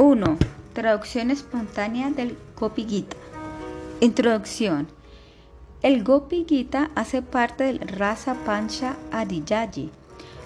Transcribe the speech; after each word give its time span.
1. 0.00 0.38
Traducción 0.72 1.30
espontánea 1.30 2.08
del 2.08 2.38
Gopi 2.58 2.86
Gita. 2.88 3.18
Introducción. 4.00 4.88
El 5.82 6.04
Gopi 6.04 6.46
Gita 6.48 6.90
hace 6.94 7.20
parte 7.20 7.64
del 7.64 7.80
Rasa 7.80 8.32
Pancha 8.46 8.96
Adiyaji, 9.12 9.90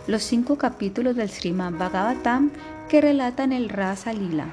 los 0.09 0.25
cinco 0.25 0.59
capítulos 0.59 1.15
del 1.15 1.31
Srimad 1.31 1.75
Bhagavatam 1.75 2.51
que 2.89 3.01
relatan 3.01 3.53
el 3.53 3.69
Rasa 3.69 4.13
Lila. 4.13 4.53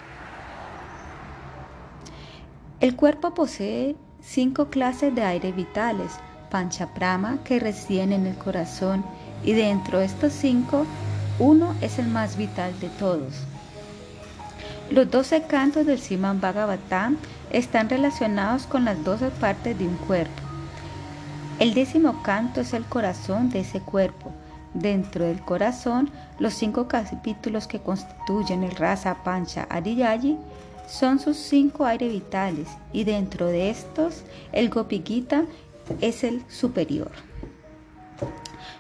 El 2.80 2.96
cuerpo 2.96 3.34
posee 3.34 3.96
cinco 4.22 4.68
clases 4.70 5.16
de 5.16 5.24
aire 5.24 5.52
vitales, 5.52 6.12
Pancha 6.52 6.94
Prama, 6.94 7.40
que 7.44 7.60
residen 7.60 8.14
en 8.14 8.28
el 8.28 8.38
corazón, 8.38 9.04
y 9.44 9.54
dentro 9.54 9.98
de 9.98 10.06
estos 10.06 10.32
cinco, 10.32 10.86
uno 11.40 11.74
es 11.82 11.98
el 11.98 12.08
más 12.08 12.38
vital 12.38 12.80
de 12.80 12.90
todos. 12.90 13.48
Los 14.92 15.10
doce 15.10 15.44
cantos 15.44 15.86
del 15.86 16.00
Siman 16.00 16.42
Bhagavatam 16.42 17.16
están 17.50 17.90
relacionados 17.90 18.68
con 18.68 18.84
las 18.84 19.02
doce 19.06 19.30
partes 19.30 19.80
de 19.80 19.88
un 19.88 19.96
cuerpo. 19.96 20.42
El 21.60 21.74
décimo 21.74 22.22
canto 22.24 22.60
es 22.60 22.74
el 22.74 22.84
corazón 22.84 23.50
de 23.52 23.62
ese 23.62 23.80
cuerpo. 23.80 24.34
Dentro 24.74 25.24
del 25.24 25.40
corazón, 25.40 26.10
los 26.40 26.56
cinco 26.56 26.90
capítulos 26.90 27.68
que 27.68 27.80
constituyen 27.80 28.64
el 28.64 28.76
Rasa 28.76 29.24
Pancha 29.24 29.66
Adiyayi 29.70 30.38
son 30.90 31.20
sus 31.20 31.38
cinco 31.38 31.86
aire 31.86 32.10
vitales 32.10 32.68
y 32.92 33.06
dentro 33.06 33.48
de 33.48 33.70
estos 33.70 34.24
el 34.52 34.70
Gopi 34.70 35.04
Gita 35.06 35.46
es 36.02 36.26
el 36.26 36.44
superior. 36.50 37.12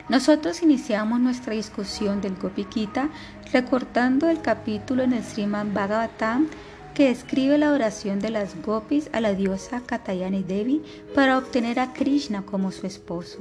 Nosotros 0.09 0.61
iniciamos 0.61 1.21
nuestra 1.21 1.53
discusión 1.53 2.19
del 2.19 2.35
Gopi 2.35 2.67
Gita 2.69 3.09
recortando 3.53 4.29
el 4.29 4.41
capítulo 4.41 5.03
en 5.03 5.13
el 5.13 5.23
Srimad 5.23 5.67
Bhagavatam 5.67 6.47
que 6.93 7.09
describe 7.09 7.57
la 7.57 7.71
oración 7.71 8.19
de 8.19 8.29
las 8.29 8.61
gopis 8.61 9.09
a 9.13 9.21
la 9.21 9.33
diosa 9.33 9.81
Katayani 9.85 10.43
Devi 10.43 10.81
para 11.15 11.37
obtener 11.37 11.79
a 11.79 11.93
Krishna 11.93 12.43
como 12.43 12.71
su 12.71 12.87
esposo. 12.87 13.39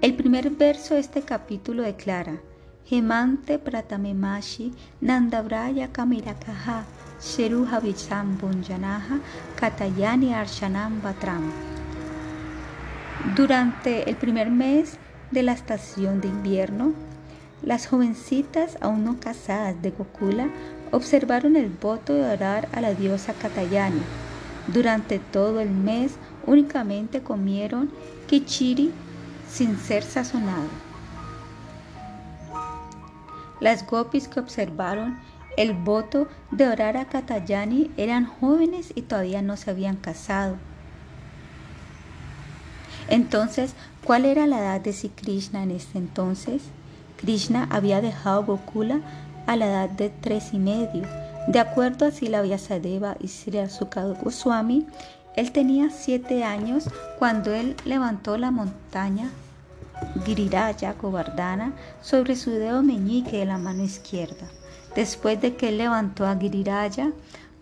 El 0.00 0.14
primer 0.14 0.50
verso 0.50 0.94
de 0.94 1.00
este 1.00 1.22
capítulo 1.22 1.82
declara: 1.82 2.36
Hemante 2.90 3.58
pratamemashi 3.58 4.72
nandabraya 5.00 5.92
kamirakaha 5.92 6.84
sheruha 7.20 7.80
vicham 7.80 8.36
bunjanaha 8.38 9.20
katayani 9.56 10.34
arshanam 10.34 11.00
batram. 11.00 11.50
Durante 13.34 14.08
el 14.10 14.16
primer 14.16 14.50
mes 14.50 14.98
de 15.30 15.42
la 15.42 15.52
estación 15.52 16.20
de 16.20 16.28
invierno, 16.28 16.92
las 17.64 17.86
jovencitas 17.86 18.76
aún 18.80 19.04
no 19.04 19.18
casadas 19.18 19.80
de 19.80 19.90
Gokula 19.90 20.48
observaron 20.90 21.56
el 21.56 21.70
voto 21.70 22.12
de 22.12 22.30
orar 22.30 22.68
a 22.72 22.80
la 22.80 22.94
diosa 22.94 23.32
Katayani. 23.32 24.02
Durante 24.66 25.18
todo 25.18 25.60
el 25.60 25.70
mes 25.70 26.12
únicamente 26.46 27.22
comieron 27.22 27.90
kichiri 28.26 28.92
sin 29.50 29.78
ser 29.78 30.02
sazonado. 30.02 30.68
Las 33.60 33.86
gopis 33.86 34.28
que 34.28 34.40
observaron 34.40 35.18
el 35.56 35.72
voto 35.72 36.28
de 36.50 36.68
orar 36.68 36.96
a 36.96 37.06
Katayani 37.06 37.90
eran 37.96 38.26
jóvenes 38.26 38.92
y 38.94 39.02
todavía 39.02 39.40
no 39.40 39.56
se 39.56 39.70
habían 39.70 39.96
casado. 39.96 40.56
Entonces, 43.08 43.74
¿cuál 44.04 44.24
era 44.24 44.46
la 44.46 44.58
edad 44.58 44.80
de 44.80 44.92
Sri 44.92 45.10
Krishna 45.10 45.62
en 45.62 45.70
este 45.70 45.98
entonces? 45.98 46.62
Krishna 47.16 47.68
había 47.70 48.00
dejado 48.00 48.44
Gokula 48.44 49.00
a 49.46 49.56
la 49.56 49.66
edad 49.66 49.90
de 49.90 50.10
tres 50.10 50.52
y 50.52 50.58
medio. 50.58 51.02
De 51.48 51.58
acuerdo 51.58 52.06
a 52.06 52.10
Sila 52.10 52.42
Vyasadeva 52.42 53.16
y 53.20 53.28
Sri 53.28 53.58
Asukado 53.58 54.14
Goswami, 54.14 54.86
él 55.36 55.52
tenía 55.52 55.90
siete 55.90 56.44
años 56.44 56.88
cuando 57.18 57.52
él 57.52 57.76
levantó 57.84 58.38
la 58.38 58.50
montaña 58.50 59.30
Giriraya 60.24 60.94
Govardhana 60.94 61.72
sobre 62.00 62.36
su 62.36 62.50
dedo 62.50 62.82
meñique 62.82 63.38
de 63.38 63.46
la 63.46 63.58
mano 63.58 63.82
izquierda. 63.82 64.48
Después 64.94 65.40
de 65.40 65.56
que 65.56 65.70
él 65.70 65.78
levantó 65.78 66.26
a 66.26 66.36
Giriraya, 66.36 67.12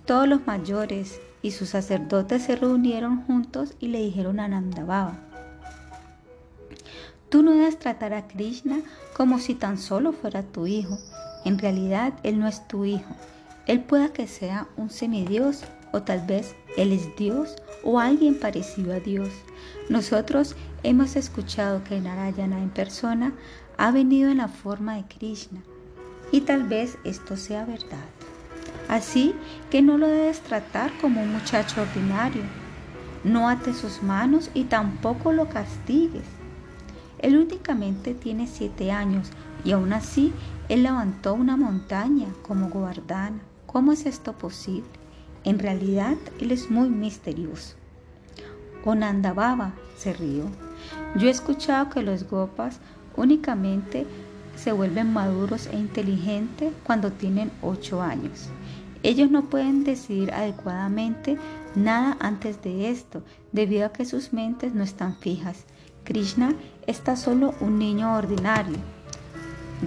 todos 0.05 0.29
los 0.29 0.47
mayores 0.47 1.21
y 1.41 1.53
sus 1.53 1.71
sacerdotes 1.71 2.43
se 2.43 2.57
reunieron 2.57 3.25
juntos 3.25 3.75
y 3.81 3.89
le 3.89 4.01
dijeron 4.01 4.39
a 4.39 4.49
Tú 7.33 7.43
no 7.43 7.53
debes 7.53 7.79
tratar 7.79 8.13
a 8.13 8.29
Krishna 8.29 8.83
como 9.17 9.39
si 9.39 9.55
tan 9.55 9.79
solo 9.79 10.13
fuera 10.13 10.43
tu 10.43 10.67
hijo. 10.67 10.99
En 11.47 11.59
realidad, 11.59 12.13
Él 12.25 12.39
no 12.39 12.47
es 12.47 12.69
tu 12.69 12.85
hijo. 12.85 13.17
Él 13.67 13.81
pueda 13.81 14.13
que 14.13 14.27
sea 14.27 14.69
un 14.77 14.91
semidios 14.91 15.65
o 15.93 16.03
tal 16.03 16.27
vez 16.27 16.55
Él 16.77 16.93
es 16.93 17.17
Dios 17.17 17.57
o 17.83 17.99
alguien 17.99 18.39
parecido 18.39 18.93
a 18.93 19.01
Dios. 19.01 19.31
Nosotros 19.89 20.57
hemos 20.83 21.17
escuchado 21.17 21.83
que 21.85 22.03
Narayana 22.03 22.59
en 22.59 22.69
persona 22.69 23.33
ha 23.79 23.91
venido 23.93 24.31
en 24.31 24.37
la 24.37 24.49
forma 24.49 24.97
de 24.97 25.05
Krishna 25.05 25.63
y 26.33 26.43
tal 26.43 26.65
vez 26.65 26.99
esto 27.03 27.39
sea 27.39 27.65
verdad. 27.65 28.11
Así 28.91 29.35
que 29.71 29.81
no 29.81 29.97
lo 29.97 30.07
debes 30.07 30.41
tratar 30.41 30.93
como 31.01 31.23
un 31.23 31.33
muchacho 31.33 31.81
ordinario. 31.81 32.43
No 33.25 33.49
ate 33.49 33.73
sus 33.73 34.03
manos 34.03 34.51
y 34.53 34.65
tampoco 34.65 35.33
lo 35.33 35.49
castigues. 35.49 36.42
Él 37.23 37.39
únicamente 37.39 38.15
tiene 38.15 38.47
siete 38.47 38.93
años 38.93 39.31
y 39.65 39.73
aún 39.73 39.93
así 39.93 40.33
él 40.69 40.83
levantó 40.83 41.35
una 41.35 41.57
montaña 41.57 42.29
como 42.43 42.69
Govardhana. 42.69 43.41
¿Cómo 43.67 43.93
es 43.93 44.07
esto 44.07 44.33
posible? 44.35 44.91
En 45.45 45.59
realidad 45.59 46.17
él 46.41 46.51
es 46.51 46.71
muy 46.71 46.89
misterioso. 46.91 47.77
Onanda 48.85 49.33
Baba 49.33 49.73
se 49.97 50.13
rió. 50.13 50.45
Yo 51.17 51.29
he 51.29 51.31
escuchado 51.31 51.89
que 51.89 52.03
los 52.03 52.29
gopas 52.29 52.81
únicamente 53.17 54.07
se 54.57 54.73
vuelven 54.73 55.13
maduros 55.13 55.67
e 55.69 55.77
inteligentes 55.77 56.73
cuando 56.85 57.13
tienen 57.13 57.51
ocho 57.63 58.03
años. 58.03 58.49
Ellos 59.05 59.31
no 59.31 59.45
pueden 59.45 59.85
decidir 59.85 60.33
adecuadamente 60.33 61.37
nada 61.75 62.17
antes 62.21 62.63
de 62.63 62.91
esto, 62.91 63.23
debido 63.51 63.87
a 63.87 63.93
que 63.93 64.05
sus 64.05 64.33
mentes 64.33 64.75
no 64.75 64.85
están 64.85 65.17
fijas. 65.17 65.65
Krishna 66.05 66.55
está 66.87 67.17
solo 67.17 67.55
un 67.61 67.79
niño 67.79 68.15
ordinario. 68.17 68.79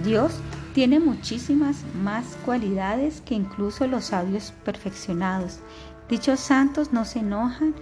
Dios 0.04 0.32
tiene 0.74 1.00
muchísimas 1.00 1.78
más 2.02 2.36
cualidades 2.44 3.22
que 3.22 3.34
incluso 3.34 3.86
los 3.86 4.06
sabios 4.06 4.52
perfeccionados. 4.64 5.60
Dichos 6.08 6.38
santos 6.40 6.92
no 6.92 7.04
se 7.04 7.20
enojan 7.20 7.74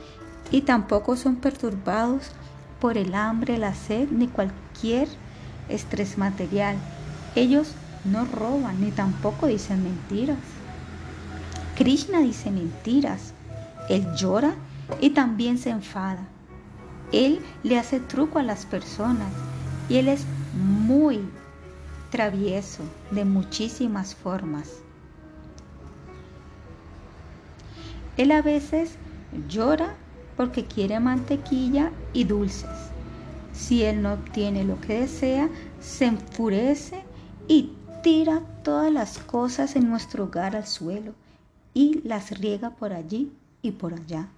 y 0.50 0.62
tampoco 0.62 1.16
son 1.16 1.36
perturbados 1.36 2.30
por 2.80 2.96
el 2.96 3.14
hambre, 3.14 3.58
la 3.58 3.74
sed 3.74 4.08
ni 4.10 4.28
cualquier 4.28 5.08
estrés 5.68 6.18
material. 6.18 6.76
Ellos 7.34 7.72
no 8.04 8.24
roban 8.26 8.80
ni 8.80 8.90
tampoco 8.90 9.46
dicen 9.46 9.82
mentiras. 9.82 10.38
Krishna 11.76 12.20
dice 12.20 12.50
mentiras. 12.50 13.32
Él 13.88 14.06
llora 14.16 14.54
y 15.00 15.10
también 15.10 15.58
se 15.58 15.70
enfada. 15.70 16.28
Él 17.14 17.38
le 17.62 17.78
hace 17.78 18.00
truco 18.00 18.40
a 18.40 18.42
las 18.42 18.66
personas 18.66 19.32
y 19.88 19.98
él 19.98 20.08
es 20.08 20.26
muy 20.52 21.20
travieso 22.10 22.82
de 23.12 23.24
muchísimas 23.24 24.16
formas. 24.16 24.80
Él 28.16 28.32
a 28.32 28.42
veces 28.42 28.96
llora 29.48 29.94
porque 30.36 30.64
quiere 30.64 30.98
mantequilla 30.98 31.92
y 32.12 32.24
dulces. 32.24 32.90
Si 33.52 33.84
él 33.84 34.02
no 34.02 34.14
obtiene 34.14 34.64
lo 34.64 34.80
que 34.80 35.02
desea, 35.02 35.48
se 35.80 36.06
enfurece 36.06 37.00
y 37.46 37.70
tira 38.02 38.40
todas 38.64 38.92
las 38.92 39.18
cosas 39.18 39.76
en 39.76 39.88
nuestro 39.88 40.24
hogar 40.24 40.56
al 40.56 40.66
suelo 40.66 41.12
y 41.74 42.00
las 42.02 42.36
riega 42.40 42.70
por 42.70 42.92
allí 42.92 43.30
y 43.62 43.70
por 43.70 43.94
allá. 43.94 44.28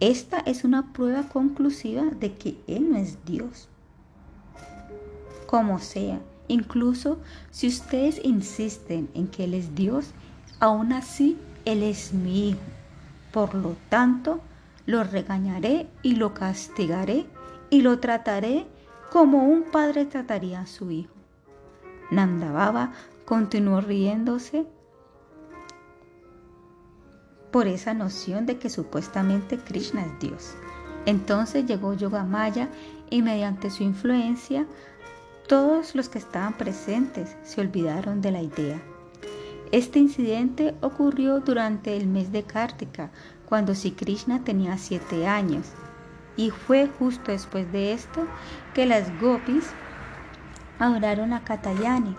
Esta 0.00 0.38
es 0.40 0.64
una 0.64 0.92
prueba 0.92 1.22
conclusiva 1.24 2.04
de 2.04 2.34
que 2.34 2.58
Él 2.66 2.90
no 2.90 2.98
es 2.98 3.24
Dios. 3.24 3.68
Como 5.46 5.78
sea, 5.78 6.20
incluso 6.48 7.18
si 7.50 7.68
ustedes 7.68 8.20
insisten 8.22 9.08
en 9.14 9.28
que 9.28 9.44
Él 9.44 9.54
es 9.54 9.74
Dios, 9.74 10.10
aún 10.60 10.92
así 10.92 11.38
Él 11.64 11.82
es 11.82 12.12
mi 12.12 12.50
hijo. 12.50 12.60
Por 13.32 13.54
lo 13.54 13.76
tanto, 13.88 14.40
lo 14.86 15.02
regañaré 15.02 15.88
y 16.02 16.16
lo 16.16 16.34
castigaré 16.34 17.26
y 17.70 17.82
lo 17.82 17.98
trataré 17.98 18.66
como 19.10 19.44
un 19.44 19.64
padre 19.64 20.04
trataría 20.04 20.60
a 20.60 20.66
su 20.66 20.90
hijo. 20.90 21.14
Nandababa 22.10 22.92
continuó 23.24 23.80
riéndose 23.80 24.66
por 27.56 27.68
esa 27.68 27.94
noción 27.94 28.44
de 28.44 28.58
que 28.58 28.68
supuestamente 28.68 29.56
Krishna 29.56 30.02
es 30.02 30.18
Dios. 30.20 30.54
Entonces 31.06 31.64
llegó 31.64 31.94
Yogamaya 31.94 32.68
y 33.08 33.22
mediante 33.22 33.70
su 33.70 33.82
influencia 33.82 34.66
todos 35.48 35.94
los 35.94 36.10
que 36.10 36.18
estaban 36.18 36.52
presentes 36.58 37.34
se 37.44 37.62
olvidaron 37.62 38.20
de 38.20 38.30
la 38.30 38.42
idea. 38.42 38.78
Este 39.72 39.98
incidente 39.98 40.74
ocurrió 40.82 41.40
durante 41.40 41.96
el 41.96 42.06
mes 42.06 42.30
de 42.30 42.42
Kartika, 42.42 43.10
cuando 43.46 43.74
Sri 43.74 43.92
Krishna 43.92 44.44
tenía 44.44 44.76
siete 44.76 45.26
años. 45.26 45.64
Y 46.36 46.50
fue 46.50 46.90
justo 46.98 47.32
después 47.32 47.72
de 47.72 47.94
esto 47.94 48.26
que 48.74 48.84
las 48.84 49.18
gopis 49.18 49.64
adoraron 50.78 51.32
a 51.32 51.42
Katayani. 51.42 52.14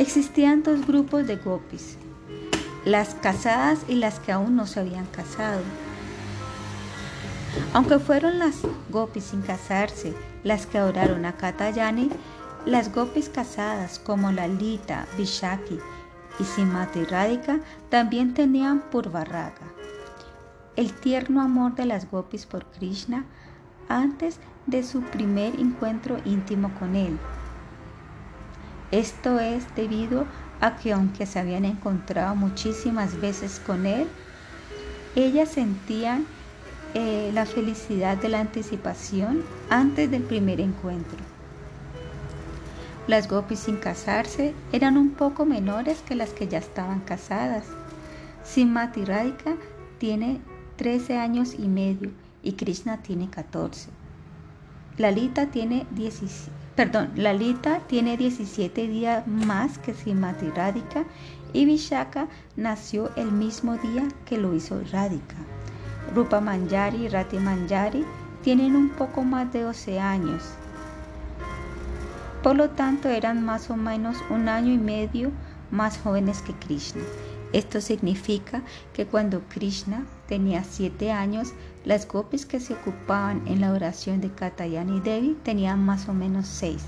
Existían 0.00 0.64
dos 0.64 0.84
grupos 0.84 1.28
de 1.28 1.36
gopis, 1.36 1.96
las 2.84 3.14
casadas 3.14 3.80
y 3.88 3.94
las 3.94 4.20
que 4.20 4.32
aún 4.32 4.56
no 4.56 4.66
se 4.66 4.80
habían 4.80 5.06
casado. 5.06 5.62
Aunque 7.72 7.98
fueron 7.98 8.38
las 8.38 8.56
gopis 8.90 9.24
sin 9.24 9.42
casarse 9.42 10.14
las 10.42 10.66
que 10.66 10.78
adoraron 10.78 11.24
a 11.24 11.36
Katayani, 11.36 12.10
las 12.66 12.92
gopis 12.92 13.28
casadas 13.28 13.98
como 13.98 14.32
Lalita, 14.32 15.06
Vishaki 15.16 15.78
y 16.38 16.44
Simati 16.44 17.04
Radhika 17.04 17.60
también 17.90 18.34
tenían 18.34 18.80
Purvaraga, 18.90 19.72
el 20.76 20.92
tierno 20.92 21.40
amor 21.40 21.74
de 21.74 21.86
las 21.86 22.10
gopis 22.10 22.46
por 22.46 22.64
Krishna 22.66 23.24
antes 23.88 24.40
de 24.66 24.82
su 24.82 25.02
primer 25.02 25.58
encuentro 25.60 26.18
íntimo 26.24 26.72
con 26.78 26.96
él. 26.96 27.18
Esto 28.90 29.38
es 29.38 29.64
debido 29.74 30.22
a 30.22 30.43
que 30.72 30.92
aunque 30.92 31.26
se 31.26 31.38
habían 31.38 31.64
encontrado 31.64 32.34
muchísimas 32.34 33.20
veces 33.20 33.60
con 33.64 33.86
él, 33.86 34.08
ellas 35.14 35.50
sentían 35.50 36.26
eh, 36.94 37.30
la 37.32 37.46
felicidad 37.46 38.16
de 38.16 38.28
la 38.28 38.40
anticipación 38.40 39.42
antes 39.68 40.10
del 40.10 40.22
primer 40.22 40.60
encuentro. 40.60 41.18
Las 43.06 43.28
gopis 43.28 43.60
sin 43.60 43.76
casarse 43.76 44.54
eran 44.72 44.96
un 44.96 45.10
poco 45.10 45.44
menores 45.44 46.00
que 46.00 46.14
las 46.14 46.30
que 46.30 46.48
ya 46.48 46.58
estaban 46.58 47.00
casadas. 47.00 47.66
Simati 48.44 49.04
Radhika 49.04 49.56
tiene 49.98 50.40
13 50.76 51.18
años 51.18 51.54
y 51.58 51.68
medio 51.68 52.10
y 52.42 52.52
Krishna 52.52 53.02
tiene 53.02 53.28
14. 53.28 53.90
Lalita 54.96 55.46
tiene 55.46 55.86
17, 55.90 56.50
perdón, 56.76 57.10
Lalita 57.16 57.80
tiene 57.86 58.16
17 58.16 58.88
días 58.88 59.26
más 59.26 59.78
que 59.78 59.94
Simati 59.94 60.50
Radhika 60.50 61.04
y 61.52 61.66
Vishaka 61.66 62.28
nació 62.56 63.14
el 63.16 63.30
mismo 63.30 63.76
día 63.76 64.08
que 64.26 64.38
lo 64.38 64.54
hizo 64.54 64.80
Radhika. 64.90 65.36
Rupa 66.14 66.40
Manjari 66.40 67.04
y 67.04 67.08
Rati 67.08 67.38
Manjari 67.38 68.04
tienen 68.42 68.76
un 68.76 68.90
poco 68.90 69.22
más 69.22 69.52
de 69.52 69.62
12 69.62 70.00
años. 70.00 70.42
Por 72.42 72.56
lo 72.56 72.70
tanto, 72.70 73.08
eran 73.08 73.42
más 73.44 73.70
o 73.70 73.76
menos 73.76 74.18
un 74.28 74.48
año 74.48 74.72
y 74.72 74.78
medio 74.78 75.30
más 75.70 75.96
jóvenes 75.98 76.42
que 76.42 76.52
Krishna. 76.52 77.02
Esto 77.54 77.80
significa 77.80 78.62
que 78.92 79.06
cuando 79.06 79.40
Krishna 79.48 80.04
tenía 80.28 80.64
siete 80.64 81.10
años, 81.12 81.54
las 81.84 82.08
gopis 82.08 82.46
que 82.46 82.60
se 82.60 82.74
ocupaban 82.74 83.42
en 83.46 83.60
la 83.60 83.72
oración 83.72 84.20
de 84.20 84.30
Katayani 84.30 85.00
Devi 85.00 85.36
tenían 85.42 85.84
más 85.84 86.08
o 86.08 86.14
menos 86.14 86.46
seis, 86.46 86.84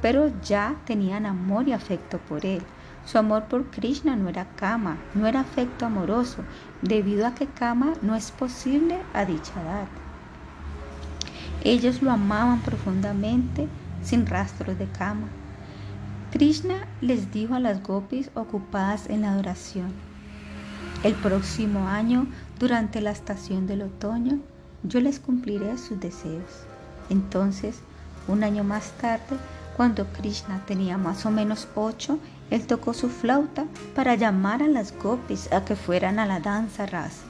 pero 0.00 0.32
ya 0.42 0.74
tenían 0.84 1.26
amor 1.26 1.68
y 1.68 1.72
afecto 1.72 2.18
por 2.18 2.44
él. 2.44 2.62
Su 3.06 3.18
amor 3.18 3.44
por 3.44 3.70
Krishna 3.70 4.16
no 4.16 4.28
era 4.28 4.46
kama, 4.56 4.96
no 5.14 5.26
era 5.26 5.40
afecto 5.40 5.86
amoroso, 5.86 6.44
debido 6.82 7.26
a 7.26 7.34
que 7.34 7.46
kama 7.46 7.94
no 8.02 8.14
es 8.16 8.30
posible 8.30 8.98
a 9.12 9.24
dicha 9.24 9.60
edad. 9.60 9.86
Ellos 11.64 12.02
lo 12.02 12.10
amaban 12.10 12.60
profundamente 12.62 13.68
sin 14.02 14.26
rastros 14.26 14.78
de 14.78 14.86
cama. 14.86 15.28
Krishna 16.32 16.86
les 17.00 17.30
dijo 17.32 17.54
a 17.54 17.60
las 17.60 17.82
gopis 17.82 18.30
ocupadas 18.34 19.08
en 19.08 19.22
la 19.22 19.32
adoración, 19.32 19.92
el 21.04 21.14
próximo 21.14 21.88
año, 21.88 22.26
durante 22.62 23.00
la 23.00 23.10
estación 23.10 23.66
del 23.66 23.82
otoño, 23.82 24.38
yo 24.84 25.00
les 25.00 25.18
cumpliré 25.18 25.76
sus 25.78 25.98
deseos. 25.98 26.62
Entonces, 27.10 27.80
un 28.28 28.44
año 28.44 28.62
más 28.62 28.92
tarde, 29.00 29.36
cuando 29.76 30.06
Krishna 30.12 30.62
tenía 30.64 30.96
más 30.96 31.26
o 31.26 31.32
menos 31.32 31.66
ocho, 31.74 32.20
él 32.50 32.64
tocó 32.68 32.94
su 32.94 33.08
flauta 33.08 33.64
para 33.96 34.14
llamar 34.14 34.62
a 34.62 34.68
las 34.68 34.96
gopis 34.96 35.52
a 35.52 35.64
que 35.64 35.74
fueran 35.74 36.20
a 36.20 36.26
la 36.26 36.38
danza 36.38 36.86
rasa. 36.86 37.24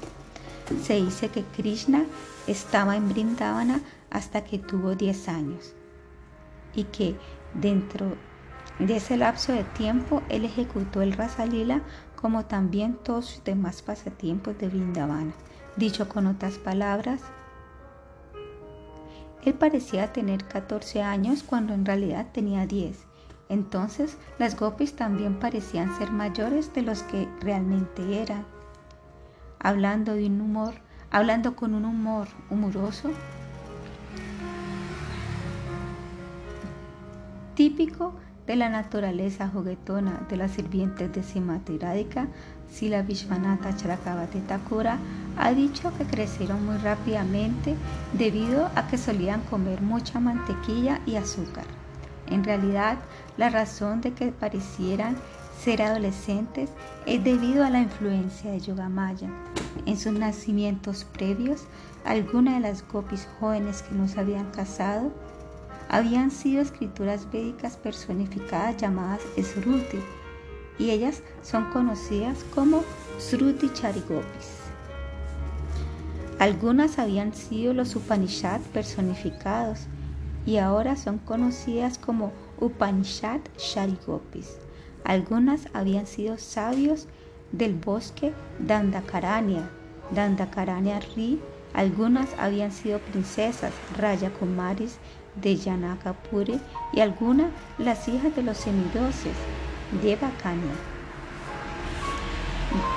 Se 0.82 0.96
dice 0.96 1.30
que 1.30 1.44
Krishna 1.56 2.04
estaba 2.46 2.94
en 2.94 3.08
Brindavana 3.08 3.80
hasta 4.10 4.44
que 4.44 4.58
tuvo 4.58 4.96
diez 4.96 5.30
años 5.30 5.72
y 6.74 6.84
que 6.84 7.16
dentro 7.54 8.18
de 8.78 8.96
ese 8.96 9.16
lapso 9.16 9.54
de 9.54 9.64
tiempo 9.64 10.22
él 10.28 10.44
ejecutó 10.44 11.00
el 11.00 11.14
Rasalila 11.14 11.80
como 12.22 12.44
también 12.44 12.94
todos 13.02 13.26
sus 13.26 13.44
demás 13.44 13.82
pasatiempos 13.82 14.56
de 14.58 14.68
Vrindavana. 14.68 15.32
Dicho 15.76 16.08
con 16.08 16.28
otras 16.28 16.56
palabras, 16.56 17.20
él 19.44 19.54
parecía 19.54 20.12
tener 20.12 20.44
14 20.44 21.02
años 21.02 21.42
cuando 21.42 21.74
en 21.74 21.84
realidad 21.84 22.28
tenía 22.32 22.64
10. 22.64 23.06
Entonces 23.48 24.16
las 24.38 24.56
gopis 24.58 24.94
también 24.94 25.40
parecían 25.40 25.98
ser 25.98 26.12
mayores 26.12 26.72
de 26.72 26.82
los 26.82 27.02
que 27.02 27.28
realmente 27.40 28.22
eran. 28.22 28.46
Hablando 29.58 30.14
de 30.14 30.26
un 30.26 30.40
humor, 30.40 30.74
hablando 31.10 31.56
con 31.56 31.74
un 31.74 31.84
humor 31.84 32.28
humoroso, 32.50 33.10
típico 37.56 38.14
de 38.46 38.56
la 38.56 38.68
naturaleza 38.68 39.48
juguetona 39.48 40.26
de 40.28 40.36
las 40.36 40.52
sirvientes 40.52 41.12
de 41.12 41.22
Simati 41.22 41.78
Radhika, 41.78 42.26
Sila 42.70 43.02
Vishwanatha 43.02 43.76
Charakavati 43.76 44.40
Thakura 44.40 44.98
ha 45.36 45.52
dicho 45.52 45.92
que 45.96 46.04
crecieron 46.04 46.64
muy 46.66 46.76
rápidamente 46.78 47.76
debido 48.14 48.70
a 48.74 48.88
que 48.88 48.98
solían 48.98 49.42
comer 49.42 49.80
mucha 49.82 50.18
mantequilla 50.20 51.00
y 51.06 51.16
azúcar. 51.16 51.64
En 52.28 52.44
realidad, 52.44 52.98
la 53.36 53.50
razón 53.50 54.00
de 54.00 54.12
que 54.12 54.32
parecieran 54.32 55.16
ser 55.62 55.82
adolescentes 55.82 56.70
es 57.06 57.22
debido 57.22 57.64
a 57.64 57.70
la 57.70 57.80
influencia 57.80 58.50
de 58.50 58.60
Yogamaya. 58.60 59.28
En 59.86 59.96
sus 59.96 60.12
nacimientos 60.12 61.04
previos, 61.04 61.64
algunas 62.04 62.54
de 62.54 62.60
las 62.60 62.86
gopis 62.88 63.28
jóvenes 63.38 63.82
que 63.82 63.94
no 63.94 64.08
se 64.08 64.18
habían 64.18 64.50
casado 64.50 65.12
habían 65.88 66.30
sido 66.30 66.62
escrituras 66.62 67.30
védicas 67.30 67.76
personificadas 67.76 68.76
llamadas 68.76 69.22
Sruti, 69.36 70.00
y 70.78 70.90
ellas 70.90 71.22
son 71.42 71.70
conocidas 71.70 72.44
como 72.54 72.82
Sruti 73.18 73.70
Charigopis. 73.72 74.62
Algunas 76.38 76.98
habían 76.98 77.34
sido 77.34 77.72
los 77.72 77.94
Upanishad 77.94 78.60
personificados 78.72 79.86
y 80.44 80.56
ahora 80.56 80.96
son 80.96 81.18
conocidas 81.18 81.98
como 81.98 82.32
Upanishad 82.58 83.40
Charigopis. 83.56 84.58
Algunas 85.04 85.68
habían 85.72 86.06
sido 86.06 86.38
sabios 86.38 87.06
del 87.52 87.74
bosque 87.74 88.32
Dandakaranya, 88.58 89.70
Dandakaranya 90.10 91.00
Ri, 91.14 91.40
algunas 91.74 92.30
habían 92.38 92.72
sido 92.72 92.98
princesas 92.98 93.72
Raya 93.96 94.32
Kumaris 94.32 94.98
de 95.36 95.56
Yanakapuri 95.56 96.60
y 96.92 97.00
algunas 97.00 97.50
las 97.78 98.08
hijas 98.08 98.34
de 98.36 98.42
los 98.42 98.58
semidioses 98.58 99.36
de 100.02 100.16
Bacania. 100.16 100.72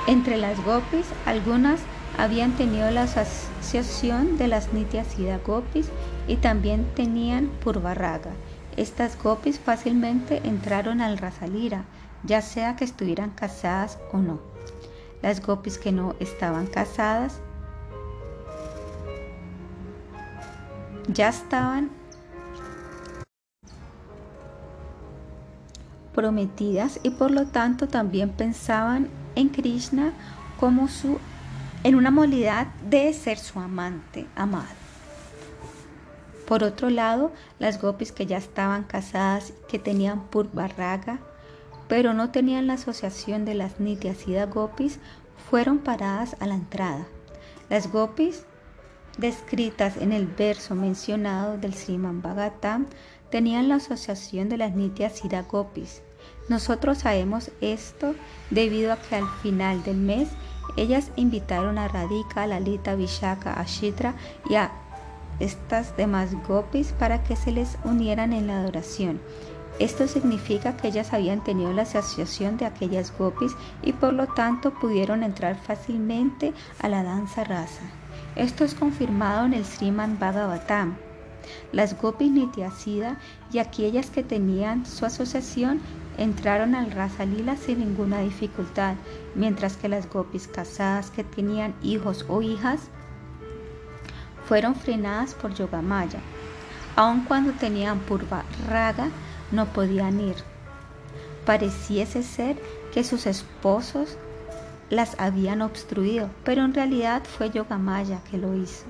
Entre 0.06 0.36
las 0.36 0.62
gopis, 0.64 1.06
algunas 1.26 1.80
habían 2.16 2.52
tenido 2.52 2.90
la 2.90 3.02
asociación 3.02 4.38
de 4.38 4.48
las 4.48 4.72
Nityasida 4.72 5.38
gopis 5.38 5.88
y 6.26 6.36
también 6.36 6.86
tenían 6.94 7.48
Purvaraga. 7.62 8.30
Estas 8.76 9.20
gopis 9.22 9.58
fácilmente 9.58 10.40
entraron 10.44 11.00
al 11.00 11.18
Rasalira, 11.18 11.84
ya 12.24 12.42
sea 12.42 12.76
que 12.76 12.84
estuvieran 12.84 13.30
casadas 13.30 13.98
o 14.12 14.18
no. 14.18 14.40
Las 15.22 15.44
gopis 15.44 15.78
que 15.78 15.92
no 15.92 16.14
estaban 16.20 16.66
casadas 16.66 17.40
ya 21.08 21.28
estaban 21.28 21.90
prometidas 26.16 26.98
y 27.04 27.10
por 27.10 27.30
lo 27.30 27.46
tanto 27.46 27.86
también 27.86 28.30
pensaban 28.30 29.08
en 29.36 29.50
Krishna 29.50 30.12
como 30.58 30.88
su 30.88 31.20
en 31.84 31.94
una 31.94 32.10
modalidad 32.10 32.66
de 32.88 33.12
ser 33.12 33.38
su 33.38 33.60
amante 33.60 34.26
amado. 34.34 34.74
Por 36.48 36.64
otro 36.64 36.90
lado, 36.90 37.30
las 37.60 37.80
gopis 37.80 38.10
que 38.10 38.26
ya 38.26 38.38
estaban 38.38 38.82
casadas, 38.82 39.52
que 39.68 39.78
tenían 39.78 40.24
Purvaraga, 40.24 41.20
pero 41.86 42.12
no 42.12 42.30
tenían 42.30 42.66
la 42.66 42.74
asociación 42.74 43.44
de 43.44 43.54
las 43.54 43.78
Nityasida 43.78 44.46
gopis, 44.46 44.98
fueron 45.48 45.78
paradas 45.78 46.34
a 46.40 46.46
la 46.46 46.54
entrada. 46.54 47.06
Las 47.68 47.92
gopis 47.92 48.44
descritas 49.18 49.96
en 49.96 50.12
el 50.12 50.26
verso 50.26 50.74
mencionado 50.74 51.56
del 51.58 51.74
Sriman 51.74 52.22
Bhagavatam 52.22 52.86
tenían 53.30 53.68
la 53.68 53.76
asociación 53.76 54.48
de 54.48 54.56
las 54.56 54.74
Nityasida 54.74 55.42
gopis, 55.42 56.02
Nosotros 56.48 56.98
sabemos 56.98 57.50
esto 57.60 58.14
debido 58.50 58.92
a 58.92 58.96
que 58.96 59.16
al 59.16 59.28
final 59.42 59.82
del 59.82 59.96
mes 59.96 60.28
ellas 60.76 61.10
invitaron 61.16 61.78
a 61.78 61.88
Radhika, 61.88 62.46
Lalita, 62.46 62.94
Vishaka, 62.94 63.54
Ashitra 63.54 64.14
y 64.48 64.54
a 64.54 64.70
estas 65.40 65.96
demás 65.96 66.30
gopis 66.46 66.92
para 66.92 67.22
que 67.22 67.36
se 67.36 67.52
les 67.52 67.78
unieran 67.84 68.32
en 68.32 68.46
la 68.46 68.58
adoración. 68.58 69.20
Esto 69.78 70.08
significa 70.08 70.76
que 70.76 70.88
ellas 70.88 71.12
habían 71.12 71.44
tenido 71.44 71.72
la 71.72 71.82
asociación 71.82 72.56
de 72.56 72.64
aquellas 72.64 73.12
gopis 73.16 73.52
y 73.82 73.92
por 73.92 74.14
lo 74.14 74.26
tanto 74.26 74.72
pudieron 74.72 75.22
entrar 75.22 75.56
fácilmente 75.56 76.54
a 76.80 76.88
la 76.88 77.02
danza 77.02 77.44
rasa. 77.44 77.82
Esto 78.36 78.64
es 78.64 78.74
confirmado 78.74 79.44
en 79.44 79.52
el 79.52 79.64
Sriman 79.64 80.18
Bhagavatam. 80.18 81.05
Las 81.72 82.00
gopis 82.00 82.30
Nityasida 82.30 83.18
y 83.52 83.58
aquellas 83.58 84.10
que 84.10 84.22
tenían 84.22 84.86
su 84.86 85.06
asociación 85.06 85.80
entraron 86.18 86.74
al 86.74 86.90
Rasa 86.90 87.24
Lila 87.24 87.56
sin 87.56 87.80
ninguna 87.80 88.20
dificultad, 88.20 88.94
mientras 89.34 89.76
que 89.76 89.88
las 89.88 90.08
gopis 90.08 90.48
casadas 90.48 91.10
que 91.10 91.24
tenían 91.24 91.74
hijos 91.82 92.24
o 92.28 92.42
hijas 92.42 92.88
fueron 94.46 94.74
frenadas 94.74 95.34
por 95.34 95.54
Yogamaya. 95.54 96.20
Aun 96.94 97.24
cuando 97.24 97.52
tenían 97.52 97.98
purva 98.00 98.44
raga, 98.68 99.10
no 99.52 99.66
podían 99.66 100.20
ir. 100.20 100.36
Pareciese 101.44 102.22
ser 102.22 102.56
que 102.92 103.04
sus 103.04 103.26
esposos 103.26 104.16
las 104.88 105.18
habían 105.18 105.62
obstruido, 105.62 106.30
pero 106.44 106.64
en 106.64 106.74
realidad 106.74 107.22
fue 107.24 107.50
Yogamaya 107.50 108.20
que 108.30 108.38
lo 108.38 108.54
hizo. 108.54 108.84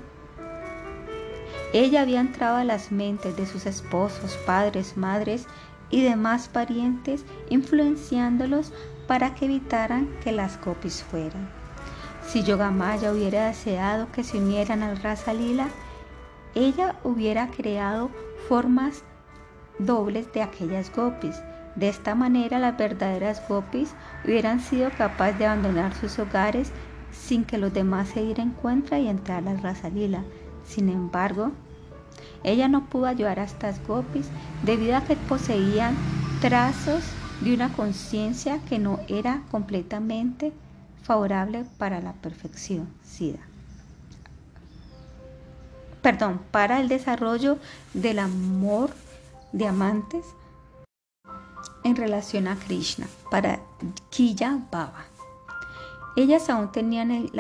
Ella 1.79 2.01
había 2.01 2.21
entrado 2.21 2.57
a 2.57 2.65
las 2.65 2.91
mentes 2.91 3.37
de 3.37 3.45
sus 3.45 3.67
esposos, 3.67 4.39
padres, 4.47 4.97
madres 4.97 5.47
y 5.91 6.03
demás 6.03 6.49
parientes, 6.49 7.27
influenciándolos 7.51 8.73
para 9.07 9.35
que 9.35 9.45
evitaran 9.45 10.09
que 10.25 10.33
las 10.33 10.57
copias 10.57 11.03
fueran. 11.03 11.51
Si 12.27 12.43
Yogamaya 12.43 13.13
hubiera 13.13 13.49
deseado 13.49 14.11
que 14.11 14.25
se 14.25 14.39
unieran 14.39 14.83
al 14.83 14.97
Rasa 15.03 15.35
Lila, 15.35 15.69
ella 16.55 16.97
hubiera 17.05 17.51
creado 17.51 18.09
formas 18.49 19.03
dobles 19.79 20.33
de 20.33 20.41
aquellas 20.41 20.91
gopis. 20.91 21.37
De 21.75 21.91
esta 21.91 22.15
manera 22.15 22.59
las 22.59 22.79
verdaderas 22.79 23.47
gopis 23.47 23.95
hubieran 24.25 24.61
sido 24.61 24.89
capaces 24.97 25.39
de 25.39 25.45
abandonar 25.45 25.93
sus 25.93 26.19
hogares 26.19 26.73
sin 27.13 27.45
que 27.45 27.59
los 27.59 27.75
demás 27.75 28.09
se 28.09 28.23
dieran 28.23 28.53
cuenta 28.53 28.99
y 28.99 29.09
entrar 29.09 29.47
al 29.47 29.61
Rasa 29.61 29.91
Lila. 29.91 30.25
Sin 30.65 30.89
embargo, 30.89 31.53
ella 32.47 32.69
no 32.69 32.85
pudo 32.85 33.07
ayudar 33.07 33.41
a 33.41 33.45
estas 33.45 33.85
gopis 33.87 34.29
debido 34.63 34.97
a 34.97 35.03
que 35.03 35.17
poseían 35.17 35.97
trazos 36.41 37.03
de 37.41 37.53
una 37.53 37.73
conciencia 37.73 38.61
que 38.69 38.79
no 38.79 39.01
era 39.09 39.43
completamente 39.51 40.53
favorable 41.03 41.65
para 41.77 42.01
la 42.01 42.13
perfección, 42.13 42.89
SIDA. 43.05 43.41
Perdón, 46.03 46.41
para 46.53 46.81
el 46.81 46.87
desarrollo 46.87 47.59
del 47.95 48.21
amor 48.21 48.91
de 49.53 49.67
amantes 49.67 50.25
en 51.83 51.97
relación 51.97 52.47
a 52.47 52.55
Krishna, 52.57 53.09
para 53.29 53.59
Kiya 54.11 54.61
Baba. 54.71 55.05
Ellas 56.17 56.49
aún 56.49 56.71
tenían 56.71 57.11
el, 57.11 57.33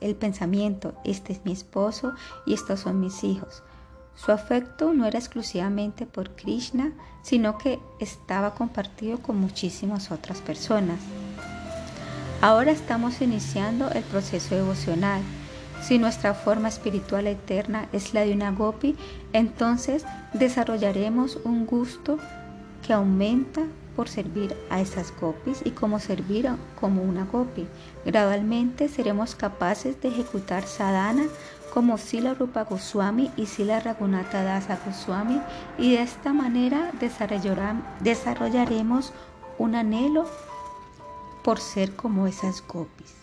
el 0.00 0.16
pensamiento, 0.16 0.92
este 1.04 1.32
es 1.32 1.44
mi 1.46 1.52
esposo 1.52 2.12
y 2.44 2.52
estos 2.52 2.80
son 2.80 3.00
mis 3.00 3.24
hijos. 3.24 3.62
Su 4.22 4.32
afecto 4.32 4.92
no 4.92 5.06
era 5.06 5.18
exclusivamente 5.18 6.04
por 6.04 6.36
Krishna, 6.36 6.92
sino 7.22 7.56
que 7.56 7.78
estaba 8.00 8.54
compartido 8.54 9.18
con 9.20 9.40
muchísimas 9.40 10.10
otras 10.10 10.42
personas. 10.42 10.98
Ahora 12.42 12.70
estamos 12.70 13.22
iniciando 13.22 13.90
el 13.90 14.02
proceso 14.02 14.54
devocional. 14.54 15.22
Si 15.82 15.98
nuestra 15.98 16.34
forma 16.34 16.68
espiritual 16.68 17.26
eterna 17.28 17.88
es 17.94 18.12
la 18.12 18.20
de 18.20 18.34
una 18.34 18.50
gopi, 18.52 18.94
entonces 19.32 20.04
desarrollaremos 20.34 21.38
un 21.44 21.64
gusto 21.64 22.18
que 22.86 22.92
aumenta 22.92 23.62
por 23.96 24.08
servir 24.08 24.54
a 24.68 24.80
esas 24.80 25.12
gopis 25.18 25.62
y 25.64 25.70
como 25.70 25.98
servir 25.98 26.48
como 26.78 27.02
una 27.02 27.24
gopi. 27.24 27.66
Gradualmente 28.04 28.88
seremos 28.88 29.34
capaces 29.34 30.00
de 30.00 30.08
ejecutar 30.08 30.64
sadhana 30.64 31.24
como 31.72 31.98
Sila 31.98 32.34
Rupa 32.34 32.64
Goswami 32.64 33.30
y 33.36 33.46
Sila 33.46 33.80
Raghunatha 33.80 34.42
Dasa 34.42 34.78
Goswami 34.84 35.40
y 35.78 35.92
de 35.92 36.02
esta 36.02 36.32
manera 36.32 36.92
desarrollaremos 38.02 39.12
un 39.58 39.74
anhelo 39.74 40.26
por 41.42 41.60
ser 41.60 41.94
como 41.96 42.26
esas 42.26 42.62
gopis. 42.66 43.14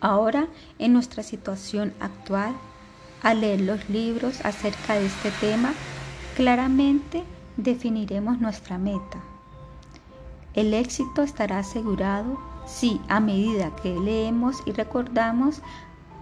Ahora, 0.00 0.48
en 0.78 0.92
nuestra 0.92 1.22
situación 1.22 1.94
actual, 2.00 2.54
al 3.22 3.40
leer 3.40 3.62
los 3.62 3.88
libros 3.88 4.44
acerca 4.44 4.94
de 4.94 5.06
este 5.06 5.30
tema, 5.40 5.72
claramente 6.36 7.24
definiremos 7.56 8.40
nuestra 8.40 8.78
meta. 8.78 9.20
El 10.54 10.74
éxito 10.74 11.22
estará 11.22 11.58
asegurado 11.58 12.38
si 12.66 13.00
a 13.08 13.20
medida 13.20 13.74
que 13.76 13.94
leemos 13.94 14.62
y 14.66 14.72
recordamos, 14.72 15.62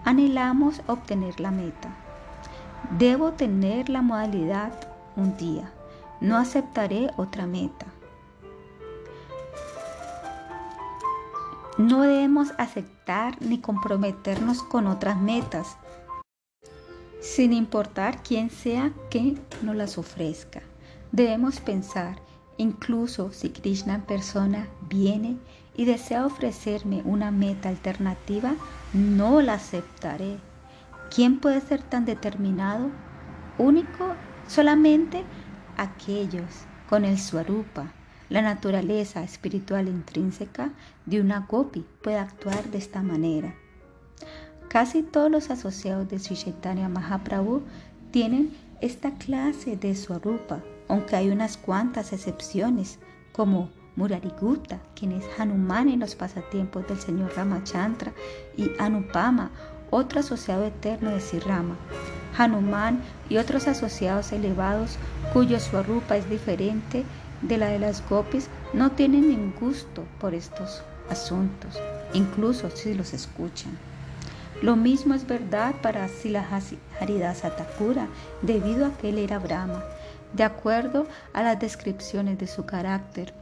anhelamos 0.05 0.81
obtener 0.87 1.39
la 1.39 1.51
meta. 1.51 1.89
Debo 2.97 3.33
tener 3.33 3.89
la 3.89 4.01
modalidad 4.01 4.71
un 5.15 5.35
día. 5.35 5.71
No 6.21 6.37
aceptaré 6.37 7.09
otra 7.17 7.47
meta. 7.47 7.87
No 11.77 12.03
debemos 12.03 12.53
aceptar 12.57 13.41
ni 13.41 13.59
comprometernos 13.59 14.63
con 14.63 14.87
otras 14.87 15.19
metas, 15.19 15.75
sin 17.19 17.51
importar 17.51 18.23
quién 18.23 18.49
sea 18.49 18.93
que 19.09 19.37
nos 19.61 19.75
las 19.75 19.97
ofrezca. 19.97 20.61
Debemos 21.11 21.59
pensar, 21.59 22.21
incluso 22.57 23.33
si 23.33 23.49
Krishna 23.49 23.95
en 23.95 24.01
persona 24.03 24.67
viene 24.87 25.37
y 25.75 25.83
desea 25.83 26.25
ofrecerme 26.25 27.01
una 27.03 27.31
meta 27.31 27.67
alternativa, 27.67 28.55
no 28.95 29.41
la 29.41 29.53
aceptaré. 29.53 30.37
¿Quién 31.13 31.39
puede 31.39 31.61
ser 31.61 31.83
tan 31.83 32.05
determinado? 32.05 32.89
Único 33.57 34.15
solamente 34.47 35.23
aquellos 35.77 36.65
con 36.89 37.05
el 37.05 37.19
Swarupa 37.19 37.91
la 38.29 38.41
naturaleza 38.41 39.23
espiritual 39.23 39.87
intrínseca 39.87 40.71
de 41.05 41.21
una 41.21 41.41
gopi 41.41 41.85
puede 42.01 42.17
actuar 42.17 42.63
de 42.71 42.79
esta 42.79 43.03
manera. 43.03 43.53
Casi 44.67 45.03
todos 45.03 45.29
los 45.29 45.51
asociados 45.51 46.09
de 46.09 46.17
Sri 46.17 46.35
Chaitanya 46.35 46.89
Mahaprabhu 46.89 47.61
tienen 48.11 48.51
esta 48.81 49.11
clase 49.13 49.77
de 49.77 49.95
swarupa, 49.95 50.63
aunque 50.87 51.15
hay 51.15 51.29
unas 51.29 51.57
cuantas 51.57 52.13
excepciones, 52.13 52.99
como 53.31 53.69
Murariguta, 53.95 54.79
quien 54.95 55.11
es 55.11 55.23
Hanuman 55.37 55.89
en 55.89 55.99
los 55.99 56.15
pasatiempos 56.15 56.87
del 56.87 56.99
señor 56.99 57.33
Ramachandra, 57.35 58.11
y 58.57 58.71
Anupama, 58.79 59.51
otro 59.89 60.19
asociado 60.19 60.65
eterno 60.65 61.11
de 61.11 61.21
Sri 61.21 61.39
Rama. 61.39 61.75
Hanuman 62.37 63.01
y 63.29 63.37
otros 63.37 63.67
asociados 63.67 64.31
elevados 64.31 64.97
cuyo 65.33 65.59
swarupa 65.59 66.17
es 66.17 66.29
diferente 66.29 67.03
de 67.41 67.57
la 67.57 67.67
de 67.67 67.79
las 67.79 68.07
gopis 68.09 68.49
no 68.73 68.91
tienen 68.91 69.29
ningún 69.29 69.53
gusto 69.59 70.03
por 70.19 70.33
estos 70.33 70.81
asuntos, 71.09 71.79
incluso 72.13 72.69
si 72.71 72.93
los 72.93 73.13
escuchan. 73.13 73.77
Lo 74.61 74.75
mismo 74.75 75.13
es 75.13 75.27
verdad 75.27 75.75
para 75.81 76.07
Sila 76.07 76.45
Haridasa 76.99 77.55
Thakura, 77.55 78.07
debido 78.41 78.85
a 78.85 78.97
que 78.97 79.09
él 79.09 79.17
era 79.17 79.37
Brahma, 79.37 79.83
de 80.33 80.43
acuerdo 80.43 81.07
a 81.33 81.43
las 81.43 81.59
descripciones 81.59 82.37
de 82.37 82.47
su 82.47 82.65
carácter. 82.65 83.33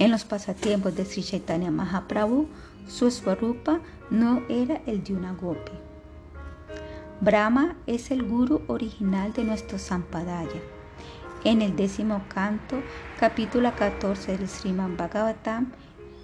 En 0.00 0.10
los 0.10 0.24
pasatiempos 0.24 0.96
de 0.96 1.04
Sri 1.04 1.22
Chaitanya 1.22 1.70
Mahaprabhu, 1.70 2.48
su 2.88 3.08
swarupa 3.12 3.78
no 4.10 4.42
era 4.48 4.80
el 4.86 5.04
de 5.04 5.14
una 5.14 5.34
gopi. 5.34 5.72
Brahma 7.20 7.76
es 7.86 8.10
el 8.10 8.24
guru 8.24 8.62
original 8.66 9.32
de 9.32 9.44
nuestro 9.44 9.78
Sampadaya 9.78 10.60
en 11.44 11.62
el 11.62 11.74
décimo 11.74 12.22
canto, 12.28 12.82
capítulo 13.18 13.72
14 13.74 14.36
del 14.36 14.48
Sriman 14.48 14.96
Bhagavatam, 14.98 15.72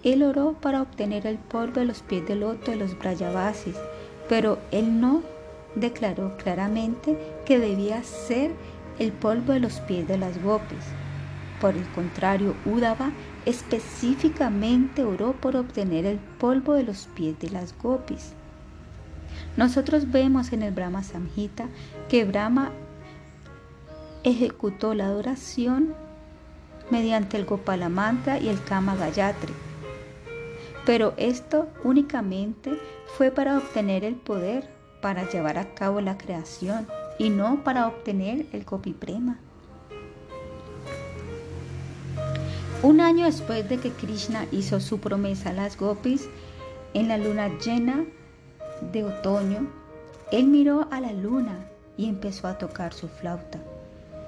él 0.02 0.22
oró 0.22 0.52
para 0.52 0.82
obtener 0.82 1.26
el 1.26 1.38
polvo 1.38 1.80
de 1.80 1.86
los 1.86 2.02
pies 2.02 2.26
del 2.26 2.40
loto 2.40 2.70
de 2.70 2.76
los 2.76 2.98
Brayavasis, 2.98 3.76
pero 4.28 4.58
él 4.70 5.00
no 5.00 5.22
declaró 5.74 6.36
claramente 6.36 7.18
que 7.46 7.58
debía 7.58 8.02
ser 8.02 8.52
el 8.98 9.12
polvo 9.12 9.54
de 9.54 9.60
los 9.60 9.80
pies 9.80 10.06
de 10.06 10.18
las 10.18 10.42
gopis. 10.42 10.84
Por 11.60 11.74
el 11.74 11.86
contrario, 11.92 12.54
Udava 12.66 13.10
específicamente 13.46 15.04
oró 15.04 15.32
por 15.32 15.56
obtener 15.56 16.04
el 16.04 16.18
polvo 16.18 16.74
de 16.74 16.82
los 16.82 17.06
pies 17.14 17.38
de 17.38 17.48
las 17.48 17.76
gopis. 17.78 18.32
Nosotros 19.56 20.10
vemos 20.10 20.52
en 20.52 20.62
el 20.62 20.74
Brahma 20.74 21.02
Samhita 21.02 21.68
que 22.08 22.24
Brahma 22.24 22.72
ejecutó 24.24 24.94
la 24.94 25.06
adoración 25.06 25.94
mediante 26.90 27.36
el 27.36 27.46
Gopala 27.46 27.88
Mantra 27.88 28.38
y 28.38 28.48
el 28.48 28.62
Kama 28.62 28.96
Gayatri. 28.96 29.54
Pero 30.84 31.14
esto 31.16 31.68
únicamente 31.84 32.78
fue 33.16 33.30
para 33.30 33.58
obtener 33.58 34.04
el 34.04 34.16
poder 34.16 34.68
para 35.00 35.28
llevar 35.28 35.58
a 35.58 35.74
cabo 35.74 36.00
la 36.00 36.18
creación 36.18 36.86
y 37.18 37.30
no 37.30 37.62
para 37.64 37.86
obtener 37.86 38.46
el 38.52 38.64
Gopiprema. 38.64 39.38
Un 42.86 43.00
año 43.00 43.26
después 43.26 43.68
de 43.68 43.78
que 43.78 43.90
Krishna 43.90 44.46
hizo 44.52 44.78
su 44.78 45.00
promesa 45.00 45.50
a 45.50 45.52
las 45.52 45.76
gopis, 45.76 46.28
en 46.94 47.08
la 47.08 47.18
luna 47.18 47.48
llena 47.58 48.04
de 48.92 49.02
otoño, 49.02 49.66
él 50.30 50.46
miró 50.46 50.86
a 50.92 51.00
la 51.00 51.12
luna 51.12 51.66
y 51.96 52.08
empezó 52.08 52.46
a 52.46 52.58
tocar 52.58 52.94
su 52.94 53.08
flauta. 53.08 53.58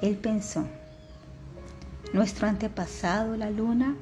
Él 0.03 0.17
pensó, 0.17 0.65
nuestro 2.13 2.49
antepasado, 2.49 3.37
la 3.37 3.49
luna, 3.49 3.95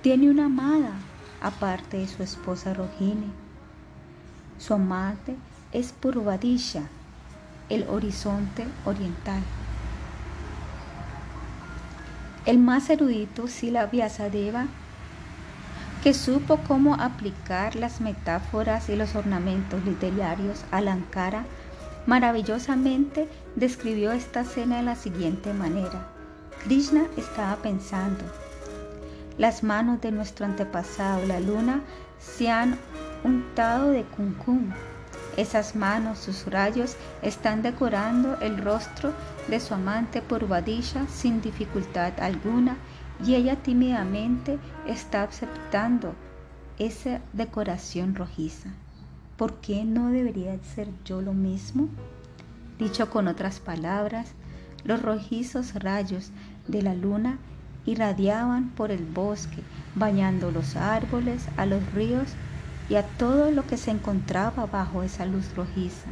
tiene 0.00 0.30
una 0.30 0.46
amada 0.46 0.92
aparte 1.42 1.98
de 1.98 2.08
su 2.08 2.22
esposa 2.22 2.72
Rohini. 2.72 3.30
Su 4.58 4.72
amante 4.72 5.36
es 5.70 5.92
Purvadisha, 5.92 6.88
el 7.68 7.86
horizonte 7.90 8.64
oriental. 8.86 9.42
El 12.46 12.58
más 12.58 12.90
erudito 12.90 13.48
Sila 13.48 13.86
Vyasadeva, 13.86 14.66
que 16.02 16.12
supo 16.12 16.58
cómo 16.68 16.94
aplicar 16.94 17.74
las 17.74 18.02
metáforas 18.02 18.90
y 18.90 18.96
los 18.96 19.14
ornamentos 19.16 19.82
literarios 19.86 20.62
a 20.70 20.78
Ankara, 20.78 21.46
maravillosamente 22.04 23.30
describió 23.56 24.12
esta 24.12 24.42
escena 24.42 24.76
de 24.76 24.82
la 24.82 24.94
siguiente 24.94 25.54
manera. 25.54 26.06
Krishna 26.64 27.06
estaba 27.16 27.56
pensando, 27.56 28.24
las 29.38 29.62
manos 29.62 30.02
de 30.02 30.12
nuestro 30.12 30.44
antepasado, 30.44 31.24
la 31.26 31.40
luna, 31.40 31.80
se 32.18 32.50
han 32.50 32.76
untado 33.24 33.88
de 33.88 34.02
cuncún 34.02 34.74
esas 35.36 35.76
manos, 35.76 36.18
sus 36.18 36.46
rayos, 36.46 36.96
están 37.22 37.62
decorando 37.62 38.38
el 38.40 38.58
rostro 38.58 39.12
de 39.48 39.60
su 39.60 39.74
amante 39.74 40.22
Purvadisha 40.22 41.06
sin 41.08 41.40
dificultad 41.40 42.12
alguna 42.20 42.76
y 43.24 43.34
ella 43.34 43.56
tímidamente 43.56 44.58
está 44.86 45.22
aceptando 45.22 46.14
esa 46.78 47.20
decoración 47.32 48.14
rojiza. 48.14 48.70
¿Por 49.36 49.54
qué 49.54 49.84
no 49.84 50.10
debería 50.10 50.56
ser 50.74 50.88
yo 51.04 51.20
lo 51.20 51.32
mismo? 51.32 51.88
Dicho 52.78 53.10
con 53.10 53.28
otras 53.28 53.60
palabras, 53.60 54.32
los 54.84 55.00
rojizos 55.02 55.74
rayos 55.74 56.30
de 56.68 56.82
la 56.82 56.94
luna 56.94 57.38
irradiaban 57.86 58.70
por 58.70 58.90
el 58.90 59.04
bosque, 59.04 59.62
bañando 59.94 60.50
los 60.50 60.76
árboles, 60.76 61.46
a 61.56 61.66
los 61.66 61.92
ríos 61.92 62.28
y 62.88 62.96
a 62.96 63.02
todo 63.02 63.50
lo 63.50 63.66
que 63.66 63.76
se 63.76 63.90
encontraba 63.90 64.66
bajo 64.66 65.02
esa 65.02 65.26
luz 65.26 65.54
rojiza, 65.54 66.08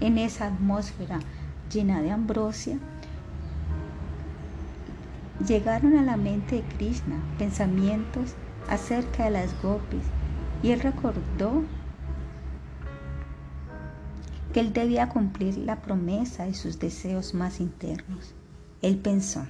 en 0.00 0.18
esa 0.18 0.46
atmósfera 0.46 1.18
llena 1.72 2.00
de 2.00 2.10
ambrosia, 2.10 2.78
llegaron 5.46 5.96
a 5.98 6.02
la 6.02 6.16
mente 6.16 6.56
de 6.56 6.62
Krishna 6.62 7.16
pensamientos 7.38 8.34
acerca 8.68 9.24
de 9.24 9.30
las 9.30 9.62
gopis 9.62 10.04
y 10.62 10.70
él 10.70 10.80
recordó 10.80 11.62
que 14.52 14.60
él 14.60 14.72
debía 14.72 15.10
cumplir 15.10 15.58
la 15.58 15.82
promesa 15.82 16.46
de 16.46 16.54
sus 16.54 16.78
deseos 16.78 17.34
más 17.34 17.60
internos. 17.60 18.34
Él 18.80 18.96
pensó, 18.96 19.46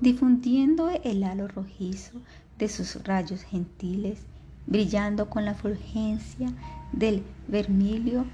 difundiendo 0.00 0.90
el 0.90 1.22
halo 1.22 1.46
rojizo 1.46 2.20
de 2.58 2.68
sus 2.68 3.04
rayos 3.04 3.42
gentiles, 3.42 4.26
brillando 4.68 5.30
con 5.30 5.44
la 5.44 5.54
fulgencia 5.54 6.52
del 6.92 7.22
vermilio 7.48 8.26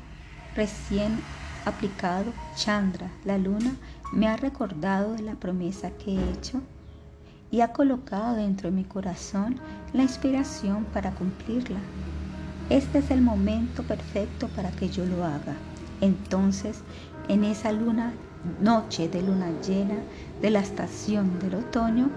recién 0.56 1.20
aplicado, 1.64 2.32
Chandra, 2.56 3.08
la 3.24 3.38
luna, 3.38 3.74
me 4.12 4.28
ha 4.28 4.36
recordado 4.36 5.14
de 5.14 5.22
la 5.22 5.34
promesa 5.34 5.90
que 5.90 6.14
he 6.14 6.30
hecho 6.32 6.60
y 7.50 7.60
ha 7.60 7.72
colocado 7.72 8.34
dentro 8.34 8.68
de 8.68 8.76
mi 8.76 8.84
corazón 8.84 9.56
la 9.92 10.02
inspiración 10.02 10.84
para 10.92 11.12
cumplirla. 11.12 11.78
Este 12.68 12.98
es 12.98 13.10
el 13.10 13.22
momento 13.22 13.82
perfecto 13.84 14.48
para 14.48 14.70
que 14.72 14.88
yo 14.88 15.06
lo 15.06 15.24
haga. 15.24 15.54
Entonces, 16.00 16.80
en 17.28 17.44
esa 17.44 17.70
luna, 17.72 18.12
noche 18.60 19.08
de 19.08 19.22
luna 19.22 19.50
llena 19.66 19.96
de 20.42 20.50
la 20.50 20.60
estación 20.60 21.38
del 21.38 21.54
otoño, 21.56 22.10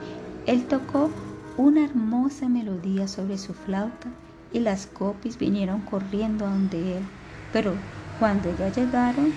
él 0.48 0.66
tocó 0.66 1.12
una 1.58 1.84
hermosa 1.84 2.48
melodía 2.48 3.08
sobre 3.08 3.40
su 3.40 3.54
flauta 3.54 4.10
y 4.54 4.60
las 4.60 4.86
copis 4.86 5.40
vinieron 5.40 5.82
corriendo 5.82 6.46
a 6.46 6.50
donde 6.50 6.98
él. 6.98 7.04
Pero 7.52 7.74
cuando 8.20 8.56
ya 8.58 8.70
llegaron, 8.70 9.34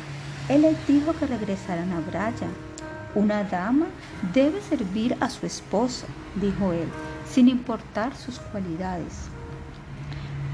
él 0.49 0.63
les 0.63 0.87
dijo 0.87 1.15
que 1.15 1.27
regresaran 1.27 1.93
a 1.93 2.01
Braya. 2.01 2.49
Una 3.15 3.43
dama 3.43 3.87
debe 4.35 4.61
servir 4.61 5.17
a 5.21 5.31
su 5.31 5.47
esposo, 5.47 6.07
dijo 6.35 6.73
él, 6.73 6.89
sin 7.27 7.49
importar 7.49 8.15
sus 8.15 8.39
cualidades. 8.39 9.29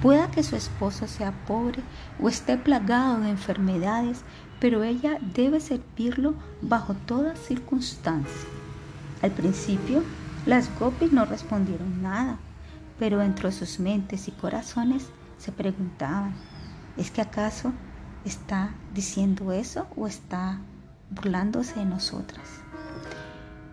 Pueda 0.00 0.30
que 0.30 0.44
su 0.44 0.54
esposo 0.54 1.08
sea 1.08 1.32
pobre 1.46 1.82
o 2.22 2.28
esté 2.28 2.56
plagado 2.56 3.20
de 3.20 3.30
enfermedades, 3.30 4.22
pero 4.60 4.84
ella 4.84 5.18
debe 5.34 5.58
servirlo 5.60 6.34
bajo 6.62 6.94
todas 6.94 7.38
circunstancias. 7.38 8.46
Al 9.20 9.32
principio, 9.32 10.02
las 10.46 10.70
gopis 10.78 11.12
no 11.12 11.24
respondieron 11.24 12.02
nada, 12.02 12.38
pero 12.98 13.18
dentro 13.18 13.50
de 13.50 13.54
sus 13.54 13.80
mentes 13.80 14.28
y 14.28 14.30
corazones 14.30 15.08
se 15.38 15.52
preguntaban, 15.52 16.34
¿es 16.96 17.10
que 17.10 17.20
acaso 17.20 17.72
está 18.24 18.70
diciendo 18.94 19.52
eso 19.52 19.86
o 19.96 20.06
está 20.06 20.60
burlándose 21.10 21.80
de 21.80 21.84
nosotras? 21.84 22.46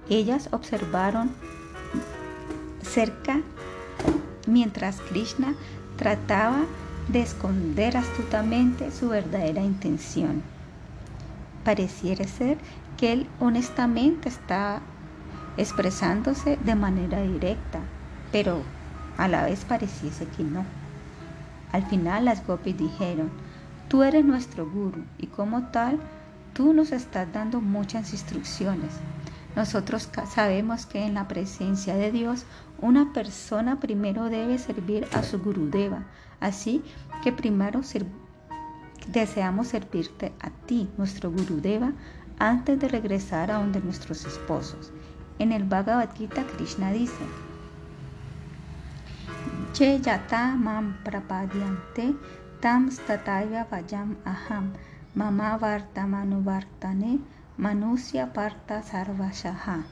Ellas 0.10 0.50
observaron 0.52 1.32
cerca 2.82 3.40
mientras 4.48 5.00
Krishna 5.00 5.54
trataba 5.98 6.66
de 7.08 7.22
esconder 7.22 7.98
astutamente 7.98 8.92
su 8.92 9.10
verdadera 9.10 9.62
intención. 9.62 10.42
Pareciera 11.64 12.28
ser 12.28 12.58
que 12.98 13.14
él 13.14 13.28
honestamente 13.40 14.30
está 14.30 14.82
expresándose 15.58 16.58
de 16.58 16.76
manera 16.76 17.22
directa, 17.22 17.80
pero 18.32 18.62
a 19.18 19.28
la 19.28 19.46
vez 19.46 19.66
pareciese 19.66 20.26
que 20.28 20.44
no. 20.44 20.66
Al 21.72 21.86
final 21.86 22.26
las 22.26 22.46
gopis 22.46 22.78
dijeron, 22.78 23.32
tú 23.88 24.04
eres 24.04 24.26
nuestro 24.26 24.70
guru 24.70 25.04
y 25.18 25.28
como 25.28 25.68
tal, 25.68 26.00
tú 26.54 26.74
nos 26.74 26.92
estás 26.92 27.32
dando 27.34 27.62
muchas 27.62 28.14
instrucciones. 28.14 28.94
Nosotros 29.56 30.10
sabemos 30.28 30.86
que 30.86 31.06
en 31.06 31.14
la 31.14 31.28
presencia 31.28 31.96
de 31.96 32.12
Dios 32.12 32.46
una 32.82 33.14
persona 33.14 33.80
primero 33.80 34.26
debe 34.26 34.58
servir 34.58 35.08
a 35.14 35.24
su 35.24 35.40
gurudeva, 35.40 36.04
así 36.40 36.84
que 37.24 37.32
primero 37.32 37.82
deseamos 39.08 39.68
servirte 39.68 40.34
a 40.42 40.50
ti, 40.50 40.90
nuestro 40.98 41.32
gurudeva, 41.32 41.94
antes 42.40 42.80
de 42.80 42.88
regresar 42.88 43.52
a 43.52 43.60
donde 43.60 43.80
nuestros 43.80 44.26
esposos. 44.26 44.92
En 45.40 45.52
el 45.52 45.64
Bhagavad 45.64 46.10
Gita 46.16 46.44
Krishna 46.44 46.92
dice, 46.92 47.26
Che 49.74 50.00
yata 50.00 50.56
mam 50.56 50.98
prapadyante 51.04 52.16
tam 52.62 52.92
stataya 52.92 53.66
vayam 53.70 54.16
aham 54.26 54.74
mama 55.16 55.58
varta 55.58 56.06
vartane 56.06 57.20
manusya 57.58 58.32
parta 58.32 58.82
sarvashaha. 58.84 59.84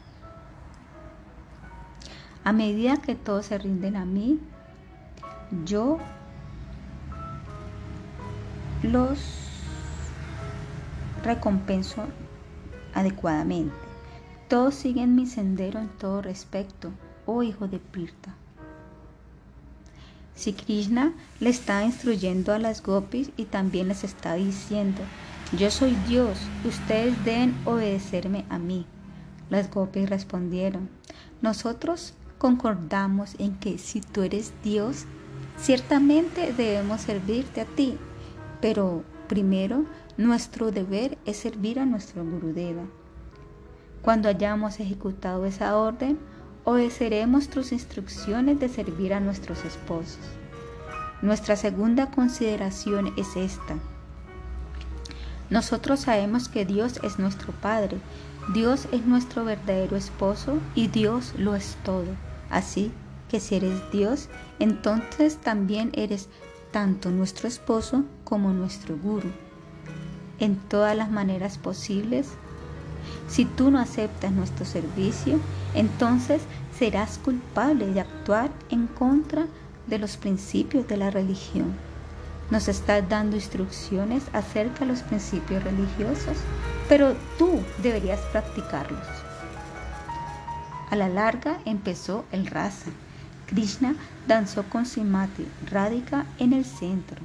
A 2.43 2.51
medida 2.53 2.97
que 2.97 3.15
todos 3.15 3.47
se 3.47 3.57
rinden 3.57 3.95
a 3.95 4.05
mí, 4.05 4.39
yo 5.65 5.97
los 8.83 9.19
recompenso 11.23 12.05
adecuadamente. 12.93 13.80
Todos 14.51 14.75
siguen 14.75 15.15
mi 15.15 15.27
sendero 15.27 15.79
en 15.79 15.87
todo 15.87 16.21
respecto, 16.21 16.91
oh 17.25 17.41
hijo 17.41 17.69
de 17.69 17.79
Pirta. 17.79 18.35
Si 20.35 20.51
Krishna 20.51 21.13
le 21.39 21.49
está 21.49 21.85
instruyendo 21.85 22.51
a 22.53 22.59
las 22.59 22.83
gopis 22.83 23.31
y 23.37 23.45
también 23.45 23.87
les 23.87 24.03
está 24.03 24.33
diciendo, 24.33 25.03
yo 25.57 25.71
soy 25.71 25.95
Dios, 26.05 26.37
ustedes 26.65 27.15
deben 27.23 27.55
obedecerme 27.63 28.43
a 28.49 28.59
mí. 28.59 28.85
Las 29.49 29.71
gopis 29.71 30.09
respondieron, 30.09 30.89
nosotros 31.41 32.13
concordamos 32.37 33.35
en 33.39 33.55
que 33.55 33.77
si 33.77 34.01
tú 34.01 34.21
eres 34.21 34.51
Dios, 34.65 35.05
ciertamente 35.57 36.51
debemos 36.51 36.99
servirte 36.99 37.61
a 37.61 37.65
ti, 37.65 37.97
pero 38.59 39.05
primero 39.29 39.85
nuestro 40.17 40.71
deber 40.71 41.17
es 41.23 41.37
servir 41.37 41.79
a 41.79 41.85
nuestro 41.85 42.25
Gurudeva. 42.25 42.83
Cuando 44.01 44.29
hayamos 44.29 44.79
ejecutado 44.79 45.45
esa 45.45 45.77
orden, 45.77 46.17
obedeceremos 46.63 47.49
tus 47.49 47.71
instrucciones 47.71 48.59
de 48.59 48.67
servir 48.67 49.13
a 49.13 49.19
nuestros 49.19 49.63
esposos. 49.63 50.19
Nuestra 51.21 51.55
segunda 51.55 52.09
consideración 52.09 53.13
es 53.15 53.35
esta. 53.35 53.75
Nosotros 55.51 55.99
sabemos 55.99 56.47
que 56.49 56.65
Dios 56.65 56.99
es 57.03 57.19
nuestro 57.19 57.53
Padre, 57.53 57.97
Dios 58.53 58.87
es 58.91 59.05
nuestro 59.05 59.45
verdadero 59.45 59.95
esposo 59.95 60.57
y 60.73 60.87
Dios 60.87 61.33
lo 61.37 61.55
es 61.55 61.77
todo. 61.83 62.07
Así 62.49 62.91
que 63.29 63.39
si 63.39 63.55
eres 63.55 63.79
Dios, 63.91 64.29
entonces 64.59 65.37
también 65.37 65.91
eres 65.93 66.27
tanto 66.71 67.11
nuestro 67.11 67.47
esposo 67.47 68.03
como 68.23 68.51
nuestro 68.51 68.97
guru. 68.97 69.29
En 70.39 70.55
todas 70.55 70.97
las 70.97 71.11
maneras 71.11 71.59
posibles, 71.59 72.29
si 73.27 73.45
tú 73.45 73.71
no 73.71 73.79
aceptas 73.79 74.31
nuestro 74.31 74.65
servicio, 74.65 75.39
entonces 75.73 76.41
serás 76.77 77.17
culpable 77.17 77.87
de 77.87 78.01
actuar 78.01 78.49
en 78.69 78.87
contra 78.87 79.47
de 79.87 79.99
los 79.99 80.17
principios 80.17 80.87
de 80.87 80.97
la 80.97 81.09
religión. 81.09 81.73
Nos 82.49 82.67
estás 82.67 83.07
dando 83.07 83.35
instrucciones 83.35 84.23
acerca 84.33 84.79
de 84.79 84.87
los 84.87 85.01
principios 85.03 85.63
religiosos, 85.63 86.37
pero 86.89 87.15
tú 87.37 87.61
deberías 87.81 88.19
practicarlos. 88.31 89.07
A 90.89 90.95
la 90.95 91.07
larga 91.07 91.59
empezó 91.65 92.25
el 92.31 92.47
rasa. 92.47 92.91
Krishna 93.45 93.95
danzó 94.27 94.63
con 94.63 94.85
Simati 94.85 95.47
Radhika 95.69 96.25
en 96.39 96.53
el 96.53 96.65
centro 96.65 97.21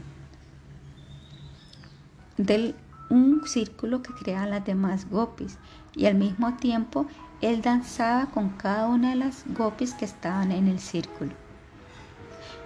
del 2.36 2.74
un 3.08 3.42
círculo 3.46 4.02
que 4.02 4.12
creaban 4.12 4.50
las 4.50 4.64
demás 4.64 5.08
gopis 5.08 5.58
y 5.96 6.06
al 6.06 6.14
mismo 6.14 6.54
tiempo 6.54 7.06
él 7.40 7.62
danzaba 7.62 8.26
con 8.26 8.50
cada 8.50 8.87
una 8.87 9.11
de 9.11 9.16
las 9.16 9.44
gopis 9.56 9.94
que 9.94 10.04
estaban 10.04 10.52
en 10.52 10.68
el 10.68 10.78
círculo. 10.78 11.32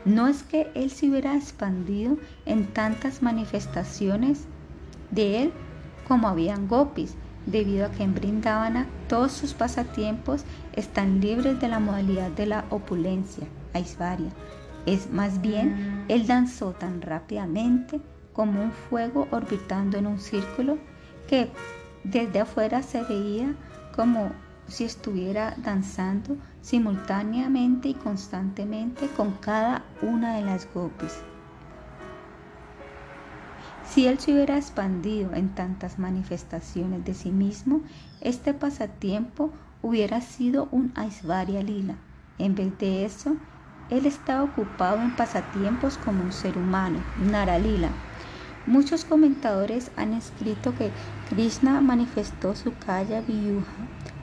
No 0.05 0.29
es 0.29 0.43
que 0.43 0.71
él 0.75 0.91
se 0.91 1.09
hubiera 1.09 1.37
expandido 1.37 2.17
en 2.47 2.67
tantas 2.67 3.23
manifestaciones 3.23 4.47
de 5.11 5.43
él 5.43 5.53
como 6.09 6.29
habían 6.29 6.69
gopis, 6.69 7.15
debido 7.47 7.87
a 7.87 7.91
que 7.91 8.03
en 8.03 8.15
Brindavana 8.15 8.87
todos 9.09 9.33
sus 9.33 9.55
pasatiempos 9.55 10.45
están 10.75 11.21
libres 11.21 11.61
de 11.61 11.69
la 11.69 11.79
modalidad 11.79 12.31
de 12.31 12.47
la 12.47 12.65
opulencia, 12.71 13.47
Aisvarya. 13.75 14.31
Es 14.87 15.11
más 15.11 15.41
bien, 15.41 16.05
él 16.09 16.27
danzó 16.27 16.73
tan 16.73 17.01
rápidamente 17.03 18.01
como 18.33 18.63
un 18.63 18.73
fuego 18.73 19.29
orbitando 19.31 19.99
en 19.99 20.07
un 20.07 20.19
círculo 20.19 20.79
que 21.29 21.51
desde 22.05 22.41
afuera 22.41 22.83
se 22.83 23.03
veía 23.03 23.55
como 23.95 24.31
si 24.67 24.85
estuviera 24.85 25.55
danzando 25.59 26.37
simultáneamente 26.63 27.89
y 27.89 27.95
constantemente 27.95 29.09
con 29.09 29.33
cada 29.33 29.85
una 30.01 30.37
de 30.37 30.43
las 30.43 30.73
gopis. 30.73 31.23
Si 33.85 34.07
él 34.07 34.21
se 34.21 34.33
hubiera 34.33 34.57
expandido 34.57 35.35
en 35.35 35.49
tantas 35.55 35.99
manifestaciones 35.99 37.05
de 37.05 37.13
sí 37.13 37.33
mismo, 37.33 37.83
este 38.21 38.55
pasatiempo 38.55 39.51
hubiera 39.83 40.21
sido 40.21 40.69
un 40.71 40.93
Aisvarya 40.95 41.63
Lila. 41.63 41.97
En 42.39 42.55
vez 42.55 42.79
de 42.79 43.05
eso, 43.05 43.37
él 43.89 44.07
estaba 44.07 44.45
ocupado 44.45 45.03
en 45.03 45.17
pasatiempos 45.17 45.99
como 45.99 46.23
un 46.23 46.31
ser 46.31 46.57
humano, 46.57 47.03
Naralila. 47.17 47.91
Muchos 48.67 49.05
comentadores 49.05 49.91
han 49.97 50.13
escrito 50.13 50.75
que 50.75 50.91
Krishna 51.29 51.81
manifestó 51.81 52.55
su 52.55 52.75
kaya 52.75 53.21
viyuha 53.21 53.65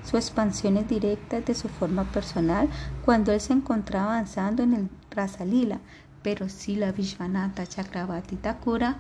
su 0.08 0.16
expansiones 0.16 0.88
directas 0.88 1.46
de 1.46 1.54
su 1.54 1.68
forma 1.68 2.06
personal 2.06 2.70
cuando 3.04 3.34
él 3.34 3.42
se 3.42 3.54
encontraba 3.54 4.14
avanzando 4.14 4.64
en 4.64 4.74
el 4.74 4.90
Rasalila, 5.12 5.80
pero 6.24 6.48
si 6.48 6.76
la 6.76 6.94
Vishwanatha 6.94 7.66
Chakravarti 7.66 8.38
Thakura 8.38 9.00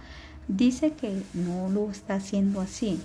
dice 0.49 0.93
que 0.93 1.23
no 1.33 1.69
lo 1.69 1.89
está 1.89 2.15
haciendo 2.15 2.59
así. 2.59 3.01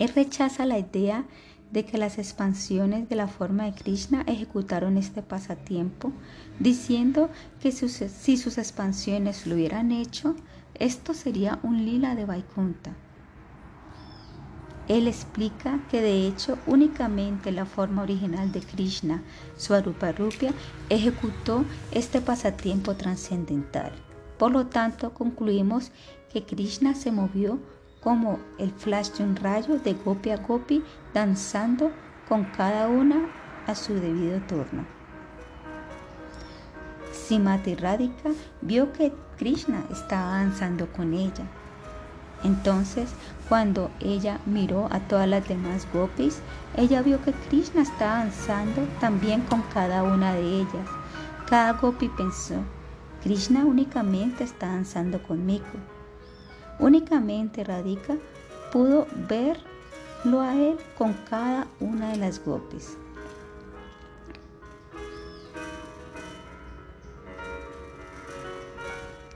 Él 0.00 0.10
rechaza 0.14 0.66
la 0.66 0.78
idea 0.78 1.24
de 1.70 1.84
que 1.84 1.98
las 1.98 2.18
expansiones 2.18 3.08
de 3.08 3.14
la 3.14 3.28
forma 3.28 3.66
de 3.66 3.74
Krishna 3.74 4.24
ejecutaron 4.26 4.96
este 4.96 5.22
pasatiempo, 5.22 6.12
diciendo 6.58 7.30
que 7.60 7.70
si 7.70 8.36
sus 8.36 8.58
expansiones 8.58 9.46
lo 9.46 9.54
hubieran 9.54 9.92
hecho, 9.92 10.34
esto 10.80 11.14
sería 11.14 11.60
un 11.62 11.84
lila 11.84 12.14
de 12.14 12.24
Vaikunta. 12.24 12.92
Él 14.88 15.06
explica 15.06 15.78
que 15.88 16.00
de 16.00 16.26
hecho 16.26 16.58
únicamente 16.66 17.52
la 17.52 17.64
forma 17.64 18.02
original 18.02 18.50
de 18.50 18.60
Krishna, 18.60 19.22
Swarupa 19.56 20.10
Rupia, 20.10 20.52
ejecutó 20.88 21.64
este 21.92 22.20
pasatiempo 22.20 22.96
trascendental. 22.96 23.92
Por 24.36 24.50
lo 24.50 24.66
tanto, 24.66 25.14
concluimos 25.14 25.92
que 26.32 26.44
Krishna 26.44 26.94
se 26.94 27.12
movió 27.12 27.60
como 28.00 28.38
el 28.58 28.72
flash 28.72 29.10
de 29.10 29.24
un 29.24 29.36
rayo 29.36 29.78
de 29.78 29.92
gopi 29.92 30.30
a 30.30 30.38
gopi, 30.38 30.82
danzando 31.12 31.92
con 32.26 32.44
cada 32.46 32.88
una 32.88 33.28
a 33.66 33.74
su 33.74 33.94
debido 33.94 34.40
turno. 34.48 34.86
Simati 37.12 37.74
Radhika 37.74 38.30
vio 38.62 38.92
que 38.92 39.12
Krishna 39.40 39.82
estaba 39.90 40.34
danzando 40.34 40.86
con 40.92 41.14
ella 41.14 41.44
entonces, 42.42 43.10
cuando 43.48 43.90
ella 44.00 44.40
miró 44.46 44.88
a 44.90 45.00
todas 45.00 45.28
las 45.28 45.46
demás 45.46 45.86
gopis, 45.92 46.40
ella 46.76 47.02
vio 47.02 47.22
que 47.22 47.32
Krishna 47.32 47.82
estaba 47.82 48.18
danzando 48.18 48.82
también 48.98 49.42
con 49.42 49.62
cada 49.74 50.02
una 50.02 50.32
de 50.34 50.60
ellas. 50.60 50.88
Cada 51.48 51.72
gopi 51.74 52.08
pensó, 52.08 52.54
Krishna 53.22 53.64
únicamente 53.64 54.44
está 54.44 54.68
danzando 54.68 55.22
conmigo. 55.22 55.66
Únicamente 56.78 57.62
Radhika 57.62 58.16
pudo 58.72 59.06
verlo 59.28 60.40
a 60.40 60.54
él 60.54 60.78
con 60.96 61.12
cada 61.28 61.66
una 61.80 62.10
de 62.10 62.16
las 62.16 62.42
gopis. 62.42 62.96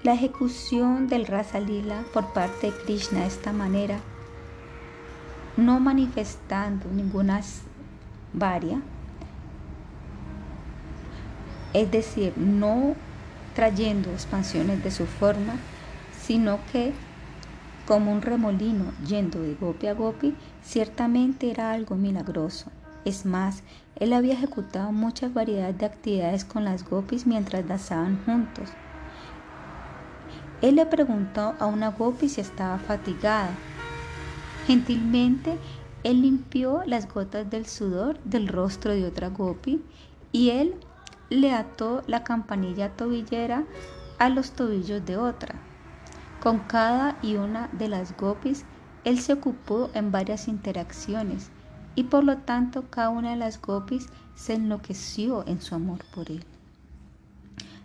La 0.05 0.13
ejecución 0.13 1.09
del 1.09 1.27
Rasa 1.27 1.61
Lila 1.61 2.05
por 2.13 2.35
parte 2.35 2.71
de 2.71 2.77
Krishna 2.77 3.21
de 3.21 3.27
esta 3.27 3.55
manera, 3.55 4.01
no 5.57 5.81
manifestando 5.81 6.91
ninguna 6.91 7.41
varia, 8.35 8.83
es 11.73 11.91
decir, 11.91 12.35
no 12.37 12.97
trayendo 13.55 14.11
expansiones 14.11 14.85
de 14.85 14.91
su 14.91 15.07
forma, 15.07 15.55
sino 16.21 16.59
que 16.71 16.93
como 17.87 18.13
un 18.13 18.21
remolino 18.21 18.93
yendo 19.07 19.41
de 19.41 19.55
gopi 19.55 19.87
a 19.87 19.95
gopi, 19.95 20.37
ciertamente 20.63 21.51
era 21.51 21.73
algo 21.73 21.95
milagroso. 21.95 22.71
Es 23.07 23.25
más, 23.25 23.63
él 23.97 24.13
había 24.13 24.35
ejecutado 24.35 24.93
muchas 24.93 25.33
variedades 25.33 25.79
de 25.79 25.87
actividades 25.87 26.45
con 26.45 26.63
las 26.67 26.85
gopis 26.85 27.27
mientras 27.27 27.67
danzaban 27.67 28.23
juntos. 28.27 28.69
Él 30.65 30.77
le 30.77 30.87
preguntó 30.87 31.55
a 31.59 31.67
una 31.67 31.91
gopi 31.91 32.27
si 32.27 32.41
estaba 32.41 32.79
fatigada. 32.79 33.51
Gentilmente, 34.67 35.59
él 36.05 36.23
limpió 36.23 36.83
las 36.87 37.07
gotas 37.07 37.51
del 37.51 37.67
sudor 37.67 38.19
del 38.25 38.49
rostro 38.49 38.95
de 38.95 39.05
otra 39.05 39.29
gopi 39.29 39.83
y 40.33 40.49
él 40.49 40.75
le 41.29 41.53
ató 41.53 42.03
la 42.07 42.25
campanilla 42.25 42.97
tobillera 42.97 43.65
a 44.19 44.31
los 44.31 44.53
tobillos 44.53 45.05
de 45.05 45.19
otra. 45.19 45.55
Con 46.41 46.61
cada 46.61 47.19
y 47.21 47.37
una 47.37 47.69
de 47.73 47.89
las 47.89 48.17
gopis, 48.17 48.65
él 49.05 49.21
se 49.21 49.35
ocupó 49.35 49.91
en 49.93 50.13
varias 50.13 50.49
interacciones 50.49 51.51
y 51.95 52.05
por 52.05 52.25
lo 52.25 52.39
tanto 52.39 52.89
cada 52.89 53.11
una 53.11 53.33
de 53.33 53.37
las 53.37 53.61
gopis 53.61 54.09
se 54.35 54.55
enloqueció 54.55 55.47
en 55.47 55.61
su 55.61 55.75
amor 55.75 55.99
por 56.15 56.31
él. 56.31 56.43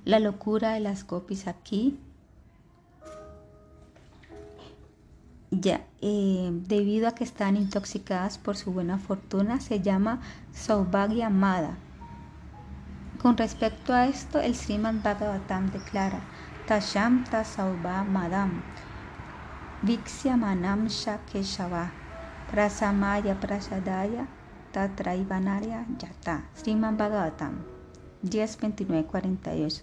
La 0.05 0.21
locura 0.21 0.71
de 0.71 0.79
las 0.79 1.05
gopis 1.05 1.45
aquí 1.45 1.99
ya, 5.51 5.81
eh, 6.01 6.49
debido 6.67 7.07
a 7.07 7.15
que 7.15 7.23
están 7.23 7.57
intoxicadas 7.57 8.37
por 8.37 8.55
su 8.55 8.71
buena 8.71 8.97
fortuna, 8.99 9.59
se 9.59 9.81
llama 9.81 10.21
Saubhagya 10.53 11.27
Amada. 11.27 11.77
Con 13.21 13.35
respecto 13.35 13.93
a 13.93 14.05
esto, 14.05 14.39
el 14.39 14.55
Sriman 14.55 15.01
Bhagavatam 15.03 15.71
declara, 15.71 16.21
Tasham 16.67 17.23
ta 17.25 17.43
madam, 18.03 18.61
Viksya 19.81 20.37
manam 20.37 20.87
shakeshava, 20.87 21.91
Prasamaya 22.51 23.39
prasadaya, 23.39 24.27
Tatraivanarya 24.71 25.85
yata. 25.99 26.43
Sriman 26.53 26.97
Bhagavatam 26.97 27.63
10.29.48. 28.23 29.81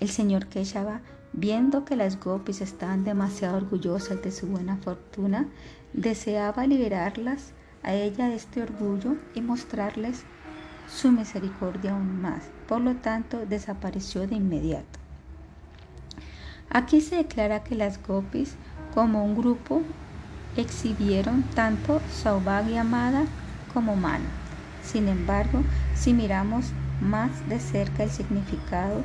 El 0.00 0.08
señor 0.08 0.46
Keshava 0.46 1.00
Viendo 1.36 1.84
que 1.84 1.96
las 1.96 2.20
gopis 2.20 2.60
estaban 2.60 3.02
demasiado 3.02 3.56
orgullosas 3.56 4.22
de 4.22 4.30
su 4.30 4.46
buena 4.46 4.76
fortuna, 4.76 5.48
deseaba 5.92 6.64
liberarlas 6.64 7.50
a 7.82 7.92
ella 7.92 8.32
este 8.32 8.62
orgullo 8.62 9.16
y 9.34 9.40
mostrarles 9.40 10.22
su 10.88 11.10
misericordia 11.10 11.90
aún 11.90 12.22
más. 12.22 12.44
Por 12.68 12.82
lo 12.82 12.94
tanto, 12.94 13.46
desapareció 13.46 14.28
de 14.28 14.36
inmediato. 14.36 15.00
Aquí 16.70 17.00
se 17.00 17.16
declara 17.16 17.64
que 17.64 17.74
las 17.74 18.00
gopis, 18.06 18.54
como 18.94 19.24
un 19.24 19.34
grupo, 19.34 19.82
exhibieron 20.56 21.42
tanto 21.56 22.00
Saubhagya 22.12 22.82
Amada 22.82 23.24
como 23.72 23.96
Mana. 23.96 24.30
Sin 24.84 25.08
embargo, 25.08 25.64
si 25.96 26.12
miramos 26.12 26.66
más 27.00 27.48
de 27.48 27.58
cerca 27.58 28.04
el 28.04 28.10
significado, 28.10 29.02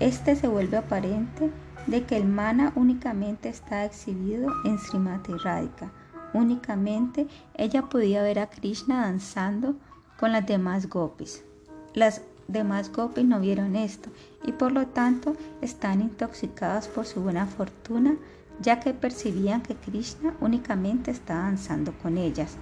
este 0.00 0.36
se 0.36 0.48
vuelve 0.48 0.78
aparente 0.78 1.50
de 1.86 2.04
que 2.04 2.16
el 2.16 2.26
mana 2.26 2.72
únicamente 2.74 3.48
está 3.48 3.84
exhibido 3.84 4.52
en 4.64 4.78
Srimati 4.78 5.32
Radhika. 5.32 5.90
Únicamente 6.32 7.26
ella 7.54 7.82
podía 7.82 8.22
ver 8.22 8.38
a 8.38 8.50
Krishna 8.50 9.02
danzando 9.02 9.76
con 10.18 10.32
las 10.32 10.46
demás 10.46 10.88
gopis. 10.88 11.44
Las 11.94 12.22
demás 12.48 12.92
gopis 12.92 13.24
no 13.24 13.40
vieron 13.40 13.76
esto 13.76 14.10
y 14.44 14.52
por 14.52 14.72
lo 14.72 14.86
tanto 14.86 15.36
están 15.60 16.00
intoxicadas 16.00 16.88
por 16.88 17.06
su 17.06 17.20
buena 17.20 17.46
fortuna 17.46 18.16
ya 18.60 18.80
que 18.80 18.94
percibían 18.94 19.62
que 19.62 19.74
Krishna 19.74 20.34
únicamente 20.40 21.10
está 21.10 21.34
danzando 21.34 21.92
con 22.02 22.16
ellas. 22.18 22.56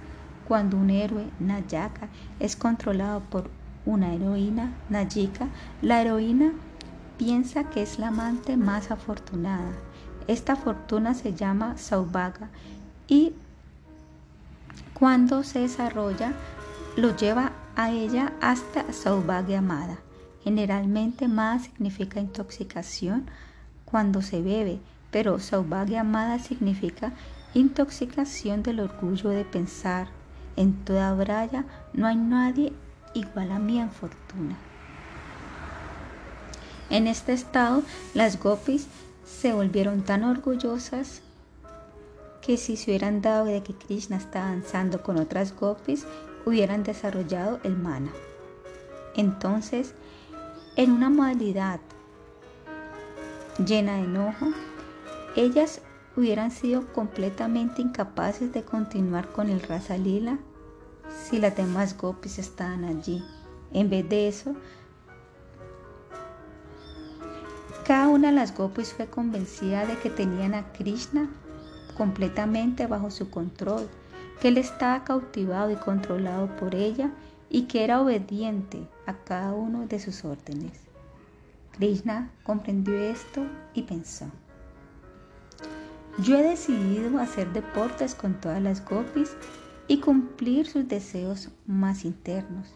Cuando 0.47 0.77
un 0.77 0.89
héroe, 0.89 1.25
Nayaka, 1.39 2.09
es 2.39 2.55
controlado 2.55 3.21
por 3.21 3.49
una 3.85 4.13
heroína, 4.13 4.73
Nayika, 4.89 5.47
la 5.81 6.01
heroína 6.01 6.53
piensa 7.17 7.69
que 7.69 7.81
es 7.81 7.99
la 7.99 8.07
amante 8.07 8.57
más 8.57 8.91
afortunada. 8.91 9.71
Esta 10.27 10.55
fortuna 10.55 11.13
se 11.13 11.33
llama 11.33 11.77
Saubhaga 11.77 12.49
y 13.07 13.33
cuando 14.93 15.43
se 15.43 15.59
desarrolla 15.59 16.33
lo 16.95 17.15
lleva 17.15 17.51
a 17.75 17.91
ella 17.91 18.33
hasta 18.41 18.91
Saubhagya 18.93 19.59
amada. 19.59 19.97
Generalmente 20.43 21.27
Mada 21.27 21.59
significa 21.59 22.19
intoxicación 22.19 23.25
cuando 23.83 24.21
se 24.21 24.41
bebe, 24.41 24.79
pero 25.11 25.39
Saubhagya 25.39 26.01
amada 26.01 26.39
significa 26.39 27.13
intoxicación 27.53 28.63
del 28.63 28.79
orgullo 28.79 29.29
de 29.29 29.45
pensar. 29.45 30.07
En 30.55 30.73
toda 30.85 31.13
Braya 31.13 31.65
no 31.93 32.07
hay 32.07 32.15
nadie 32.15 32.73
igual 33.13 33.51
a 33.51 33.59
mí 33.59 33.79
en 33.79 33.91
fortuna. 33.91 34.55
En 36.89 37.07
este 37.07 37.33
estado, 37.33 37.83
las 38.13 38.39
gopis 38.39 38.87
se 39.25 39.53
volvieron 39.53 40.03
tan 40.03 40.23
orgullosas 40.23 41.21
que 42.41 42.57
si 42.57 42.77
se 42.77 42.91
hubieran 42.91 43.21
dado 43.21 43.45
de 43.45 43.63
que 43.63 43.73
Krishna 43.73 44.17
estaba 44.17 44.47
danzando 44.47 45.01
con 45.01 45.17
otras 45.17 45.55
gopis, 45.55 46.05
hubieran 46.45 46.83
desarrollado 46.83 47.59
el 47.63 47.75
mana. 47.75 48.11
Entonces, 49.15 49.93
en 50.75 50.91
una 50.91 51.09
modalidad 51.09 51.79
llena 53.65 53.95
de 53.95 54.03
enojo, 54.03 54.47
ellas 55.35 55.81
hubieran 56.15 56.51
sido 56.51 56.85
completamente 56.93 57.81
incapaces 57.81 58.53
de 58.53 58.63
continuar 58.63 59.29
con 59.29 59.49
el 59.49 59.61
Rasa 59.61 59.97
Lila 59.97 60.37
si 61.29 61.39
las 61.39 61.55
demás 61.55 61.97
gopis 61.97 62.39
estaban 62.39 62.83
allí. 62.83 63.23
En 63.73 63.89
vez 63.89 64.07
de 64.07 64.27
eso, 64.27 64.55
cada 67.85 68.07
una 68.07 68.29
de 68.29 68.33
las 68.35 68.57
gopis 68.57 68.93
fue 68.93 69.05
convencida 69.05 69.85
de 69.85 69.95
que 69.99 70.09
tenían 70.09 70.55
a 70.55 70.71
Krishna 70.73 71.29
completamente 71.95 72.87
bajo 72.87 73.11
su 73.11 73.29
control, 73.29 73.87
que 74.41 74.47
él 74.47 74.57
estaba 74.57 75.03
cautivado 75.03 75.71
y 75.71 75.75
controlado 75.75 76.55
por 76.55 76.73
ella 76.73 77.11
y 77.49 77.63
que 77.63 77.83
era 77.83 78.01
obediente 78.01 78.87
a 79.05 79.13
cada 79.13 79.53
uno 79.53 79.85
de 79.85 79.99
sus 79.99 80.25
órdenes. 80.25 80.81
Krishna 81.73 82.31
comprendió 82.43 82.97
esto 82.97 83.45
y 83.73 83.83
pensó, 83.83 84.25
yo 86.19 86.37
he 86.37 86.43
decidido 86.43 87.19
hacer 87.19 87.51
deportes 87.53 88.15
con 88.15 88.39
todas 88.39 88.61
las 88.61 88.83
gopis 88.83 89.35
y 89.87 89.99
cumplir 89.99 90.65
sus 90.65 90.87
deseos 90.87 91.49
más 91.67 92.03
internos, 92.03 92.73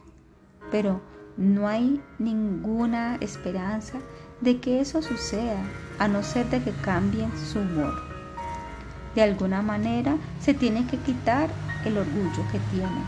pero 0.69 1.01
no 1.37 1.67
hay 1.67 2.01
ninguna 2.19 3.15
esperanza 3.21 3.99
de 4.41 4.59
que 4.59 4.79
eso 4.79 5.01
suceda 5.01 5.63
a 5.99 6.07
no 6.07 6.23
ser 6.23 6.49
de 6.49 6.61
que 6.61 6.71
cambien 6.71 7.31
su 7.37 7.59
humor. 7.59 7.93
De 9.15 9.21
alguna 9.21 9.61
manera 9.61 10.17
se 10.39 10.53
tiene 10.53 10.87
que 10.87 10.99
quitar 10.99 11.49
el 11.85 11.97
orgullo 11.97 12.43
que 12.51 12.59
tiene. 12.59 13.03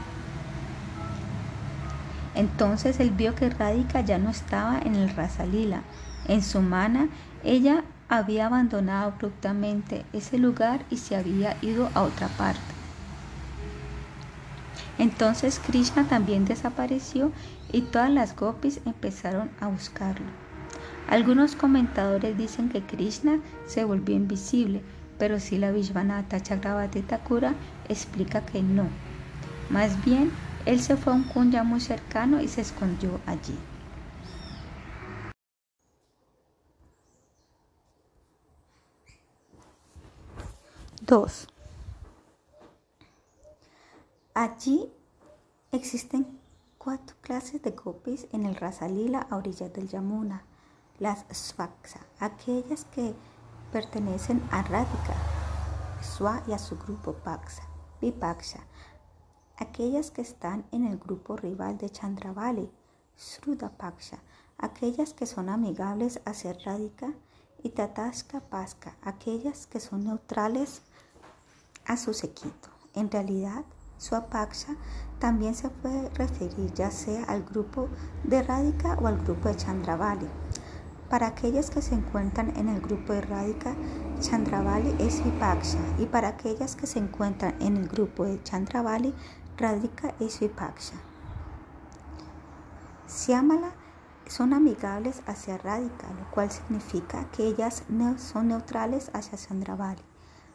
Entonces 2.36 3.00
él 3.00 3.12
vio 3.12 3.36
que 3.36 3.50
Radhika 3.50 4.02
ya 4.02 4.18
no 4.18 4.30
estaba 4.30 4.80
en 4.80 4.96
el 4.96 5.10
Rasalila. 5.10 5.82
En 6.28 6.42
su 6.42 6.62
mana, 6.62 7.10
ella 7.44 7.84
había 8.08 8.48
abandonado 8.48 9.12
abruptamente 9.12 10.06
ese 10.14 10.38
lugar 10.38 10.86
y 10.90 10.98
se 10.98 11.16
había 11.16 11.58
ido 11.62 11.92
a 11.94 12.04
otra 12.04 12.28
parte. 12.30 12.62
Entonces 14.98 15.60
Krishna 15.60 16.08
también 16.08 16.46
desapareció 16.46 17.32
y 17.72 17.82
todas 17.82 18.10
las 18.10 18.36
gopis 18.36 18.82
empezaron 18.86 19.50
a 19.60 19.68
buscarlo. 19.68 20.41
Algunos 21.08 21.56
comentadores 21.56 22.38
dicen 22.38 22.70
que 22.70 22.84
Krishna 22.86 23.40
se 23.66 23.84
volvió 23.84 24.16
invisible, 24.16 24.82
pero 25.18 25.40
si 25.40 25.58
la 25.58 25.72
Vishvanatha 25.72 26.42
Chakravati 26.42 27.02
Thakura 27.02 27.54
explica 27.90 28.46
que 28.46 28.64
no. 28.64 28.88
Más 29.70 30.04
bien, 30.04 30.32
él 30.66 30.80
se 30.80 30.98
fue 30.98 31.14
a 31.14 31.16
un 31.16 31.24
kunya 31.24 31.64
muy 31.64 31.80
cercano 31.80 32.42
y 32.42 32.48
se 32.48 32.62
escondió 32.62 33.20
allí. 33.26 33.58
Dos. 41.02 41.48
Allí 44.34 44.90
existen 45.72 46.26
cuatro 46.78 47.16
clases 47.22 47.62
de 47.62 47.72
gopis 47.72 48.28
en 48.32 48.46
el 48.46 48.56
Rasalila 48.56 49.28
a 49.30 49.36
orillas 49.36 49.74
del 49.74 49.90
Yamuna. 49.90 50.46
Las 51.02 51.26
Svaksa, 51.32 52.00
aquellas 52.20 52.86
que 52.86 53.16
pertenecen 53.72 54.40
a 54.52 54.62
Radhika, 54.62 55.16
Swa 56.00 56.44
y 56.46 56.54
a 56.54 56.60
su 56.60 56.78
grupo 56.78 57.14
Paksa, 57.14 57.64
Vipaksha, 58.00 58.60
aquellas 59.58 60.12
que 60.12 60.22
están 60.22 60.64
en 60.72 60.86
el 60.86 61.00
grupo 61.00 61.36
rival 61.38 61.80
de 61.80 61.90
Chandravali, 61.90 62.72
Srudapaksha, 63.16 64.20
aquellas 64.60 65.16
que 65.16 65.26
son 65.26 65.50
amigables 65.50 66.22
hacia 66.24 66.54
Radhika 66.54 67.12
y 67.64 67.70
Tataska 67.70 68.40
Paska, 68.40 68.96
aquellas 69.02 69.66
que 69.66 69.80
son 69.80 70.04
neutrales 70.04 70.84
a 71.88 71.98
su 71.98 72.14
sequito. 72.14 72.70
En 72.94 73.10
realidad, 73.10 73.64
Swapaksha 73.98 74.76
también 75.18 75.56
se 75.56 75.72
puede 75.72 76.10
referir 76.10 76.72
ya 76.76 76.92
sea 76.92 77.24
al 77.24 77.42
grupo 77.42 77.90
de 78.24 78.44
Radhika 78.44 79.00
o 79.02 79.08
al 79.08 79.18
grupo 79.24 79.50
de 79.50 79.56
Chandravali. 79.56 80.28
Para 81.12 81.28
aquellas 81.28 81.70
que 81.70 81.82
se 81.82 81.94
encuentran 81.94 82.56
en 82.56 82.70
el 82.70 82.80
grupo 82.80 83.12
de 83.12 83.20
Radhika, 83.20 83.76
Chandravali 84.22 84.96
es 84.98 85.22
Vipaksha 85.22 85.78
y 86.00 86.06
para 86.06 86.30
aquellas 86.30 86.78
que 86.78 86.88
se 86.88 87.00
encuentran 87.00 87.54
en 87.60 87.76
el 87.76 87.90
grupo 87.90 88.24
de 88.24 88.42
Chandravali, 88.44 89.14
Radhika 89.58 90.14
es 90.22 90.40
Vipaksha. 90.40 90.96
Siamala 93.08 93.74
son 94.26 94.54
amigables 94.54 95.22
hacia 95.28 95.58
Radhika, 95.58 96.08
lo 96.18 96.32
cual 96.32 96.50
significa 96.50 97.26
que 97.32 97.46
ellas 97.46 97.84
son 98.16 98.48
neutrales 98.48 99.12
hacia 99.14 99.38
Chandravali. 99.38 100.02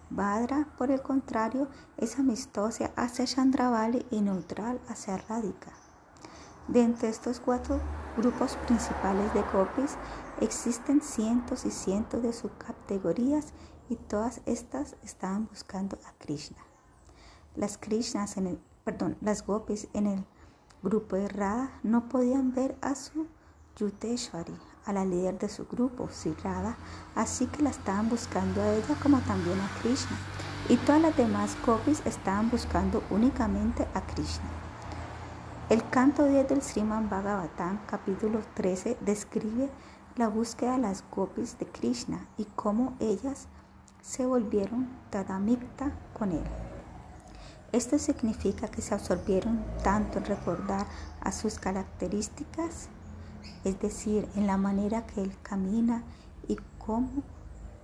Badra, 0.08 0.68
por 0.78 0.90
el 0.90 1.02
contrario, 1.02 1.68
es 1.98 2.18
amistosa 2.18 2.92
hacia 2.96 3.26
Chandravali 3.26 4.06
y 4.10 4.22
neutral 4.22 4.80
hacia 4.88 5.18
Radhika. 5.18 5.72
De 6.68 6.82
entre 6.82 7.10
estos 7.10 7.40
cuatro 7.40 7.78
grupos 8.16 8.56
principales 8.66 9.32
de 9.34 9.42
gopis 9.52 9.96
existen 10.40 11.00
cientos 11.00 11.64
y 11.64 11.70
cientos 11.70 12.22
de 12.22 12.32
subcategorías 12.32 13.52
y 13.88 13.96
todas 13.96 14.40
estas 14.46 14.96
estaban 15.02 15.46
buscando 15.46 15.98
a 16.06 16.12
Krishna. 16.18 16.58
Las 17.54 17.78
Krishnas 17.78 18.36
en 18.36 18.46
el, 18.46 18.58
perdón, 18.84 19.16
las 19.20 19.46
gopis 19.46 19.88
en 19.94 20.06
el 20.06 20.24
grupo 20.82 21.16
de 21.16 21.28
Radha 21.28 21.80
no 21.82 22.08
podían 22.08 22.52
ver 22.52 22.76
a 22.80 22.94
su 22.94 23.26
Yuteshwari, 23.76 24.54
a 24.84 24.92
la 24.92 25.04
líder 25.04 25.38
de 25.38 25.48
su 25.48 25.66
grupo, 25.66 26.08
Sri 26.10 26.34
así 27.14 27.46
que 27.46 27.62
la 27.62 27.70
estaban 27.70 28.08
buscando 28.08 28.62
a 28.62 28.72
ella 28.72 28.94
como 29.02 29.18
también 29.20 29.58
a 29.60 29.80
Krishna. 29.80 30.16
Y 30.68 30.76
todas 30.78 31.00
las 31.00 31.16
demás 31.16 31.56
gopis 31.64 32.02
estaban 32.06 32.50
buscando 32.50 33.02
únicamente 33.10 33.86
a 33.94 34.00
Krishna. 34.06 34.48
El 35.68 35.88
canto 35.90 36.24
10 36.24 36.48
del 36.48 36.62
Sriman 36.62 37.10
Bhagavatam, 37.10 37.80
capítulo 37.86 38.40
13, 38.54 38.98
describe 39.00 39.68
la 40.16 40.28
búsqueda 40.28 40.72
de 40.72 40.78
las 40.78 41.04
gopis 41.14 41.58
de 41.58 41.66
Krishna 41.66 42.26
y 42.38 42.44
cómo 42.44 42.94
ellas 43.00 43.48
se 44.00 44.24
volvieron 44.24 44.88
tadamikta 45.10 45.92
con 46.18 46.32
él. 46.32 46.44
Esto 47.72 47.98
significa 47.98 48.68
que 48.68 48.80
se 48.80 48.94
absorbieron 48.94 49.62
tanto 49.82 50.18
en 50.18 50.24
recordar 50.24 50.86
a 51.20 51.32
sus 51.32 51.58
características, 51.58 52.88
es 53.64 53.78
decir, 53.80 54.26
en 54.36 54.46
la 54.46 54.56
manera 54.56 55.06
que 55.06 55.20
él 55.20 55.36
camina 55.42 56.02
y 56.48 56.56
cómo 56.78 57.22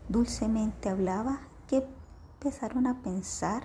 dulcemente 0.08 0.88
hablaba, 0.88 1.40
que 1.68 1.86
empezaron 2.34 2.86
a 2.86 3.02
pensar 3.02 3.64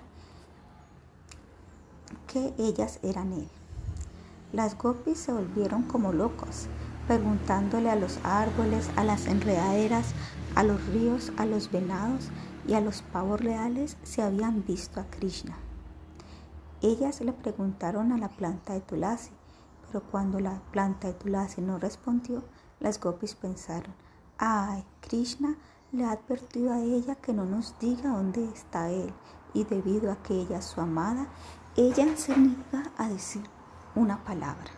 que 2.26 2.52
ellas 2.58 2.98
eran 3.02 3.32
él. 3.32 3.48
Las 4.52 4.76
gopis 4.76 5.18
se 5.18 5.32
volvieron 5.32 5.84
como 5.84 6.12
locos, 6.12 6.66
preguntándole 7.08 7.90
a 7.90 7.96
los 7.96 8.20
árboles, 8.22 8.90
a 8.94 9.02
las 9.02 9.26
enredaderas, 9.26 10.12
a 10.54 10.62
los 10.62 10.86
ríos, 10.88 11.32
a 11.38 11.46
los 11.46 11.72
venados 11.72 12.28
y 12.68 12.74
a 12.74 12.80
los 12.82 13.00
pavos 13.00 13.40
reales 13.40 13.96
si 14.02 14.20
habían 14.20 14.64
visto 14.64 15.00
a 15.00 15.04
Krishna. 15.04 15.56
Ellas 16.82 17.22
le 17.22 17.32
preguntaron 17.32 18.12
a 18.12 18.18
la 18.18 18.28
planta 18.28 18.74
de 18.74 18.82
Tulasi, 18.82 19.30
pero 19.86 20.04
cuando 20.04 20.38
la 20.38 20.60
planta 20.70 21.08
de 21.08 21.14
Tulasi 21.14 21.62
no 21.62 21.78
respondió, 21.78 22.44
las 22.78 23.00
gopis 23.00 23.34
pensaron, 23.34 23.94
ay, 24.36 24.84
Krishna 25.00 25.56
le 25.92 26.04
ha 26.04 26.12
advertido 26.12 26.74
a 26.74 26.80
ella 26.80 27.14
que 27.14 27.32
no 27.32 27.46
nos 27.46 27.76
diga 27.80 28.10
dónde 28.10 28.44
está 28.44 28.90
él, 28.90 29.12
y 29.54 29.64
debido 29.64 30.12
a 30.12 30.22
que 30.22 30.34
ella 30.34 30.58
es 30.58 30.66
su 30.66 30.80
amada, 30.82 31.26
ella 31.74 32.14
se 32.16 32.36
niega 32.36 32.92
a 32.98 33.08
decir 33.08 33.42
una 33.94 34.22
palabra. 34.24 34.77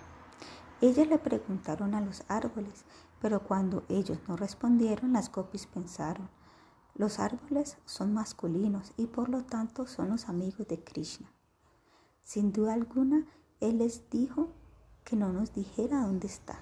Ellas 0.80 1.08
le 1.08 1.18
preguntaron 1.18 1.94
a 1.94 2.00
los 2.00 2.22
árboles, 2.28 2.84
pero 3.20 3.40
cuando 3.44 3.84
ellos 3.88 4.18
no 4.28 4.36
respondieron, 4.36 5.12
las 5.12 5.30
gopis 5.30 5.66
pensaron, 5.66 6.30
los 6.94 7.18
árboles 7.18 7.76
son 7.84 8.14
masculinos 8.14 8.92
y 8.96 9.06
por 9.06 9.28
lo 9.28 9.44
tanto 9.44 9.86
son 9.86 10.08
los 10.08 10.28
amigos 10.28 10.66
de 10.68 10.82
Krishna. 10.82 11.30
Sin 12.24 12.52
duda 12.52 12.74
alguna, 12.74 13.26
Él 13.60 13.78
les 13.78 14.08
dijo 14.10 14.48
que 15.04 15.16
no 15.16 15.32
nos 15.32 15.52
dijera 15.52 16.02
dónde 16.02 16.26
está. 16.26 16.60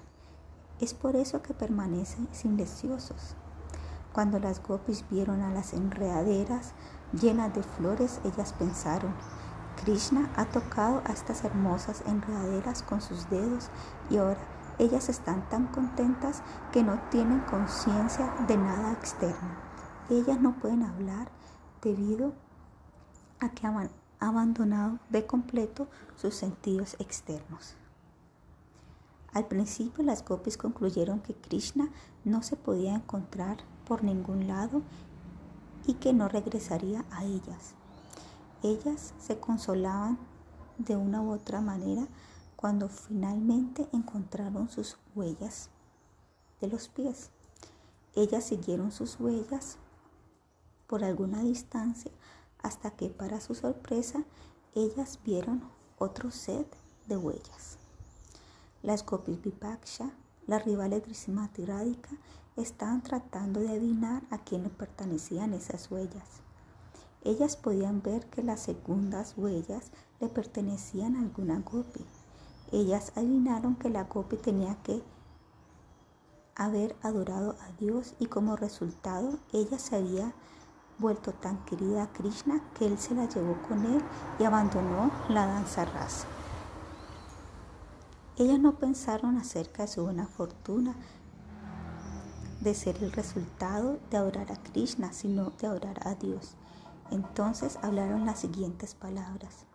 Es 0.79 0.93
por 0.93 1.15
eso 1.15 1.41
que 1.41 1.53
permanecen 1.53 2.27
silenciosos. 2.31 3.35
Cuando 4.13 4.39
las 4.39 4.61
gopis 4.61 5.05
vieron 5.09 5.41
a 5.41 5.53
las 5.53 5.73
enredaderas 5.73 6.73
llenas 7.13 7.53
de 7.53 7.63
flores, 7.63 8.19
ellas 8.23 8.53
pensaron, 8.53 9.13
Krishna 9.83 10.29
ha 10.35 10.45
tocado 10.45 11.01
a 11.05 11.13
estas 11.13 11.43
hermosas 11.43 12.03
enredaderas 12.05 12.83
con 12.83 13.01
sus 13.01 13.29
dedos 13.29 13.69
y 14.09 14.17
ahora 14.17 14.39
ellas 14.77 15.09
están 15.09 15.47
tan 15.49 15.67
contentas 15.67 16.41
que 16.71 16.83
no 16.83 16.99
tienen 17.09 17.39
conciencia 17.41 18.33
de 18.47 18.57
nada 18.57 18.91
externo. 18.93 19.49
Ellas 20.09 20.39
no 20.39 20.55
pueden 20.59 20.83
hablar 20.83 21.29
debido 21.81 22.33
a 23.39 23.49
que 23.49 23.67
han 23.67 23.89
abandonado 24.19 24.99
de 25.09 25.25
completo 25.25 25.87
sus 26.15 26.35
sentidos 26.35 26.95
externos. 26.99 27.75
Al 29.33 29.45
principio 29.45 30.03
las 30.03 30.25
gopis 30.25 30.57
concluyeron 30.57 31.19
que 31.21 31.35
Krishna 31.35 31.89
no 32.25 32.41
se 32.41 32.55
podía 32.55 32.95
encontrar 32.95 33.57
por 33.85 34.03
ningún 34.03 34.47
lado 34.47 34.81
y 35.85 35.95
que 35.95 36.13
no 36.13 36.27
regresaría 36.27 37.05
a 37.11 37.23
ellas. 37.23 37.75
Ellas 38.61 39.13
se 39.19 39.39
consolaban 39.39 40.17
de 40.77 40.95
una 40.95 41.21
u 41.21 41.31
otra 41.31 41.61
manera 41.61 42.07
cuando 42.55 42.89
finalmente 42.89 43.87
encontraron 43.93 44.69
sus 44.69 44.97
huellas 45.15 45.69
de 46.59 46.67
los 46.67 46.89
pies. 46.89 47.29
Ellas 48.15 48.43
siguieron 48.43 48.91
sus 48.91 49.19
huellas 49.19 49.77
por 50.87 51.03
alguna 51.03 51.41
distancia 51.41 52.11
hasta 52.61 52.91
que 52.91 53.09
para 53.09 53.39
su 53.39 53.55
sorpresa 53.55 54.23
ellas 54.75 55.19
vieron 55.23 55.63
otro 55.97 56.31
set 56.31 56.67
de 57.07 57.15
huellas. 57.15 57.77
Las 58.83 59.05
Gopis 59.05 59.41
Vipaksha, 59.41 60.11
las 60.47 60.65
rivales 60.65 61.03
de 61.03 61.09
estaban 62.57 63.03
tratando 63.03 63.59
de 63.59 63.69
adivinar 63.69 64.23
a 64.31 64.39
quién 64.39 64.63
pertenecían 64.69 65.53
esas 65.53 65.89
huellas. 65.91 66.41
Ellas 67.23 67.57
podían 67.57 68.01
ver 68.01 68.25
que 68.27 68.43
las 68.43 68.61
segundas 68.61 69.33
huellas 69.37 69.91
le 70.19 70.29
pertenecían 70.29 71.15
a 71.15 71.19
alguna 71.19 71.59
gopi. 71.59 72.05
Ellas 72.71 73.11
adivinaron 73.15 73.75
que 73.75 73.89
la 73.89 74.03
gopi 74.03 74.37
tenía 74.37 74.75
que 74.83 75.03
haber 76.55 76.95
adorado 77.01 77.55
a 77.61 77.71
Dios 77.79 78.15
y 78.19 78.27
como 78.27 78.55
resultado 78.55 79.39
ella 79.53 79.79
se 79.79 79.95
había 79.95 80.33
vuelto 80.97 81.31
tan 81.33 81.63
querida 81.65 82.03
a 82.03 82.11
Krishna 82.11 82.61
que 82.77 82.85
él 82.85 82.97
se 82.97 83.15
la 83.15 83.27
llevó 83.27 83.57
con 83.67 83.85
él 83.85 84.01
y 84.39 84.43
abandonó 84.43 85.11
la 85.29 85.45
danza 85.45 85.85
rasa. 85.85 86.27
Ellas 88.37 88.59
no 88.59 88.75
pensaron 88.75 89.37
acerca 89.37 89.83
de 89.83 89.89
su 89.89 90.03
buena 90.03 90.27
fortuna 90.27 90.95
de 92.61 92.73
ser 92.73 93.01
el 93.03 93.11
resultado 93.11 93.99
de 94.09 94.17
adorar 94.17 94.51
a 94.51 94.61
Krishna, 94.61 95.13
sino 95.13 95.51
de 95.51 95.67
adorar 95.67 96.07
a 96.07 96.15
Dios. 96.15 96.55
Entonces 97.11 97.79
hablaron 97.81 98.25
las 98.25 98.39
siguientes 98.39 98.95
palabras. 98.95 99.65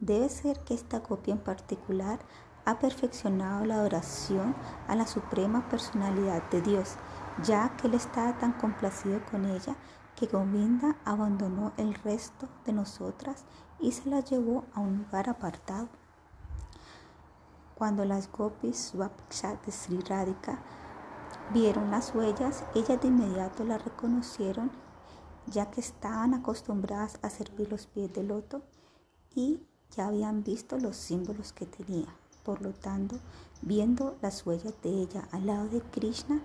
Debe 0.00 0.28
ser 0.28 0.60
que 0.60 0.74
esta 0.74 1.02
copia 1.02 1.34
en 1.34 1.40
particular 1.40 2.20
ha 2.64 2.78
perfeccionado 2.78 3.64
la 3.64 3.76
adoración 3.76 4.54
a 4.86 4.94
la 4.94 5.06
suprema 5.06 5.68
personalidad 5.68 6.42
de 6.50 6.60
Dios, 6.60 6.96
ya 7.42 7.76
que 7.76 7.88
él 7.88 7.94
estaba 7.94 8.38
tan 8.38 8.52
complacido 8.52 9.20
con 9.30 9.46
ella 9.46 9.76
que 10.16 10.26
Govinda 10.26 10.96
abandonó 11.04 11.72
el 11.76 11.94
resto 11.94 12.48
de 12.64 12.72
nosotras 12.72 13.44
y 13.78 13.92
se 13.92 14.10
la 14.10 14.20
llevó 14.20 14.64
a 14.74 14.80
un 14.80 14.98
lugar 14.98 15.28
apartado. 15.28 15.88
Cuando 17.74 18.04
las 18.04 18.30
gopis 18.30 18.76
Swapakshat 18.76 19.64
de 19.64 19.72
Sri 19.72 20.00
Radhika 20.00 20.58
vieron 21.54 21.90
las 21.90 22.14
huellas, 22.14 22.64
ellas 22.74 23.00
de 23.00 23.08
inmediato 23.08 23.64
la 23.64 23.78
reconocieron 23.78 24.70
ya 25.50 25.70
que 25.70 25.80
estaban 25.80 26.34
acostumbradas 26.34 27.18
a 27.22 27.30
servir 27.30 27.70
los 27.70 27.86
pies 27.86 28.12
del 28.12 28.28
loto 28.28 28.62
y 29.34 29.60
ya 29.96 30.08
habían 30.08 30.44
visto 30.44 30.78
los 30.78 30.96
símbolos 30.96 31.52
que 31.52 31.66
tenía. 31.66 32.06
Por 32.44 32.62
lo 32.62 32.72
tanto, 32.72 33.18
viendo 33.62 34.16
las 34.22 34.46
huellas 34.46 34.74
de 34.82 34.90
ella 34.90 35.28
al 35.32 35.46
lado 35.46 35.68
de 35.68 35.80
Krishna, 35.80 36.40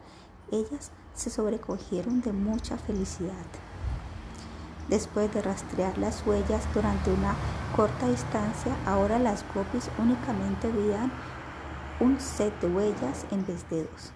ellas 0.51 0.91
se 1.13 1.29
sobrecogieron 1.29 2.21
de 2.21 2.33
mucha 2.33 2.77
felicidad. 2.77 3.45
Después 4.89 5.33
de 5.33 5.41
rastrear 5.41 5.97
las 5.97 6.25
huellas 6.27 6.61
durante 6.73 7.11
una 7.11 7.35
corta 7.75 8.09
distancia, 8.09 8.75
ahora 8.85 9.17
las 9.17 9.45
gopis 9.53 9.89
únicamente 9.97 10.69
veían 10.69 11.11
un 11.99 12.19
set 12.19 12.59
de 12.59 12.67
huellas 12.67 13.25
en 13.31 13.45
vez 13.45 13.67
de 13.69 13.83
dos. 13.83 14.11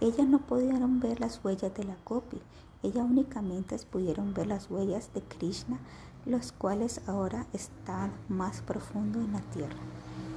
Ellas 0.00 0.26
no 0.28 0.38
pudieron 0.38 1.00
ver 1.00 1.20
las 1.20 1.44
huellas 1.44 1.74
de 1.74 1.84
la 1.84 1.96
gopi, 2.04 2.40
ellas 2.84 3.06
únicamente 3.08 3.76
pudieron 3.90 4.34
ver 4.34 4.46
las 4.46 4.70
huellas 4.70 5.12
de 5.14 5.22
Krishna, 5.22 5.78
los 6.26 6.52
cuales 6.52 7.00
ahora 7.06 7.46
están 7.52 8.12
más 8.28 8.60
profundo 8.60 9.20
en 9.20 9.32
la 9.32 9.40
tierra. 9.40 9.80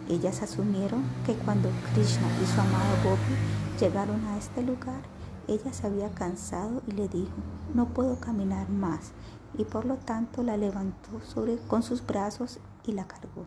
Ellas 0.10 0.42
asumieron 0.42 1.04
que 1.26 1.34
cuando 1.36 1.70
Krishna 1.94 2.28
y 2.42 2.46
su 2.46 2.62
amado 2.62 2.96
Gopi 3.04 3.80
llegaron 3.80 4.24
a 4.26 4.38
este 4.38 4.64
lugar, 4.64 5.02
ella 5.48 5.74
se 5.74 5.88
había 5.88 6.10
cansado 6.12 6.82
y 6.88 6.92
le 6.92 7.10
dijo, 7.10 7.36
no 7.74 7.88
puedo 7.90 8.18
caminar 8.20 8.70
más, 8.70 9.12
y 9.58 9.66
por 9.66 9.86
lo 9.86 9.98
tanto 9.98 10.44
la 10.44 10.56
levantó 10.56 11.22
sobre, 11.26 11.58
con 11.58 11.84
sus 11.84 12.06
brazos 12.06 12.60
y 12.86 12.94
la 12.94 13.08
cargó. 13.08 13.46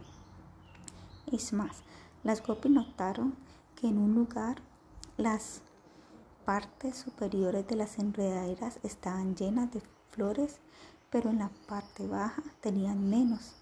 Es 1.33 1.55
más, 1.55 1.83
las 2.23 2.47
Gopi 2.47 2.69
notaron 2.69 3.35
que 3.77 3.89
en 3.89 3.97
un 3.97 4.15
lugar 4.15 4.57
las 5.17 5.63
partes 6.51 6.97
superiores 6.97 7.65
de 7.69 7.77
las 7.77 8.01
enredaderas 8.01 8.81
estaban 8.83 9.37
llenas 9.37 9.71
de 9.71 9.81
flores, 10.11 10.59
pero 11.09 11.31
en 11.31 11.39
la 11.39 11.49
parte 11.69 12.09
baja 12.09 12.43
tenían 12.61 13.09
menos 13.09 13.53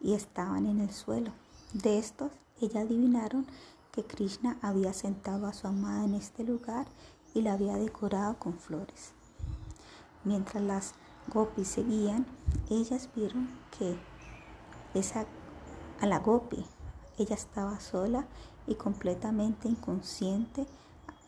y 0.00 0.14
estaban 0.14 0.66
en 0.66 0.78
el 0.78 0.92
suelo. 0.92 1.32
De 1.72 1.98
estos, 1.98 2.30
ellas 2.60 2.84
adivinaron 2.84 3.44
que 3.90 4.04
Krishna 4.04 4.56
había 4.62 4.92
sentado 4.92 5.48
a 5.48 5.52
su 5.52 5.66
amada 5.66 6.04
en 6.04 6.14
este 6.14 6.44
lugar 6.44 6.86
y 7.34 7.42
la 7.42 7.54
había 7.54 7.74
decorado 7.74 8.38
con 8.38 8.56
flores. 8.56 9.10
Mientras 10.22 10.62
las 10.62 10.94
gopis 11.26 11.66
seguían, 11.66 12.24
ellas 12.70 13.08
vieron 13.16 13.48
que 13.76 13.98
esa, 14.94 15.26
a 16.00 16.06
la 16.06 16.20
gopi 16.20 16.64
ella 17.18 17.34
estaba 17.34 17.80
sola 17.80 18.28
y 18.68 18.76
completamente 18.76 19.66
inconsciente 19.66 20.68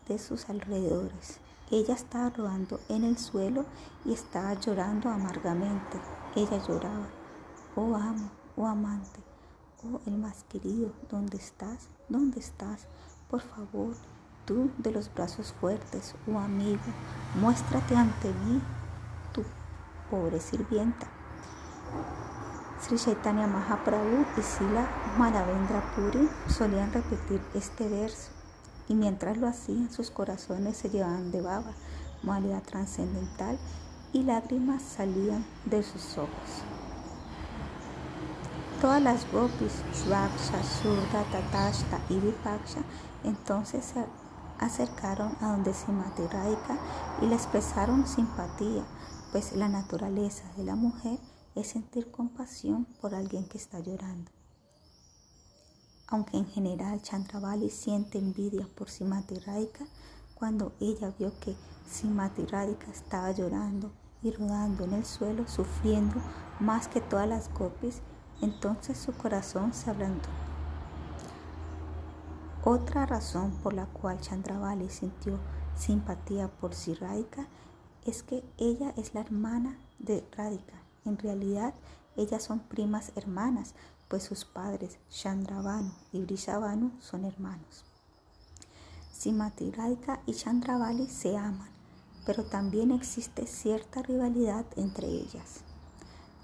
de 0.09 0.19
sus 0.19 0.49
alrededores. 0.49 1.41
Ella 1.71 1.95
estaba 1.95 2.31
rodando 2.31 2.79
en 2.89 3.05
el 3.05 3.17
suelo 3.17 3.65
y 4.05 4.13
estaba 4.13 4.55
llorando 4.55 5.09
amargamente. 5.09 5.99
Ella 6.37 6.59
lloraba, 6.67 7.09
oh 7.75 7.97
amo, 7.97 8.31
oh 8.57 8.67
amante, 8.67 9.21
oh 9.83 10.01
el 10.07 10.19
más 10.19 10.45
querido, 10.45 10.93
¿dónde 11.11 11.39
estás? 11.39 11.89
¿Dónde 12.09 12.41
estás? 12.41 12.87
Por 13.31 13.41
favor, 13.41 13.95
tú 14.45 14.71
de 14.79 14.93
los 14.93 15.13
brazos 15.13 15.55
fuertes, 15.59 16.15
oh 16.31 16.39
amigo, 16.39 16.83
muéstrate 17.41 17.97
ante 17.97 18.29
mí, 18.29 18.61
tu 19.33 19.43
pobre 20.11 20.41
sirvienta. 20.41 21.07
Sri 22.81 22.99
Chaitanya 22.99 23.47
Mahaprabhu 23.47 24.27
y 24.37 24.43
Sila 24.43 24.87
Madhavendra 25.17 25.81
Puri 25.95 26.29
solían 26.49 26.93
repetir 26.93 27.41
este 27.55 27.89
verso 27.89 28.34
y 28.89 28.95
mientras 28.95 29.37
lo 29.39 29.47
hacían 29.47 29.91
sus 29.91 30.11
corazones 30.11 30.77
se 30.77 30.91
llevaban 30.91 31.31
de 31.31 31.41
baba, 31.41 31.73
modalidad 32.23 32.63
trascendental 32.63 33.59
y 34.13 34.23
lágrimas 34.23 34.83
salían 34.83 35.45
de 35.65 35.83
sus 35.83 36.19
ojos. 36.19 36.63
Todas 38.81 39.03
las 39.03 39.31
gopis, 39.33 39.83
Svaksha, 39.93 40.63
Surda, 40.63 41.25
Tatashta 41.33 42.01
y 42.11 42.19
Vipaksha 42.19 42.83
entonces 43.25 43.85
se 43.85 44.05
acercaron 44.59 45.37
a 45.41 45.53
donde 45.53 45.73
Simati 45.73 46.27
Radhika 46.27 46.79
y 47.23 47.27
le 47.27 47.35
expresaron 47.35 48.07
simpatía, 48.07 48.85
pues 49.33 49.55
la 49.57 49.69
naturaleza 49.69 50.45
de 50.57 50.65
la 50.65 50.77
mujer 50.77 51.19
es 51.55 51.69
sentir 51.69 52.11
compasión 52.11 52.85
por 53.01 53.15
alguien 53.15 53.49
que 53.49 53.59
está 53.59 53.81
llorando. 53.81 54.34
Aunque 56.07 56.37
en 56.37 56.47
general 56.47 57.01
Chandravali 57.03 57.71
siente 57.71 58.19
envidia 58.19 58.69
por 58.75 58.91
Simati 58.91 59.39
Radhika, 59.39 59.87
cuando 60.35 60.73
ella 60.81 61.13
vio 61.19 61.33
que 61.41 61.57
Simati 61.87 62.45
Radhika 62.47 62.91
estaba 62.91 63.31
llorando 63.33 63.91
y 64.23 64.31
rodando 64.31 64.85
en 64.85 64.95
el 64.95 65.05
suelo, 65.05 65.47
sufriendo 65.49 66.17
más 66.61 66.89
que 66.89 67.01
todas 67.01 67.29
las 67.29 67.53
gopis, 67.53 68.01
entonces 68.41 68.99
su 68.99 69.13
corazón 69.13 69.73
se 69.73 69.91
ablandó. 69.91 70.29
Otra 72.65 73.05
razón 73.05 73.51
por 73.63 73.75
la 73.75 73.87
cual 73.87 74.21
Chandravali 74.21 74.89
sintió 74.89 75.39
simpatía 75.77 76.49
por 76.49 76.75
Sri 76.75 76.97
es 78.07 78.23
que 78.23 78.45
ella 78.59 78.93
es 78.97 79.15
la 79.15 79.21
hermana 79.21 79.79
de 79.99 80.27
Radhika. 80.33 80.83
En 81.05 81.19
realidad, 81.19 81.75
ellas 82.17 82.43
son 82.43 82.61
primas 82.61 83.13
hermanas, 83.17 83.75
pues 84.09 84.23
sus 84.23 84.45
padres, 84.45 84.99
Chandravanu 85.11 85.93
y 86.13 86.21
Brishavanu, 86.21 86.93
son 87.01 87.25
hermanos. 87.25 87.85
Simati 89.13 89.71
Radhika 89.71 90.21
y 90.27 90.35
Chandravali 90.35 91.07
se 91.07 91.37
aman, 91.37 91.71
pero 92.27 92.45
también 92.45 92.91
existe 92.91 93.47
cierta 93.47 94.03
rivalidad 94.03 94.67
entre 94.77 95.07
ellas. 95.07 95.61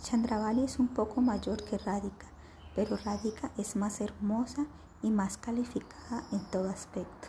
Chandravali 0.03 0.65
es 0.65 0.79
un 0.79 0.89
poco 0.89 1.21
mayor 1.21 1.63
que 1.65 1.77
Radhika, 1.77 2.27
pero 2.75 2.97
Radhika 2.97 3.51
es 3.59 3.77
más 3.77 4.01
hermosa 4.01 4.67
y 5.03 5.11
más 5.11 5.37
calificada 5.37 6.25
en 6.33 6.41
todo 6.51 6.71
aspecto. 6.71 7.29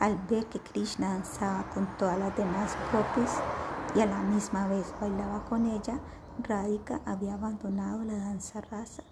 Al 0.00 0.16
ver 0.28 0.46
que 0.46 0.60
Krishna 0.60 1.14
danzaba 1.14 1.68
con 1.70 1.86
todas 1.98 2.18
las 2.18 2.36
demás 2.36 2.76
gopis 2.92 3.30
y 3.94 4.00
a 4.00 4.06
la 4.06 4.20
misma 4.22 4.66
vez 4.66 4.94
bailaba 5.00 5.44
con 5.44 5.66
ella, 5.66 6.00
Radhika 6.44 7.00
había 7.06 7.34
abandonado 7.34 8.04
la 8.04 8.18
danza 8.18 8.60
rasa 8.60 9.02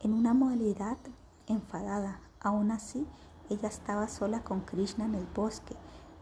en 0.00 0.12
una 0.12 0.34
modalidad 0.34 0.96
enfadada. 1.46 2.20
Aún 2.40 2.70
así, 2.70 3.06
ella 3.48 3.68
estaba 3.68 4.08
sola 4.08 4.40
con 4.40 4.60
Krishna 4.60 5.04
en 5.04 5.14
el 5.14 5.26
bosque. 5.34 5.76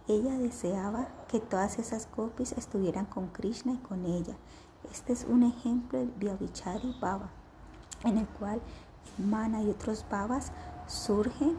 Ella 0.08 0.38
deseaba 0.38 1.08
que 1.28 1.40
todas 1.40 1.78
esas 1.78 2.08
gopis 2.16 2.52
estuvieran 2.52 3.06
con 3.06 3.28
Krishna 3.28 3.72
y 3.72 3.78
con 3.78 4.06
ella. 4.06 4.36
Este 4.90 5.12
es 5.12 5.24
un 5.28 5.42
ejemplo 5.42 5.98
del 5.98 6.10
Vyavichari 6.12 6.96
Baba, 7.00 7.30
en 8.04 8.18
el 8.18 8.26
cual 8.26 8.60
Mana 9.18 9.62
y 9.62 9.70
otros 9.70 10.04
babas 10.08 10.52
surgen 10.86 11.56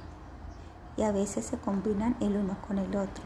y 0.95 1.03
a 1.03 1.11
veces 1.11 1.45
se 1.45 1.57
combinan 1.57 2.15
el 2.21 2.37
uno 2.37 2.55
con 2.67 2.77
el 2.77 2.95
otro. 2.95 3.23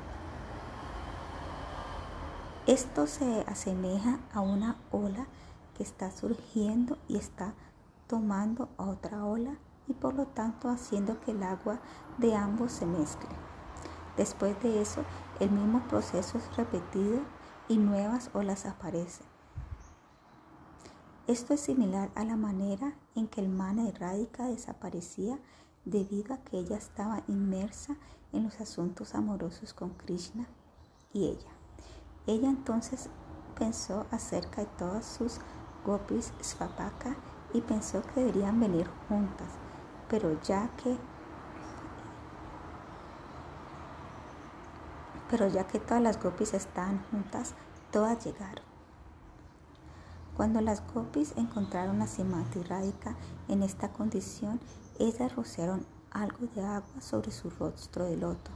Esto 2.65 3.07
se 3.07 3.41
asemeja 3.41 4.19
a 4.33 4.41
una 4.41 4.77
ola 4.91 5.27
que 5.75 5.83
está 5.83 6.11
surgiendo 6.11 6.97
y 7.07 7.17
está 7.17 7.53
tomando 8.07 8.69
otra 8.77 9.25
ola 9.25 9.57
y 9.87 9.93
por 9.93 10.13
lo 10.13 10.27
tanto 10.27 10.69
haciendo 10.69 11.19
que 11.21 11.31
el 11.31 11.43
agua 11.43 11.79
de 12.17 12.35
ambos 12.35 12.71
se 12.71 12.85
mezcle. 12.85 13.29
Después 14.17 14.61
de 14.61 14.81
eso, 14.81 15.03
el 15.39 15.49
mismo 15.49 15.81
proceso 15.87 16.37
es 16.37 16.55
repetido 16.55 17.21
y 17.67 17.77
nuevas 17.77 18.29
olas 18.33 18.65
aparecen. 18.65 19.25
Esto 21.25 21.53
es 21.53 21.61
similar 21.61 22.11
a 22.15 22.25
la 22.25 22.35
manera 22.35 22.93
en 23.15 23.27
que 23.27 23.41
el 23.41 23.49
mana 23.49 23.89
Radhika 23.97 24.45
desaparecía 24.47 25.39
debido 25.85 26.33
a 26.33 26.37
que 26.37 26.59
ella 26.59 26.77
estaba 26.77 27.23
inmersa 27.27 27.95
en 28.33 28.43
los 28.43 28.59
asuntos 28.59 29.15
amorosos 29.15 29.73
con 29.73 29.91
Krishna 29.91 30.45
y 31.13 31.27
ella. 31.27 31.51
Ella 32.27 32.49
entonces 32.49 33.09
pensó 33.57 34.05
acerca 34.11 34.61
de 34.61 34.67
todas 34.77 35.05
sus 35.05 35.39
gopis 35.85 36.33
svapaka 36.41 37.15
y 37.53 37.61
pensó 37.61 38.01
que 38.01 38.21
deberían 38.21 38.59
venir 38.59 38.89
juntas, 39.07 39.47
pero 40.09 40.39
ya 40.41 40.69
que 40.83 40.97
pero 45.29 45.47
ya 45.47 45.65
que 45.65 45.79
todas 45.79 46.03
las 46.03 46.21
gopis 46.21 46.53
estaban 46.53 47.03
juntas, 47.09 47.55
todas 47.91 48.23
llegaron. 48.23 48.63
Cuando 50.37 50.61
las 50.61 50.83
gopis 50.93 51.33
encontraron 51.37 52.01
a 52.01 52.07
Simati 52.07 52.61
Radhika 52.61 53.15
en 53.47 53.63
esta 53.63 53.91
condición, 53.91 54.59
ellas 54.99 55.35
rociaron 55.35 55.85
algo 56.11 56.47
de 56.55 56.63
agua 56.63 57.01
sobre 57.01 57.31
su 57.31 57.49
rostro 57.49 58.05
de 58.05 58.17
loto. 58.17 58.51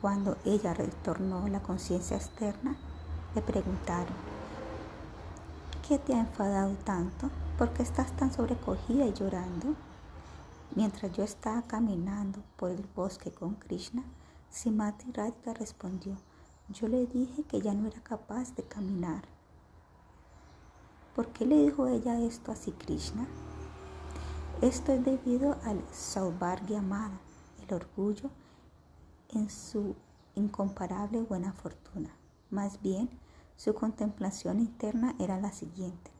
Cuando 0.00 0.36
ella 0.44 0.72
retornó 0.72 1.48
la 1.48 1.60
conciencia 1.60 2.16
externa, 2.16 2.76
le 3.34 3.42
preguntaron, 3.42 4.14
¿qué 5.88 5.98
te 5.98 6.14
ha 6.14 6.20
enfadado 6.20 6.74
tanto? 6.84 7.30
¿Por 7.58 7.72
qué 7.72 7.82
estás 7.82 8.16
tan 8.16 8.32
sobrecogida 8.32 9.06
y 9.06 9.12
llorando? 9.12 9.74
Mientras 10.74 11.12
yo 11.12 11.22
estaba 11.22 11.62
caminando 11.62 12.42
por 12.56 12.70
el 12.70 12.84
bosque 12.94 13.30
con 13.30 13.54
Krishna, 13.54 14.02
Simati 14.50 15.12
Radhika 15.12 15.54
respondió, 15.54 16.16
yo 16.68 16.88
le 16.88 17.06
dije 17.06 17.44
que 17.44 17.60
ya 17.60 17.72
no 17.72 17.86
era 17.88 18.00
capaz 18.00 18.54
de 18.56 18.64
caminar 18.64 19.22
¿Por 21.16 21.28
qué 21.28 21.46
le 21.46 21.56
dijo 21.62 21.86
ella 21.86 22.20
esto 22.20 22.52
a 22.52 22.56
Krishna? 22.76 23.26
Esto 24.60 24.92
es 24.92 25.02
debido 25.02 25.56
al 25.64 25.82
Saubhargya 25.90 26.80
amado, 26.80 27.14
el 27.66 27.74
orgullo 27.74 28.28
en 29.30 29.48
su 29.48 29.96
incomparable 30.34 31.22
buena 31.22 31.54
fortuna. 31.54 32.10
Más 32.50 32.82
bien, 32.82 33.08
su 33.56 33.74
contemplación 33.74 34.60
interna 34.60 35.14
era 35.18 35.40
la 35.40 35.52
siguiente. 35.52 36.10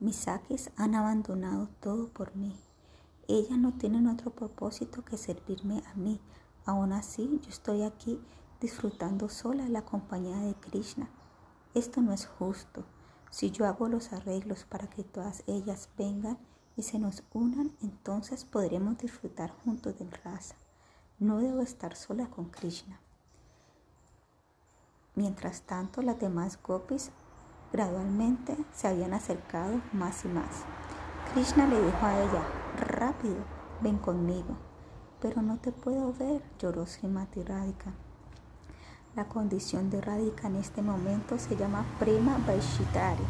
Mis 0.00 0.16
saques 0.16 0.70
han 0.76 0.94
abandonado 0.94 1.68
todo 1.80 2.08
por 2.08 2.36
mí. 2.36 2.56
Ellas 3.28 3.58
no 3.58 3.72
tienen 3.72 4.06
otro 4.06 4.30
propósito 4.30 5.04
que 5.04 5.16
servirme 5.16 5.82
a 5.92 5.94
mí. 5.94 6.20
Aún 6.64 6.92
así, 6.92 7.40
yo 7.42 7.48
estoy 7.48 7.82
aquí 7.82 8.20
disfrutando 8.60 9.28
sola 9.28 9.68
la 9.68 9.82
compañía 9.82 10.36
de 10.38 10.54
Krishna. 10.54 11.08
Esto 11.74 12.00
no 12.00 12.12
es 12.12 12.26
justo. 12.26 12.84
Si 13.30 13.50
yo 13.50 13.66
hago 13.66 13.88
los 13.88 14.12
arreglos 14.12 14.64
para 14.64 14.88
que 14.88 15.04
todas 15.04 15.42
ellas 15.46 15.88
vengan 15.96 16.38
y 16.76 16.82
se 16.82 16.98
nos 16.98 17.22
unan, 17.32 17.72
entonces 17.80 18.44
podremos 18.44 18.98
disfrutar 18.98 19.50
juntos 19.64 19.98
del 19.98 20.10
rasa. 20.10 20.56
No 21.18 21.38
debo 21.38 21.60
estar 21.60 21.96
sola 21.96 22.28
con 22.28 22.46
Krishna. 22.46 23.00
Mientras 25.20 25.60
tanto, 25.60 26.00
las 26.00 26.18
demás 26.18 26.58
gopis 26.66 27.10
gradualmente 27.74 28.56
se 28.72 28.88
habían 28.88 29.12
acercado 29.12 29.82
más 29.92 30.24
y 30.24 30.28
más. 30.28 30.64
Krishna 31.34 31.66
le 31.66 31.78
dijo 31.78 32.06
a 32.06 32.22
ella, 32.22 32.42
rápido, 32.78 33.36
ven 33.82 33.98
conmigo. 33.98 34.56
Pero 35.20 35.42
no 35.42 35.58
te 35.58 35.72
puedo 35.72 36.14
ver, 36.14 36.42
lloró 36.58 36.86
Srimati 36.86 37.42
Radhika. 37.42 37.92
La 39.14 39.28
condición 39.28 39.90
de 39.90 40.00
Radhika 40.00 40.46
en 40.46 40.56
este 40.56 40.80
momento 40.80 41.38
se 41.38 41.54
llama 41.54 41.84
Prema 41.98 42.38
Vaishitari. 42.46 43.26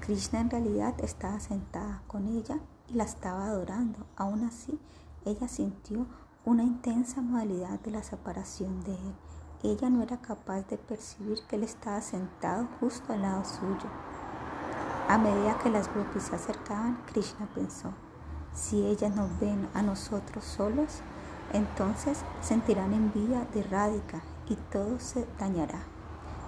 Krishna 0.00 0.40
en 0.40 0.50
realidad 0.50 1.00
estaba 1.00 1.40
sentada 1.40 2.02
con 2.08 2.28
ella 2.28 2.58
y 2.88 2.92
la 2.92 3.04
estaba 3.04 3.46
adorando. 3.46 4.06
Aún 4.16 4.44
así, 4.44 4.78
ella 5.24 5.48
sintió 5.48 6.04
una 6.44 6.62
intensa 6.62 7.22
modalidad 7.22 7.80
de 7.80 7.92
la 7.92 8.02
separación 8.02 8.84
de 8.84 8.92
él. 8.92 9.14
Ella 9.62 9.88
no 9.88 10.02
era 10.02 10.18
capaz 10.18 10.62
de 10.68 10.76
percibir 10.76 11.42
que 11.48 11.56
él 11.56 11.62
estaba 11.62 12.00
sentado 12.00 12.68
justo 12.78 13.12
al 13.12 13.22
lado 13.22 13.44
suyo. 13.44 13.88
A 15.08 15.18
medida 15.18 15.58
que 15.58 15.70
las 15.70 15.92
gopis 15.94 16.24
se 16.24 16.36
acercaban, 16.36 16.98
Krishna 17.06 17.48
pensó, 17.54 17.92
si 18.52 18.84
ellas 18.86 19.14
nos 19.14 19.38
ven 19.40 19.68
a 19.74 19.82
nosotros 19.82 20.44
solos, 20.44 21.00
entonces 21.52 22.22
sentirán 22.40 22.92
envidia 22.92 23.46
de 23.54 23.62
Radhika 23.62 24.20
y 24.48 24.56
todo 24.70 24.98
se 24.98 25.26
dañará. 25.38 25.80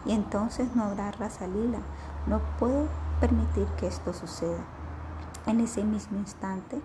Y 0.05 0.13
entonces 0.13 0.75
no 0.75 0.85
habrá 0.85 1.11
raza 1.13 1.47
lila. 1.47 1.81
No 2.27 2.41
puedo 2.59 2.89
permitir 3.21 3.67
que 3.79 3.87
esto 3.87 4.13
suceda. 4.13 4.65
En 5.47 5.61
ese 5.61 5.83
mismo 5.83 6.19
instante, 6.19 6.81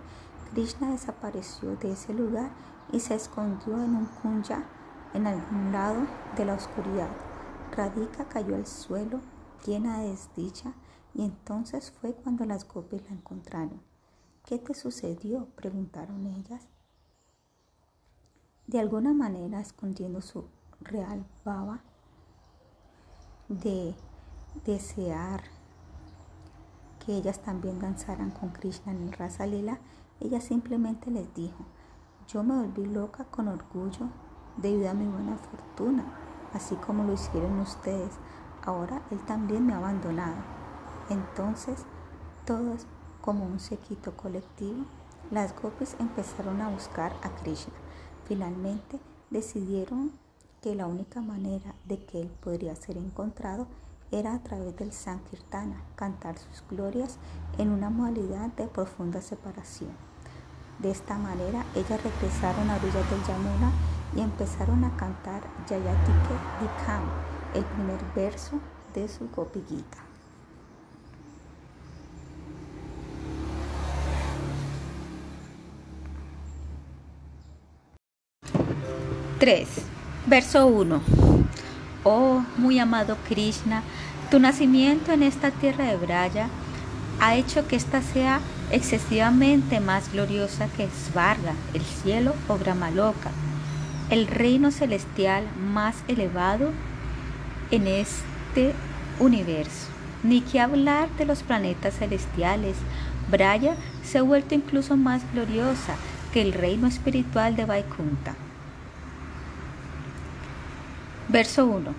Krishna 0.52 0.90
desapareció 0.90 1.76
de 1.76 1.92
ese 1.92 2.14
lugar 2.14 2.50
y 2.92 3.00
se 3.00 3.14
escondió 3.14 3.74
en 3.74 3.96
un 3.96 4.06
kunya 4.22 4.64
en 5.14 5.26
algún 5.26 5.72
lado 5.72 6.06
de 6.36 6.44
la 6.44 6.54
oscuridad. 6.54 7.08
Radhika 7.74 8.26
cayó 8.28 8.56
al 8.56 8.66
suelo 8.66 9.20
llena 9.64 10.00
de 10.00 10.10
desdicha 10.10 10.74
Y 11.14 11.24
entonces 11.24 11.92
fue 11.92 12.12
cuando 12.12 12.44
las 12.44 12.66
gopis 12.66 13.02
la 13.04 13.16
encontraron. 13.16 13.80
¿Qué 14.44 14.58
te 14.58 14.74
sucedió? 14.74 15.46
preguntaron 15.54 16.26
ellas. 16.26 16.66
De 18.66 18.80
alguna 18.80 19.12
manera 19.14 19.60
escondiendo 19.60 20.20
su 20.20 20.48
real 20.80 21.24
baba 21.44 21.82
de 23.48 23.94
desear 24.64 25.44
que 27.04 27.16
ellas 27.16 27.42
también 27.42 27.78
danzaran 27.78 28.30
con 28.32 28.50
Krishna 28.50 28.92
en 28.92 29.04
el 29.04 29.12
Rasa 29.12 29.46
Lila, 29.46 29.78
ella 30.20 30.40
simplemente 30.40 31.10
les 31.10 31.32
dijo, 31.34 31.64
yo 32.26 32.42
me 32.42 32.56
volví 32.56 32.86
loca 32.86 33.24
con 33.26 33.48
orgullo 33.48 34.08
debido 34.56 34.90
a 34.90 34.94
mi 34.94 35.06
buena 35.06 35.36
fortuna, 35.36 36.04
así 36.52 36.74
como 36.76 37.04
lo 37.04 37.12
hicieron 37.12 37.58
ustedes. 37.60 38.12
Ahora 38.64 39.02
él 39.10 39.18
también 39.20 39.66
me 39.66 39.74
ha 39.74 39.78
abandonado. 39.78 40.36
Entonces, 41.10 41.84
todos 42.46 42.86
como 43.20 43.44
un 43.44 43.60
sequito 43.60 44.16
colectivo, 44.16 44.84
las 45.30 45.54
gopis 45.60 45.96
empezaron 45.98 46.60
a 46.60 46.68
buscar 46.68 47.12
a 47.22 47.30
Krishna. 47.30 47.74
Finalmente 48.26 49.00
decidieron 49.30 50.12
que 50.62 50.74
la 50.74 50.86
única 50.86 51.20
manera 51.20 51.74
de 51.84 52.04
que 52.04 52.22
él 52.22 52.28
podría 52.40 52.74
ser 52.74 52.96
encontrado 52.96 53.66
era 54.10 54.34
a 54.34 54.42
través 54.42 54.76
del 54.76 54.92
Sankirtana, 54.92 55.82
cantar 55.96 56.38
sus 56.38 56.62
glorias 56.70 57.18
en 57.58 57.70
una 57.70 57.90
modalidad 57.90 58.48
de 58.50 58.66
profunda 58.66 59.20
separación. 59.20 59.90
De 60.78 60.90
esta 60.90 61.18
manera, 61.18 61.64
ellas 61.74 62.02
regresaron 62.02 62.70
a 62.70 62.76
orillas 62.76 63.10
del 63.10 63.22
Yamuna 63.26 63.72
y 64.16 64.20
empezaron 64.20 64.84
a 64.84 64.96
cantar 64.96 65.42
Jayatike 65.68 66.34
Dikam, 66.60 67.02
el 67.54 67.64
primer 67.64 68.00
verso 68.14 68.60
de 68.94 69.08
su 69.08 69.28
Gopi 69.28 69.62
Gita. 69.68 69.98
Tres. 79.38 79.68
Verso 80.26 80.66
1. 80.66 81.02
Oh, 82.04 82.42
muy 82.56 82.78
amado 82.78 83.18
Krishna, 83.28 83.82
tu 84.30 84.38
nacimiento 84.38 85.12
en 85.12 85.22
esta 85.22 85.50
tierra 85.50 85.84
de 85.84 85.96
Braya 85.96 86.48
ha 87.20 87.34
hecho 87.36 87.68
que 87.68 87.76
ésta 87.76 88.00
sea 88.00 88.40
excesivamente 88.70 89.80
más 89.80 90.10
gloriosa 90.12 90.68
que 90.76 90.88
Svarga, 90.88 91.52
el 91.74 91.82
cielo 91.82 92.34
o 92.48 92.56
Brahmaloka, 92.56 93.30
el 94.14 94.28
reino 94.28 94.70
celestial 94.70 95.44
más 95.58 95.96
elevado 96.06 96.70
en 97.72 97.88
este 97.88 98.72
universo. 99.18 99.88
Ni 100.22 100.40
que 100.40 100.60
hablar 100.60 101.10
de 101.18 101.24
los 101.24 101.42
planetas 101.42 101.98
celestiales. 101.98 102.76
Braya 103.28 103.74
se 104.04 104.18
ha 104.18 104.22
vuelto 104.22 104.54
incluso 104.54 104.96
más 104.96 105.20
gloriosa 105.32 105.96
que 106.32 106.42
el 106.42 106.52
reino 106.52 106.86
espiritual 106.86 107.56
de 107.56 107.64
Vaikunta. 107.64 108.36
Verso 111.28 111.66
1. 111.66 111.92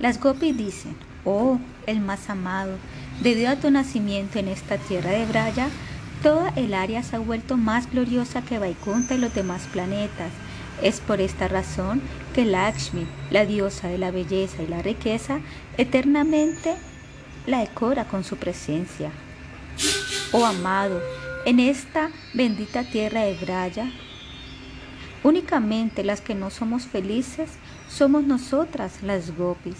Las 0.00 0.18
gopis 0.18 0.56
dicen, 0.56 0.96
oh, 1.26 1.58
el 1.86 2.00
más 2.00 2.30
amado, 2.30 2.78
debido 3.22 3.50
a 3.50 3.56
tu 3.56 3.70
nacimiento 3.70 4.38
en 4.38 4.48
esta 4.48 4.78
tierra 4.78 5.10
de 5.10 5.26
Braya, 5.26 5.68
toda 6.22 6.48
el 6.56 6.72
área 6.72 7.02
se 7.02 7.16
ha 7.16 7.18
vuelto 7.18 7.58
más 7.58 7.90
gloriosa 7.90 8.40
que 8.40 8.58
Vaikunta 8.58 9.14
y 9.14 9.18
los 9.18 9.34
demás 9.34 9.68
planetas. 9.70 10.32
Es 10.82 11.00
por 11.00 11.20
esta 11.20 11.48
razón 11.48 12.02
que 12.34 12.44
Lakshmi, 12.44 13.06
la 13.30 13.46
diosa 13.46 13.88
de 13.88 13.98
la 13.98 14.10
belleza 14.10 14.62
y 14.62 14.66
la 14.66 14.82
riqueza, 14.82 15.40
eternamente 15.78 16.74
la 17.46 17.60
decora 17.60 18.04
con 18.06 18.24
su 18.24 18.36
presencia. 18.36 19.10
Oh 20.32 20.44
amado, 20.44 21.00
en 21.46 21.60
esta 21.60 22.10
bendita 22.34 22.84
tierra 22.84 23.22
de 23.22 23.34
Braya, 23.34 23.90
únicamente 25.22 26.04
las 26.04 26.20
que 26.20 26.34
no 26.34 26.50
somos 26.50 26.84
felices 26.84 27.52
somos 27.88 28.24
nosotras 28.24 29.02
las 29.02 29.36
gopis. 29.36 29.76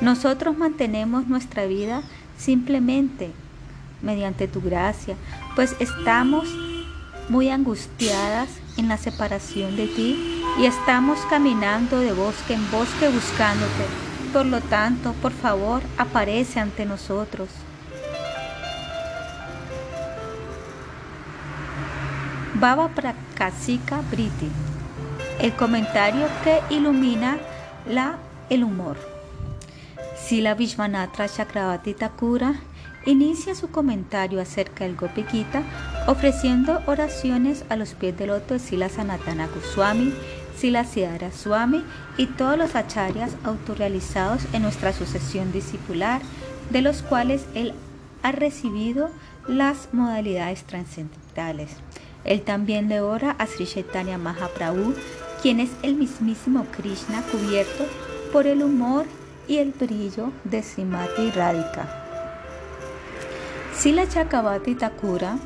Nosotros 0.00 0.56
mantenemos 0.56 1.26
nuestra 1.26 1.66
vida 1.66 2.02
simplemente 2.38 3.30
mediante 4.02 4.48
tu 4.48 4.60
gracia, 4.60 5.16
pues 5.56 5.74
estamos 5.80 6.48
muy 7.30 7.48
angustiadas 7.48 8.50
en 8.76 8.88
la 8.88 8.98
separación 8.98 9.76
de 9.76 9.86
ti 9.86 10.42
y 10.58 10.66
estamos 10.66 11.18
caminando 11.30 11.98
de 11.98 12.12
bosque 12.12 12.52
en 12.52 12.70
bosque 12.70 13.08
buscándote. 13.08 13.86
Por 14.32 14.44
lo 14.44 14.60
tanto, 14.60 15.14
por 15.22 15.32
favor, 15.32 15.80
aparece 15.96 16.60
ante 16.60 16.84
nosotros. 16.84 17.48
Baba 22.54 22.88
Prakasika 22.88 24.02
Briti 24.10 24.50
el 25.40 25.54
comentario 25.54 26.26
que 26.44 26.60
ilumina 26.74 27.38
la, 27.88 28.18
el 28.50 28.62
humor. 28.62 28.98
Sila 30.16 30.54
Vishwanatra 30.54 31.28
Chakravarti 31.28 31.94
Thakura 31.94 32.56
inicia 33.06 33.54
su 33.54 33.70
comentario 33.70 34.40
acerca 34.40 34.84
del 34.84 34.96
Gopikita 34.96 35.62
ofreciendo 36.06 36.82
oraciones 36.86 37.64
a 37.68 37.76
los 37.76 37.94
pies 37.94 38.16
del 38.16 38.28
loto 38.28 38.54
de 38.54 38.60
Sila 38.60 38.88
Sanatana 38.88 39.48
Goswami, 39.48 40.12
Sila 40.56 40.84
Siddhara 40.84 41.32
Swami 41.32 41.84
y 42.16 42.26
todos 42.26 42.58
los 42.58 42.74
acharyas 42.74 43.32
autorrealizados 43.44 44.42
en 44.52 44.62
nuestra 44.62 44.92
sucesión 44.92 45.52
discipular, 45.52 46.20
de 46.70 46.82
los 46.82 47.02
cuales 47.02 47.46
él 47.54 47.74
ha 48.22 48.32
recibido 48.32 49.10
las 49.48 49.88
modalidades 49.92 50.64
trascendentales. 50.64 51.70
Él 52.24 52.42
también 52.42 52.88
le 52.88 53.00
ora 53.00 53.34
a 53.38 53.46
Sri 53.46 53.66
Chaitanya 53.66 54.18
Mahaprabhu, 54.18 54.94
quien 55.40 55.60
es 55.60 55.70
el 55.82 55.94
mismísimo 55.94 56.66
Krishna 56.76 57.22
cubierto 57.22 57.86
por 58.32 58.46
el 58.46 58.62
humor 58.62 59.06
y 59.48 59.56
el 59.56 59.70
brillo 59.72 60.30
de 60.44 60.62
Simati 60.62 61.30
Radhika. 61.30 62.06
Sila 63.74 64.06
Chakavati 64.06 64.74
Thakura 64.74 65.38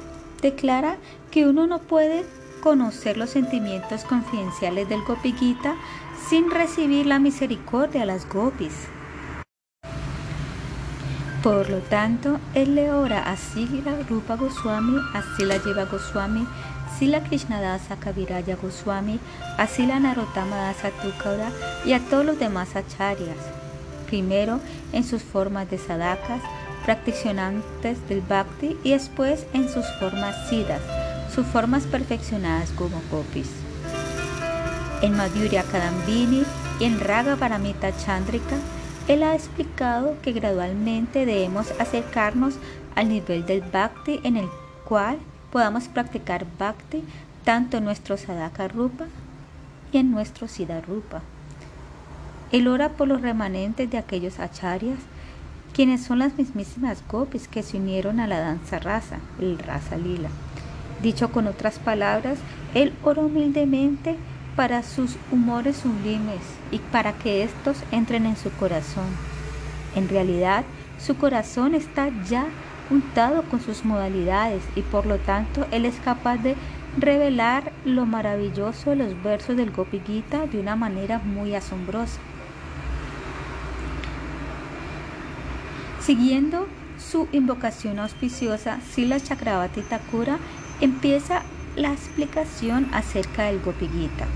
declara 0.44 0.98
que 1.30 1.46
uno 1.46 1.66
no 1.66 1.78
puede 1.78 2.24
conocer 2.62 3.16
los 3.16 3.30
sentimientos 3.30 4.04
confidenciales 4.04 4.88
del 4.90 5.02
Gopi 5.02 5.34
sin 6.28 6.50
recibir 6.50 7.06
la 7.06 7.18
misericordia 7.18 8.00
de 8.00 8.06
las 8.06 8.28
gopis. 8.28 8.74
Por 11.42 11.68
lo 11.68 11.78
tanto, 11.78 12.38
él 12.54 12.74
le 12.74 12.90
ora 12.90 13.30
a 13.30 13.36
Sila 13.36 13.96
Rupa 14.08 14.36
Goswami, 14.36 14.96
a 15.14 15.22
Sila 15.36 15.58
Jiva 15.60 15.84
Goswami, 15.84 16.46
Sila 16.98 17.22
Krishnadasa 17.22 17.96
Kaviraya 17.96 18.56
Goswami, 18.56 19.18
a 19.58 19.66
Sila 19.66 19.98
Narottama 19.98 20.56
Dasa 20.56 20.90
Tukara 21.02 21.50
y 21.84 21.92
a 21.92 22.00
todos 22.00 22.24
los 22.24 22.38
demás 22.38 22.76
acharyas. 22.76 23.36
Primero 24.06 24.60
en 24.92 25.04
sus 25.04 25.22
formas 25.22 25.70
de 25.70 25.78
sadakas, 25.78 26.42
practicionantes 26.84 28.06
del 28.08 28.20
bhakti 28.20 28.76
y 28.84 28.90
después 28.90 29.46
en 29.52 29.68
sus 29.68 29.86
formas 29.98 30.48
siddhas, 30.48 30.82
sus 31.34 31.46
formas 31.46 31.84
perfeccionadas 31.84 32.70
como 32.70 33.00
gopis. 33.10 33.50
En 35.02 35.16
Madhurya 35.16 35.62
Kadambini 35.64 36.44
y 36.80 36.84
en 36.84 37.00
Raga 37.00 37.36
Paramita 37.36 37.96
Chandrika, 37.96 38.56
él 39.08 39.22
ha 39.22 39.34
explicado 39.34 40.16
que 40.22 40.32
gradualmente 40.32 41.26
debemos 41.26 41.72
acercarnos 41.78 42.54
al 42.94 43.08
nivel 43.08 43.44
del 43.44 43.60
bhakti 43.60 44.20
en 44.22 44.36
el 44.36 44.48
cual 44.84 45.18
podamos 45.50 45.88
practicar 45.88 46.46
bhakti 46.58 47.02
tanto 47.44 47.76
en 47.76 47.84
nuestro 47.84 48.16
sadhaka 48.16 48.68
rupa 48.68 49.06
y 49.92 49.98
en 49.98 50.10
nuestro 50.10 50.48
siddha 50.48 50.80
rupa. 50.80 51.22
Él 52.50 52.68
ora 52.68 52.90
por 52.90 53.08
los 53.08 53.20
remanentes 53.20 53.90
de 53.90 53.98
aquellos 53.98 54.38
acharyas, 54.38 54.98
quienes 55.74 56.04
son 56.04 56.20
las 56.20 56.38
mismísimas 56.38 57.02
gopis 57.10 57.48
que 57.48 57.64
se 57.64 57.78
unieron 57.78 58.20
a 58.20 58.28
la 58.28 58.38
danza 58.38 58.78
rasa, 58.78 59.18
el 59.40 59.58
rasa 59.58 59.96
lila. 59.96 60.28
Dicho 61.02 61.32
con 61.32 61.48
otras 61.48 61.80
palabras, 61.80 62.38
él 62.74 62.92
ora 63.02 63.22
humildemente 63.22 64.16
para 64.54 64.84
sus 64.84 65.16
humores 65.32 65.76
sublimes 65.76 66.40
y 66.70 66.78
para 66.78 67.12
que 67.12 67.42
éstos 67.42 67.78
entren 67.90 68.24
en 68.24 68.36
su 68.36 68.52
corazón. 68.52 69.08
En 69.96 70.08
realidad, 70.08 70.64
su 70.98 71.16
corazón 71.16 71.74
está 71.74 72.08
ya 72.28 72.46
untado 72.88 73.42
con 73.42 73.60
sus 73.60 73.84
modalidades 73.84 74.62
y 74.76 74.82
por 74.82 75.06
lo 75.06 75.18
tanto 75.18 75.66
él 75.72 75.86
es 75.86 75.96
capaz 76.04 76.36
de 76.36 76.54
revelar 76.96 77.72
lo 77.84 78.06
maravilloso 78.06 78.90
de 78.90 78.96
los 78.96 79.22
versos 79.24 79.56
del 79.56 79.72
Gopi 79.72 80.00
Gita 80.06 80.46
de 80.46 80.60
una 80.60 80.76
manera 80.76 81.18
muy 81.18 81.56
asombrosa. 81.56 82.20
Siguiendo 86.04 86.68
su 86.98 87.28
invocación 87.32 87.98
auspiciosa, 87.98 88.78
Sila 88.92 89.18
Chakravati 89.20 89.80
Thakura 89.80 90.38
empieza 90.82 91.42
la 91.76 91.92
explicación 91.92 92.90
acerca 92.92 93.44
del 93.44 93.62
Gopi 93.62 93.88
Gita. 93.88 94.26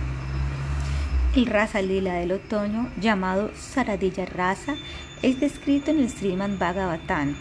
El 1.36 1.44
rasa 1.44 1.82
lila 1.82 2.14
del 2.14 2.32
otoño, 2.32 2.88
llamado 2.98 3.50
Saradilla 3.54 4.24
rasa, 4.24 4.76
es 5.20 5.40
descrito 5.40 5.90
en 5.90 5.98
el 5.98 6.08
Srimad 6.08 6.56
Bhagavatam. 6.58 7.36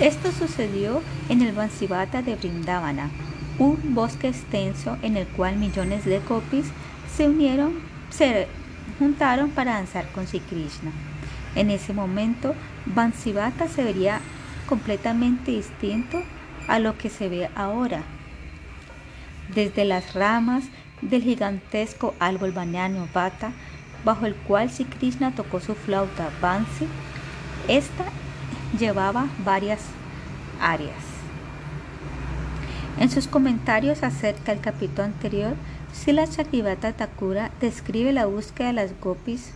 Esto 0.00 0.32
sucedió 0.32 1.02
en 1.28 1.42
el 1.42 1.52
Vansivata 1.52 2.22
de 2.22 2.34
Vrindavana, 2.34 3.10
un 3.58 3.94
bosque 3.94 4.28
extenso 4.28 4.96
en 5.02 5.18
el 5.18 5.26
cual 5.26 5.56
millones 5.56 6.06
de 6.06 6.20
gopis 6.20 6.64
se 7.14 7.28
unieron, 7.28 7.74
se 8.08 8.48
juntaron 8.98 9.50
para 9.50 9.74
danzar 9.74 10.06
con 10.12 10.26
Sri 10.26 10.40
Krishna. 10.40 10.92
En 11.54 11.70
ese 11.70 11.92
momento, 11.92 12.54
Vansivata 12.86 13.68
se 13.68 13.84
vería 13.84 14.20
completamente 14.66 15.52
distinto 15.52 16.22
a 16.68 16.78
lo 16.78 16.96
que 16.98 17.10
se 17.10 17.28
ve 17.28 17.50
ahora. 17.54 18.02
Desde 19.54 19.84
las 19.84 20.14
ramas 20.14 20.64
del 21.02 21.22
gigantesco 21.22 22.14
árbol 22.18 22.52
banano 22.52 23.08
Bata, 23.12 23.52
bajo 24.04 24.26
el 24.26 24.34
cual 24.34 24.70
Sri 24.70 24.84
Krishna 24.84 25.34
tocó 25.34 25.60
su 25.60 25.74
flauta 25.74 26.30
Bansi, 26.40 26.86
esta 27.68 28.04
llevaba 28.78 29.26
varias 29.44 29.80
áreas. 30.60 31.14
En 32.98 33.10
sus 33.10 33.26
comentarios 33.26 34.02
acerca 34.02 34.52
del 34.52 34.60
capítulo 34.60 35.04
anterior, 35.04 35.54
Sila 35.94 36.26
Chakivata 36.26 36.92
Thakura 36.92 37.52
describe 37.60 38.12
la 38.12 38.26
búsqueda 38.26 38.66
de 38.66 38.72
las 38.74 39.00
gopis 39.00 39.52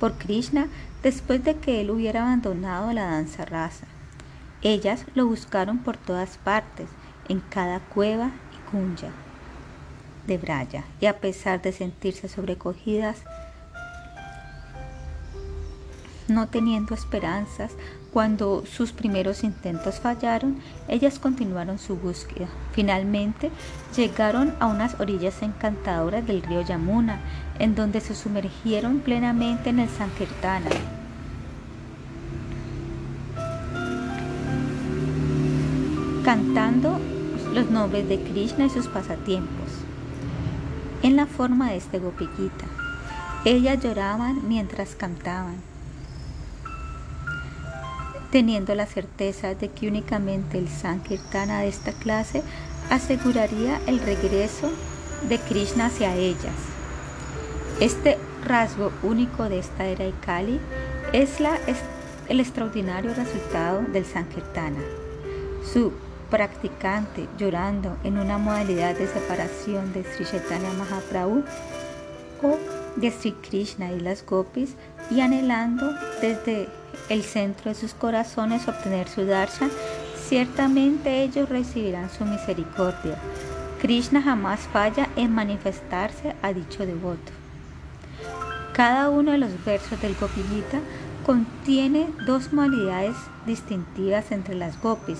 por 0.00 0.18
Krishna 0.18 0.66
después 1.04 1.44
de 1.44 1.54
que 1.54 1.80
él 1.80 1.90
hubiera 1.90 2.22
abandonado 2.22 2.92
la 2.92 3.04
danza 3.04 3.44
rasa. 3.44 3.86
Ellas 4.60 5.06
lo 5.14 5.24
buscaron 5.26 5.78
por 5.78 5.96
todas 5.96 6.36
partes, 6.38 6.88
en 7.28 7.40
cada 7.40 7.78
cueva 7.78 8.32
y 8.52 8.70
kunya 8.70 9.12
de 10.26 10.36
Braya, 10.36 10.84
y 11.00 11.06
a 11.06 11.20
pesar 11.20 11.62
de 11.62 11.72
sentirse 11.72 12.28
sobrecogidas, 12.28 13.22
no 16.28 16.48
teniendo 16.48 16.94
esperanzas, 16.94 17.72
cuando 18.12 18.64
sus 18.66 18.92
primeros 18.92 19.42
intentos 19.42 19.98
fallaron, 19.98 20.58
ellas 20.86 21.18
continuaron 21.18 21.78
su 21.78 21.96
búsqueda. 21.96 22.48
Finalmente 22.72 23.50
llegaron 23.96 24.54
a 24.60 24.66
unas 24.66 25.00
orillas 25.00 25.42
encantadoras 25.42 26.26
del 26.26 26.42
río 26.42 26.60
Yamuna, 26.60 27.20
en 27.58 27.74
donde 27.74 28.00
se 28.00 28.14
sumergieron 28.14 29.00
plenamente 29.00 29.70
en 29.70 29.80
el 29.80 29.88
Sankirtana. 29.88 30.70
cantando 36.22 37.00
los 37.52 37.68
nombres 37.68 38.08
de 38.08 38.22
Krishna 38.22 38.66
y 38.66 38.70
sus 38.70 38.86
pasatiempos. 38.86 39.70
En 41.02 41.16
la 41.16 41.26
forma 41.26 41.70
de 41.70 41.78
este 41.78 41.98
Gopikita, 41.98 42.66
ellas 43.44 43.82
lloraban 43.82 44.46
mientras 44.46 44.94
cantaban 44.94 45.71
teniendo 48.32 48.74
la 48.74 48.86
certeza 48.86 49.54
de 49.54 49.68
que 49.68 49.86
únicamente 49.86 50.58
el 50.58 50.66
Sankirtana 50.68 51.60
de 51.60 51.68
esta 51.68 51.92
clase 51.92 52.42
aseguraría 52.90 53.78
el 53.86 54.00
regreso 54.00 54.72
de 55.28 55.38
Krishna 55.38 55.86
hacia 55.86 56.16
ellas. 56.16 56.54
Este 57.78 58.18
rasgo 58.44 58.90
único 59.02 59.48
de 59.48 59.58
esta 59.58 59.86
era 59.86 60.06
de 60.06 60.14
Kali 60.24 60.58
es, 61.12 61.40
la, 61.40 61.58
el 62.28 62.40
extraordinario 62.40 63.12
resultado 63.14 63.82
del 63.82 64.06
Sankirtana. 64.06 64.80
Su 65.70 65.92
practicante 66.30 67.28
llorando 67.36 67.98
en 68.02 68.18
una 68.18 68.38
modalidad 68.38 68.96
de 68.96 69.06
separación 69.08 69.92
de 69.92 70.04
Sri 70.04 70.24
Chaitanya 70.24 70.72
Mahaprabhu 70.72 71.44
o 72.42 72.81
de 72.96 73.10
Sri 73.10 73.32
Krishna 73.32 73.92
y 73.92 74.00
las 74.00 74.24
gopis 74.24 74.74
y 75.10 75.20
anhelando 75.20 75.92
desde 76.20 76.68
el 77.08 77.22
centro 77.22 77.70
de 77.70 77.74
sus 77.74 77.94
corazones 77.94 78.68
obtener 78.68 79.08
su 79.08 79.24
darshan, 79.24 79.70
ciertamente 80.28 81.22
ellos 81.22 81.48
recibirán 81.48 82.10
su 82.10 82.24
misericordia. 82.24 83.18
Krishna 83.80 84.22
jamás 84.22 84.60
falla 84.72 85.08
en 85.16 85.34
manifestarse 85.34 86.36
a 86.42 86.52
dicho 86.52 86.86
devoto. 86.86 87.32
Cada 88.72 89.10
uno 89.10 89.32
de 89.32 89.38
los 89.38 89.64
versos 89.64 90.00
del 90.00 90.14
Gopigita 90.14 90.80
contiene 91.26 92.08
dos 92.26 92.52
modalidades 92.52 93.16
distintivas 93.44 94.32
entre 94.32 94.54
las 94.54 94.80
gopis, 94.80 95.18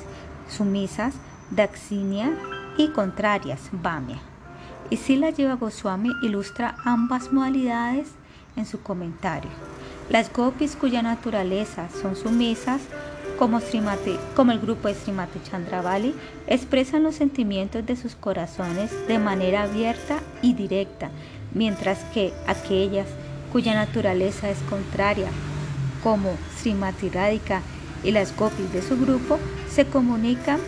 sumisas, 0.48 1.14
daxinia 1.50 2.32
y 2.78 2.88
contrarias, 2.88 3.60
bamia. 3.72 4.31
Y 4.92 4.98
Sila 4.98 5.30
Lleva 5.30 5.54
Goswami 5.54 6.10
ilustra 6.20 6.74
ambas 6.84 7.32
modalidades 7.32 8.08
en 8.56 8.66
su 8.66 8.82
comentario. 8.82 9.50
Las 10.10 10.30
gopis 10.30 10.76
cuya 10.76 11.00
naturaleza 11.00 11.88
son 12.02 12.14
sumisas, 12.14 12.82
como, 13.38 13.62
como 14.36 14.52
el 14.52 14.60
grupo 14.60 14.88
de 14.88 14.94
Srimati 14.94 15.40
Chandravali, 15.44 16.14
expresan 16.46 17.04
los 17.04 17.14
sentimientos 17.14 17.86
de 17.86 17.96
sus 17.96 18.14
corazones 18.16 18.90
de 19.08 19.18
manera 19.18 19.62
abierta 19.62 20.18
y 20.42 20.52
directa, 20.52 21.10
mientras 21.54 22.00
que 22.12 22.34
aquellas 22.46 23.06
cuya 23.50 23.74
naturaleza 23.74 24.50
es 24.50 24.58
contraria, 24.68 25.30
como 26.02 26.36
Srimati 26.58 27.08
Radhika 27.08 27.62
y 28.04 28.10
las 28.10 28.36
gopis 28.36 28.70
de 28.74 28.82
su 28.82 29.00
grupo, 29.00 29.38
se 29.70 29.86
comunican 29.86 30.60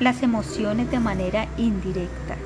las 0.00 0.24
emociones 0.24 0.90
de 0.90 0.98
manera 0.98 1.46
indirecta. 1.58 2.36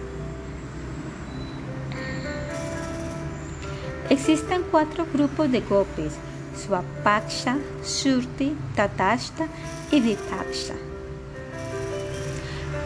Existen 4.11 4.63
cuatro 4.71 5.07
grupos 5.13 5.53
de 5.53 5.61
gopis, 5.61 6.15
Swapaksha, 6.57 7.59
Surti, 7.83 8.57
Tatashta 8.75 9.47
y 9.91 10.01
Vipaksha. 10.01 10.75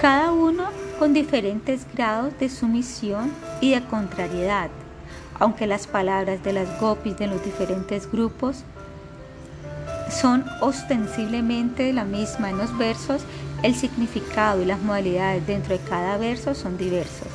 Cada 0.00 0.32
uno 0.32 0.64
con 0.98 1.12
diferentes 1.12 1.86
grados 1.94 2.36
de 2.40 2.48
sumisión 2.48 3.32
y 3.60 3.70
de 3.70 3.84
contrariedad, 3.84 4.68
aunque 5.38 5.68
las 5.68 5.86
palabras 5.86 6.42
de 6.42 6.52
las 6.52 6.80
gopis 6.80 7.16
de 7.16 7.28
los 7.28 7.44
diferentes 7.44 8.10
grupos 8.10 8.64
son 10.10 10.44
ostensiblemente 10.60 11.92
la 11.92 12.04
misma 12.04 12.50
en 12.50 12.58
los 12.58 12.76
versos, 12.76 13.22
el 13.62 13.74
significado 13.76 14.60
y 14.60 14.64
las 14.64 14.80
modalidades 14.80 15.46
dentro 15.46 15.78
de 15.78 15.84
cada 15.84 16.18
verso 16.18 16.54
son 16.54 16.76
diversos. 16.76 17.31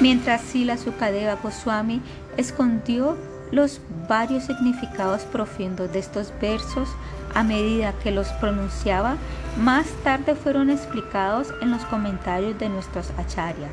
Mientras 0.00 0.42
Sila 0.42 0.76
Sukadeva 0.76 1.34
Goswami 1.42 2.00
escondió 2.36 3.16
los 3.50 3.80
varios 4.08 4.44
significados 4.44 5.22
profundos 5.22 5.92
de 5.92 5.98
estos 5.98 6.32
versos 6.40 6.88
a 7.34 7.42
medida 7.42 7.92
que 8.02 8.12
los 8.12 8.28
pronunciaba, 8.34 9.16
más 9.58 9.86
tarde 10.04 10.34
fueron 10.34 10.70
explicados 10.70 11.52
en 11.60 11.70
los 11.70 11.84
comentarios 11.86 12.58
de 12.58 12.68
nuestros 12.68 13.10
acharyas. 13.18 13.72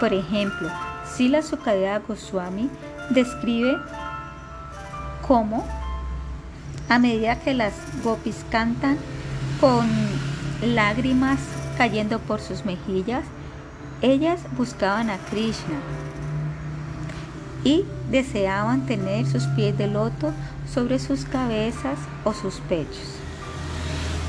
Por 0.00 0.12
ejemplo, 0.12 0.68
Sila 1.14 1.42
Sukadeva 1.42 1.98
Goswami 2.00 2.68
describe 3.10 3.78
cómo 5.26 5.66
a 6.88 6.98
medida 6.98 7.40
que 7.40 7.54
las 7.54 7.72
gopis 8.02 8.44
cantan 8.50 8.98
con 9.60 9.88
lágrimas 10.62 11.38
cayendo 11.78 12.18
por 12.18 12.40
sus 12.40 12.64
mejillas, 12.64 13.24
ellas 14.04 14.40
buscaban 14.58 15.08
a 15.08 15.16
Krishna 15.16 15.80
y 17.64 17.86
deseaban 18.10 18.84
tener 18.84 19.24
sus 19.26 19.44
pies 19.56 19.78
de 19.78 19.86
loto 19.86 20.32
sobre 20.70 20.98
sus 20.98 21.24
cabezas 21.24 21.98
o 22.22 22.34
sus 22.34 22.56
pechos. 22.60 23.16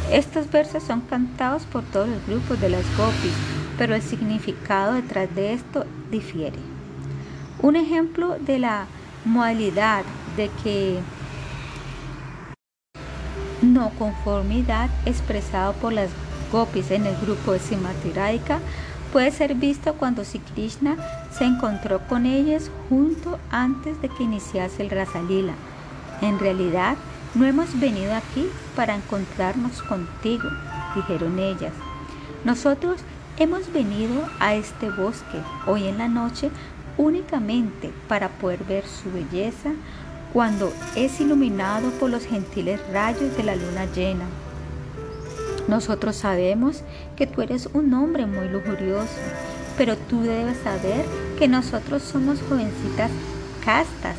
Estos 0.10 0.50
versos 0.50 0.82
son 0.84 1.02
cantados 1.02 1.64
por 1.64 1.84
todos 1.84 2.08
los 2.08 2.26
grupos 2.26 2.62
de 2.62 2.70
las 2.70 2.84
gopis, 2.98 3.34
pero 3.78 3.96
el 3.96 4.02
significado 4.02 4.94
detrás 4.94 5.36
de 5.36 5.52
esto 5.52 5.86
difiere. 6.10 6.60
Un 7.62 7.76
ejemplo 7.76 8.38
de 8.40 8.60
la 8.60 8.86
modalidad 9.26 10.06
de 10.38 10.50
que 10.64 11.00
no 13.62 13.90
conformidad 14.00 14.90
expresado 15.06 15.74
por 15.74 15.92
las 15.92 16.12
gopis 16.50 16.92
en 16.92 17.08
el 17.08 17.16
grupo 17.18 17.52
de 17.52 17.60
Simatiraica 17.60 18.60
puede 19.16 19.32
ser 19.32 19.56
visto 19.56 19.94
cuando 19.94 20.26
Sri 20.26 20.40
Krishna 20.40 20.98
se 21.32 21.46
encontró 21.46 22.06
con 22.10 22.26
ellas 22.26 22.70
junto 22.90 23.40
antes 23.50 24.02
de 24.02 24.10
que 24.10 24.24
iniciase 24.24 24.84
el 24.84 24.90
Rasalila. 24.90 25.54
En 26.20 26.38
realidad, 26.38 26.98
no 27.34 27.46
hemos 27.46 27.80
venido 27.80 28.14
aquí 28.14 28.46
para 28.76 28.94
encontrarnos 28.94 29.82
contigo, 29.84 30.50
dijeron 30.96 31.40
ellas. 31.40 31.72
Nosotros 32.44 33.00
hemos 33.38 33.72
venido 33.72 34.22
a 34.42 34.56
este 34.56 34.90
bosque 34.90 35.40
hoy 35.66 35.88
en 35.88 35.98
la 35.98 36.10
noche 36.10 36.52
únicamente 36.98 37.94
para 38.10 38.28
poder 38.28 38.66
ver 38.66 38.84
su 38.86 39.10
belleza 39.14 39.72
cuando 40.34 40.74
es 40.98 41.22
iluminado 41.22 41.90
por 41.92 42.10
los 42.10 42.26
gentiles 42.26 42.82
rayos 42.92 43.38
de 43.38 43.44
la 43.44 43.56
luna 43.56 43.86
llena. 43.96 44.26
Nosotros 45.68 46.16
sabemos 46.16 46.84
que 47.16 47.28
tú 47.28 47.42
eres 47.42 47.70
un 47.74 47.94
hombre 47.94 48.26
muy 48.26 48.48
lujurioso 48.50 49.16
pero 49.78 49.98
tú 49.98 50.22
debes 50.22 50.58
saber 50.60 51.06
que 51.38 51.48
nosotros 51.48 52.02
somos 52.02 52.40
jovencitas 52.48 53.12
castas 53.64 54.16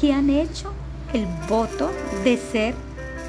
que 0.00 0.12
han 0.12 0.30
hecho 0.30 0.72
el 1.12 1.26
voto 1.48 1.90
de 2.24 2.36
ser 2.36 2.74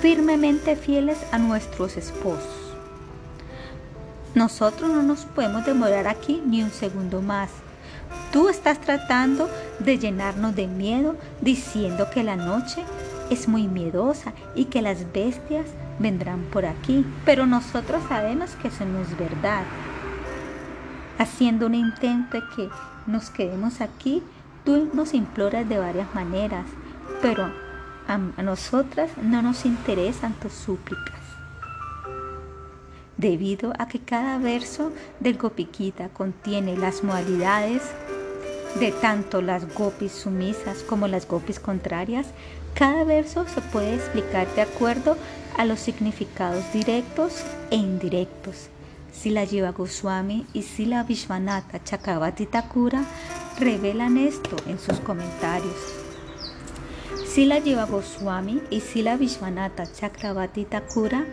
firmemente 0.02 0.76
fieles 0.76 1.18
a 1.32 1.38
nuestros 1.38 1.98
esposos. 1.98 2.50
Nosotros 4.36 4.90
no 4.90 5.02
nos 5.04 5.26
podemos 5.26 5.66
demorar 5.66 6.08
aquí 6.08 6.42
ni 6.46 6.64
un 6.64 6.72
segundo 6.72 7.22
más. 7.22 7.50
Tú 8.32 8.50
estás 8.50 8.80
tratando 8.80 9.50
de 9.80 9.98
llenarnos 9.98 10.56
de 10.56 10.68
miedo 10.68 11.16
diciendo 11.42 12.10
que 12.14 12.24
la 12.24 12.36
noche 12.36 12.84
es 13.30 13.48
muy 13.48 13.68
miedosa 13.68 14.34
y 14.56 14.66
que 14.66 14.82
las 14.82 15.12
bestias 15.12 15.66
vendrán 16.00 16.42
por 16.52 16.66
aquí. 16.66 17.06
Pero 17.26 17.46
nosotros 17.46 18.04
sabemos 18.08 18.52
que 18.62 18.70
eso 18.70 18.86
no 18.86 19.02
es 19.02 19.18
verdad. 19.18 19.64
Haciendo 21.18 21.66
un 21.66 21.76
intento 21.76 22.38
de 22.38 22.44
que 22.56 22.70
nos 23.08 23.30
quedemos 23.30 23.82
aquí, 23.82 24.22
tú 24.64 24.90
nos 24.94 25.14
imploras 25.14 25.68
de 25.68 25.80
varias 25.80 26.14
maneras, 26.14 26.66
pero 27.22 27.50
a, 28.08 28.18
nosotras 28.18 29.10
no 29.22 29.42
nos 29.42 29.66
interesan 29.66 30.34
tus 30.34 30.54
súplicas. 30.54 31.16
Debido 33.18 33.74
a 33.80 33.88
que 33.88 34.00
cada 34.00 34.38
verso 34.38 34.92
del 35.20 35.38
Gopiquita 35.38 36.10
contiene 36.10 36.78
las 36.78 37.04
modalidades 37.04 37.82
de 38.80 38.92
tanto 38.92 39.42
las 39.42 39.74
gopis 39.74 40.12
sumisas 40.12 40.84
como 40.84 41.08
las 41.08 41.28
gopis 41.28 41.60
contrarias, 41.60 42.28
cada 42.76 43.04
verso 43.06 43.46
se 43.48 43.62
puede 43.62 43.96
explicar 43.96 44.48
de 44.54 44.62
acuerdo 44.62 45.18
los 45.66 45.80
significados 45.80 46.64
directos 46.74 47.44
e 47.72 47.76
indirectos. 47.76 48.70
Sila 49.12 49.46
Jiva 49.46 49.72
Goswami 49.72 50.46
y 50.54 50.62
Sila 50.62 51.04
Vishwanatha 51.04 51.84
Chakravarti 51.84 52.46
Thakura 52.46 53.04
revelan 53.60 54.18
esto 54.18 54.56
en 54.68 54.80
sus 54.80 55.00
comentarios. 55.00 55.76
Sila 57.26 57.62
Jiva 57.62 57.86
Goswami 57.86 58.62
y 58.70 58.82
Sila 58.82 59.18
Vishwanatha 59.18 59.92
Chakravarti 59.92 60.66
Thakura 60.66 61.26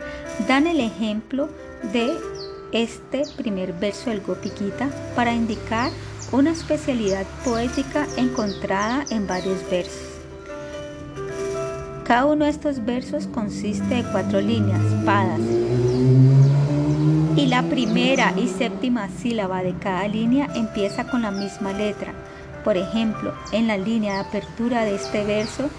dan 0.47 0.65
el 0.65 0.79
ejemplo 0.79 1.49
de 1.93 2.17
este 2.71 3.23
primer 3.37 3.73
verso 3.73 4.09
del 4.09 4.21
Gopikita 4.21 4.89
para 5.15 5.33
indicar 5.33 5.91
una 6.31 6.51
especialidad 6.51 7.25
poética 7.43 8.07
encontrada 8.17 9.05
en 9.11 9.27
varios 9.27 9.59
versos. 9.69 10.14
Cada 12.05 12.27
uno 12.27 12.45
de 12.45 12.51
estos 12.51 12.85
versos 12.85 13.25
consiste 13.25 13.95
de 13.95 14.03
cuatro 14.03 14.39
líneas, 14.39 14.79
padas. 15.03 15.39
Y 17.35 17.47
la 17.47 17.63
primera 17.63 18.31
y 18.37 18.47
séptima 18.47 19.09
sílaba 19.09 19.63
de 19.63 19.73
cada 19.73 20.07
línea 20.07 20.47
empieza 20.53 21.07
con 21.07 21.23
la 21.23 21.31
misma 21.31 21.73
letra. 21.73 22.13
Por 22.63 22.77
ejemplo, 22.77 23.33
en 23.51 23.65
la 23.65 23.77
línea 23.79 24.13
de 24.13 24.19
apertura 24.19 24.85
de 24.85 24.93
este 24.93 25.23
verso, 25.23 25.71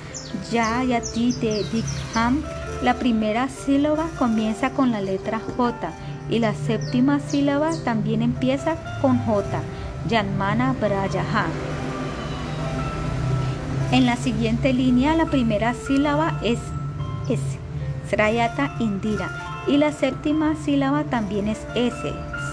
Ya 0.50 0.82
Yati 0.82 1.30
de 1.34 1.64
Dikham, 1.72 2.42
la 2.82 2.94
primera 2.94 3.48
sílaba 3.48 4.08
comienza 4.18 4.70
con 4.70 4.90
la 4.90 5.00
letra 5.00 5.40
J 5.56 5.92
y 6.28 6.40
la 6.40 6.54
séptima 6.54 7.20
sílaba 7.20 7.70
también 7.84 8.22
empieza 8.22 9.00
con 9.00 9.18
J, 9.18 9.44
Yanmana 10.08 10.74
Brayaha. 10.80 11.46
En 13.92 14.04
la 14.04 14.16
siguiente 14.16 14.72
línea 14.72 15.14
la 15.14 15.26
primera 15.26 15.72
sílaba 15.72 16.40
es 16.42 16.58
S, 17.28 17.42
Srayata 18.10 18.74
Indira, 18.80 19.64
y 19.68 19.76
la 19.76 19.92
séptima 19.92 20.56
sílaba 20.56 21.04
también 21.04 21.46
es 21.46 21.64
S, 21.76 21.96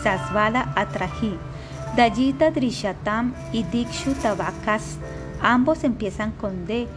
Sasvala 0.04 0.72
Atraji. 0.76 1.34
Dayita 1.98 2.52
Drishatam 2.52 3.34
y 3.52 3.64
Dikshu 3.64 4.14
Tabakas, 4.14 4.98
ambos 5.42 5.84
empiezan 5.84 6.32
con 6.32 6.66
D, 6.66 6.88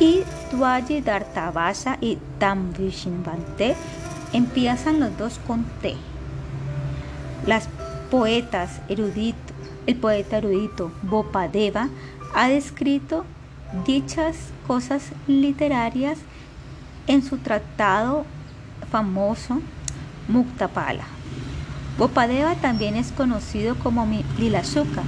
y 0.00 0.22
Dwaji 0.52 1.00
Dartavasa 1.00 1.98
y 2.00 2.18
Tamvishinvante 2.38 3.76
empiezan 4.32 5.00
los 5.00 5.16
dos 5.16 5.40
con 5.46 5.64
T. 5.82 5.94
Las 7.46 7.68
poetas 8.10 8.80
eruditos, 8.88 9.54
el 9.86 9.96
poeta 9.96 10.38
erudito 10.38 10.90
Bopadeva 11.02 11.88
ha 12.34 12.48
descrito 12.48 13.24
dichas 13.84 14.36
cosas 14.66 15.10
literarias 15.26 16.18
en 17.06 17.22
su 17.22 17.38
tratado 17.38 18.24
famoso 18.90 19.60
Muktapala. 20.28 21.04
Bopadeva 21.98 22.54
también 22.56 22.96
es 22.96 23.12
conocido 23.12 23.76
como 23.76 24.06
Lilasuka. 24.38 25.02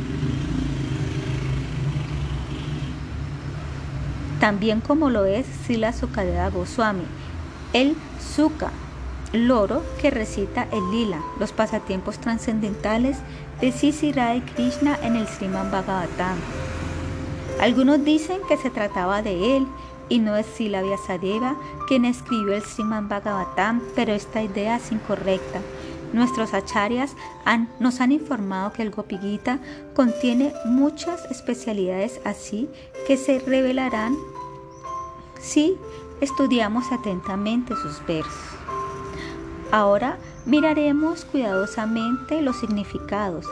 También 4.41 4.81
como 4.81 5.11
lo 5.11 5.25
es 5.25 5.47
Sila 5.67 5.93
Sukadeva 5.93 6.51
Goswami, 6.51 7.05
el 7.73 7.97
Suka, 8.35 8.71
loro 9.33 9.83
que 10.01 10.11
recita 10.11 10.69
el 10.73 10.91
lila, 10.91 11.21
los 11.41 11.53
pasatiempos 11.53 12.19
trascendentales 12.19 13.17
de 13.61 13.73
Sisi 13.73 14.13
Krishna 14.13 14.99
en 15.03 15.17
el 15.17 15.27
Sriman 15.27 15.71
Bhagavatam. 15.71 16.37
Algunos 17.61 18.05
dicen 18.05 18.41
que 18.49 18.57
se 18.57 18.71
trataba 18.71 19.23
de 19.23 19.57
él 19.57 19.67
y 20.09 20.19
no 20.19 20.37
es 20.37 20.47
Sila 20.47 20.83
quien 21.89 22.05
escribió 22.05 22.55
el 22.55 22.63
Sriman 22.63 23.09
Bhagavatam, 23.09 23.83
pero 23.95 24.13
esta 24.13 24.43
idea 24.43 24.77
es 24.77 24.93
incorrecta. 24.93 25.61
Nuestros 26.13 26.55
acharyas 26.55 27.17
nos 27.81 28.01
han 28.01 28.13
informado 28.13 28.73
que 28.73 28.83
el 28.83 28.91
Gopigita 28.91 29.59
contiene 29.95 30.53
muchas 30.65 31.25
especialidades 31.31 32.21
así 32.25 32.69
que 33.07 33.17
se 33.17 33.41
revelarán 33.41 34.17
si 35.41 35.77
estudiamos 36.21 36.93
atentamente 36.93 37.75
sus 37.75 38.05
versos. 38.07 38.33
Ahora 39.73 40.19
miraremos 40.45 41.25
cuidadosamente 41.25 42.41
los 42.41 42.57
significados, 42.57 43.47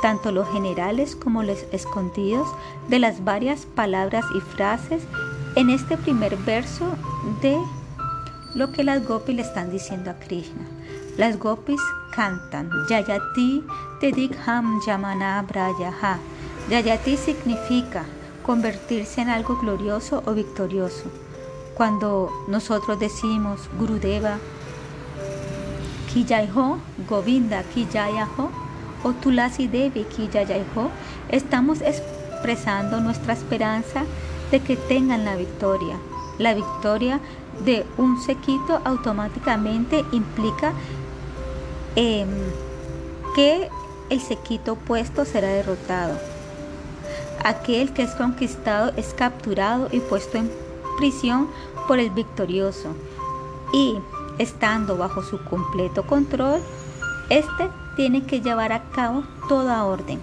tanto 0.00 0.32
los 0.32 0.48
generales 0.50 1.16
como 1.16 1.42
los 1.42 1.58
escondidos 1.72 2.48
de 2.88 2.98
las 2.98 3.24
varias 3.24 3.66
palabras 3.66 4.24
y 4.34 4.40
frases 4.40 5.02
en 5.56 5.70
este 5.70 5.96
primer 5.96 6.36
verso 6.36 6.86
de 7.42 7.58
lo 8.54 8.72
que 8.72 8.84
las 8.84 9.06
gopis 9.06 9.36
le 9.36 9.42
están 9.42 9.70
diciendo 9.70 10.10
a 10.10 10.14
Krishna. 10.14 10.66
Las 11.16 11.38
gopis 11.38 11.80
cantan 12.14 12.70
Yayati 12.88 13.64
Tedikham 14.00 14.80
Yamana 14.86 15.42
Brayaha. 15.42 16.18
Yayati 16.70 17.16
significa 17.16 18.04
convertirse 18.44 19.20
en 19.20 19.28
algo 19.28 19.56
glorioso 19.56 20.22
o 20.26 20.32
victorioso. 20.32 21.04
Cuando 21.74 22.30
nosotros 22.48 22.98
decimos 22.98 23.68
Gurudeva, 23.78 24.38
Kijaiho, 26.12 26.78
Govinda 27.08 27.62
Kijayaho, 27.62 28.67
o 29.02 29.12
Tulasi 29.12 29.68
Devi 29.68 30.04
Kijayaiho, 30.04 30.90
estamos 31.28 31.80
expresando 31.80 33.00
nuestra 33.00 33.32
esperanza 33.32 34.04
de 34.50 34.60
que 34.60 34.76
tengan 34.76 35.24
la 35.24 35.36
victoria. 35.36 35.96
La 36.38 36.54
victoria 36.54 37.20
de 37.64 37.84
un 37.96 38.20
sequito 38.20 38.80
automáticamente 38.84 40.04
implica 40.12 40.72
em, 41.96 42.28
que 43.34 43.68
el 44.10 44.20
sequito 44.20 44.72
opuesto 44.72 45.24
será 45.24 45.48
derrotado. 45.48 46.18
Aquel 47.44 47.92
que 47.92 48.02
es 48.02 48.10
conquistado 48.12 48.92
es 48.96 49.14
capturado 49.14 49.88
y 49.92 50.00
puesto 50.00 50.38
en 50.38 50.50
prisión 50.96 51.48
por 51.86 51.98
el 51.98 52.10
victorioso. 52.10 52.94
Y 53.72 53.98
estando 54.38 54.96
bajo 54.96 55.22
su 55.22 55.42
completo 55.44 56.06
control, 56.06 56.60
este 57.28 57.68
tiene 57.98 58.22
que 58.22 58.40
llevar 58.40 58.70
a 58.72 58.84
cabo 58.92 59.24
toda 59.48 59.84
orden. 59.84 60.20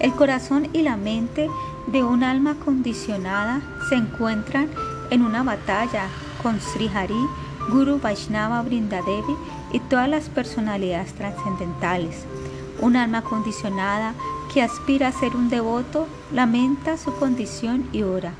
El 0.00 0.12
corazón 0.12 0.68
y 0.72 0.82
la 0.82 0.96
mente 0.96 1.48
de 1.86 2.02
un 2.02 2.24
alma 2.24 2.56
condicionada 2.56 3.62
se 3.88 3.94
encuentran 3.94 4.68
en 5.10 5.22
una 5.22 5.44
batalla 5.44 6.08
con 6.42 6.60
Sri 6.60 6.90
Hari, 6.92 7.14
Guru 7.70 8.00
Vaishnava 8.00 8.60
Brindadevi 8.62 9.36
y 9.70 9.78
todas 9.78 10.08
las 10.08 10.28
personalidades 10.28 11.12
trascendentales. 11.12 12.24
Un 12.80 12.96
alma 12.96 13.22
condicionada 13.22 14.12
que 14.52 14.60
aspira 14.60 15.06
a 15.06 15.12
ser 15.12 15.36
un 15.36 15.48
devoto 15.48 16.08
lamenta 16.32 16.96
su 16.96 17.14
condición 17.14 17.88
y 17.92 18.02
ora. 18.02 18.32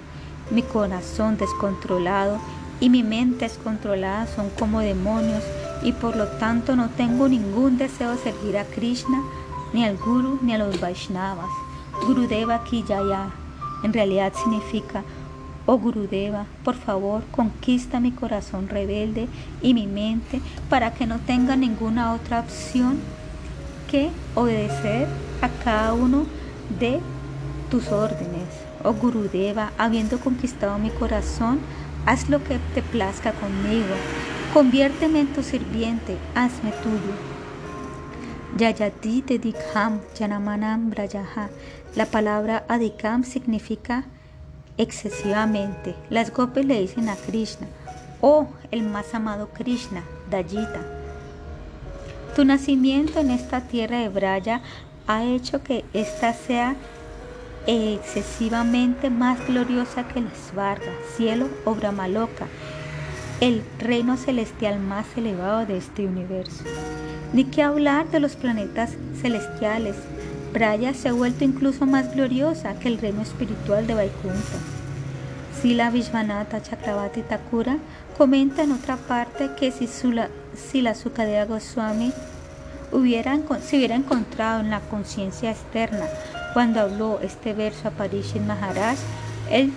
Mi 0.50 0.62
corazón 0.62 1.36
descontrolado 1.36 2.40
y 2.80 2.90
mi 2.90 3.04
mente 3.04 3.44
descontrolada 3.44 4.26
son 4.26 4.50
como 4.58 4.80
demonios 4.80 5.44
y 5.84 5.92
por 5.92 6.16
lo 6.16 6.26
tanto 6.26 6.74
no 6.74 6.88
tengo 6.88 7.28
ningún 7.28 7.78
deseo 7.78 8.12
de 8.12 8.18
servir 8.18 8.58
a 8.58 8.64
Krishna, 8.64 9.22
ni 9.72 9.84
al 9.84 9.96
Guru, 9.98 10.38
ni 10.42 10.54
a 10.54 10.58
los 10.58 10.80
Vaishnavas. 10.80 11.50
Gurudeva 12.06 12.64
Kijaya 12.64 13.30
en 13.84 13.92
realidad 13.92 14.32
significa, 14.34 15.04
oh 15.66 15.78
Gurudeva, 15.78 16.46
por 16.64 16.74
favor 16.74 17.22
conquista 17.30 18.00
mi 18.00 18.12
corazón 18.12 18.68
rebelde 18.68 19.28
y 19.60 19.74
mi 19.74 19.86
mente 19.86 20.40
para 20.70 20.94
que 20.94 21.06
no 21.06 21.18
tenga 21.18 21.54
ninguna 21.54 22.14
otra 22.14 22.40
opción 22.40 22.98
que 23.90 24.10
obedecer 24.34 25.06
a 25.42 25.48
cada 25.62 25.92
uno 25.92 26.24
de 26.80 26.98
tus 27.70 27.88
órdenes. 27.88 28.48
Oh 28.82 28.94
Gurudeva, 28.94 29.72
habiendo 29.76 30.18
conquistado 30.18 30.78
mi 30.78 30.90
corazón, 30.90 31.60
haz 32.06 32.28
lo 32.28 32.42
que 32.42 32.58
te 32.74 32.82
plazca 32.82 33.32
conmigo. 33.32 33.94
Conviérteme 34.54 35.18
en 35.18 35.26
tu 35.32 35.42
sirviente, 35.42 36.16
hazme 36.36 36.70
tuyo. 36.80 37.12
Yayati 38.56 39.22
Dedikam 39.22 40.00
Janamanam 40.16 40.90
Brayaha. 40.90 41.48
La 41.96 42.06
palabra 42.06 42.64
Adikam 42.68 43.24
significa 43.24 44.04
excesivamente. 44.78 45.96
Las 46.08 46.30
gopis 46.30 46.64
le 46.64 46.80
dicen 46.80 47.08
a 47.08 47.16
Krishna, 47.16 47.66
oh 48.20 48.46
el 48.70 48.84
más 48.84 49.12
amado 49.12 49.48
Krishna, 49.48 50.04
Dayita. 50.30 50.82
Tu 52.36 52.44
nacimiento 52.44 53.18
en 53.18 53.32
esta 53.32 53.60
tierra 53.60 53.98
de 53.98 54.08
Braya 54.08 54.60
ha 55.08 55.24
hecho 55.24 55.64
que 55.64 55.84
ésta 55.94 56.32
sea 56.32 56.76
excesivamente 57.66 59.10
más 59.10 59.44
gloriosa 59.48 60.06
que 60.06 60.20
la 60.20 60.30
Svarga, 60.30 60.92
cielo 61.16 61.48
o 61.64 61.74
Brahmaloka, 61.74 62.46
el 63.40 63.62
reino 63.78 64.16
celestial 64.16 64.80
más 64.80 65.06
elevado 65.16 65.66
de 65.66 65.76
este 65.76 66.06
universo. 66.06 66.64
Ni 67.32 67.44
que 67.44 67.62
hablar 67.62 68.08
de 68.10 68.20
los 68.20 68.36
planetas 68.36 68.92
celestiales. 69.20 69.96
Braya 70.52 70.94
se 70.94 71.08
ha 71.08 71.12
vuelto 71.12 71.44
incluso 71.44 71.84
más 71.84 72.14
gloriosa 72.14 72.78
que 72.78 72.88
el 72.88 72.98
reino 72.98 73.22
espiritual 73.22 73.86
de 73.86 73.94
Vaikunta. 73.94 74.58
Sila 75.60 75.90
Vishvanatha 75.90 76.62
Chakravati 76.62 77.22
Thakura 77.22 77.78
comenta 78.16 78.62
en 78.62 78.72
otra 78.72 78.96
parte 78.96 79.50
que 79.58 79.72
si, 79.72 79.88
Sula, 79.88 80.28
si 80.54 80.80
la 80.80 80.94
Sukadeva 80.94 81.46
Goswami 81.46 82.12
hubiera, 82.92 83.36
se 83.60 83.76
hubiera 83.76 83.96
encontrado 83.96 84.60
en 84.60 84.70
la 84.70 84.80
conciencia 84.80 85.50
externa 85.50 86.06
cuando 86.52 86.80
habló 86.80 87.18
este 87.20 87.52
verso 87.52 87.88
a 87.88 87.90
Parishit 87.90 88.42
Maharaj, 88.42 88.96
él 89.50 89.72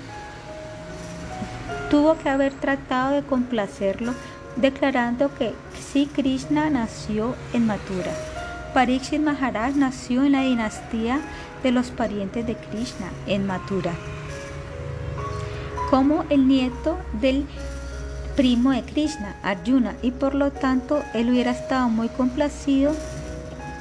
tuvo 1.89 2.17
que 2.17 2.29
haber 2.29 2.53
tratado 2.53 3.15
de 3.15 3.23
complacerlo 3.23 4.13
declarando 4.55 5.33
que 5.35 5.53
si 5.79 6.07
Krishna 6.07 6.69
nació 6.69 7.35
en 7.53 7.67
Mathura. 7.67 8.11
Parikshit 8.73 9.21
Maharaj 9.21 9.75
nació 9.75 10.23
en 10.23 10.33
la 10.33 10.41
dinastía 10.41 11.19
de 11.63 11.71
los 11.71 11.89
parientes 11.89 12.45
de 12.45 12.55
Krishna 12.55 13.07
en 13.25 13.47
Mathura, 13.47 13.93
como 15.89 16.25
el 16.29 16.47
nieto 16.47 16.97
del 17.13 17.45
primo 18.35 18.71
de 18.71 18.83
Krishna, 18.83 19.35
Arjuna, 19.41 19.95
y 20.01 20.11
por 20.11 20.35
lo 20.35 20.51
tanto 20.51 21.01
él 21.13 21.29
hubiera 21.29 21.51
estado 21.51 21.89
muy 21.89 22.09
complacido 22.09 22.93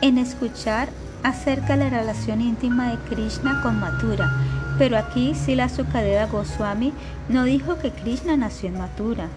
en 0.01 0.17
escuchar 0.17 0.89
acerca 1.23 1.77
de 1.77 1.85
la 1.85 1.91
relación 1.91 2.41
íntima 2.41 2.91
de 2.91 2.97
Krishna 3.11 3.61
con 3.63 3.79
Mathura. 3.79 4.31
Pero 4.79 4.99
aquí 4.99 5.35
Sila 5.35 5.69
Sukadeva 5.69 6.27
Goswami 6.27 6.93
no 7.29 7.45
dijo 7.45 7.79
que 7.79 7.91
Krishna 7.91 8.37
nació 8.37 8.69
en 8.69 8.79
Mathura. 8.79 9.29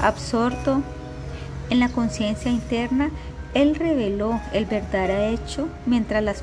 Absorto 0.00 0.82
en 1.70 1.80
la 1.80 1.88
conciencia 1.88 2.50
interna, 2.50 3.10
él 3.54 3.74
reveló 3.74 4.40
el 4.52 4.64
verdadero 4.66 5.34
hecho 5.34 5.68
mientras 5.86 6.22
las 6.22 6.42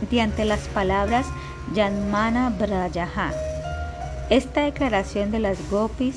mediante 0.00 0.44
las 0.44 0.60
palabras 0.68 1.26
Yanmana 1.74 2.50
Brajaha. 2.50 3.32
Esta 4.30 4.62
declaración 4.62 5.30
de 5.30 5.38
las 5.38 5.58
gopis 5.70 6.16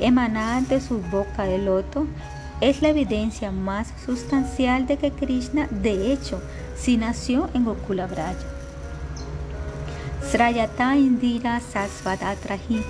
emanada 0.00 0.60
de 0.62 0.80
su 0.80 0.98
boca 0.98 1.44
de 1.44 1.58
loto 1.58 2.06
es 2.60 2.82
la 2.82 2.88
evidencia 2.88 3.52
más 3.52 3.92
sustancial 4.04 4.86
de 4.86 4.96
que 4.96 5.10
Krishna, 5.10 5.68
de 5.70 6.12
hecho, 6.12 6.40
sí 6.76 6.96
nació 6.96 7.48
en 7.54 7.64
Gokula. 7.64 8.08
Srayata 10.30 10.94
Indira 10.94 11.58
Sasvadatrahi. 11.58 12.82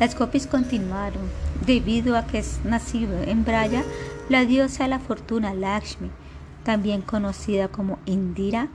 Las 0.00 0.18
gopis 0.18 0.46
continuaron. 0.46 1.28
Debido 1.66 2.16
a 2.16 2.26
que 2.26 2.38
es 2.38 2.60
nacido 2.64 3.22
en 3.22 3.44
Braya, 3.44 3.84
la 4.30 4.46
diosa 4.46 4.84
de 4.84 4.90
la 4.90 4.98
fortuna 4.98 5.52
Lakshmi, 5.52 6.08
también 6.64 7.02
conocida 7.02 7.68
como 7.68 7.98
Indira, 8.06 8.68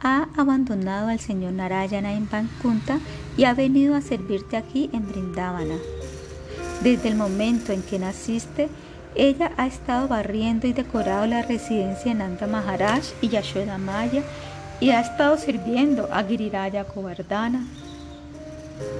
ha 0.00 0.28
abandonado 0.38 1.08
al 1.08 1.20
señor 1.20 1.52
Narayana 1.52 2.14
en 2.14 2.28
Vankunta 2.30 2.98
y 3.36 3.44
ha 3.44 3.52
venido 3.52 3.94
a 3.94 4.00
servirte 4.00 4.56
aquí 4.56 4.88
en 4.94 5.06
Brindavana. 5.06 5.76
Desde 6.82 7.08
el 7.08 7.14
momento 7.14 7.72
en 7.72 7.82
que 7.82 7.98
naciste, 7.98 8.70
ella 9.14 9.52
ha 9.58 9.66
estado 9.66 10.08
barriendo 10.08 10.66
y 10.66 10.72
decorado 10.72 11.26
la 11.26 11.42
residencia 11.42 12.12
de 12.12 12.18
Nanda 12.18 12.46
Maharaj 12.46 13.02
y 13.20 13.28
Yashoda 13.28 13.76
Maya 13.76 14.22
y 14.80 14.90
ha 14.90 15.00
estado 15.00 15.36
sirviendo 15.38 16.08
a 16.12 16.22
Giriraya 16.22 16.84
Govardhana, 16.84 17.66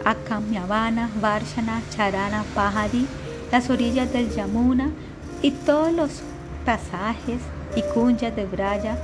a 0.05 0.15
Kamyavana, 0.15 1.11
Varshana, 1.21 1.83
Charana, 1.91 2.45
Pahadi, 2.55 3.07
las 3.53 3.69
orillas 3.71 4.13
del 4.13 4.35
Yamuna 4.35 4.91
y 5.43 5.51
todos 5.51 5.93
los 5.93 6.23
pasajes 6.65 7.41
y 7.75 7.83
cunyas 7.95 8.35
de 8.35 8.47
Braya 8.47 8.99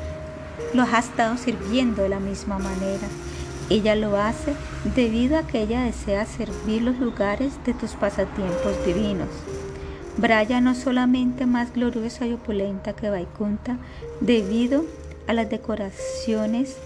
los 0.75 0.89
ha 0.93 0.99
estado 0.99 1.37
sirviendo 1.37 2.03
de 2.03 2.09
la 2.09 2.21
misma 2.21 2.59
manera. 2.59 3.07
Ella 3.71 3.95
lo 3.95 4.17
hace 4.17 4.55
debido 4.95 5.39
a 5.39 5.47
que 5.47 5.63
ella 5.63 5.83
desea 5.83 6.27
servir 6.27 6.83
los 6.83 6.99
lugares 6.99 7.53
de 7.65 7.75
tus 7.75 7.93
pasatiempos 7.93 8.85
divinos. 8.85 9.29
Braya 10.17 10.61
no 10.61 10.75
solamente 10.75 11.47
más 11.47 11.73
gloriosa 11.73 12.27
y 12.27 12.35
opulenta 12.35 12.93
que 12.93 13.09
Vaikunta 13.09 13.79
debido 14.21 14.81
a 14.81 15.02
las 15.29 15.49
decoraciones 15.49 16.77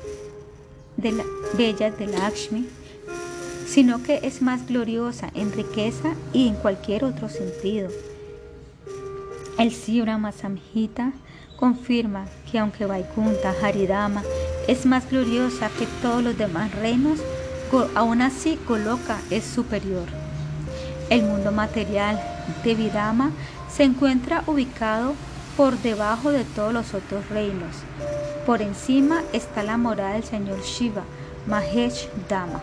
de 0.96 1.12
la, 1.12 1.24
bellas 1.56 1.98
de 1.98 2.06
Lakshmi, 2.06 2.66
sino 3.66 4.02
que 4.02 4.20
es 4.22 4.42
más 4.42 4.66
gloriosa 4.66 5.30
en 5.34 5.52
riqueza 5.52 6.14
y 6.32 6.48
en 6.48 6.54
cualquier 6.54 7.04
otro 7.04 7.28
sentido. 7.28 7.88
El 9.58 9.72
Sira 9.72 10.18
Masamhita 10.18 11.12
confirma 11.56 12.26
que 12.50 12.58
aunque 12.58 12.86
Vaikunta 12.86 13.54
Haridama 13.62 14.22
es 14.68 14.84
más 14.86 15.08
gloriosa 15.08 15.70
que 15.78 15.86
todos 16.02 16.22
los 16.22 16.36
demás 16.36 16.74
reinos, 16.74 17.20
aún 17.94 18.22
así 18.22 18.58
Goloka 18.66 19.18
es 19.30 19.44
superior. 19.44 20.06
El 21.10 21.22
mundo 21.22 21.52
material 21.52 22.20
de 22.64 22.74
Vidama 22.74 23.30
se 23.70 23.84
encuentra 23.84 24.42
ubicado 24.46 25.14
por 25.56 25.78
debajo 25.78 26.32
de 26.32 26.44
todos 26.44 26.72
los 26.72 26.94
otros 26.94 27.28
reinos. 27.28 27.76
Por 28.46 28.62
encima 28.62 29.22
está 29.32 29.64
la 29.64 29.76
morada 29.76 30.12
del 30.12 30.22
señor 30.22 30.62
Shiva, 30.62 31.02
Mahesh 31.48 32.08
Dama. 32.28 32.62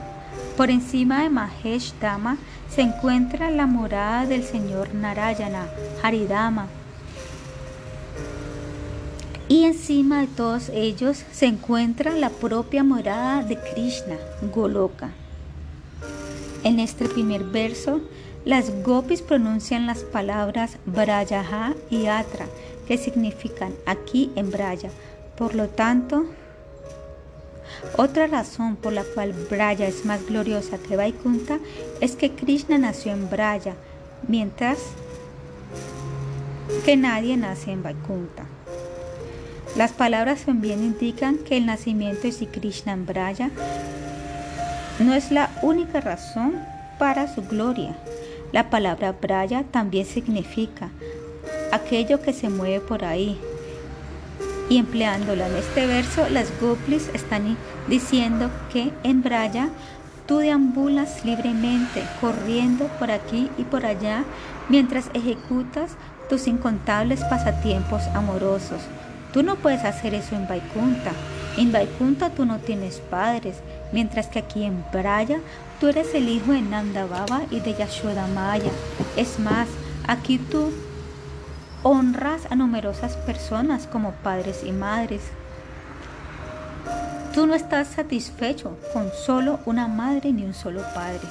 Por 0.56 0.70
encima 0.70 1.24
de 1.24 1.30
Mahesh 1.30 1.94
Dama 2.00 2.38
se 2.74 2.84
encuentra 2.84 3.52
la 3.52 3.66
morada 3.66 4.26
del 4.26 4.46
señor 4.46 4.94
Narayana, 4.94 5.68
Haridama. 6.02 6.68
Y 9.50 9.66
encima 9.66 10.22
de 10.22 10.28
todos 10.28 10.70
ellos 10.70 11.26
se 11.34 11.48
encuentra 11.48 12.14
la 12.14 12.30
propia 12.30 12.86
morada 12.86 13.44
de 13.44 13.58
Krishna, 13.58 14.16
Goloka. 14.54 15.10
En 16.64 16.80
este 16.80 17.10
primer 17.10 17.44
verso 17.44 18.00
las 18.46 18.72
gopis 18.84 19.22
pronuncian 19.22 19.86
las 19.86 20.00
palabras 20.00 20.78
Brayaha 20.86 21.74
y 21.90 22.06
Atra, 22.06 22.46
que 22.88 22.98
significan 22.98 23.74
aquí 23.86 24.32
en 24.38 24.50
Braya. 24.50 24.90
Por 25.38 25.56
lo 25.56 25.68
tanto, 25.68 26.26
otra 27.98 28.28
razón 28.28 28.76
por 28.76 28.94
la 28.94 29.04
cual 29.04 29.34
Braya 29.50 29.88
es 29.88 30.06
más 30.06 30.26
gloriosa 30.26 30.78
que 30.78 30.96
Vaikunta 30.96 31.60
es 32.02 32.16
que 32.16 32.32
Krishna 32.32 32.78
nació 32.78 33.14
en 33.14 33.30
Braya, 33.30 33.76
mientras 34.28 34.78
que 36.86 36.98
nadie 36.98 37.38
nace 37.38 37.72
en 37.72 37.84
Vaikunta. 37.84 38.46
Las 39.76 39.92
palabras 39.92 40.46
también 40.46 40.84
indican 40.84 41.38
que 41.38 41.58
el 41.58 41.66
nacimiento 41.66 42.24
de 42.24 42.32
Sri 42.32 42.48
Krishna 42.48 42.94
en 42.94 43.06
Braya 43.06 43.50
no 45.00 45.14
es 45.14 45.32
la 45.32 45.50
única 45.64 46.00
razón 46.00 46.62
para 47.00 47.34
su 47.34 47.42
gloria. 47.42 47.96
La 48.52 48.70
palabra 48.70 49.14
Braya 49.14 49.64
también 49.72 50.06
significa 50.06 50.92
aquello 51.72 52.22
que 52.22 52.34
se 52.34 52.50
mueve 52.50 52.82
por 52.82 53.04
ahí. 53.04 53.40
Y 54.74 54.80
empleándola 54.80 55.46
en 55.50 55.56
este 55.58 55.86
verso, 55.86 56.28
las 56.30 56.48
gopis 56.60 57.08
están 57.14 57.58
diciendo 57.88 58.50
que 58.72 58.92
en 59.04 59.22
Braya 59.22 59.70
tú 60.26 60.40
deambulas 60.40 61.24
libremente, 61.24 62.02
corriendo 62.20 62.88
por 62.98 63.12
aquí 63.12 63.52
y 63.60 63.66
por 63.66 63.86
allá, 63.86 64.24
mientras 64.70 65.12
ejecutas 65.14 65.92
tus 66.28 66.48
incontables 66.48 67.24
pasatiempos 67.26 68.02
amorosos. 68.16 68.82
Tú 69.32 69.44
no 69.44 69.58
puedes 69.58 69.84
hacer 69.84 70.16
eso 70.16 70.36
en 70.36 70.48
Vaikunta. 70.48 71.12
En 71.56 71.72
Vaikunta 71.72 72.32
tú 72.32 72.44
no 72.48 72.58
tienes 72.58 73.00
padres, 73.00 73.58
mientras 73.92 74.26
que 74.26 74.40
aquí 74.40 74.64
en 74.64 74.84
Braya 74.92 75.38
tú 75.80 75.90
eres 75.90 76.16
el 76.16 76.28
hijo 76.28 76.52
de 76.52 76.64
Nanda 76.64 77.06
Baba 77.06 77.44
y 77.52 77.60
de 77.60 77.76
Yashoda 77.76 78.26
Maya. 78.26 78.72
Es 79.18 79.38
más, 79.38 79.68
aquí 80.08 80.40
tú 80.40 80.72
honras 81.84 82.48
a 82.50 82.56
numerosas 82.56 83.16
personas 83.18 83.88
como 83.88 84.12
padres 84.12 84.64
y 84.66 84.72
madres. 84.72 85.22
Tú 87.34 87.46
no 87.46 87.54
estás 87.56 87.88
satisfecho 87.88 88.78
con 88.94 89.12
solo 89.12 89.60
una 89.66 89.88
madre 89.88 90.32
ni 90.34 90.44
un 90.44 90.54
solo 90.54 90.82
padre. 90.94 91.22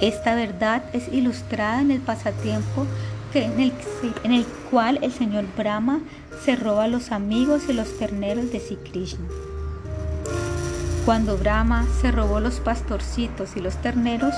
Esta 0.00 0.34
verdad 0.34 0.82
es 0.92 1.08
ilustrada 1.08 1.80
en 1.80 1.90
el 1.90 2.00
pasatiempo 2.00 2.86
en, 3.34 3.60
el, 3.60 3.72
en 4.24 4.32
el 4.32 4.44
cual 4.70 4.98
el 5.02 5.12
señor 5.12 5.44
Brahma 5.56 6.00
se 6.44 6.56
roba 6.56 6.88
los 6.88 7.12
amigos 7.12 7.62
y 7.68 7.72
los 7.72 7.98
terneros 7.98 8.50
de 8.50 8.60
Sri 8.60 8.76
Krishna. 8.76 9.26
Cuando 11.04 11.36
Brahma 11.36 11.86
se 12.00 12.10
robó 12.12 12.40
los 12.40 12.60
pastorcitos 12.60 13.56
y 13.56 13.60
los 13.60 13.76
terneros, 13.76 14.34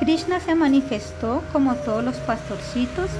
Krishna 0.00 0.40
se 0.40 0.54
manifestó 0.54 1.42
como 1.52 1.74
todos 1.74 2.02
los 2.04 2.16
pastorcitos 2.16 3.10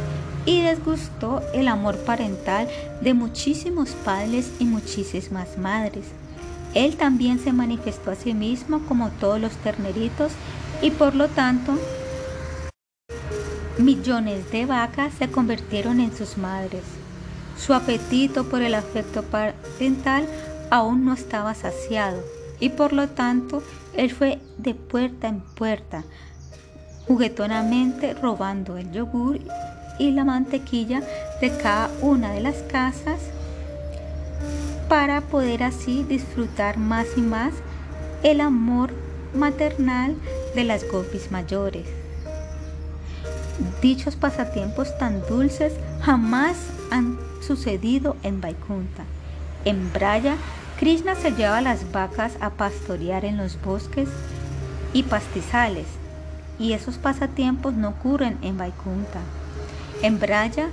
y 0.46 0.62
desgustó 0.62 1.42
el 1.52 1.68
amor 1.68 1.96
parental 1.98 2.68
de 3.00 3.14
muchísimos 3.14 3.90
padres 3.90 4.50
y 4.58 4.64
muchísimas 4.64 5.58
madres. 5.58 6.06
Él 6.74 6.96
también 6.96 7.38
se 7.38 7.52
manifestó 7.52 8.12
a 8.12 8.14
sí 8.14 8.32
mismo 8.32 8.80
como 8.86 9.10
todos 9.10 9.40
los 9.40 9.52
terneritos 9.56 10.32
y 10.82 10.90
por 10.90 11.14
lo 11.14 11.28
tanto 11.28 11.78
millones 13.78 14.50
de 14.50 14.66
vacas 14.66 15.12
se 15.18 15.30
convirtieron 15.30 16.00
en 16.00 16.16
sus 16.16 16.38
madres. 16.38 16.82
Su 17.58 17.74
apetito 17.74 18.44
por 18.44 18.62
el 18.62 18.74
afecto 18.74 19.22
parental 19.22 20.26
aún 20.70 21.04
no 21.04 21.12
estaba 21.12 21.54
saciado 21.54 22.22
y 22.60 22.70
por 22.70 22.92
lo 22.92 23.08
tanto 23.08 23.62
él 23.94 24.10
fue 24.12 24.38
de 24.58 24.74
puerta 24.74 25.28
en 25.28 25.40
puerta 25.40 26.04
juguetonamente 27.06 28.14
robando 28.14 28.76
el 28.76 28.92
yogur 28.92 29.40
y 30.00 30.10
la 30.12 30.24
mantequilla 30.24 31.02
de 31.40 31.50
cada 31.58 31.90
una 32.00 32.32
de 32.32 32.40
las 32.40 32.56
casas 32.62 33.20
para 34.88 35.20
poder 35.20 35.62
así 35.62 36.04
disfrutar 36.04 36.78
más 36.78 37.06
y 37.16 37.20
más 37.20 37.52
el 38.22 38.40
amor 38.40 38.90
maternal 39.34 40.16
de 40.54 40.64
las 40.64 40.90
gopis 40.90 41.30
mayores. 41.30 41.86
Dichos 43.82 44.16
pasatiempos 44.16 44.96
tan 44.98 45.20
dulces 45.28 45.74
jamás 46.00 46.56
han 46.90 47.18
sucedido 47.46 48.16
en 48.22 48.40
Vaikunta. 48.40 49.04
En 49.66 49.92
Braya, 49.92 50.36
Krishna 50.78 51.14
se 51.14 51.32
lleva 51.32 51.60
las 51.60 51.92
vacas 51.92 52.38
a 52.40 52.50
pastorear 52.50 53.26
en 53.26 53.36
los 53.36 53.60
bosques 53.60 54.08
y 54.94 55.02
pastizales 55.02 55.86
y 56.58 56.72
esos 56.72 56.96
pasatiempos 56.96 57.74
no 57.74 57.90
ocurren 57.90 58.38
en 58.42 58.56
Vaikunta. 58.56 59.20
En 60.02 60.18
Braya, 60.18 60.70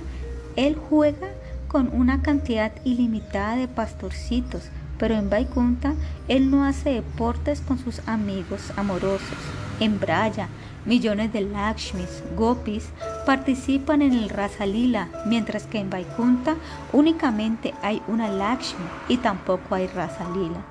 él 0.56 0.76
juega 0.88 1.28
con 1.68 1.90
una 1.92 2.22
cantidad 2.22 2.72
ilimitada 2.84 3.56
de 3.56 3.68
pastorcitos, 3.68 4.62
pero 4.98 5.14
en 5.14 5.28
Vaikunta 5.28 5.94
él 6.28 6.50
no 6.50 6.64
hace 6.64 6.94
deportes 6.94 7.60
con 7.60 7.78
sus 7.78 8.00
amigos 8.08 8.72
amorosos. 8.76 9.38
En 9.80 10.00
Braya, 10.00 10.48
millones 10.86 11.30
de 11.32 11.42
Lakshmis, 11.42 12.22
gopis, 12.36 12.88
participan 13.26 14.00
en 14.00 14.14
el 14.14 14.30
Rasa 14.30 14.64
Lila, 14.64 15.08
mientras 15.26 15.64
que 15.64 15.78
en 15.78 15.90
Vaikunta 15.90 16.56
únicamente 16.94 17.74
hay 17.82 18.00
una 18.08 18.30
Lakshmi 18.30 18.86
y 19.08 19.18
tampoco 19.18 19.74
hay 19.74 19.88
Rasa 19.88 20.26
Lila. 20.30 20.64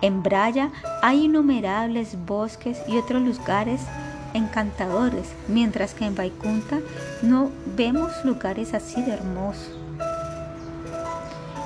En 0.00 0.22
Braya 0.22 0.70
hay 1.02 1.24
innumerables 1.24 2.16
bosques 2.26 2.78
y 2.88 2.96
otros 2.96 3.22
lugares 3.22 3.82
encantadores, 4.34 5.32
mientras 5.48 5.94
que 5.94 6.04
en 6.04 6.14
Vaikunta 6.14 6.80
no 7.22 7.50
vemos 7.76 8.12
lugares 8.24 8.74
así 8.74 9.02
de 9.02 9.12
hermosos. 9.12 9.78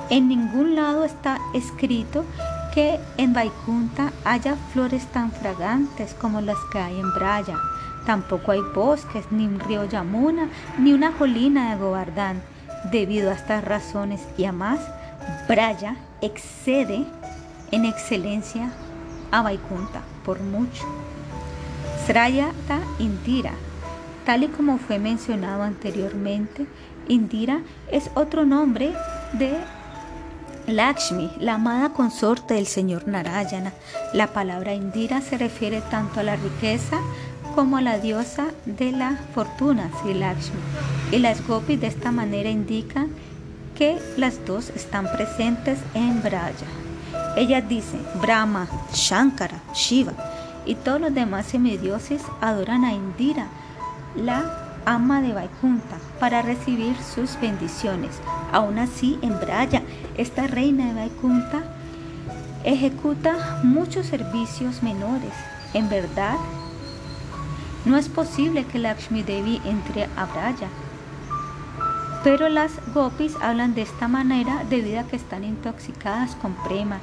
En 0.09 0.27
ningún 0.27 0.75
lado 0.75 1.03
está 1.03 1.39
escrito 1.53 2.23
que 2.73 2.99
en 3.17 3.33
Vaikunta 3.33 4.11
haya 4.25 4.55
flores 4.73 5.05
tan 5.07 5.31
fragantes 5.31 6.13
como 6.13 6.41
las 6.41 6.57
que 6.71 6.79
hay 6.79 6.99
en 6.99 7.13
Braya. 7.13 7.57
Tampoco 8.05 8.51
hay 8.51 8.61
bosques, 8.73 9.25
ni 9.31 9.45
un 9.45 9.59
río 9.59 9.85
Yamuna, 9.85 10.49
ni 10.79 10.93
una 10.93 11.11
colina 11.11 11.71
de 11.71 11.81
Govardhan. 11.81 12.41
Debido 12.91 13.29
a 13.29 13.33
estas 13.33 13.63
razones 13.63 14.21
y 14.37 14.45
a 14.45 14.51
más, 14.51 14.79
Braya 15.47 15.97
excede 16.21 17.05
en 17.71 17.85
excelencia 17.85 18.71
a 19.31 19.41
Vaikunta 19.41 20.01
por 20.25 20.39
mucho. 20.39 20.85
Srayata 22.09 22.79
Indira. 22.97 23.51
Tal 24.25 24.41
y 24.41 24.47
como 24.47 24.79
fue 24.79 24.97
mencionado 24.97 25.61
anteriormente, 25.61 26.65
Indira 27.07 27.61
es 27.91 28.09
otro 28.15 28.47
nombre 28.47 28.93
de 29.33 29.53
Lakshmi, 30.65 31.29
la 31.39 31.53
amada 31.53 31.89
consorte 31.89 32.55
del 32.55 32.65
señor 32.65 33.07
Narayana. 33.07 33.73
La 34.11 34.33
palabra 34.33 34.73
Indira 34.73 35.21
se 35.21 35.37
refiere 35.37 35.81
tanto 35.81 36.19
a 36.19 36.23
la 36.23 36.35
riqueza 36.35 36.97
como 37.53 37.77
a 37.77 37.81
la 37.81 37.99
diosa 37.99 38.47
de 38.65 38.91
la 38.91 39.15
fortuna, 39.35 39.91
Sri 40.01 40.15
Lakshmi. 40.15 40.59
Y 41.11 41.19
las 41.19 41.45
gopis 41.45 41.79
de 41.79 41.87
esta 41.87 42.11
manera 42.11 42.49
indican 42.49 43.09
que 43.77 43.99
las 44.17 44.43
dos 44.47 44.71
están 44.71 45.05
presentes 45.11 45.77
en 45.93 46.23
Braya. 46.23 46.65
Ella 47.37 47.61
dice 47.61 47.99
Brahma, 48.19 48.67
Shankara, 48.95 49.61
Shiva 49.75 50.13
y 50.65 50.75
todos 50.75 51.01
los 51.01 51.13
demás 51.13 51.45
semidioses 51.45 52.21
adoran 52.41 52.85
a 52.85 52.93
Indira, 52.93 53.47
la 54.15 54.67
ama 54.85 55.21
de 55.21 55.33
Vaikunta, 55.33 55.97
para 56.19 56.41
recibir 56.41 56.95
sus 56.97 57.39
bendiciones. 57.39 58.19
Aún 58.51 58.79
así, 58.79 59.19
en 59.21 59.39
Braya, 59.39 59.83
esta 60.17 60.47
reina 60.47 60.87
de 60.87 60.93
Vaikunta 60.93 61.63
ejecuta 62.63 63.59
muchos 63.63 64.05
servicios 64.05 64.83
menores. 64.83 65.33
En 65.73 65.89
verdad, 65.89 66.35
no 67.85 67.97
es 67.97 68.09
posible 68.09 68.65
que 68.65 68.79
Lakshmi 68.79 69.23
Devi 69.23 69.61
entre 69.65 70.09
a 70.17 70.25
Braya. 70.25 70.67
Pero 72.23 72.49
las 72.49 72.71
gopis 72.93 73.35
hablan 73.41 73.75
de 73.75 73.83
esta 73.83 74.09
manera 74.09 74.65
debido 74.69 74.99
a 74.99 75.03
que 75.03 75.15
están 75.15 75.45
intoxicadas 75.45 76.35
con 76.35 76.53
prema, 76.67 76.99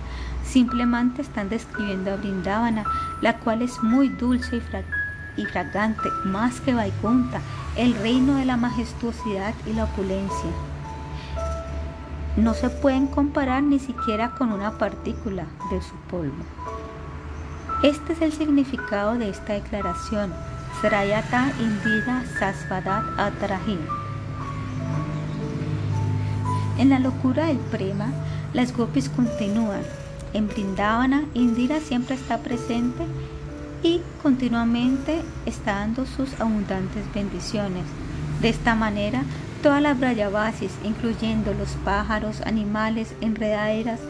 Simplemente 0.48 1.22
están 1.22 1.48
describiendo 1.48 2.12
a 2.12 2.16
Brindavana, 2.16 2.84
la 3.20 3.38
cual 3.38 3.62
es 3.62 3.82
muy 3.82 4.08
dulce 4.08 4.62
y, 5.36 5.44
fragante, 5.44 6.08
más 6.24 6.60
que 6.60 6.72
Vaikunta, 6.72 7.40
el 7.76 7.94
reino 7.94 8.36
de 8.36 8.44
la 8.44 8.56
majestuosidad 8.56 9.54
y 9.66 9.72
la 9.72 9.84
opulencia. 9.84 10.50
No 12.36 12.54
se 12.54 12.70
pueden 12.70 13.06
comparar 13.06 13.62
ni 13.62 13.78
siquiera 13.78 14.30
con 14.30 14.52
una 14.52 14.78
partícula 14.78 15.46
de 15.70 15.82
su 15.82 15.94
polvo. 16.08 16.44
Este 17.82 18.12
es 18.12 18.22
el 18.22 18.32
significado 18.32 19.16
de 19.18 19.28
esta 19.30 19.54
declaración. 19.54 20.32
Srayata 20.80 21.52
Indira 21.58 22.24
Sasvadat 22.38 23.04
Atrahim. 23.18 23.80
En 26.78 26.90
la 26.90 26.98
locura 26.98 27.46
del 27.46 27.58
prema, 27.58 28.12
las 28.52 28.76
gopis 28.76 29.08
continúan 29.08 29.82
en 30.32 30.48
Brindavana, 30.48 31.24
Indira 31.34 31.80
siempre 31.80 32.14
está 32.14 32.38
presente 32.38 33.04
y 33.82 34.00
continuamente 34.22 35.22
está 35.46 35.76
dando 35.76 36.06
sus 36.06 36.40
abundantes 36.40 37.04
bendiciones. 37.14 37.84
De 38.40 38.48
esta 38.48 38.74
manera, 38.74 39.22
todas 39.62 39.80
las 39.80 39.98
Brayavasis, 39.98 40.72
incluyendo 40.84 41.54
los 41.54 41.70
pájaros, 41.84 42.40
animales, 42.42 43.14
enredaderas, 43.20 44.00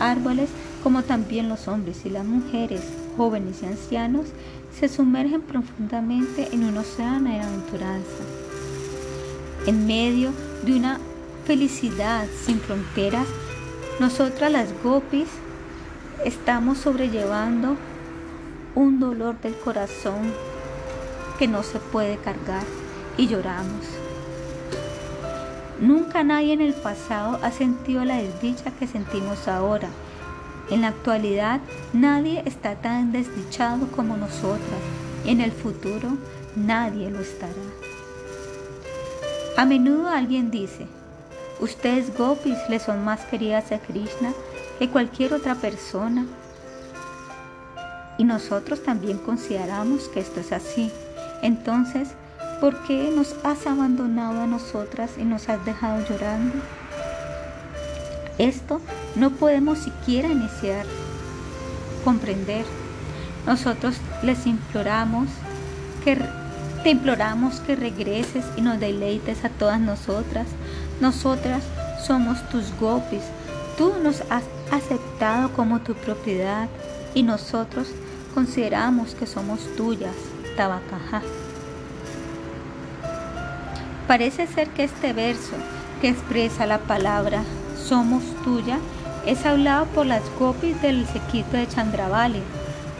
árboles, 0.00 0.50
como 0.82 1.02
también 1.02 1.48
los 1.48 1.68
hombres 1.68 2.04
y 2.04 2.10
las 2.10 2.24
mujeres, 2.24 2.82
jóvenes 3.16 3.62
y 3.62 3.66
ancianos, 3.66 4.26
se 4.78 4.88
sumergen 4.88 5.40
profundamente 5.42 6.48
en 6.52 6.64
un 6.64 6.76
océano 6.78 7.30
de 7.30 7.40
aventuranza. 7.40 8.24
En 9.66 9.86
medio 9.86 10.30
de 10.64 10.74
una 10.74 10.98
felicidad 11.46 12.26
sin 12.44 12.58
fronteras, 12.58 13.26
nosotras 14.00 14.50
las 14.50 14.68
gopis 14.82 15.28
estamos 16.24 16.78
sobrellevando 16.78 17.76
un 18.74 18.98
dolor 19.00 19.40
del 19.40 19.56
corazón 19.56 20.32
que 21.38 21.48
no 21.48 21.62
se 21.62 21.78
puede 21.78 22.16
cargar 22.18 22.64
y 23.16 23.26
lloramos. 23.28 23.86
Nunca 25.80 26.22
nadie 26.22 26.52
en 26.52 26.60
el 26.60 26.74
pasado 26.74 27.38
ha 27.42 27.50
sentido 27.50 28.04
la 28.04 28.16
desdicha 28.16 28.70
que 28.70 28.86
sentimos 28.86 29.48
ahora. 29.48 29.88
En 30.70 30.82
la 30.82 30.88
actualidad 30.88 31.60
nadie 31.92 32.42
está 32.46 32.76
tan 32.76 33.12
desdichado 33.12 33.88
como 33.88 34.16
nosotras 34.16 34.80
y 35.24 35.30
en 35.30 35.40
el 35.40 35.52
futuro 35.52 36.16
nadie 36.56 37.10
lo 37.10 37.20
estará. 37.20 37.52
A 39.56 39.64
menudo 39.66 40.08
alguien 40.08 40.50
dice, 40.50 40.86
ustedes 41.60 42.16
gopis 42.16 42.58
le 42.68 42.78
son 42.78 43.04
más 43.04 43.20
queridas 43.26 43.70
a 43.72 43.78
Krishna 43.78 44.32
que 44.78 44.88
cualquier 44.88 45.34
otra 45.34 45.54
persona. 45.54 46.26
Y 48.18 48.24
nosotros 48.24 48.82
también 48.82 49.18
consideramos 49.18 50.08
que 50.08 50.20
esto 50.20 50.40
es 50.40 50.52
así. 50.52 50.92
Entonces, 51.42 52.08
¿por 52.60 52.82
qué 52.84 53.12
nos 53.14 53.34
has 53.44 53.66
abandonado 53.66 54.40
a 54.40 54.46
nosotras 54.46 55.12
y 55.18 55.24
nos 55.24 55.48
has 55.48 55.64
dejado 55.64 56.04
llorando? 56.08 56.54
Esto 58.38 58.80
no 59.14 59.30
podemos 59.30 59.78
siquiera 59.78 60.28
iniciar 60.28 60.86
comprender. 62.04 62.64
Nosotros 63.46 63.96
les 64.22 64.46
imploramos 64.46 65.28
que 66.04 66.18
te 66.82 66.90
imploramos 66.90 67.60
que 67.60 67.76
regreses 67.76 68.44
y 68.56 68.60
nos 68.60 68.78
deleites 68.78 69.44
a 69.44 69.48
todas 69.48 69.80
nosotras. 69.80 70.46
Nosotras 71.00 71.62
somos 72.04 72.46
tus 72.50 72.72
gopis. 72.78 73.22
Tú 73.76 73.92
nos 74.02 74.20
has 74.30 74.44
aceptado 74.70 75.50
como 75.52 75.80
tu 75.80 75.94
propiedad 75.94 76.68
y 77.12 77.24
nosotros 77.24 77.88
consideramos 78.32 79.16
que 79.16 79.26
somos 79.26 79.60
tuyas, 79.76 80.14
Tabacaja. 80.56 81.22
Parece 84.06 84.46
ser 84.46 84.68
que 84.70 84.84
este 84.84 85.12
verso 85.12 85.56
que 86.00 86.10
expresa 86.10 86.66
la 86.66 86.78
palabra 86.78 87.42
somos 87.76 88.22
tuya 88.44 88.78
es 89.26 89.44
hablado 89.44 89.86
por 89.86 90.06
las 90.06 90.22
gopis 90.38 90.80
del 90.80 91.06
sequito 91.06 91.56
de 91.56 91.66
Chandravali. 91.66 92.42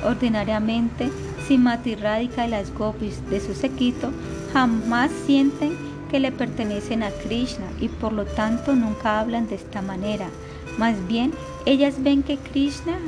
Ordinariamente, 0.04 1.10
Simati 1.46 1.94
Radhika 1.94 2.46
y 2.46 2.50
las 2.50 2.74
gopis 2.74 3.28
de 3.30 3.40
su 3.40 3.54
sequito 3.54 4.10
jamás 4.52 5.12
sienten 5.26 5.76
que 6.10 6.18
le 6.18 6.32
pertenecen 6.32 7.02
a 7.02 7.10
Krishna 7.10 7.66
y 7.80 7.88
por 7.88 8.12
lo 8.12 8.24
tanto 8.24 8.74
nunca 8.74 9.20
hablan 9.20 9.46
de 9.46 9.56
esta 9.56 9.82
manera. 9.82 10.26
Más 10.78 11.06
bien, 11.06 11.32
ellas 11.66 12.02
ven 12.02 12.22
que 12.22 12.36
Krishna 12.36 12.98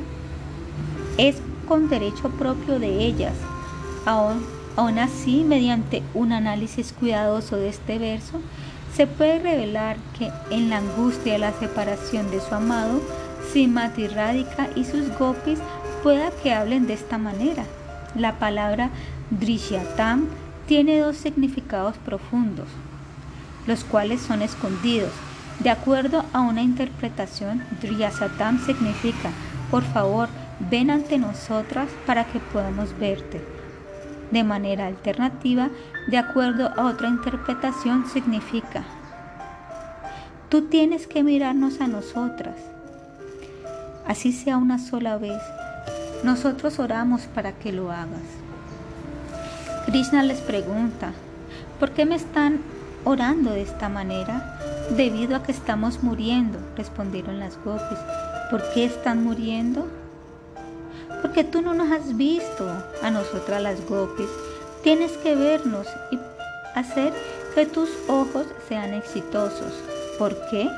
es 1.19 1.37
con 1.67 1.89
derecho 1.89 2.31
propio 2.31 2.79
de 2.79 3.05
ellas. 3.05 3.35
Aún, 4.05 4.99
así, 4.99 5.45
mediante 5.45 6.03
un 6.15 6.33
análisis 6.33 6.93
cuidadoso 6.93 7.57
de 7.57 7.69
este 7.69 7.99
verso, 7.99 8.41
se 8.95 9.07
puede 9.07 9.41
revelar 9.41 9.97
que 10.19 10.31
en 10.51 10.71
la 10.71 10.79
angustia 10.79 11.35
de 11.35 11.39
la 11.39 11.53
separación 11.53 12.31
de 12.31 12.41
su 12.41 12.55
amado, 12.55 13.01
Simati 13.53 14.07
Radhika 14.07 14.69
y 14.75 14.85
sus 14.85 15.09
gopis 15.19 15.59
pueda 16.03 16.31
que 16.43 16.55
hablen 16.55 16.87
de 16.87 16.95
esta 16.95 17.19
manera. 17.19 17.65
La 18.15 18.39
palabra 18.39 18.91
Drishyatam 19.31 20.29
tiene 20.67 21.01
dos 21.01 21.17
significados 21.17 21.97
profundos, 21.99 22.69
los 23.67 23.85
cuales 23.85 24.21
son 24.21 24.43
escondidos. 24.43 25.11
De 25.61 25.71
acuerdo 25.71 26.25
a 26.33 26.43
una 26.43 26.63
interpretación, 26.63 27.63
Drishyatam 27.81 28.65
significa, 28.65 29.31
por 29.71 29.83
favor, 29.83 30.29
ven 30.71 30.91
ante 30.91 31.19
nosotras 31.19 31.89
para 32.07 32.25
que 32.25 32.41
podamos 32.41 32.97
verte. 32.99 33.43
De 34.31 34.45
manera 34.45 34.87
alternativa, 34.87 35.71
de 36.09 36.19
acuerdo 36.19 36.71
a 36.77 36.87
otra 36.87 37.09
interpretación, 37.09 38.07
significa, 38.07 38.85
tú 40.49 40.63
tienes 40.63 41.07
que 41.07 41.23
mirarnos 41.23 41.81
a 41.81 41.87
nosotras, 41.87 42.57
así 44.07 44.33
sea 44.33 44.59
una 44.59 44.79
sola 44.79 45.17
vez. 45.17 45.41
Nosotros 46.23 46.79
oramos 46.79 47.23
para 47.23 47.53
que 47.53 47.73
lo 47.73 47.91
hagas. 47.91 48.23
Krishna 49.87 50.23
les 50.23 50.41
pregunta, 50.41 51.13
¿por 51.79 51.93
qué 51.93 52.05
me 52.05 52.17
están 52.17 52.61
orando 53.05 53.53
de 53.53 53.63
esta 53.63 53.89
manera? 53.89 54.56
Debido 54.91 55.37
a 55.37 55.43
que 55.43 55.53
estamos 55.53 56.03
muriendo, 56.03 56.59
respondieron 56.77 57.39
las 57.39 57.57
gopis. 57.65 57.99
¿Por 58.51 58.63
qué 58.73 58.85
están 58.85 59.25
muriendo? 59.25 59.89
porque 61.27 61.45
tú 61.45 61.61
no 61.61 61.75
nos 61.75 61.91
has 61.91 62.17
visto 62.17 62.67
a 63.03 63.11
nosotras 63.11 63.63
las 63.63 63.85
gopis. 63.89 64.29
Tienes 64.83 65.13
que 65.19 65.35
vernos 65.35 65.87
y 66.11 66.19
hacer 66.75 67.13
que 67.55 67.67
tus 67.67 67.91
ojos 68.09 68.47
sean 68.69 68.95
exitosos. 68.95 69.73
¿Por 70.19 70.37
qué? 70.51 70.69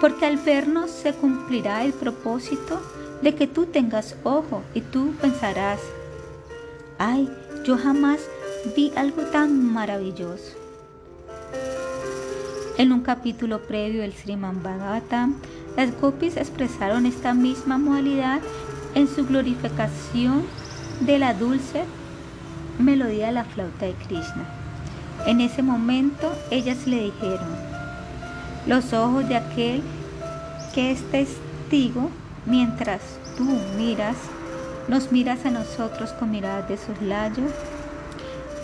Porque 0.00 0.26
al 0.26 0.36
vernos 0.36 0.90
se 0.90 1.12
cumplirá 1.14 1.84
el 1.84 1.92
propósito 1.92 2.82
de 3.22 3.34
que 3.34 3.46
tú 3.46 3.66
tengas 3.66 4.16
ojo 4.24 4.62
y 4.74 4.82
tú 4.82 5.14
pensarás, 5.20 5.80
ay, 6.98 7.30
yo 7.64 7.78
jamás 7.78 8.20
vi 8.76 8.92
algo 8.96 9.22
tan 9.22 9.72
maravilloso. 9.72 10.52
En 12.76 12.92
un 12.92 13.02
capítulo 13.02 13.60
previo 13.60 14.02
del 14.02 14.12
Sriman 14.12 14.60
Bhagavatam, 14.60 15.36
las 15.76 15.92
gopis 16.00 16.36
expresaron 16.36 17.06
esta 17.06 17.32
misma 17.32 17.78
modalidad 17.78 18.40
en 18.96 19.06
su 19.06 19.24
glorificación 19.24 20.42
de 21.00 21.20
la 21.20 21.34
dulce 21.34 21.84
melodía 22.80 23.26
de 23.26 23.32
la 23.32 23.44
flauta 23.44 23.86
de 23.86 23.92
Krishna. 23.92 24.44
En 25.24 25.40
ese 25.40 25.62
momento 25.62 26.32
ellas 26.50 26.88
le 26.88 27.04
dijeron, 27.04 27.46
los 28.66 28.92
ojos 28.92 29.28
de 29.28 29.36
aquel 29.36 29.80
que 30.74 30.90
es 30.90 31.00
testigo, 31.12 32.10
mientras 32.44 33.00
tú 33.36 33.44
miras, 33.76 34.16
nos 34.88 35.12
miras 35.12 35.46
a 35.46 35.50
nosotros 35.50 36.10
con 36.10 36.32
miradas 36.32 36.68
de 36.68 36.76
soslayo, 36.76 37.44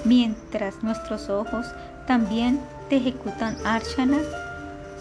mientras 0.04 0.82
nuestros 0.82 1.28
ojos 1.28 1.66
también 2.08 2.58
te 2.90 2.96
ejecutan 2.96 3.56
archana, 3.64 4.18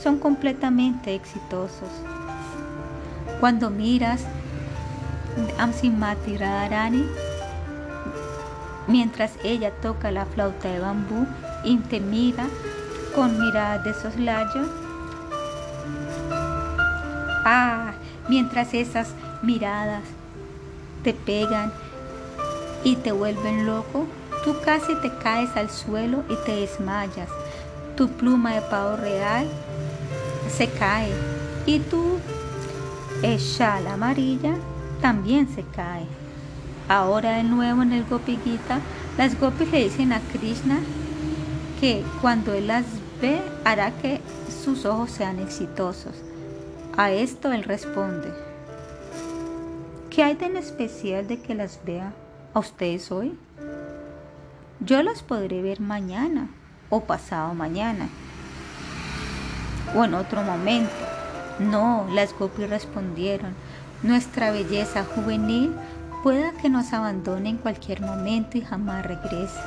son 0.01 0.19
completamente 0.19 1.15
exitosos. 1.15 1.89
Cuando 3.39 3.71
miras 3.71 4.21
Amsimati 5.57 6.37
Radharani, 6.37 7.03
mientras 8.87 9.31
ella 9.43 9.71
toca 9.81 10.11
la 10.11 10.25
flauta 10.27 10.69
de 10.69 10.79
bambú 10.79 11.25
y 11.63 11.77
te 11.77 11.99
mira 11.99 12.45
con 13.15 13.39
mirada 13.39 13.79
de 13.79 13.93
soslayo. 13.95 14.61
Ah, 17.43 17.93
mientras 18.27 18.73
esas 18.75 19.09
miradas 19.41 20.03
te 21.03 21.13
pegan 21.13 21.73
y 22.83 22.97
te 22.97 23.11
vuelven 23.11 23.65
loco, 23.65 24.05
tú 24.43 24.55
casi 24.63 24.93
te 25.01 25.11
caes 25.23 25.49
al 25.55 25.71
suelo 25.71 26.23
y 26.29 26.35
te 26.45 26.55
desmayas. 26.55 27.29
Tu 27.99 28.07
pluma 28.07 28.53
de 28.53 28.61
pavo 28.61 28.95
real 28.95 29.45
se 30.49 30.69
cae 30.69 31.11
y 31.65 31.79
tu 31.79 32.17
echal 33.23 33.87
amarilla 33.87 34.55
también 35.01 35.49
se 35.53 35.63
cae. 35.63 36.05
Ahora 36.87 37.35
de 37.35 37.43
nuevo 37.43 37.81
en 37.81 37.91
el 37.91 38.05
Gopi 38.05 38.39
Gita, 38.41 38.79
las 39.17 39.37
gopis 39.37 39.69
le 39.73 39.83
dicen 39.83 40.13
a 40.13 40.21
Krishna 40.31 40.79
que 41.81 42.05
cuando 42.21 42.53
él 42.53 42.67
las 42.67 42.85
ve 43.21 43.41
hará 43.65 43.91
que 43.91 44.21
sus 44.63 44.85
ojos 44.85 45.11
sean 45.11 45.37
exitosos. 45.37 46.15
A 46.95 47.11
esto 47.11 47.51
él 47.51 47.63
responde, 47.63 48.31
¿qué 50.09 50.23
hay 50.23 50.37
en 50.39 50.55
especial 50.55 51.27
de 51.27 51.41
que 51.41 51.53
las 51.53 51.81
vea 51.83 52.13
a 52.53 52.59
ustedes 52.59 53.11
hoy? 53.11 53.37
Yo 54.79 55.03
las 55.03 55.21
podré 55.21 55.61
ver 55.61 55.81
mañana 55.81 56.47
o 56.89 57.01
pasado 57.01 57.53
mañana 57.53 58.09
o 59.95 60.03
en 60.03 60.13
otro 60.13 60.41
momento. 60.43 60.91
No, 61.59 62.07
las 62.13 62.33
gopis 62.37 62.69
respondieron, 62.69 63.53
nuestra 64.03 64.51
belleza 64.51 65.03
juvenil 65.03 65.75
pueda 66.23 66.51
que 66.53 66.69
nos 66.69 66.93
abandone 66.93 67.49
en 67.49 67.57
cualquier 67.57 68.01
momento 68.01 68.57
y 68.57 68.61
jamás 68.61 69.05
regrese. 69.05 69.59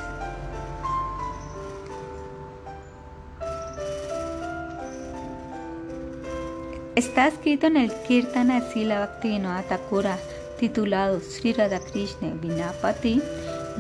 Está 6.95 7.27
escrito 7.27 7.67
en 7.67 7.79
el 7.79 7.91
Kirtana 8.07 8.61
Sila 8.61 9.01
Bhaktivinoda 9.01 9.63
Thakura 9.63 10.19
titulado 10.59 11.21
Sri 11.21 11.55
Radha 11.55 11.81
Krishna 11.81 12.35
Vinapati 12.35 13.23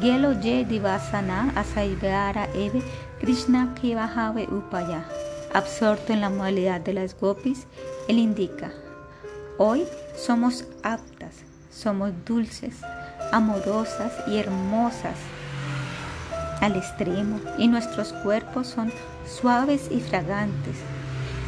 Gelo 0.00 0.32
Ye 0.40 0.64
Divasana 0.64 1.52
Asaivara 1.54 2.48
Eve 2.54 2.82
Krishna 3.22 3.72
Kivahave 3.80 4.48
Upaya. 4.50 5.04
Absorto 5.54 6.12
en 6.12 6.20
la 6.20 6.28
modalidad 6.28 6.80
de 6.80 6.92
las 6.92 7.14
gopis, 7.16 7.68
él 8.08 8.18
indica 8.18 8.72
Hoy 9.58 9.84
somos 10.16 10.64
aptas, 10.82 11.36
somos 11.70 12.10
dulces, 12.26 12.78
amorosas 13.30 14.12
y 14.26 14.38
hermosas 14.38 15.14
al 16.60 16.74
extremo 16.74 17.38
y 17.58 17.68
nuestros 17.68 18.12
cuerpos 18.12 18.66
son 18.66 18.92
suaves 19.24 19.86
y 19.92 20.00
fragantes. 20.00 20.78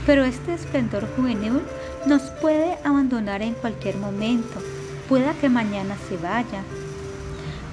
Pero 0.07 0.23
este 0.23 0.55
esplendor 0.55 1.09
juvenil 1.17 1.61
nos 2.07 2.23
puede 2.41 2.79
abandonar 2.85 3.43
en 3.43 3.55
cualquier 3.55 3.97
momento, 3.97 4.63
pueda 5.09 5.35
que 5.35 5.49
mañana 5.49 5.97
se 6.09 6.19
vaya. 6.19 6.63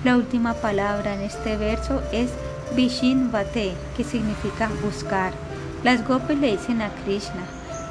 La 0.04 0.18
última 0.18 0.56
palabra 0.56 1.14
en 1.14 1.22
este 1.22 1.56
verso 1.56 2.02
es 2.12 2.32
Vishin 2.76 3.32
Vate, 3.32 3.74
que 3.98 4.04
significa 4.04 4.70
buscar. 4.84 5.34
Las 5.84 6.08
gopis 6.08 6.38
le 6.38 6.52
dicen 6.52 6.82
a 6.82 6.90
Krishna, 7.04 7.44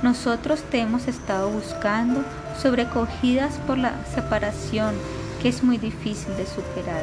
nosotros 0.02 0.62
te 0.70 0.80
hemos 0.80 1.08
estado 1.08 1.50
buscando, 1.50 2.22
sobrecogidas 2.60 3.56
por 3.66 3.76
la 3.76 3.92
separación 4.14 4.94
que 5.42 5.48
es 5.48 5.62
muy 5.62 5.76
difícil 5.76 6.34
de 6.36 6.46
superar. 6.46 7.02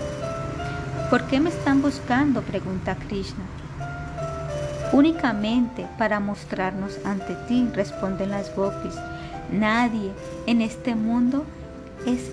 ¿Por 1.09 1.23
qué 1.27 1.39
me 1.39 1.49
están 1.49 1.81
buscando? 1.81 2.41
pregunta 2.41 2.95
Krishna. 2.95 3.43
Únicamente 4.91 5.85
para 5.97 6.19
mostrarnos 6.19 6.97
ante 7.05 7.35
ti, 7.47 7.67
responden 7.73 8.31
las 8.31 8.55
gopis. 8.55 8.95
Nadie 9.51 10.11
en 10.47 10.61
este 10.61 10.95
mundo 10.95 11.45
es, 12.05 12.31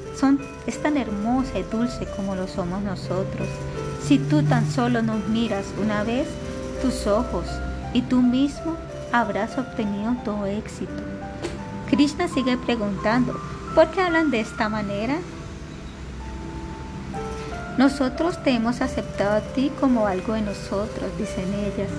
es 0.67 0.83
tan 0.83 0.97
hermosa 0.97 1.59
y 1.59 1.63
dulce 1.65 2.07
como 2.17 2.35
lo 2.35 2.49
somos 2.49 2.83
nosotros. 2.83 3.49
Si 4.07 4.19
tú 4.19 4.43
tan 4.43 4.71
solo 4.71 5.01
nos 5.01 5.27
miras 5.29 5.65
una 5.81 6.05
vez, 6.05 6.29
tus 6.83 7.07
ojos 7.07 7.47
y 7.95 8.03
tú 8.03 8.21
mismo 8.21 8.77
habrás 9.13 9.57
obtenido 9.57 10.15
todo 10.25 10.45
éxito. 10.45 10.93
Krishna 11.89 12.29
sigue 12.29 12.59
preguntando, 12.59 13.41
¿por 13.75 13.91
qué 13.91 14.03
hablan 14.03 14.31
de 14.31 14.41
esta 14.41 14.69
manera? 14.69 15.17
Nosotros 17.79 18.43
te 18.45 18.51
hemos 18.51 18.83
aceptado 18.83 19.37
a 19.37 19.41
ti 19.41 19.73
como 19.81 20.07
algo 20.07 20.35
de 20.35 20.43
nosotros, 20.43 21.11
dicen 21.19 21.53
ellas, 21.55 21.91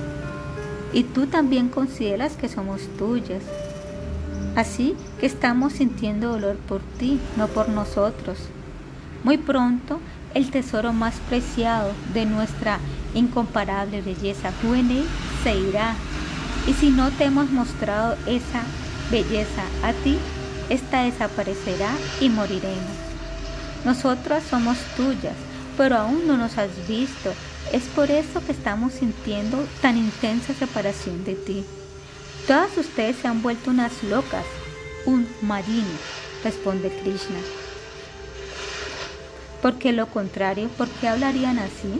y 0.93 1.05
tú 1.05 1.25
también 1.25 1.69
consideras 1.69 2.33
que 2.33 2.49
somos 2.49 2.81
tuyas. 2.97 3.41
Así 4.55 4.95
que 5.19 5.25
estamos 5.25 5.73
sintiendo 5.73 6.29
dolor 6.29 6.57
por 6.57 6.81
ti, 6.99 7.19
no 7.35 7.47
por 7.47 7.67
nosotros. 7.67 8.37
Muy 9.23 9.37
pronto, 9.37 9.99
el 10.35 10.51
tesoro 10.51 10.93
más 10.93 11.15
preciado 11.29 11.93
de 12.13 12.25
nuestra 12.25 12.79
incomparable 13.15 14.01
belleza 14.01 14.51
juvenil 14.61 15.05
se 15.43 15.57
irá. 15.57 15.95
Y 16.67 16.73
si 16.73 16.89
no 16.89 17.09
te 17.11 17.23
hemos 17.23 17.49
mostrado 17.49 18.17
esa 18.27 18.63
belleza 19.09 19.63
a 19.81 19.93
ti, 19.93 20.17
esta 20.69 21.03
desaparecerá 21.03 21.89
y 22.19 22.29
moriremos. 22.29 22.97
Nosotras 23.85 24.43
somos 24.49 24.77
tuyas, 24.97 25.35
pero 25.77 25.97
aún 25.97 26.27
no 26.27 26.37
nos 26.37 26.57
has 26.57 26.87
visto. 26.87 27.33
Es 27.71 27.83
por 27.83 28.11
eso 28.11 28.45
que 28.45 28.51
estamos 28.51 28.93
sintiendo 28.93 29.65
tan 29.81 29.97
intensa 29.97 30.53
separación 30.53 31.23
de 31.23 31.35
ti. 31.35 31.63
Todas 32.45 32.77
ustedes 32.77 33.15
se 33.17 33.27
han 33.27 33.41
vuelto 33.41 33.71
unas 33.71 34.03
locas, 34.03 34.45
un 35.05 35.27
marino, 35.41 35.85
responde 36.43 36.89
Krishna. 36.89 37.64
¿Por 39.65 39.79
qué 39.79 39.93
lo 39.93 40.05
contrario? 40.05 40.69
¿Por 40.69 40.87
qué 40.89 41.07
hablarían 41.07 41.57
así? 41.57 41.99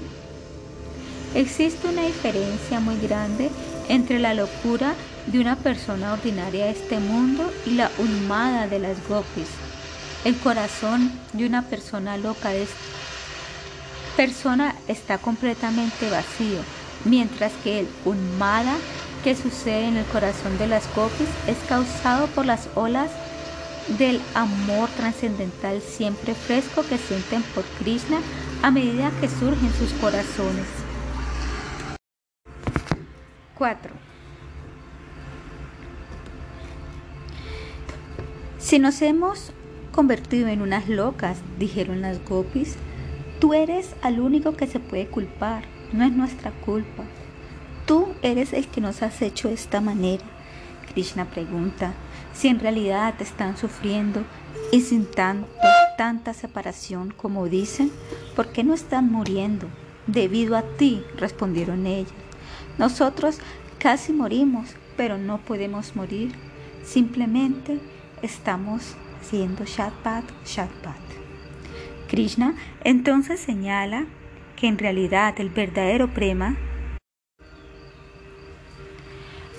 Existe 1.33 1.87
una 1.87 2.03
diferencia 2.03 2.79
muy 2.79 2.95
grande 2.99 3.49
entre 3.89 4.19
la 4.19 4.35
locura 4.35 4.93
de 5.25 5.39
una 5.39 5.55
persona 5.55 6.13
ordinaria 6.13 6.65
de 6.65 6.71
este 6.73 6.99
mundo 6.99 7.51
y 7.65 7.71
la 7.71 7.89
humada 7.97 8.67
de 8.67 8.77
las 8.77 8.97
gopis. 9.09 9.47
El 10.25 10.37
corazón 10.37 11.11
de 11.33 11.47
una 11.47 11.63
persona 11.63 12.17
loca 12.17 12.49
de 12.49 12.61
esta 12.61 12.75
persona 14.15 14.75
está 14.87 15.17
completamente 15.17 16.07
vacío, 16.11 16.59
mientras 17.03 17.51
que 17.63 17.79
el 17.79 17.87
unmada 18.05 18.75
que 19.23 19.35
sucede 19.35 19.87
en 19.87 19.97
el 19.97 20.05
corazón 20.05 20.55
de 20.59 20.67
las 20.67 20.83
gopis 20.95 21.29
es 21.47 21.57
causado 21.67 22.27
por 22.27 22.45
las 22.45 22.69
olas 22.75 23.09
del 23.87 24.21
amor 24.33 24.89
trascendental 24.89 25.81
siempre 25.81 26.33
fresco 26.33 26.83
que 26.87 26.97
sienten 26.97 27.43
por 27.53 27.63
Krishna 27.79 28.19
a 28.61 28.71
medida 28.71 29.11
que 29.21 29.29
surgen 29.29 29.71
sus 29.73 29.91
corazones. 29.93 30.65
4. 33.55 33.93
Si 38.57 38.79
nos 38.79 39.01
hemos 39.01 39.51
convertido 39.91 40.47
en 40.47 40.61
unas 40.61 40.89
locas, 40.89 41.37
dijeron 41.57 42.01
las 42.01 42.23
gopis, 42.25 42.75
tú 43.39 43.53
eres 43.53 43.95
al 44.01 44.19
único 44.19 44.57
que 44.57 44.67
se 44.67 44.79
puede 44.79 45.07
culpar, 45.07 45.63
no 45.93 46.03
es 46.03 46.11
nuestra 46.11 46.51
culpa. 46.51 47.03
Tú 47.85 48.15
eres 48.23 48.51
el 48.53 48.67
que 48.67 48.81
nos 48.81 49.03
has 49.03 49.21
hecho 49.21 49.47
de 49.47 49.53
esta 49.53 49.79
manera. 49.81 50.23
Krishna 50.95 51.25
pregunta 51.25 51.93
si 52.33 52.47
en 52.47 52.57
realidad 52.57 53.13
están 53.19 53.57
sufriendo 53.57 54.23
y 54.71 54.79
sin 54.79 55.05
tanto, 55.05 55.49
tanta 55.97 56.33
separación 56.33 57.11
como 57.11 57.49
dicen, 57.49 57.91
¿por 58.33 58.53
qué 58.53 58.63
no 58.63 58.73
están 58.73 59.11
muriendo? 59.11 59.67
Debido 60.07 60.55
a 60.55 60.61
ti, 60.61 61.03
respondieron 61.17 61.85
ellas. 61.85 62.13
Nosotros 62.77 63.39
casi 63.77 64.13
morimos, 64.13 64.69
pero 64.95 65.17
no 65.17 65.39
podemos 65.39 65.97
morir. 65.97 66.33
Simplemente 66.85 67.79
estamos 68.21 68.95
siendo 69.21 69.65
Shatpat, 69.65 70.23
Shatpat. 70.45 70.95
Krishna 72.07 72.55
entonces 72.85 73.41
señala 73.41 74.05
que 74.55 74.67
en 74.67 74.77
realidad 74.77 75.35
el 75.39 75.49
verdadero 75.49 76.13
prema 76.13 76.55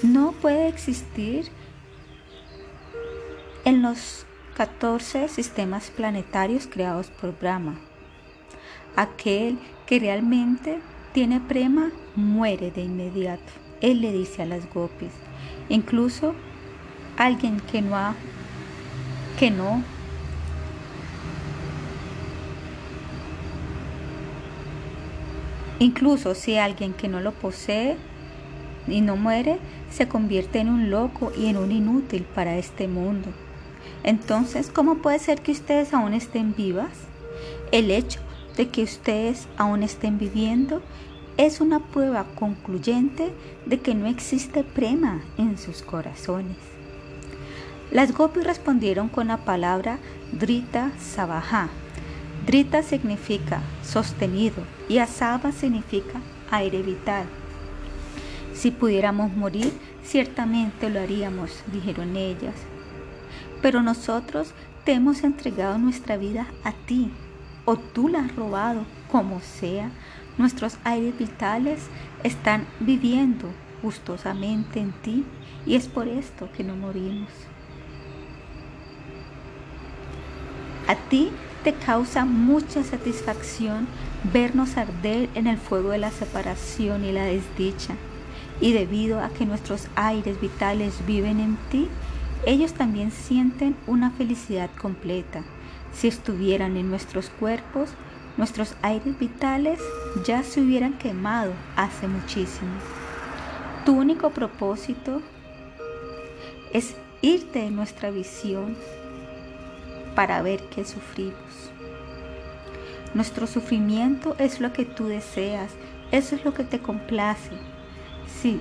no 0.03 0.33
puede 0.33 0.69
existir 0.69 1.49
en 3.65 3.83
los 3.83 4.27
14 4.57 5.29
sistemas 5.29 5.91
planetarios 5.91 6.67
creados 6.67 7.09
por 7.09 7.39
Brahma. 7.39 7.79
Aquel 8.97 9.59
que 9.87 9.99
realmente 9.99 10.81
tiene 11.13 11.41
prema 11.41 11.91
muere 12.15 12.71
de 12.71 12.83
inmediato. 12.83 13.53
Él 13.81 14.01
le 14.01 14.13
dice 14.13 14.43
a 14.43 14.47
las 14.47 14.73
gopis. 14.73 15.13
Incluso 15.69 16.35
alguien 17.17 17.61
que 17.61 17.83
no 17.83 17.97
ha, 17.97 18.15
que 19.39 19.51
no 19.51 19.83
Incluso 25.79 26.35
si 26.35 26.57
alguien 26.57 26.95
que 26.95 27.09
no 27.09 27.21
lo 27.21 27.33
posee 27.33 27.99
y 28.89 29.01
no 29.01 29.17
muere, 29.17 29.59
se 29.91 30.09
convierte 30.09 30.61
en 30.61 30.69
un 30.69 30.91
loco 30.91 31.33
y 31.37 31.47
en 31.47 31.57
un 31.57 31.73
inútil 31.73 32.25
para 32.35 32.57
este 32.57 32.89
mundo. 32.89 33.31
Entonces, 34.03 34.71
¿cómo 34.73 34.99
puede 34.99 35.19
ser 35.19 35.41
que 35.41 35.53
ustedes 35.53 35.93
aún 35.93 36.15
estén 36.15 36.55
vivas? 36.55 36.93
El 37.73 37.91
hecho 37.91 38.21
de 38.57 38.69
que 38.69 38.83
ustedes 38.83 39.49
aún 39.57 39.83
estén 39.83 40.19
viviendo 40.19 40.83
es 41.37 41.61
una 41.61 41.81
prueba 41.81 42.25
concluyente 42.35 43.33
de 43.67 43.81
que 43.81 43.95
no 43.95 44.07
existe 44.07 44.65
prema 44.65 45.23
en 45.37 45.59
sus 45.59 45.83
corazones. 45.83 46.57
Las 47.91 48.13
gopis 48.13 48.45
respondieron 48.45 49.09
con 49.09 49.29
la 49.29 49.39
palabra 49.39 49.99
Drita 50.33 50.93
Sabaha. 50.99 51.69
Drita 52.47 52.83
significa 52.83 53.61
sostenido 53.83 54.63
y 54.89 54.99
Asaba 54.99 55.53
significa 55.53 56.21
aire 56.51 56.83
vital. 56.83 57.27
Si 58.57 58.71
pudiéramos 58.71 59.37
morir, 59.37 59.71
ciertamente 60.03 60.89
lo 60.89 61.01
haríamos, 61.01 61.63
dijeron 61.71 62.17
ellas. 62.17 62.55
Pero 63.61 63.83
nosotros 63.83 64.53
te 64.85 64.93
hemos 64.93 65.25
entregado 65.25 65.77
nuestra 65.77 66.17
vida 66.17 66.47
a 66.65 66.73
ti, 66.73 67.11
o 67.67 67.77
tú 67.77 68.09
la 68.09 68.21
has 68.21 68.35
robado, 68.35 68.87
como 69.13 69.41
sea. 69.41 69.91
Nuestros 70.39 70.79
aires 70.85 71.19
vitales 71.19 71.83
están 72.23 72.67
viviendo 72.81 73.51
gustosamente 73.83 74.81
en 74.81 74.93
ti 74.93 75.25
y 75.67 75.75
es 75.75 75.87
por 75.87 76.09
esto 76.09 76.49
que 76.57 76.65
no 76.65 76.77
morimos. 76.77 77.29
A 80.89 80.95
ti 80.95 81.31
te 81.63 81.75
causa 81.75 82.25
mucha 82.25 82.83
satisfacción 82.83 83.87
vernos 84.33 84.79
arder 84.79 85.29
en 85.35 85.47
el 85.47 85.59
fuego 85.59 85.91
de 85.91 85.99
la 85.99 86.11
separación 86.11 87.05
y 87.05 87.13
la 87.13 87.25
desdicha. 87.25 87.95
Y 88.61 88.73
debido 88.73 89.21
a 89.21 89.29
que 89.31 89.47
nuestros 89.47 89.89
aires 89.97 90.41
vitales 90.41 91.05
viven 91.07 91.41
en 91.41 91.57
ti, 91.71 91.89
ellos 92.45 92.75
también 92.75 93.11
sienten 93.11 93.77
una 93.87 94.11
felicidad 94.11 94.71
completa. 94.81 95.43
Si 95.93 96.09
estuvieran 96.09 96.77
en 96.77 96.91
nuestros 96.91 97.29
cuerpos, 97.29 97.91
nuestros 98.37 98.75
aires 98.83 99.19
vitales 99.19 99.81
ya 100.27 100.43
se 100.43 100.61
hubieran 100.61 100.99
quemado 100.99 101.53
hace 101.75 102.07
muchísimo. 102.07 102.73
Tu 103.85 103.93
único 103.93 104.31
propósito 104.31 105.23
es 106.73 106.95
irte 107.23 107.61
de 107.61 107.71
nuestra 107.71 108.11
visión 108.11 108.77
para 110.15 110.43
ver 110.43 110.63
que 110.65 110.85
sufrimos. 110.85 111.71
Nuestro 113.15 113.47
sufrimiento 113.47 114.37
es 114.39 114.61
lo 114.61 114.73
que 114.73 114.85
tú 114.85 115.07
deseas, 115.07 115.71
eso 116.11 116.35
es 116.35 116.45
lo 116.45 116.53
que 116.53 116.65
te 116.65 116.81
complace. 116.81 117.51
Si 118.47 118.61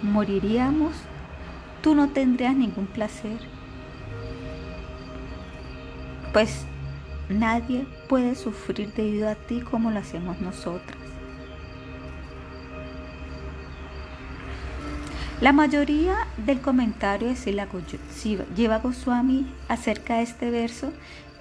moriríamos, 0.00 0.94
tú 1.82 1.94
no 1.94 2.08
tendrías 2.08 2.56
ningún 2.56 2.86
placer. 2.86 3.38
Pues 6.32 6.64
nadie 7.28 7.84
puede 8.08 8.34
sufrir 8.34 8.94
debido 8.94 9.28
a 9.28 9.34
ti 9.34 9.60
como 9.60 9.90
lo 9.90 9.98
hacemos 9.98 10.40
nosotras. 10.40 10.96
La 15.42 15.52
mayoría 15.52 16.26
del 16.38 16.62
comentario 16.62 17.28
de 17.28 17.36
Sila 17.36 17.68
Jiva 18.56 18.78
Goswami 18.78 19.52
acerca 19.68 20.16
de 20.16 20.22
este 20.22 20.50
verso 20.50 20.94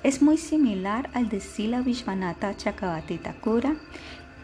es 0.04 0.22
muy 0.22 0.36
similar 0.36 1.10
al 1.14 1.30
de 1.30 1.40
Sila 1.40 1.80
Vishwanatha 1.80 2.58
Chakavati 2.58 3.20
Thakura 3.20 3.76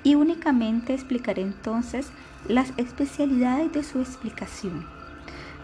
y 0.05 0.15
únicamente 0.15 0.93
explicaré 0.93 1.41
entonces 1.41 2.13
las 2.47 2.73
especialidades 2.77 3.71
de 3.73 3.83
su 3.83 3.99
explicación. 3.99 4.85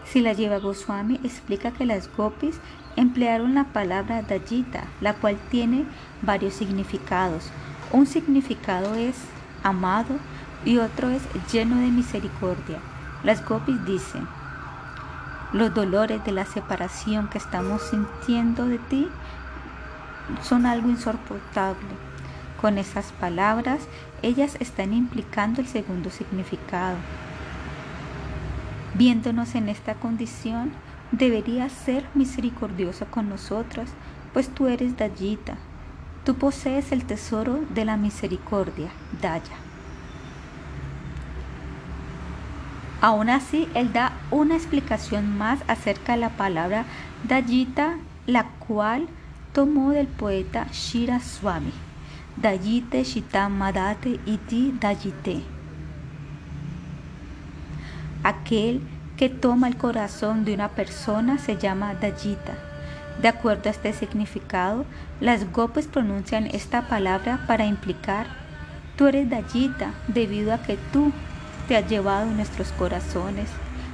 Sila 0.04 0.34
Jiva 0.34 0.58
Goswami 0.58 1.20
explica 1.22 1.70
que 1.70 1.86
las 1.86 2.14
gopis 2.16 2.58
emplearon 2.96 3.54
la 3.54 3.64
palabra 3.64 4.22
Dayita, 4.22 4.84
la 5.00 5.14
cual 5.14 5.36
tiene 5.50 5.84
varios 6.22 6.54
significados. 6.54 7.50
Un 7.92 8.06
significado 8.06 8.94
es 8.94 9.16
amado 9.62 10.16
y 10.64 10.78
otro 10.78 11.08
es 11.08 11.22
lleno 11.52 11.76
de 11.76 11.88
misericordia. 11.88 12.78
Las 13.22 13.44
gopis 13.44 13.84
dicen, 13.84 14.26
los 15.52 15.72
dolores 15.74 16.24
de 16.24 16.32
la 16.32 16.46
separación 16.46 17.28
que 17.28 17.38
estamos 17.38 17.82
sintiendo 17.82 18.66
de 18.66 18.78
ti 18.78 19.08
son 20.42 20.66
algo 20.66 20.88
insoportable. 20.88 21.88
Con 22.60 22.78
esas 22.78 23.12
palabras, 23.12 23.82
ellas 24.22 24.56
están 24.60 24.94
implicando 24.94 25.60
el 25.60 25.66
segundo 25.66 26.10
significado. 26.10 26.96
Viéndonos 28.94 29.54
en 29.54 29.68
esta 29.68 29.94
condición, 29.94 30.72
deberías 31.10 31.72
ser 31.72 32.04
misericordioso 32.14 33.06
con 33.06 33.28
nosotros, 33.28 33.88
pues 34.32 34.48
tú 34.48 34.66
eres 34.66 34.96
Dayita. 34.96 35.56
Tú 36.24 36.36
posees 36.36 36.92
el 36.92 37.04
tesoro 37.04 37.60
de 37.70 37.84
la 37.84 37.96
misericordia, 37.96 38.90
Daya. 39.20 39.56
Aún 43.00 43.30
así, 43.30 43.68
él 43.74 43.92
da 43.92 44.12
una 44.30 44.54
explicación 44.54 45.36
más 45.36 45.58
acerca 45.66 46.12
de 46.12 46.18
la 46.18 46.30
palabra 46.30 46.84
Dayita, 47.24 47.96
la 48.26 48.44
cual 48.44 49.08
tomó 49.52 49.90
del 49.90 50.06
poeta 50.06 50.68
Shira 50.70 51.18
Swami. 51.18 51.72
Dayite 52.36 53.04
Shitam 53.04 53.58
Madate 53.58 54.18
Iti 54.24 54.72
Dayite. 54.80 55.42
Aquel 58.24 58.80
que 59.18 59.28
toma 59.28 59.68
el 59.68 59.76
corazón 59.76 60.46
de 60.46 60.54
una 60.54 60.70
persona 60.70 61.36
se 61.36 61.58
llama 61.58 61.94
Dayita. 61.94 62.54
De 63.20 63.28
acuerdo 63.28 63.68
a 63.68 63.72
este 63.72 63.92
significado, 63.92 64.86
las 65.20 65.52
gopes 65.52 65.86
pronuncian 65.86 66.46
esta 66.46 66.88
palabra 66.88 67.44
para 67.46 67.66
implicar, 67.66 68.26
tú 68.96 69.08
eres 69.08 69.28
Dayita 69.28 69.92
debido 70.08 70.54
a 70.54 70.62
que 70.62 70.78
tú 70.90 71.12
te 71.68 71.76
has 71.76 71.86
llevado 71.86 72.26
nuestros 72.30 72.72
corazones. 72.72 73.50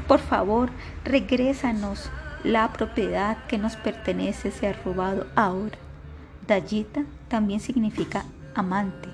Por 0.06 0.20
favor, 0.20 0.70
regrésanos 1.04 2.08
la 2.44 2.72
propiedad 2.72 3.36
que 3.48 3.58
nos 3.58 3.74
pertenece 3.74 4.52
se 4.52 4.68
ha 4.68 4.72
robado 4.84 5.26
ahora. 5.34 5.87
Dayita 6.48 7.04
también 7.28 7.60
significa 7.60 8.24
amante 8.54 9.10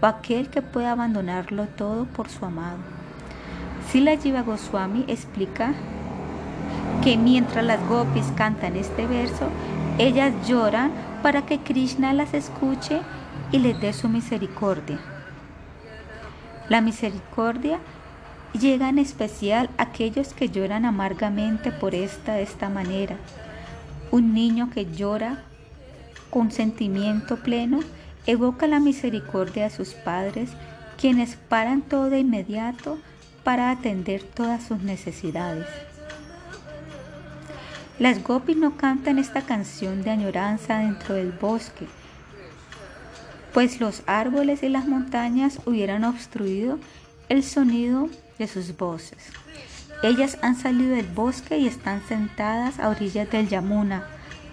o 0.00 0.06
aquel 0.06 0.48
que 0.48 0.62
puede 0.62 0.86
abandonarlo 0.86 1.66
todo 1.66 2.06
por 2.06 2.28
su 2.28 2.44
amado. 2.44 2.78
Sila 3.90 4.16
Jiva 4.16 4.42
Goswami 4.42 5.04
explica 5.08 5.74
que 7.02 7.16
mientras 7.16 7.64
las 7.64 7.80
gopis 7.88 8.26
cantan 8.36 8.76
este 8.76 9.06
verso, 9.06 9.48
ellas 9.98 10.32
lloran 10.46 10.92
para 11.22 11.42
que 11.46 11.58
Krishna 11.58 12.12
las 12.12 12.32
escuche 12.32 13.00
y 13.50 13.58
les 13.58 13.80
dé 13.80 13.92
su 13.92 14.08
misericordia. 14.08 14.98
La 16.68 16.80
misericordia 16.80 17.80
llega 18.52 18.88
en 18.88 18.98
especial 18.98 19.68
a 19.78 19.82
aquellos 19.82 20.32
que 20.32 20.48
lloran 20.48 20.84
amargamente 20.84 21.72
por 21.72 21.94
esta 21.94 22.38
esta 22.38 22.68
manera. 22.68 23.16
Un 24.12 24.32
niño 24.32 24.70
que 24.70 24.86
llora 24.86 25.42
con 26.32 26.50
sentimiento 26.50 27.36
pleno 27.36 27.80
evoca 28.26 28.66
la 28.66 28.80
misericordia 28.80 29.64
de 29.64 29.70
sus 29.70 29.90
padres, 29.90 30.48
quienes 30.98 31.36
paran 31.36 31.82
todo 31.82 32.08
de 32.08 32.20
inmediato 32.20 32.98
para 33.44 33.70
atender 33.70 34.22
todas 34.22 34.62
sus 34.62 34.80
necesidades. 34.80 35.66
Las 37.98 38.24
gopis 38.24 38.56
no 38.56 38.78
cantan 38.78 39.18
esta 39.18 39.42
canción 39.42 40.02
de 40.02 40.10
añoranza 40.10 40.78
dentro 40.78 41.16
del 41.16 41.32
bosque, 41.32 41.86
pues 43.52 43.78
los 43.78 44.02
árboles 44.06 44.62
y 44.62 44.70
las 44.70 44.88
montañas 44.88 45.60
hubieran 45.66 46.02
obstruido 46.02 46.78
el 47.28 47.42
sonido 47.42 48.08
de 48.38 48.48
sus 48.48 48.74
voces. 48.78 49.18
Ellas 50.02 50.38
han 50.40 50.56
salido 50.56 50.96
del 50.96 51.08
bosque 51.08 51.58
y 51.58 51.66
están 51.66 52.02
sentadas 52.08 52.80
a 52.80 52.88
orillas 52.88 53.30
del 53.30 53.50
Yamuna. 53.50 54.06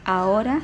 Ahora, 0.04 0.60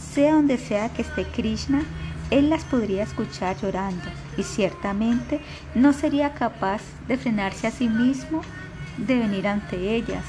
sea 0.00 0.34
donde 0.34 0.58
sea 0.58 0.88
que 0.88 1.02
esté 1.02 1.24
Krishna, 1.24 1.82
él 2.30 2.48
las 2.48 2.64
podría 2.64 3.02
escuchar 3.02 3.56
llorando 3.60 4.08
y 4.36 4.42
ciertamente 4.42 5.40
no 5.74 5.92
sería 5.92 6.34
capaz 6.34 6.82
de 7.08 7.16
frenarse 7.16 7.66
a 7.66 7.70
sí 7.70 7.88
mismo 7.88 8.42
de 8.96 9.18
venir 9.18 9.48
ante 9.48 9.94
ellas. 9.94 10.24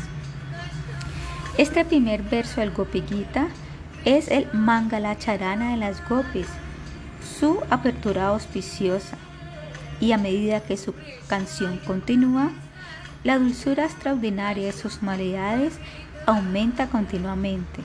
Este 1.57 1.85
primer 1.85 2.23
verso 2.23 2.61
del 2.61 2.71
Gopi 2.71 3.03
Gita 3.07 3.47
es 4.05 4.29
el 4.29 4.47
Mangala 4.53 5.17
Charana 5.17 5.71
de 5.71 5.77
las 5.77 6.07
Gopis, 6.07 6.47
su 7.39 7.59
apertura 7.69 8.27
auspiciosa. 8.27 9.17
Y 9.99 10.13
a 10.13 10.17
medida 10.17 10.61
que 10.61 10.77
su 10.77 10.95
canción 11.27 11.77
continúa, 11.85 12.49
la 13.23 13.37
dulzura 13.37 13.85
extraordinaria 13.85 14.65
de 14.65 14.71
sus 14.71 15.03
malidades 15.03 15.73
aumenta 16.25 16.87
continuamente. 16.87 17.81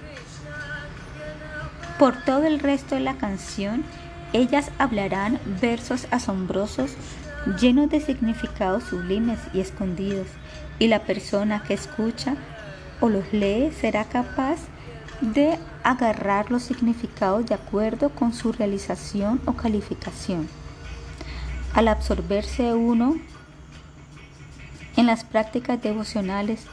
Por 1.99 2.15
todo 2.25 2.45
el 2.45 2.61
resto 2.61 2.95
de 2.95 3.01
la 3.01 3.15
canción, 3.15 3.83
ellas 4.35 4.71
hablarán 4.79 5.41
versos 5.63 6.07
asombrosos 6.11 6.93
llenos 7.59 7.89
de 7.89 8.01
significados 8.01 8.85
sublimes 8.85 9.39
y 9.55 9.61
escondidos, 9.61 10.27
y 10.79 10.89
la 10.89 11.05
persona 11.05 11.63
que 11.63 11.73
escucha 11.73 12.37
o 13.01 13.09
los 13.09 13.33
lee 13.33 13.71
será 13.81 14.05
capaz 14.05 14.59
de 15.23 15.59
agarrar 15.85 16.51
los 16.51 16.65
significados 16.65 17.47
de 17.47 17.55
acuerdo 17.55 18.11
con 18.11 18.35
su 18.35 18.53
realización 18.53 19.41
o 19.47 19.55
calificación. 19.55 20.49
Al 21.73 21.89
absorberse 21.89 22.75
uno 22.75 23.17
en 24.97 25.07
las 25.07 25.25
prácticas 25.25 25.81
devocionales 25.81 26.67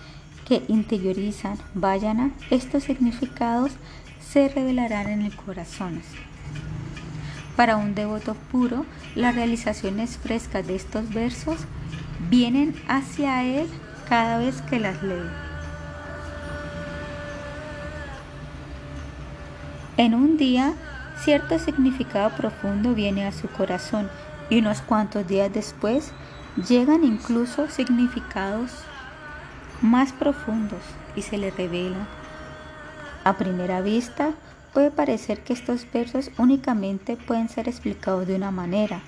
que 0.45 0.64
interiorizan 0.68 1.58
vayana, 1.74 2.32
estos 2.50 2.84
significados 2.84 3.72
se 4.34 4.50
revelarán 4.50 5.10
en 5.10 5.22
el 5.22 5.36
corazón. 5.36 6.02
Para 7.56 7.78
un 7.78 7.94
devoto 7.94 8.34
puro, 8.52 8.84
las 9.14 9.36
realizaciones 9.36 10.18
frescas 10.18 10.66
de 10.66 10.76
estos 10.76 11.14
versos 11.14 11.60
vienen 12.32 12.74
hacia 12.88 13.44
él 13.44 13.68
cada 14.10 14.40
vez 14.40 14.64
que 14.64 14.80
las 14.80 15.04
lee. 15.04 15.30
En 19.98 20.16
un 20.16 20.38
día, 20.38 20.74
cierto 21.24 21.60
significado 21.60 22.32
profundo 22.32 22.96
viene 22.96 23.28
a 23.28 23.32
su 23.32 23.48
corazón 23.50 24.10
y 24.50 24.58
unos 24.58 24.82
cuantos 24.82 25.28
días 25.28 25.54
después 25.54 26.12
llegan 26.68 27.04
incluso 27.04 27.70
significados 27.70 28.72
más 29.84 30.12
profundos 30.12 30.82
y 31.16 31.22
se 31.22 31.38
le 31.38 31.52
revelan. 31.52 32.23
A 33.24 33.38
primera 33.38 33.82
vista, 33.82 34.34
puede 34.74 34.91
parecer 34.91 35.44
que 35.44 35.54
estos 35.54 35.86
versos 35.91 36.32
únicamente 36.38 37.16
pueden 37.16 37.48
ser 37.48 37.70
explicados 37.70 38.28
de 38.28 38.36
una 38.36 38.52
manera, 38.52 39.02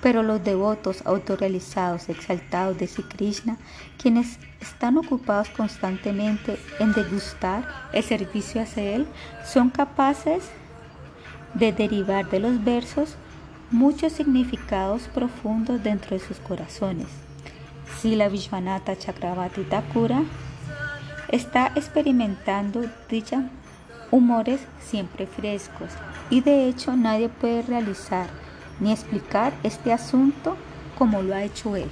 pero 0.00 0.22
los 0.22 0.42
devotos 0.42 1.02
autorrealizados, 1.04 2.08
exaltados 2.08 2.78
de 2.78 2.86
Sri 2.86 3.04
Krishna, 3.04 3.58
quienes 4.00 4.38
están 4.60 4.96
ocupados 4.96 5.50
constantemente 5.50 6.58
en 6.78 6.92
degustar 6.92 7.68
el 7.92 8.02
servicio 8.02 8.62
hacia 8.62 8.94
Él, 8.94 9.06
son 9.44 9.68
capaces 9.68 10.44
de 11.52 11.72
derivar 11.72 12.30
de 12.30 12.40
los 12.40 12.64
versos 12.64 13.16
muchos 13.70 14.12
significados 14.12 15.02
profundos 15.14 15.82
dentro 15.82 16.16
de 16.16 16.24
sus 16.24 16.38
corazones. 16.38 17.08
Sila 18.00 18.28
Vishwanatha 18.28 18.96
Chakravarti 18.96 19.64
Thakura 19.64 20.22
está 21.30 21.72
experimentando 21.76 22.84
dicha 23.08 23.44
humores 24.10 24.60
siempre 24.80 25.26
frescos 25.26 25.90
y 26.28 26.40
de 26.40 26.66
hecho 26.68 26.96
nadie 26.96 27.28
puede 27.28 27.62
realizar 27.62 28.28
ni 28.80 28.92
explicar 28.92 29.52
este 29.62 29.92
asunto 29.92 30.56
como 30.98 31.22
lo 31.22 31.34
ha 31.34 31.44
hecho 31.44 31.76
él. 31.76 31.90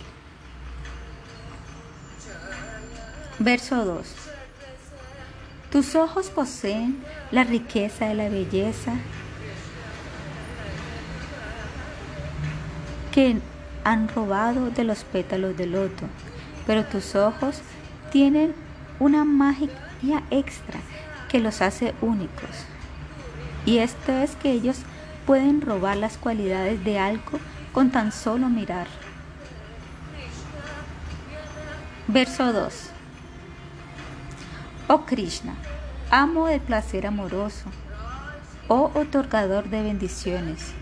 Verso 3.39 3.85
2. 3.85 4.07
Tus 5.71 5.95
ojos 5.95 6.31
poseen 6.31 7.03
la 7.31 7.45
riqueza 7.45 8.07
de 8.07 8.15
la 8.15 8.29
belleza 8.29 8.95
que 13.13 13.37
han 13.85 14.09
robado 14.09 14.71
de 14.71 14.85
los 14.85 15.05
pétalos 15.05 15.57
del 15.57 15.73
loto, 15.73 16.07
pero 16.67 16.85
tus 16.85 17.15
ojos 17.15 17.61
tienen 18.11 18.55
una 19.01 19.25
magia 19.25 20.23
extra 20.31 20.81
que 21.29 21.41
los 21.41 21.63
hace 21.63 21.95
únicos. 22.01 22.51
Y 23.67 23.79
esto 23.79 24.13
es 24.13 24.35
que 24.37 24.51
ellos 24.51 24.79
pueden 25.27 25.61
robar 25.61 25.97
las 25.97 26.17
cualidades 26.17 26.83
de 26.85 26.99
algo 26.99 27.39
con 27.73 27.91
tan 27.91 28.13
solo 28.13 28.49
mirar. 28.49 28.87
Verso 32.07 32.53
2. 32.53 32.91
Oh 34.89 35.05
Krishna, 35.05 35.55
amo 36.11 36.47
del 36.47 36.61
placer 36.61 37.07
amoroso, 37.07 37.69
oh 38.69 38.91
otorgador 38.95 39.69
de 39.69 39.83
bendiciones. 39.83 40.73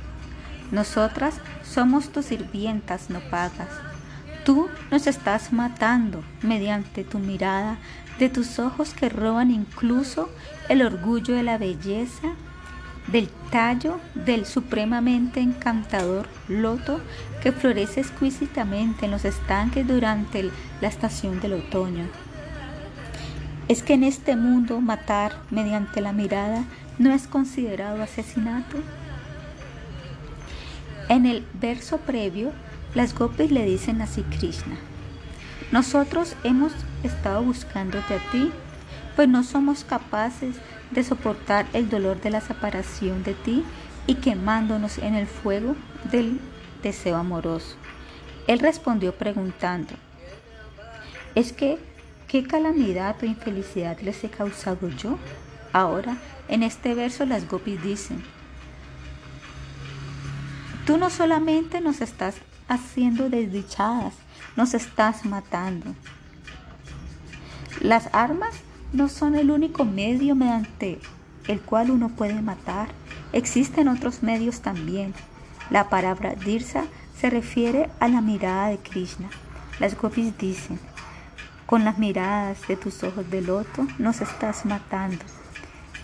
Nosotras 0.70 1.40
somos 1.64 2.10
tus 2.10 2.26
sirvientas 2.26 3.10
no 3.10 3.18
pagas. 3.18 3.68
Tú 4.44 4.68
nos 4.93 5.09
estás 5.09 5.52
matando 5.52 6.22
mediante 6.43 7.02
tu 7.02 7.18
mirada 7.18 7.78
de 8.18 8.28
tus 8.28 8.59
ojos 8.59 8.94
que 8.94 9.09
roban 9.09 9.51
incluso 9.51 10.28
el 10.68 10.82
orgullo 10.82 11.34
de 11.34 11.43
la 11.43 11.59
belleza 11.59 12.32
del 13.09 13.28
tallo 13.51 14.01
del 14.14 14.47
supremamente 14.47 15.40
encantador 15.40 16.26
loto 16.48 17.01
que 17.43 17.52
florece 17.52 18.01
exquisitamente 18.01 19.05
en 19.05 19.12
los 19.12 19.24
estanques 19.24 19.86
durante 19.86 20.51
la 20.80 20.88
estación 20.88 21.40
del 21.40 21.55
otoño. 21.55 22.06
¿Es 23.68 23.82
que 23.82 23.94
en 23.94 24.05
este 24.05 24.36
mundo 24.36 24.80
matar 24.80 25.36
mediante 25.51 26.01
la 26.01 26.12
mirada 26.12 26.64
no 26.98 27.12
es 27.12 27.26
considerado 27.26 28.02
asesinato? 28.02 28.76
En 31.09 31.26
el 31.26 31.44
verso 31.60 31.98
previo, 31.98 32.52
las 32.94 33.14
gopis 33.14 33.51
le 33.52 33.64
dicen 33.64 34.02
así 34.02 34.22
Krishna, 34.22 34.76
nosotros 35.72 36.36
hemos 36.44 36.72
estado 37.02 37.43
buscándote 37.43 38.14
a 38.14 38.30
ti, 38.30 38.52
pues 39.16 39.28
no 39.28 39.43
somos 39.43 39.84
capaces 39.84 40.56
de 40.90 41.02
soportar 41.02 41.66
el 41.72 41.88
dolor 41.88 42.20
de 42.20 42.30
la 42.30 42.40
separación 42.40 43.22
de 43.24 43.34
ti 43.34 43.64
y 44.06 44.16
quemándonos 44.16 44.98
en 44.98 45.14
el 45.14 45.26
fuego 45.26 45.74
del 46.10 46.38
deseo 46.82 47.16
amoroso. 47.16 47.76
Él 48.47 48.60
respondió 48.60 49.12
preguntando, 49.14 49.94
¿es 51.34 51.52
que 51.52 51.78
qué 52.28 52.44
calamidad 52.44 53.16
o 53.22 53.26
infelicidad 53.26 53.98
les 54.01 54.22
he 54.22 54.30
causado 54.30 54.88
yo? 54.90 55.18
Ahora, 55.72 56.16
en 56.48 56.62
este 56.62 56.94
verso 56.94 57.26
las 57.26 57.48
gopis 57.48 57.82
dicen, 57.82 58.22
tú 60.86 60.97
no 60.97 61.10
solamente 61.10 61.80
nos 61.80 62.01
estás 62.01 62.36
haciendo 62.68 63.28
desdichadas, 63.28 64.14
nos 64.57 64.74
estás 64.74 65.24
matando. 65.24 65.95
Las 67.81 68.09
armas 68.12 68.55
no 68.93 69.09
son 69.09 69.35
el 69.35 69.51
único 69.51 69.85
medio 69.85 70.35
mediante 70.35 70.99
el 71.47 71.61
cual 71.61 71.91
uno 71.91 72.09
puede 72.09 72.41
matar. 72.41 72.89
Existen 73.33 73.89
otros 73.89 74.23
medios 74.23 74.61
también. 74.61 75.15
La 75.70 75.89
palabra 75.89 76.35
dirsa 76.35 76.85
se 77.19 77.31
refiere 77.31 77.91
a 78.01 78.09
la 78.09 78.20
mirada 78.20 78.69
de 78.69 78.78
Krishna. 78.78 79.28
Las 79.78 79.97
gopis 79.97 80.37
dicen, 80.39 80.78
con 81.66 81.85
las 81.85 81.99
miradas 81.99 82.66
de 82.69 82.77
tus 82.77 83.03
ojos 83.03 83.28
de 83.31 83.43
loto 83.43 83.87
nos 83.99 84.20
estás 84.20 84.65
matando. 84.65 85.24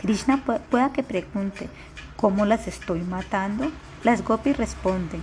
Krishna 0.00 0.44
pueda 0.44 0.92
que 0.92 1.02
pregunte, 1.02 1.68
¿cómo 2.16 2.44
las 2.44 2.66
estoy 2.66 3.00
matando? 3.00 3.70
Las 4.02 4.24
gopis 4.24 4.56
responden, 4.56 5.22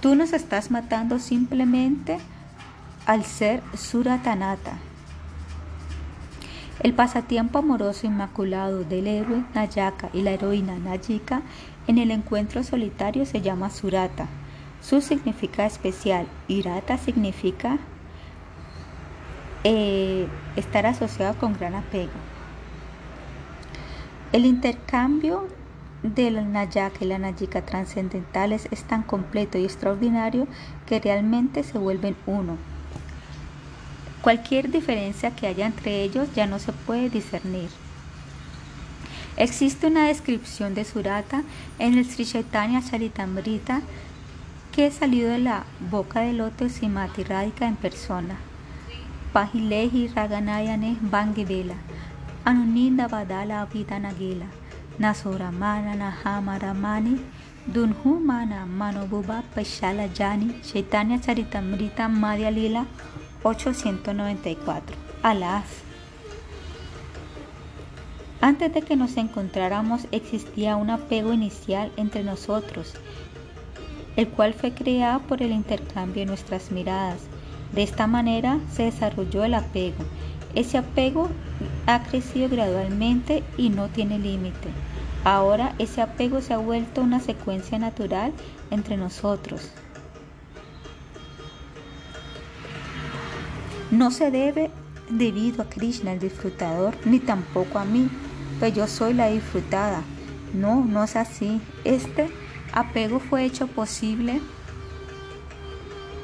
tú 0.00 0.16
nos 0.16 0.32
estás 0.32 0.72
matando 0.72 1.20
simplemente 1.20 2.18
al 3.06 3.24
ser 3.24 3.62
Suratanata, 3.74 4.78
el 6.80 6.94
pasatiempo 6.94 7.58
amoroso 7.58 8.06
inmaculado 8.06 8.84
del 8.84 9.06
héroe 9.06 9.44
Nayaka 9.54 10.08
y 10.12 10.22
la 10.22 10.32
heroína 10.32 10.78
Nayika 10.78 11.42
en 11.86 11.98
el 11.98 12.10
encuentro 12.10 12.62
solitario 12.64 13.24
se 13.26 13.40
llama 13.40 13.70
Surata. 13.70 14.26
Su 14.80 15.00
significado 15.00 15.68
especial, 15.68 16.26
Irata 16.48 16.98
significa 16.98 17.78
eh, 19.62 20.26
estar 20.56 20.86
asociado 20.86 21.38
con 21.38 21.54
gran 21.54 21.76
apego. 21.76 22.10
El 24.32 24.44
intercambio 24.44 25.46
del 26.02 26.52
Nayaka 26.52 27.04
y 27.04 27.06
la 27.06 27.18
Nayika 27.18 27.62
trascendentales 27.62 28.66
es 28.72 28.82
tan 28.82 29.04
completo 29.04 29.56
y 29.56 29.64
extraordinario 29.64 30.48
que 30.86 30.98
realmente 30.98 31.62
se 31.62 31.78
vuelven 31.78 32.16
uno. 32.26 32.56
Cualquier 34.22 34.70
diferencia 34.70 35.32
que 35.32 35.48
haya 35.48 35.66
entre 35.66 36.02
ellos 36.02 36.28
ya 36.34 36.46
no 36.46 36.60
se 36.60 36.72
puede 36.72 37.10
discernir. 37.10 37.68
Existe 39.36 39.88
una 39.88 40.06
descripción 40.06 40.74
de 40.74 40.84
Surata 40.84 41.42
en 41.80 41.98
el 41.98 42.04
Sri 42.04 42.24
Chaitanya 42.24 42.80
Charitamrita 42.82 43.82
que 44.70 44.86
ha 44.86 44.90
salido 44.92 45.30
de 45.30 45.38
la 45.38 45.64
boca 45.90 46.20
del 46.20 46.38
loto 46.38 46.68
Simati 46.68 47.24
Radhika 47.24 47.66
en 47.66 47.74
persona. 47.74 48.36
Pahilehi 49.32 50.08
Raganayane 50.08 50.98
Vela, 51.44 51.74
Anuninda 52.44 53.08
Badala 53.08 53.62
Avidanagila, 53.62 54.46
Nasoramana 54.98 55.96
Nahamaramani, 55.96 57.18
Dunhumana 57.66 58.66
Manobuba 58.66 59.42
Pashala 59.54 60.08
Jani, 60.14 60.60
Chaitanya 60.62 61.18
Charitamrita 61.18 62.08
Madhya 62.08 62.50
Lila 62.50 62.86
894. 63.42 64.96
Alas. 65.22 65.64
Antes 68.40 68.74
de 68.74 68.82
que 68.82 68.96
nos 68.96 69.16
encontráramos 69.16 70.06
existía 70.10 70.76
un 70.76 70.90
apego 70.90 71.32
inicial 71.32 71.92
entre 71.96 72.24
nosotros, 72.24 72.94
el 74.16 74.28
cual 74.28 74.52
fue 74.54 74.72
creado 74.72 75.20
por 75.20 75.42
el 75.42 75.52
intercambio 75.52 76.20
de 76.20 76.26
nuestras 76.26 76.70
miradas. 76.70 77.20
De 77.72 77.82
esta 77.82 78.06
manera 78.06 78.58
se 78.70 78.84
desarrolló 78.84 79.44
el 79.44 79.54
apego. 79.54 80.04
Ese 80.54 80.78
apego 80.78 81.28
ha 81.86 82.02
crecido 82.02 82.48
gradualmente 82.48 83.42
y 83.56 83.70
no 83.70 83.88
tiene 83.88 84.18
límite. 84.18 84.68
Ahora 85.24 85.74
ese 85.78 86.02
apego 86.02 86.40
se 86.40 86.52
ha 86.52 86.58
vuelto 86.58 87.00
una 87.00 87.20
secuencia 87.20 87.78
natural 87.78 88.32
entre 88.70 88.96
nosotros. 88.96 89.70
No 93.92 94.10
se 94.10 94.30
debe 94.30 94.70
debido 95.10 95.60
a 95.60 95.68
Krishna 95.68 96.14
el 96.14 96.18
disfrutador, 96.18 96.96
ni 97.04 97.20
tampoco 97.20 97.78
a 97.78 97.84
mí, 97.84 98.08
pues 98.58 98.74
yo 98.74 98.86
soy 98.86 99.12
la 99.12 99.28
disfrutada. 99.28 100.02
No, 100.54 100.82
no 100.82 101.04
es 101.04 101.14
así. 101.14 101.60
Este 101.84 102.30
apego 102.72 103.20
fue 103.20 103.44
hecho 103.44 103.66
posible 103.66 104.40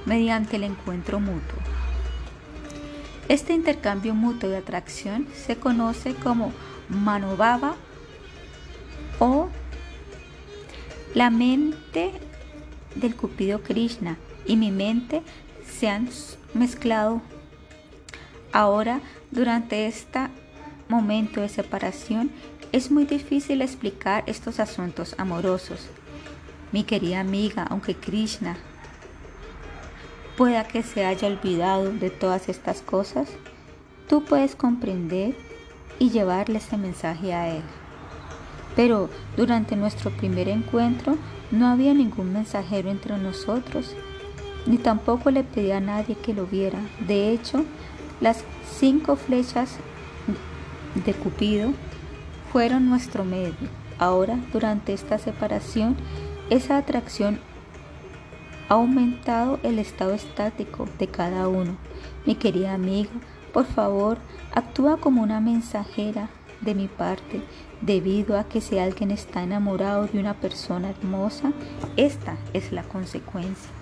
mediante 0.06 0.56
el 0.56 0.64
encuentro 0.64 1.20
mutuo. 1.20 1.58
Este 3.28 3.52
intercambio 3.52 4.14
mutuo 4.14 4.48
de 4.48 4.56
atracción 4.56 5.26
se 5.34 5.56
conoce 5.56 6.14
como 6.14 6.54
Manobhava 6.88 7.76
o 9.18 9.50
la 11.14 11.28
mente 11.28 12.12
del 12.94 13.14
Cupido 13.14 13.62
Krishna 13.62 14.16
y 14.46 14.56
mi 14.56 14.70
mente 14.70 15.20
se 15.70 15.90
han 15.90 16.08
mezclado 16.54 17.20
Ahora, 18.58 19.00
durante 19.30 19.86
este 19.86 20.18
momento 20.88 21.40
de 21.40 21.48
separación, 21.48 22.32
es 22.72 22.90
muy 22.90 23.04
difícil 23.04 23.62
explicar 23.62 24.24
estos 24.26 24.58
asuntos 24.58 25.14
amorosos. 25.16 25.86
Mi 26.72 26.82
querida 26.82 27.20
amiga, 27.20 27.62
aunque 27.70 27.94
Krishna 27.94 28.56
pueda 30.36 30.64
que 30.64 30.82
se 30.82 31.06
haya 31.06 31.28
olvidado 31.28 31.92
de 31.92 32.10
todas 32.10 32.48
estas 32.48 32.82
cosas, 32.82 33.28
tú 34.08 34.24
puedes 34.24 34.56
comprender 34.56 35.36
y 36.00 36.10
llevarle 36.10 36.58
este 36.58 36.78
mensaje 36.78 37.32
a 37.32 37.54
él. 37.54 37.62
Pero 38.74 39.08
durante 39.36 39.76
nuestro 39.76 40.10
primer 40.10 40.48
encuentro 40.48 41.16
no 41.52 41.68
había 41.68 41.94
ningún 41.94 42.32
mensajero 42.32 42.90
entre 42.90 43.18
nosotros, 43.18 43.94
ni 44.66 44.78
tampoco 44.78 45.30
le 45.30 45.44
pedí 45.44 45.70
a 45.70 45.78
nadie 45.78 46.16
que 46.16 46.34
lo 46.34 46.44
viera. 46.44 46.80
De 47.06 47.30
hecho, 47.30 47.64
las 48.20 48.44
cinco 48.78 49.16
flechas 49.16 49.76
de 51.04 51.14
Cupido 51.14 51.72
fueron 52.52 52.88
nuestro 52.88 53.24
medio. 53.24 53.54
Ahora, 53.98 54.38
durante 54.52 54.92
esta 54.92 55.18
separación, 55.18 55.96
esa 56.50 56.78
atracción 56.78 57.40
ha 58.68 58.74
aumentado 58.74 59.58
el 59.62 59.78
estado 59.78 60.14
estático 60.14 60.86
de 60.98 61.08
cada 61.08 61.48
uno. 61.48 61.76
Mi 62.26 62.34
querida 62.34 62.74
amiga, 62.74 63.10
por 63.52 63.66
favor, 63.66 64.18
actúa 64.52 64.98
como 64.98 65.22
una 65.22 65.40
mensajera 65.40 66.30
de 66.60 66.74
mi 66.74 66.88
parte, 66.88 67.40
debido 67.80 68.38
a 68.38 68.44
que 68.44 68.60
si 68.60 68.78
alguien 68.78 69.10
está 69.10 69.42
enamorado 69.42 70.06
de 70.06 70.18
una 70.18 70.34
persona 70.34 70.90
hermosa, 70.90 71.52
esta 71.96 72.36
es 72.52 72.72
la 72.72 72.82
consecuencia. 72.82 73.77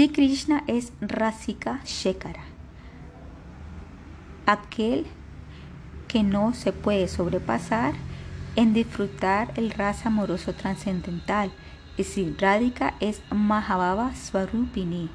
Si 0.00 0.08
Krishna 0.08 0.64
es 0.66 0.94
Rasika 1.02 1.82
Shekara, 1.84 2.44
aquel 4.46 5.04
que 6.08 6.22
no 6.22 6.54
se 6.54 6.72
puede 6.72 7.06
sobrepasar 7.06 7.92
en 8.56 8.72
disfrutar 8.72 9.52
el 9.56 9.70
raza 9.70 10.08
amoroso 10.08 10.54
trascendental. 10.54 11.52
Y 11.98 12.04
si 12.04 12.32
Radhika 12.32 12.94
es 13.00 13.20
Mahabhava 13.30 14.14
Swarupini, 14.14 15.10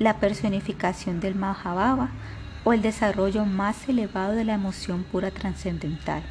la 0.00 0.18
personificación 0.18 1.20
del 1.20 1.36
Mahabhava, 1.36 2.10
o 2.64 2.72
el 2.72 2.82
desarrollo 2.82 3.44
más 3.44 3.88
elevado 3.88 4.32
de 4.32 4.42
la 4.42 4.54
emoción 4.54 5.04
pura 5.04 5.30
trascendental. 5.30 6.24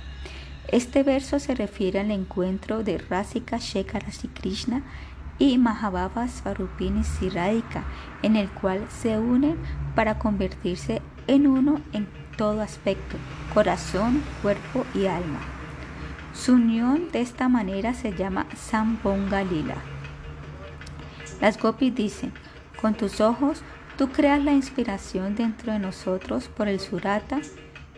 Este 0.68 1.04
verso 1.04 1.40
se 1.40 1.56
refiere 1.56 2.02
al 2.02 2.12
encuentro 2.12 2.84
de 2.84 2.98
Rasika 2.98 3.60
Shekara 3.60 4.08
Krishna 4.34 4.84
y 5.42 5.58
Mahabhava 5.58 6.28
Svarupini 6.28 7.04
Siradika, 7.04 7.84
en 8.22 8.36
el 8.36 8.48
cual 8.48 8.86
se 8.90 9.18
unen 9.18 9.58
para 9.96 10.20
convertirse 10.20 11.02
en 11.26 11.48
uno 11.48 11.82
en 11.94 12.08
todo 12.38 12.62
aspecto, 12.62 13.18
corazón, 13.52 14.22
cuerpo 14.44 14.86
y 14.94 15.08
alma. 15.08 15.40
Su 16.36 16.54
unión 16.54 17.10
de 17.12 17.22
esta 17.22 17.50
manera 17.50 17.96
se 17.96 18.14
llama 18.14 18.46
Sambonga 18.56 19.44
Lila. 19.44 19.78
Las 21.42 21.60
gopis 21.60 21.96
dicen, 21.96 22.32
con 22.80 22.94
tus 22.94 23.20
ojos 23.20 23.64
tú 23.98 24.10
creas 24.10 24.44
la 24.44 24.54
inspiración 24.54 25.36
dentro 25.36 25.74
de 25.74 25.80
nosotros 25.80 26.50
por 26.50 26.68
el 26.68 26.80
surata 26.80 27.40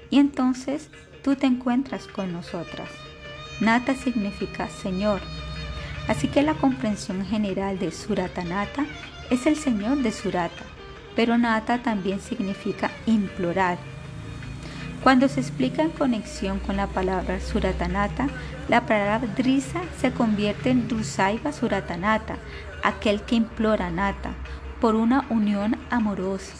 y 0.09 0.19
entonces 0.19 0.89
tú 1.21 1.35
te 1.35 1.47
encuentras 1.47 2.07
con 2.07 2.31
nosotras. 2.31 2.89
Nata 3.59 3.95
significa 3.95 4.69
Señor, 4.69 5.19
así 6.07 6.27
que 6.27 6.41
la 6.41 6.53
comprensión 6.53 7.25
general 7.25 7.79
de 7.79 7.91
Surata 7.91 8.43
Nata 8.43 8.85
es 9.29 9.45
el 9.45 9.55
Señor 9.55 9.97
de 9.97 10.11
Surata, 10.11 10.63
pero 11.15 11.37
Nata 11.37 11.81
también 11.81 12.19
significa 12.19 12.91
implorar. 13.05 13.77
Cuando 15.03 15.27
se 15.27 15.41
explica 15.41 15.81
en 15.81 15.89
conexión 15.89 16.59
con 16.59 16.77
la 16.77 16.87
palabra 16.87 17.41
Suratanata, 17.41 18.27
la 18.69 18.85
palabra 18.85 19.27
Drisa 19.35 19.81
se 19.99 20.11
convierte 20.11 20.69
en 20.69 20.87
Drusaiva 20.87 21.51
Suratanata, 21.51 22.37
aquel 22.83 23.21
que 23.21 23.35
implora 23.35 23.91
Nata, 23.91 24.31
por 24.79 24.95
una 24.95 25.25
unión 25.29 25.77
amorosa. 25.89 26.53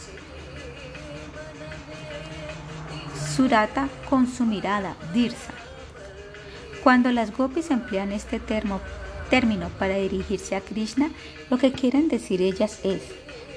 Surata 3.34 3.88
con 4.08 4.26
su 4.26 4.44
mirada, 4.44 4.94
Dirsa. 5.12 5.52
Cuando 6.82 7.10
las 7.12 7.34
gopis 7.34 7.70
emplean 7.70 8.12
este 8.12 8.38
término 9.30 9.68
para 9.78 9.96
dirigirse 9.96 10.56
a 10.56 10.60
Krishna, 10.60 11.10
lo 11.50 11.58
que 11.58 11.72
quieren 11.72 12.08
decir 12.08 12.42
ellas 12.42 12.80
es, 12.84 13.02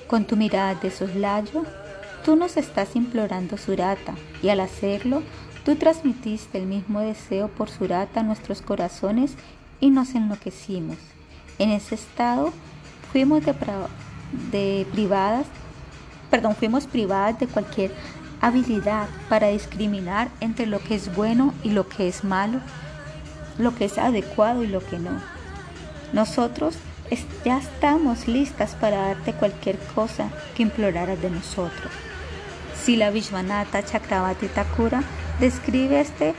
con 0.08 0.26
tu 0.26 0.36
mirada 0.36 0.76
de 0.76 0.92
soslayo, 0.92 1.66
tú 2.24 2.36
nos 2.36 2.58
estás 2.58 2.96
implorando 2.96 3.58
Surata, 3.58 4.16
y 4.42 4.50
al 4.50 4.60
hacerlo, 4.60 5.24
tú 5.66 5.76
transmitiste 5.76 6.58
el 6.58 6.66
mismo 6.66 7.02
deseo 7.02 7.48
por 7.50 7.70
Surata 7.70 8.22
a 8.22 8.24
nuestros 8.24 8.62
corazones 8.62 9.36
y 9.80 9.90
nos 9.90 10.16
enloquecimos. 10.16 10.98
En 11.60 11.72
ese 11.72 11.96
estado 11.96 12.54
fuimos 13.12 13.44
de 13.46 14.86
privadas, 14.92 15.48
perdón, 16.30 16.56
fuimos 16.56 16.88
privadas 16.88 17.40
de 17.40 17.48
cualquier 17.48 17.92
habilidad 18.40 19.08
para 19.30 19.48
discriminar 19.48 20.30
entre 20.40 20.68
lo 20.68 20.80
que 20.80 20.96
es 20.96 21.16
bueno 21.16 21.54
y 21.64 21.72
lo 21.72 21.88
que 21.90 22.08
es 22.08 22.24
malo, 22.24 22.60
lo 23.58 23.74
que 23.76 23.86
es 23.86 23.98
adecuado 23.98 24.64
y 24.64 24.68
lo 24.68 24.86
que 24.86 25.00
no. 25.00 25.37
Nosotros 26.14 26.76
ya 27.46 27.58
estamos 27.58 28.28
listas 28.28 28.76
para 28.76 28.98
darte 28.98 29.34
cualquier 29.34 29.78
cosa 29.96 30.30
que 30.56 30.64
imploraras 30.64 31.22
de 31.22 31.30
nosotros. 31.30 31.92
Si 32.84 32.96
la 32.96 33.10
Vishwanatha 33.10 33.84
Chakravati 33.84 34.48
Thakura 34.48 35.04
describe 35.40 36.00
este 36.00 36.34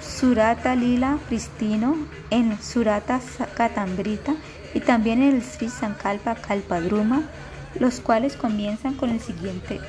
Surata 0.00 0.74
Lila 0.74 1.18
pristino 1.28 1.96
en 2.30 2.60
Surata 2.62 3.20
Katambrita 3.54 4.34
y 4.74 4.80
también 4.80 5.22
en 5.22 5.36
el 5.36 5.42
Sri 5.42 5.68
Sankalpa 5.68 6.36
Kalpadruma, 6.36 7.22
los 7.78 8.00
cuales 8.00 8.36
comienzan 8.36 8.94
con 8.94 9.10
el 9.10 9.20
siguiente 9.20 9.80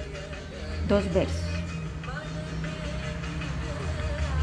dos 0.87 1.03
versos. 1.13 1.56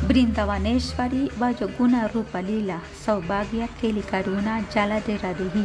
वृंदावनेश्वरी 0.09 1.25
वजगुण 1.41 1.95
रूपलीला 2.15 2.79
सौभाग्य 3.05 3.66
केली 3.81 4.01
करुणा 4.11 4.55
जलधिरधिः 4.75 5.57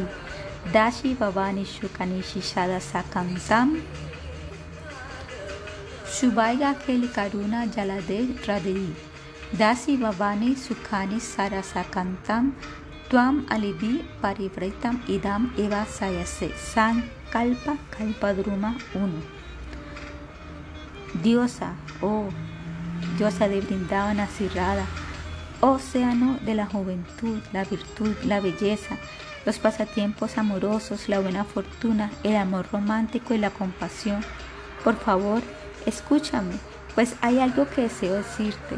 दासी 0.73 1.11
भवानिषु 1.19 1.87
कनिषि 1.97 2.41
सदसा 2.51 3.01
शुभाया 6.19 6.71
केली 6.85 7.09
करुणा 7.15 7.61
जलधे 7.75 8.19
हृदयि 8.45 8.89
दासी 9.59 9.93
भवानि 9.97 10.49
सुखानि 10.65 11.19
सरसकन्तं 11.33 12.43
त्वम् 13.09 13.45
अलिभि 13.55 13.93
परिवृतम् 14.23 15.03
इदम् 15.15 15.45
इव 15.63 15.73
सयसे 15.99 16.49
सङ्कल्पकल्पद्रुम 16.73 18.65
उनु 19.03 19.21
दियोसा 21.23 21.69
ओ 22.03 22.11
Diosa, 23.17 23.47
de 23.47 23.61
Brindavana 23.61 24.27
Sirrada, 24.27 24.85
océano 25.61 26.39
de 26.45 26.55
la 26.55 26.65
juventud, 26.65 27.39
la 27.53 27.63
virtud, 27.65 28.15
la 28.25 28.39
belleza, 28.39 28.97
los 29.45 29.59
pasatiempos 29.59 30.37
amorosos, 30.37 31.09
la 31.09 31.19
buena 31.19 31.43
fortuna, 31.43 32.11
el 32.23 32.35
amor 32.35 32.67
romántico 32.71 33.33
y 33.33 33.37
la 33.37 33.49
compasión. 33.49 34.23
Por 34.83 34.95
favor, 34.97 35.41
escúchame, 35.85 36.55
pues 36.95 37.15
hay 37.21 37.39
algo 37.39 37.67
que 37.69 37.83
deseo 37.83 38.15
decirte. 38.15 38.77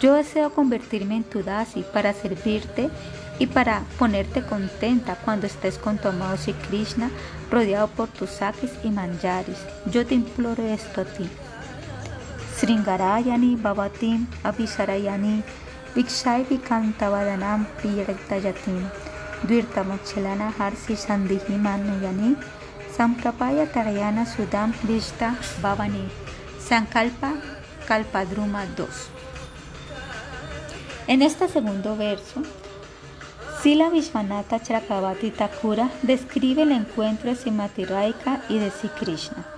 Yo 0.00 0.14
deseo 0.14 0.52
convertirme 0.52 1.16
en 1.16 1.24
tu 1.24 1.42
dasi 1.42 1.82
para 1.92 2.12
servirte 2.12 2.90
y 3.38 3.46
para 3.46 3.82
ponerte 3.98 4.42
contenta 4.42 5.16
cuando 5.16 5.46
estés 5.46 5.78
con 5.78 5.98
tu 5.98 6.08
amado 6.08 6.36
Sri 6.36 6.52
Krishna 6.52 7.10
rodeado 7.50 7.88
por 7.88 8.08
tus 8.08 8.30
sakis 8.30 8.72
y 8.82 8.90
manjaris. 8.90 9.58
Yo 9.86 10.06
te 10.06 10.14
imploro 10.14 10.62
esto 10.64 11.02
a 11.02 11.04
ti. 11.04 11.28
Sringarayani 12.56 13.56
Bhavatim 13.56 14.26
Abhisarayani 14.44 15.42
Vikshai 15.94 16.44
Vikantavadanam 16.44 17.66
Priyartayatim 17.78 18.82
Dvirtamachalana 19.46 20.52
Harsi 20.52 20.94
Sandihi 20.96 21.58
Manuyani 21.58 22.36
Samprapaya 22.96 23.66
Tarayana 23.66 24.24
Sudam 24.24 24.72
Vishta 24.86 25.34
Bhavani. 25.62 26.06
Sankalpa 26.58 27.32
Kalpadruma 27.88 28.64
2 28.76 28.86
En 31.06 31.20
este 31.22 31.48
segundo 31.48 31.96
verso, 31.96 32.42
Sila 33.62 33.90
Vishwanatha 33.90 34.60
Chakravati 34.60 35.30
Thakura 35.30 35.90
describe 36.02 36.62
el 36.62 36.72
encuentro 36.72 37.30
de 37.30 37.36
Simati 37.36 37.84
Raika 37.84 38.40
y 38.48 38.58
de 38.58 38.70
Sri 38.70 38.88
Krishna. 38.90 39.53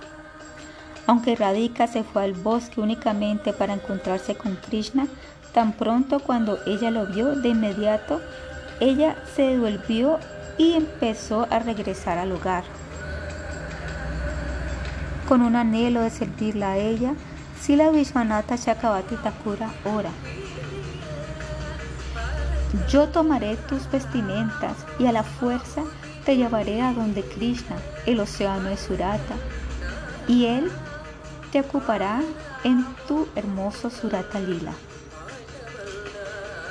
Aunque 1.07 1.37
Radhika 1.37 1.87
se 1.87 2.03
fue 2.03 2.25
al 2.25 2.33
bosque 2.33 2.81
únicamente 2.81 3.53
para 3.53 3.73
encontrarse 3.73 4.35
con 4.35 4.55
Krishna, 4.57 5.07
tan 5.53 5.71
pronto 5.71 6.19
cuando 6.19 6.59
ella 6.65 6.91
lo 6.91 7.07
vio, 7.07 7.35
de 7.35 7.49
inmediato 7.49 8.21
ella 8.79 9.15
se 9.35 9.43
devolvió 9.43 10.19
y 10.57 10.73
empezó 10.73 11.47
a 11.49 11.59
regresar 11.59 12.17
al 12.17 12.31
hogar. 12.31 12.63
Con 15.27 15.41
un 15.41 15.55
anhelo 15.55 16.01
de 16.01 16.09
servirla 16.09 16.73
a 16.73 16.77
ella, 16.77 17.13
Sila 17.59 17.89
Vishwanatha 17.89 18.57
Chakravati 18.57 19.15
Thakura 19.15 19.69
ora. 19.83 20.11
Yo 22.89 23.07
tomaré 23.07 23.55
tus 23.55 23.89
vestimentas 23.89 24.75
y 24.99 25.05
a 25.05 25.11
la 25.11 25.23
fuerza 25.23 25.83
te 26.25 26.35
llevaré 26.35 26.81
a 26.81 26.93
donde 26.93 27.23
Krishna, 27.23 27.77
el 28.05 28.19
océano 28.19 28.69
de 28.69 28.77
Surata, 28.77 29.35
y 30.27 30.45
él 30.45 30.71
te 31.51 31.61
ocupará 31.61 32.21
en 32.63 32.85
tu 33.07 33.27
hermoso 33.35 33.89
Surata 33.89 34.39
Lila. 34.39 34.73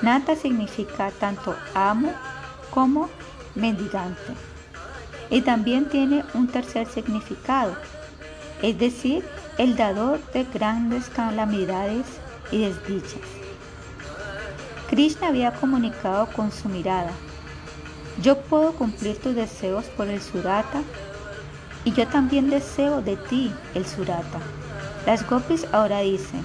Nata 0.03 0.37
significa 0.37 1.11
tanto 1.11 1.57
amo 1.75 2.13
como 2.71 3.09
mendigante. 3.55 4.35
Y 5.31 5.41
también 5.41 5.89
tiene 5.89 6.25
un 6.35 6.47
tercer 6.47 6.87
significado, 6.87 7.77
es 8.63 8.79
decir, 8.79 9.25
el 9.59 9.75
dador 9.77 10.21
de 10.33 10.45
grandes 10.45 11.09
calamidades 11.09 12.07
y 12.53 12.59
desdichas. 12.59 13.21
Krishna 14.89 15.29
había 15.29 15.53
comunicado 15.53 16.29
con 16.29 16.53
su 16.53 16.69
mirada, 16.69 17.11
yo 18.23 18.41
puedo 18.41 18.73
cumplir 18.73 19.19
tus 19.19 19.35
deseos 19.35 19.85
por 19.97 20.09
el 20.09 20.23
Surata 20.23 20.83
y 21.85 21.93
yo 21.93 22.07
también 22.09 22.49
deseo 22.49 23.03
de 23.03 23.17
ti 23.17 23.53
el 23.75 23.87
Surata. 23.87 24.41
Las 25.07 25.25
gopis 25.25 25.65
ahora 25.73 26.01
dicen, 26.01 26.43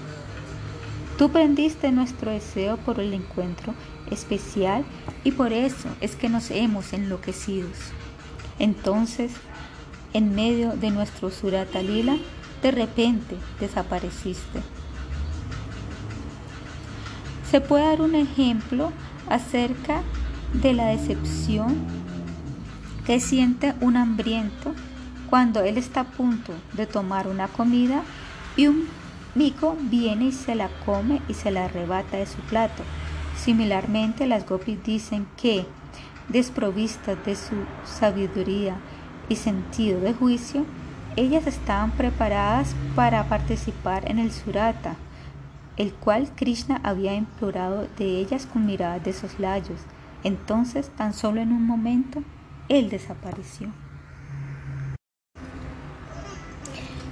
tú 1.18 1.32
prendiste 1.32 1.92
nuestro 1.92 2.30
deseo 2.30 2.78
por 2.78 3.00
el 3.00 3.14
encuentro 3.14 3.74
especial 4.12 4.86
y 5.24 5.32
por 5.32 5.52
eso 5.52 5.90
es 6.00 6.16
que 6.16 6.30
nos 6.30 6.52
hemos 6.52 6.94
enloquecido. 6.94 7.68
Entonces, 8.60 9.32
en 10.14 10.36
medio 10.36 10.74
de 10.74 10.92
nuestro 10.92 11.32
Surata 11.32 11.82
Lila, 11.82 12.18
de 12.62 12.70
repente 12.70 13.36
desapareciste. 13.60 14.62
Se 17.50 17.62
puede 17.62 17.86
dar 17.86 18.02
un 18.02 18.14
ejemplo 18.14 18.92
acerca 19.28 20.04
de 20.54 20.74
la 20.74 20.86
decepción 20.86 21.76
que 23.08 23.20
siente 23.20 23.74
un 23.82 23.98
hambriento 23.98 24.76
cuando 25.30 25.62
él 25.62 25.78
está 25.78 26.02
a 26.02 26.12
punto 26.12 26.54
de 26.74 26.86
tomar 26.86 27.28
una 27.28 27.48
comida 27.48 28.04
y 28.56 28.68
un 28.68 28.88
mico 29.36 29.78
viene 29.80 30.26
y 30.26 30.32
se 30.32 30.56
la 30.56 30.70
come 30.86 31.22
y 31.28 31.34
se 31.34 31.52
la 31.52 31.66
arrebata 31.66 32.18
de 32.18 32.26
su 32.26 32.40
plato. 32.42 32.84
Similarmente, 33.38 34.28
las 34.28 34.48
gopis 34.48 34.84
dicen 34.84 35.28
que, 35.38 35.66
desprovistas 36.30 37.18
de 37.26 37.36
su 37.36 37.56
sabiduría 37.86 38.76
y 39.30 39.36
sentido 39.36 40.00
de 40.02 40.14
juicio, 40.14 40.66
ellas 41.16 41.48
estaban 41.48 41.92
preparadas 41.92 42.76
para 42.96 43.28
participar 43.28 44.10
en 44.10 44.20
el 44.20 44.32
surata, 44.32 44.96
el 45.78 45.94
cual 45.94 46.30
Krishna 46.36 46.80
había 46.84 47.16
implorado 47.16 47.88
de 47.98 48.20
ellas 48.20 48.46
con 48.46 48.66
miradas 48.66 49.04
de 49.04 49.14
soslayos. 49.14 49.82
Entonces, 50.24 50.90
tan 50.90 51.14
solo 51.14 51.42
en 51.42 51.52
un 51.52 51.66
momento, 51.66 52.24
él 52.70 52.90
desapareció. 52.90 53.70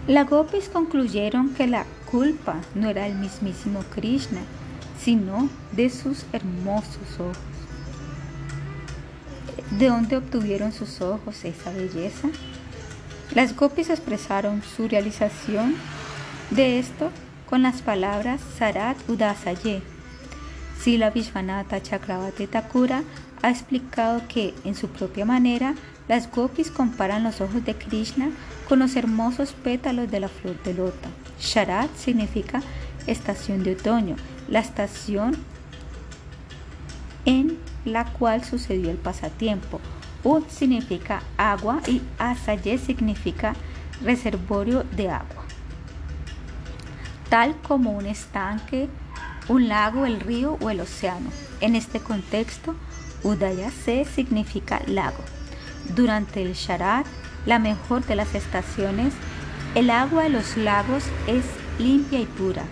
Las 0.09 0.27
gopis 0.27 0.69
concluyeron 0.69 1.53
que 1.53 1.67
la 1.67 1.85
culpa 2.09 2.55
no 2.73 2.89
era 2.89 3.05
el 3.05 3.13
mismísimo 3.13 3.83
Krishna, 3.93 4.41
sino 4.99 5.47
de 5.71 5.91
sus 5.91 6.25
hermosos 6.33 7.19
ojos. 7.19 7.37
¿De 9.77 9.89
dónde 9.89 10.17
obtuvieron 10.17 10.71
sus 10.71 10.99
ojos 11.01 11.45
esa 11.45 11.71
belleza? 11.71 12.27
Las 13.35 13.55
gopis 13.55 13.91
expresaron 13.91 14.63
su 14.63 14.87
realización 14.87 15.75
de 16.49 16.79
esto 16.79 17.11
con 17.47 17.61
las 17.61 17.83
palabras 17.83 18.41
Sarat 18.57 18.97
Udasaye. 19.07 19.83
Sila 20.81 21.11
Vishvanatha 21.11 21.83
Chakravati 21.83 22.47
Thakura 22.47 23.03
ha 23.43 23.51
explicado 23.51 24.23
que, 24.27 24.55
en 24.65 24.73
su 24.73 24.87
propia 24.87 25.25
manera, 25.25 25.75
las 26.09 26.29
gopis 26.29 26.71
comparan 26.71 27.23
los 27.23 27.39
ojos 27.39 27.63
de 27.63 27.75
Krishna 27.75 28.31
con 28.67 28.79
los 28.79 28.95
hermosos 28.95 29.53
pétalos 29.53 30.09
de 30.09 30.19
la 30.19 30.27
flor 30.27 30.61
de 30.63 30.73
lota. 30.73 31.07
Sharat 31.39 31.95
significa 31.95 32.61
estación 33.05 33.63
de 33.63 33.73
otoño, 33.73 34.15
la 34.49 34.59
estación 34.59 35.37
en 37.25 37.59
la 37.85 38.05
cual 38.05 38.43
sucedió 38.43 38.89
el 38.89 38.97
pasatiempo. 38.97 39.79
Ud 40.23 40.43
significa 40.49 41.21
agua 41.37 41.79
y 41.87 42.01
Asaye 42.17 42.79
significa 42.79 43.53
reservorio 44.01 44.83
de 44.95 45.11
agua. 45.11 45.45
Tal 47.29 47.55
como 47.61 47.91
un 47.91 48.07
estanque, 48.07 48.89
un 49.47 49.67
lago, 49.67 50.07
el 50.07 50.19
río 50.19 50.57
o 50.59 50.71
el 50.71 50.79
océano. 50.79 51.29
En 51.61 51.75
este 51.75 51.99
contexto, 51.99 52.75
Udayase 53.23 54.05
significa 54.05 54.81
lago. 54.87 55.38
Durante 55.95 56.41
el 56.41 56.53
Sharat, 56.53 57.05
la 57.45 57.59
mejor 57.59 58.05
de 58.05 58.15
las 58.15 58.35
estaciones, 58.35 59.13
el 59.75 59.89
agua 59.89 60.23
de 60.23 60.29
los 60.29 60.57
lagos 60.57 61.03
es 61.27 61.43
limpia 61.79 62.19
y 62.19 62.25
pura. 62.25 62.63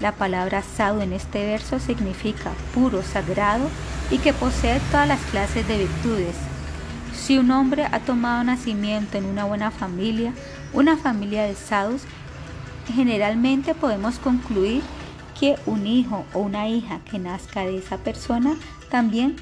La 0.00 0.12
palabra 0.12 0.62
sado 0.62 1.00
en 1.02 1.12
este 1.12 1.46
verso 1.46 1.78
significa 1.78 2.50
puro, 2.74 3.02
sagrado 3.02 3.68
y 4.10 4.18
que 4.18 4.32
posee 4.32 4.80
todas 4.90 5.06
las 5.06 5.20
clases 5.26 5.66
de 5.68 5.78
virtudes. 5.78 6.34
Si 7.14 7.38
un 7.38 7.50
hombre 7.52 7.86
ha 7.90 8.00
tomado 8.00 8.42
nacimiento 8.42 9.18
en 9.18 9.24
una 9.24 9.44
buena 9.44 9.70
familia, 9.70 10.34
una 10.72 10.96
familia 10.96 11.44
de 11.44 11.54
sadhus, 11.54 12.02
generalmente 12.92 13.74
podemos 13.74 14.18
concluir 14.18 14.82
que 15.38 15.56
un 15.66 15.86
hijo 15.86 16.24
o 16.32 16.40
una 16.40 16.68
hija 16.68 17.00
que 17.10 17.18
nazca 17.18 17.60
de 17.60 17.78
esa 17.78 17.98
persona 17.98 18.56
también 18.90 19.36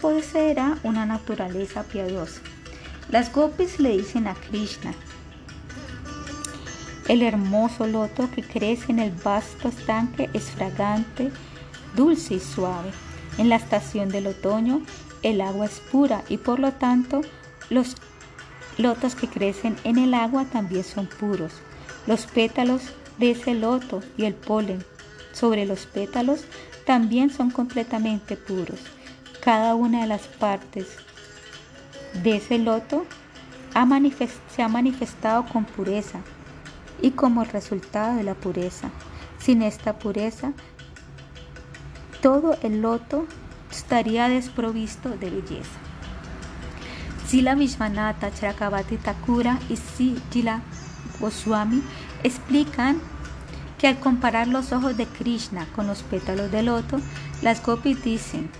poseerá 0.00 0.78
una 0.82 1.04
naturaleza 1.06 1.82
piadosa. 1.84 2.40
Las 3.10 3.32
gopis 3.32 3.80
le 3.80 3.96
dicen 3.96 4.28
a 4.28 4.34
Krishna, 4.34 4.94
el 7.08 7.22
hermoso 7.22 7.88
loto 7.88 8.30
que 8.30 8.44
crece 8.44 8.92
en 8.92 9.00
el 9.00 9.10
vasto 9.10 9.66
estanque 9.66 10.30
es 10.32 10.44
fragante, 10.44 11.32
dulce 11.96 12.34
y 12.34 12.40
suave. 12.40 12.92
En 13.36 13.48
la 13.48 13.56
estación 13.56 14.10
del 14.10 14.28
otoño 14.28 14.82
el 15.24 15.40
agua 15.40 15.66
es 15.66 15.80
pura 15.80 16.22
y 16.28 16.36
por 16.36 16.60
lo 16.60 16.70
tanto 16.70 17.22
los 17.68 17.96
lotos 18.78 19.16
que 19.16 19.26
crecen 19.26 19.76
en 19.82 19.98
el 19.98 20.14
agua 20.14 20.44
también 20.44 20.84
son 20.84 21.08
puros. 21.08 21.54
Los 22.06 22.26
pétalos 22.26 22.82
de 23.18 23.32
ese 23.32 23.54
loto 23.54 24.02
y 24.16 24.24
el 24.24 24.34
polen 24.34 24.84
sobre 25.32 25.66
los 25.66 25.86
pétalos 25.86 26.44
también 26.86 27.30
son 27.30 27.50
completamente 27.50 28.36
puros. 28.36 28.78
Cada 29.42 29.74
una 29.74 30.02
de 30.02 30.06
las 30.06 30.28
partes 30.28 30.86
de 32.22 32.36
ese 32.36 32.58
loto 32.58 33.06
se 34.54 34.62
ha 34.62 34.68
manifestado 34.68 35.46
con 35.46 35.64
pureza 35.64 36.20
y 37.00 37.12
como 37.12 37.44
resultado 37.44 38.16
de 38.16 38.24
la 38.24 38.34
pureza. 38.34 38.90
Sin 39.38 39.62
esta 39.62 39.98
pureza, 39.98 40.52
todo 42.20 42.56
el 42.62 42.82
loto 42.82 43.26
estaría 43.70 44.28
desprovisto 44.28 45.10
de 45.10 45.30
belleza. 45.30 45.78
Sila 47.26 47.54
Vishwanatha 47.54 48.32
Chakravati 48.32 48.96
Thakura 48.96 49.58
y 49.68 49.76
Sila 49.76 50.62
Goswami 51.20 51.82
explican 52.24 53.00
que 53.78 53.86
al 53.86 53.98
comparar 53.98 54.48
los 54.48 54.72
ojos 54.72 54.96
de 54.96 55.06
Krishna 55.06 55.66
con 55.74 55.86
los 55.86 56.02
pétalos 56.02 56.50
del 56.50 56.66
loto, 56.66 57.00
las 57.40 57.64
gopis 57.64 58.02
dicen, 58.02 58.50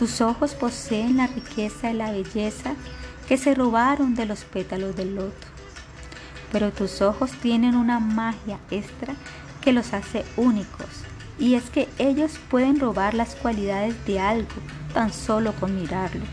tus 0.00 0.22
ojos 0.22 0.54
poseen 0.54 1.18
la 1.18 1.26
riqueza 1.26 1.90
y 1.90 1.94
la 1.94 2.10
belleza 2.10 2.72
que 3.28 3.36
se 3.36 3.54
robaron 3.54 4.14
de 4.14 4.24
los 4.24 4.44
pétalos 4.44 4.96
del 4.96 5.14
loto, 5.14 5.46
pero 6.50 6.72
tus 6.72 7.02
ojos 7.02 7.32
tienen 7.32 7.76
una 7.76 8.00
magia 8.00 8.58
extra 8.70 9.14
que 9.60 9.74
los 9.74 9.92
hace 9.92 10.24
únicos 10.38 10.86
y 11.38 11.52
es 11.52 11.68
que 11.68 11.86
ellos 11.98 12.40
pueden 12.48 12.80
robar 12.80 13.12
las 13.12 13.34
cualidades 13.34 13.94
de 14.06 14.20
algo 14.20 14.48
tan 14.94 15.12
solo 15.12 15.52
con 15.60 15.78
mirarlo. 15.78 16.24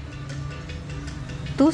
Tú, 1.57 1.73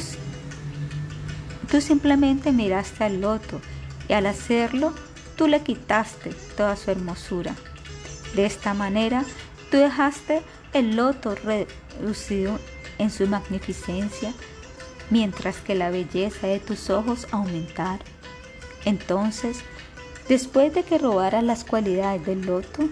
simplemente 1.80 2.50
miraste 2.50 3.04
al 3.04 3.20
loto 3.20 3.60
y 4.08 4.14
al 4.14 4.26
hacerlo 4.26 4.92
tú 5.36 5.46
le 5.46 5.62
quitaste 5.62 6.30
toda 6.56 6.74
su 6.74 6.90
hermosura. 6.90 7.54
De 8.34 8.46
esta 8.46 8.74
manera 8.74 9.24
tú 9.70 9.76
dejaste 9.76 10.42
el 10.74 10.96
loto 10.96 11.34
reducido 11.34 12.58
en 12.98 13.10
su 13.10 13.26
magnificencia, 13.26 14.32
mientras 15.10 15.56
que 15.58 15.74
la 15.74 15.90
belleza 15.90 16.46
de 16.46 16.60
tus 16.60 16.90
ojos 16.90 17.26
aumentar. 17.30 18.00
Entonces, 18.84 19.60
después 20.28 20.74
de 20.74 20.82
que 20.82 20.98
robaras 20.98 21.42
las 21.42 21.64
cualidades 21.64 22.26
del 22.26 22.42
loto, 22.42 22.88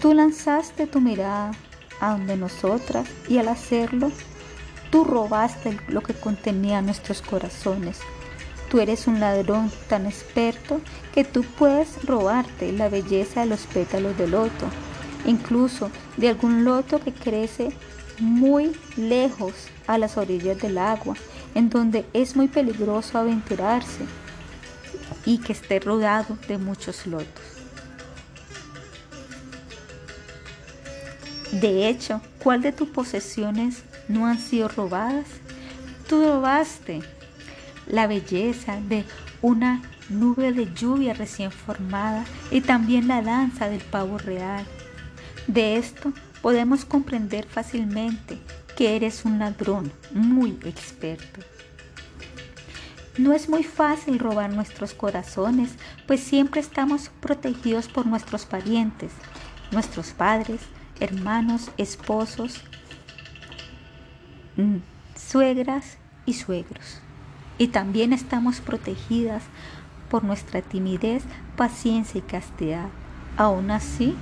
Tú 0.00 0.14
lanzaste 0.14 0.86
tu 0.86 1.00
mirada 1.00 1.50
a 2.00 2.12
donde 2.12 2.36
nosotras 2.36 3.08
y 3.28 3.38
al 3.38 3.48
hacerlo, 3.48 4.12
tú 4.90 5.02
robaste 5.02 5.76
lo 5.88 6.02
que 6.02 6.14
contenía 6.14 6.80
nuestros 6.82 7.20
corazones. 7.20 7.98
Tú 8.70 8.78
eres 8.78 9.08
un 9.08 9.18
ladrón 9.18 9.72
tan 9.88 10.06
experto 10.06 10.80
que 11.12 11.24
tú 11.24 11.42
puedes 11.42 12.04
robarte 12.04 12.70
la 12.70 12.88
belleza 12.88 13.40
de 13.40 13.46
los 13.46 13.66
pétalos 13.66 14.16
del 14.16 14.30
loto, 14.30 14.68
incluso 15.26 15.90
de 16.16 16.28
algún 16.28 16.64
loto 16.64 17.00
que 17.00 17.12
crece 17.12 17.72
muy 18.18 18.72
lejos 18.96 19.52
a 19.86 19.98
las 19.98 20.16
orillas 20.16 20.60
del 20.60 20.78
agua, 20.78 21.14
en 21.54 21.70
donde 21.70 22.04
es 22.12 22.36
muy 22.36 22.48
peligroso 22.48 23.18
aventurarse 23.18 24.04
y 25.24 25.38
que 25.38 25.52
esté 25.52 25.80
rodado 25.80 26.36
de 26.48 26.58
muchos 26.58 27.06
lotos. 27.06 27.58
De 31.52 31.88
hecho, 31.88 32.20
¿cuál 32.38 32.60
de 32.60 32.72
tus 32.72 32.88
posesiones 32.88 33.82
no 34.06 34.26
han 34.26 34.38
sido 34.38 34.68
robadas? 34.68 35.26
Tú 36.06 36.22
robaste 36.22 37.00
la 37.86 38.06
belleza 38.06 38.80
de 38.80 39.04
una 39.40 39.82
nube 40.10 40.52
de 40.52 40.72
lluvia 40.74 41.14
recién 41.14 41.50
formada 41.50 42.24
y 42.50 42.60
también 42.60 43.08
la 43.08 43.22
danza 43.22 43.68
del 43.68 43.80
pavo 43.80 44.18
real. 44.18 44.66
De 45.48 45.78
esto 45.78 46.12
podemos 46.42 46.84
comprender 46.84 47.46
fácilmente 47.46 48.38
que 48.76 48.94
eres 48.94 49.24
un 49.24 49.38
ladrón 49.38 49.90
muy 50.12 50.50
experto. 50.62 51.40
No 53.16 53.32
es 53.32 53.48
muy 53.48 53.64
fácil 53.64 54.18
robar 54.18 54.52
nuestros 54.52 54.92
corazones, 54.92 55.70
pues 56.06 56.20
siempre 56.20 56.60
estamos 56.60 57.10
protegidos 57.20 57.88
por 57.88 58.06
nuestros 58.06 58.44
parientes, 58.44 59.10
nuestros 59.72 60.10
padres, 60.10 60.60
hermanos, 61.00 61.70
esposos, 61.78 62.62
mm, 64.56 64.76
suegras 65.16 65.96
y 66.26 66.34
suegros. 66.34 67.00
Y 67.56 67.68
también 67.68 68.12
estamos 68.12 68.60
protegidas 68.60 69.44
por 70.10 70.24
nuestra 70.24 70.60
timidez, 70.60 71.24
paciencia 71.56 72.18
y 72.18 72.22
castidad. 72.22 72.88
Aún 73.38 73.70
así, 73.70 74.14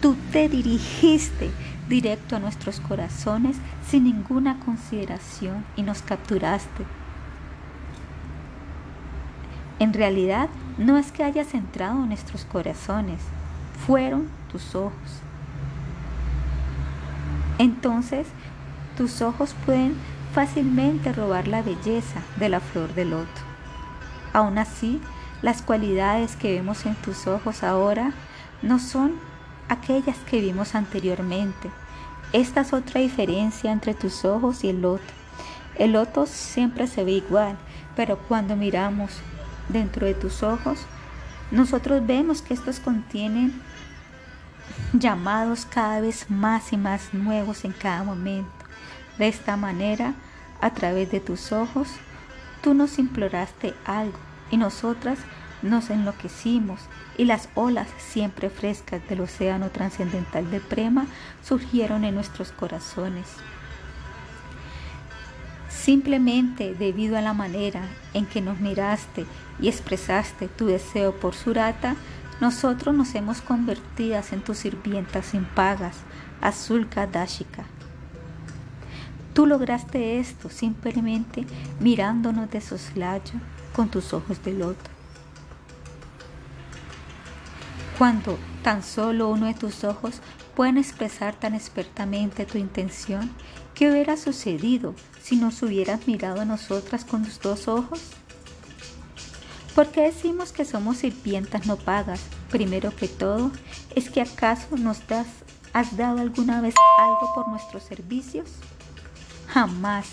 tú 0.00 0.16
te 0.32 0.48
dirigiste 0.48 1.50
directo 1.88 2.36
a 2.36 2.40
nuestros 2.40 2.80
corazones 2.80 3.56
sin 3.88 4.04
ninguna 4.04 4.58
consideración 4.60 5.64
y 5.76 5.82
nos 5.82 6.02
capturaste. 6.02 6.84
En 9.78 9.92
realidad, 9.92 10.48
no 10.78 10.96
es 10.96 11.12
que 11.12 11.22
hayas 11.22 11.54
entrado 11.54 12.02
en 12.02 12.08
nuestros 12.08 12.44
corazones, 12.44 13.20
fueron 13.86 14.28
tus 14.50 14.74
ojos. 14.74 15.20
Entonces, 17.58 18.26
tus 18.96 19.22
ojos 19.22 19.54
pueden 19.64 19.94
fácilmente 20.32 21.12
robar 21.12 21.48
la 21.48 21.62
belleza 21.62 22.20
de 22.38 22.48
la 22.48 22.60
flor 22.60 22.94
del 22.94 23.10
loto. 23.10 23.40
Aún 24.32 24.58
así, 24.58 25.00
las 25.42 25.62
cualidades 25.62 26.36
que 26.36 26.52
vemos 26.52 26.86
en 26.86 26.94
tus 26.96 27.26
ojos 27.26 27.62
ahora 27.62 28.12
no 28.62 28.78
son 28.78 29.14
aquellas 29.68 30.16
que 30.18 30.40
vimos 30.40 30.74
anteriormente. 30.74 31.70
Esta 32.32 32.62
es 32.62 32.72
otra 32.72 33.00
diferencia 33.00 33.72
entre 33.72 33.94
tus 33.94 34.24
ojos 34.24 34.64
y 34.64 34.68
el 34.68 34.82
loto. 34.82 35.12
El 35.76 35.92
loto 35.92 36.26
siempre 36.26 36.86
se 36.86 37.04
ve 37.04 37.12
igual, 37.12 37.56
pero 37.94 38.18
cuando 38.18 38.56
miramos 38.56 39.12
dentro 39.68 40.06
de 40.06 40.14
tus 40.14 40.42
ojos, 40.42 40.80
nosotros 41.50 42.04
vemos 42.06 42.42
que 42.42 42.54
estos 42.54 42.80
contienen 42.80 43.60
llamados 44.92 45.66
cada 45.66 46.00
vez 46.00 46.30
más 46.30 46.72
y 46.72 46.76
más 46.76 47.14
nuevos 47.14 47.64
en 47.64 47.72
cada 47.72 48.02
momento. 48.02 48.50
De 49.18 49.28
esta 49.28 49.56
manera, 49.56 50.14
a 50.60 50.70
través 50.70 51.10
de 51.10 51.20
tus 51.20 51.52
ojos, 51.52 51.88
tú 52.62 52.74
nos 52.74 52.98
imploraste 52.98 53.74
algo 53.84 54.18
y 54.50 54.56
nosotras 54.56 55.18
nos 55.62 55.90
enloquecimos 55.90 56.80
y 57.18 57.24
las 57.24 57.48
olas 57.54 57.88
siempre 57.98 58.50
frescas 58.50 59.06
del 59.08 59.20
océano 59.20 59.70
trascendental 59.70 60.50
de 60.50 60.60
Prema 60.60 61.06
surgieron 61.42 62.04
en 62.04 62.14
nuestros 62.14 62.52
corazones. 62.52 63.26
Simplemente 65.68 66.74
debido 66.74 67.16
a 67.16 67.22
la 67.22 67.32
manera 67.32 67.82
en 68.12 68.26
que 68.26 68.40
nos 68.40 68.60
miraste 68.60 69.26
y 69.60 69.68
expresaste 69.68 70.48
tu 70.48 70.66
deseo 70.66 71.14
por 71.14 71.34
Surata, 71.34 71.96
nosotros 72.40 72.94
nos 72.94 73.14
hemos 73.14 73.40
convertido 73.40 74.20
en 74.30 74.40
tus 74.40 74.58
sirvientas 74.58 75.32
impagas, 75.32 75.96
Azulka 76.40 77.06
Dashika. 77.06 77.64
Tú 79.32 79.46
lograste 79.46 80.18
esto 80.18 80.48
simplemente 80.50 81.46
mirándonos 81.80 82.50
de 82.50 82.60
soslayo 82.60 83.34
con 83.74 83.88
tus 83.88 84.12
ojos 84.12 84.42
de 84.42 84.52
loto. 84.52 84.95
Cuando 87.98 88.38
tan 88.62 88.82
solo 88.82 89.30
uno 89.30 89.46
de 89.46 89.54
tus 89.54 89.82
ojos 89.82 90.20
pueden 90.54 90.76
expresar 90.76 91.34
tan 91.34 91.54
expertamente 91.54 92.44
tu 92.44 92.58
intención, 92.58 93.32
¿qué 93.74 93.90
hubiera 93.90 94.18
sucedido 94.18 94.94
si 95.22 95.36
nos 95.36 95.62
hubieras 95.62 96.06
mirado 96.06 96.42
a 96.42 96.44
nosotras 96.44 97.06
con 97.06 97.24
tus 97.24 97.40
dos 97.40 97.68
ojos? 97.68 98.00
¿Por 99.74 99.88
qué 99.88 100.02
decimos 100.02 100.52
que 100.52 100.66
somos 100.66 100.98
sirvientas 100.98 101.66
no 101.66 101.76
pagas? 101.76 102.20
Primero 102.50 102.94
que 102.94 103.08
todo, 103.08 103.50
¿es 103.94 104.10
que 104.10 104.20
acaso 104.20 104.76
nos 104.76 105.00
has 105.72 105.96
dado 105.96 106.20
alguna 106.20 106.60
vez 106.60 106.74
algo 106.98 107.32
por 107.34 107.48
nuestros 107.48 107.82
servicios? 107.82 108.50
Jamás. 109.48 110.08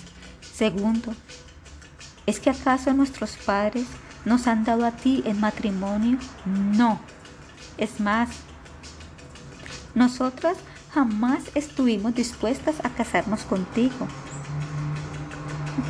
Segundo, 0.53 1.13
¿es 2.25 2.39
que 2.39 2.49
acaso 2.49 2.93
nuestros 2.93 3.35
padres 3.37 3.87
nos 4.23 4.47
han 4.47 4.63
dado 4.63 4.85
a 4.85 4.91
ti 4.91 5.21
en 5.25 5.41
matrimonio? 5.41 6.17
No. 6.45 6.99
Es 7.77 7.99
más, 7.99 8.29
nosotras 9.95 10.57
jamás 10.93 11.43
estuvimos 11.55 12.13
dispuestas 12.13 12.75
a 12.83 12.89
casarnos 12.89 13.43
contigo. 13.43 14.07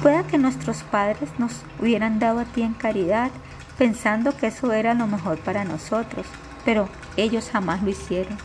Pueda 0.02 0.26
que 0.26 0.38
nuestros 0.38 0.84
padres 0.84 1.30
nos 1.38 1.54
hubieran 1.80 2.20
dado 2.20 2.40
a 2.40 2.46
ti 2.46 2.62
en 2.62 2.74
caridad, 2.74 3.32
pensando 3.78 4.36
que 4.38 4.48
eso 4.48 4.72
era 4.72 4.94
lo 4.94 5.08
mejor 5.08 5.40
para 5.40 5.66
nosotros, 5.66 6.26
pero 6.64 6.88
ellos 7.18 7.50
jamás 7.52 7.84
lo 7.84 7.90
hicieron. 7.90 8.38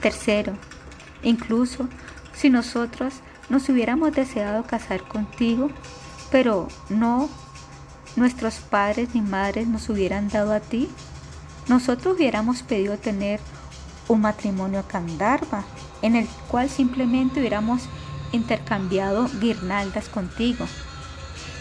Tercero, 0.00 0.52
incluso 1.22 1.88
si 2.32 2.50
nosotros 2.50 3.14
nos 3.48 3.68
hubiéramos 3.68 4.12
deseado 4.12 4.62
casar 4.64 5.02
contigo, 5.02 5.70
pero 6.30 6.68
no 6.88 7.28
nuestros 8.16 8.56
padres 8.56 9.14
ni 9.14 9.20
madres 9.20 9.66
nos 9.66 9.88
hubieran 9.88 10.28
dado 10.28 10.52
a 10.52 10.60
ti, 10.60 10.88
nosotros 11.68 12.16
hubiéramos 12.16 12.62
pedido 12.62 12.96
tener 12.96 13.40
un 14.08 14.22
matrimonio 14.22 14.84
Kandarva, 14.88 15.64
en 16.02 16.16
el 16.16 16.26
cual 16.48 16.70
simplemente 16.70 17.40
hubiéramos 17.40 17.82
intercambiado 18.32 19.28
guirnaldas 19.40 20.08
contigo. 20.08 20.66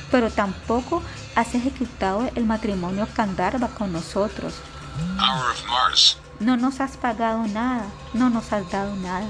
Pero 0.09 0.31
tampoco 0.31 1.03
has 1.35 1.53
ejecutado 1.55 2.29
el 2.35 2.45
matrimonio 2.45 3.07
Kandarva 3.13 3.67
con 3.67 3.91
nosotros. 3.91 4.55
No 6.39 6.55
nos 6.55 6.79
has 6.79 6.95
pagado 6.97 7.45
nada, 7.47 7.85
no 8.13 8.29
nos 8.29 8.53
has 8.53 8.69
dado 8.71 8.95
nada. 8.95 9.27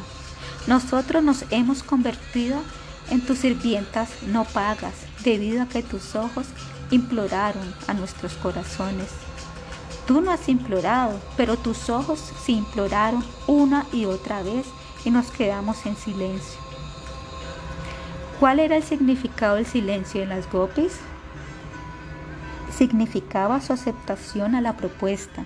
Nosotros 0.67 1.23
nos 1.23 1.45
hemos 1.49 1.81
convertido 1.81 2.61
en 3.09 3.21
tus 3.21 3.39
sirvientas 3.39 4.09
no 4.27 4.43
pagas, 4.43 4.93
debido 5.23 5.63
a 5.63 5.67
que 5.67 5.81
tus 5.81 6.15
ojos 6.15 6.47
imploraron 6.91 7.73
a 7.87 7.93
nuestros 7.93 8.33
corazones. 8.33 9.07
Tú 10.07 10.21
no 10.21 10.31
has 10.31 10.47
implorado, 10.47 11.19
pero 11.35 11.57
tus 11.57 11.89
ojos 11.89 12.19
se 12.19 12.53
imploraron 12.53 13.25
una 13.45 13.85
y 13.91 14.05
otra 14.05 14.41
vez 14.41 14.65
y 15.03 15.11
nos 15.11 15.29
quedamos 15.31 15.85
en 15.85 15.97
silencio. 15.97 16.59
¿Cuál 18.39 18.61
era 18.61 18.77
el 18.77 18.83
significado 18.83 19.55
del 19.55 19.65
silencio 19.65 20.23
en 20.23 20.29
las 20.29 20.49
gopis? 20.49 20.99
Significaba 22.71 23.59
su 23.59 23.73
aceptación 23.73 24.55
a 24.55 24.61
la 24.61 24.77
propuesta. 24.77 25.45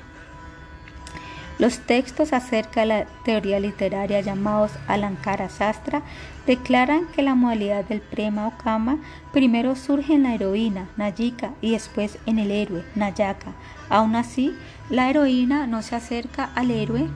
Los 1.61 1.77
textos 1.77 2.33
acerca 2.33 2.79
de 2.79 2.85
la 2.87 3.05
teoría 3.23 3.59
literaria 3.59 4.19
llamados 4.19 4.71
Alankara 4.87 5.47
Sastra 5.47 6.01
declaran 6.47 7.05
que 7.13 7.21
la 7.21 7.35
modalidad 7.35 7.85
del 7.85 8.01
prema 8.01 8.47
o 8.47 8.57
kama 8.57 8.97
primero 9.31 9.75
surge 9.75 10.15
en 10.15 10.23
la 10.23 10.33
heroína, 10.33 10.89
Nayika, 10.97 11.53
y 11.61 11.73
después 11.73 12.17
en 12.25 12.39
el 12.39 12.49
héroe, 12.49 12.83
Nayaka. 12.95 13.53
Aún 13.89 14.15
así, 14.15 14.55
la 14.89 15.07
heroína 15.11 15.67
no 15.67 15.83
se 15.83 15.95
acerca 15.95 16.49
al 16.55 16.71
héroe 16.71 17.07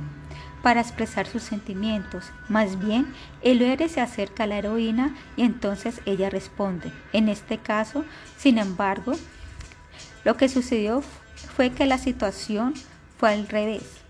para 0.62 0.82
expresar 0.82 1.26
sus 1.26 1.42
sentimientos. 1.42 2.26
Más 2.48 2.78
bien, 2.78 3.08
el 3.42 3.64
héroe 3.64 3.90
se 3.90 4.00
acerca 4.00 4.44
a 4.44 4.48
la 4.48 4.60
heroína 4.60 5.16
y 5.38 5.42
entonces 5.42 6.02
ella 6.06 6.30
responde. 6.30 6.92
En 7.14 7.30
este 7.30 7.58
caso, 7.58 8.06
sin 8.38 8.60
embargo, 8.60 9.14
lo 10.24 10.38
que 10.38 10.50
sucedió 10.50 11.02
fue 11.56 11.72
que 11.72 11.88
la 11.88 11.98
situación 11.98 12.76
fue 13.18 13.34
al 13.34 13.48
revés. 13.48 14.05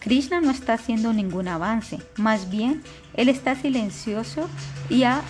Krishna 0.00 0.40
no 0.40 0.50
está 0.50 0.74
haciendo 0.74 1.12
ningún 1.12 1.48
avance, 1.48 1.98
más 2.16 2.50
bien 2.50 2.82
él 3.14 3.28
está 3.28 3.56
silencioso 3.56 4.48
y 4.88 5.02
ha 5.02 5.22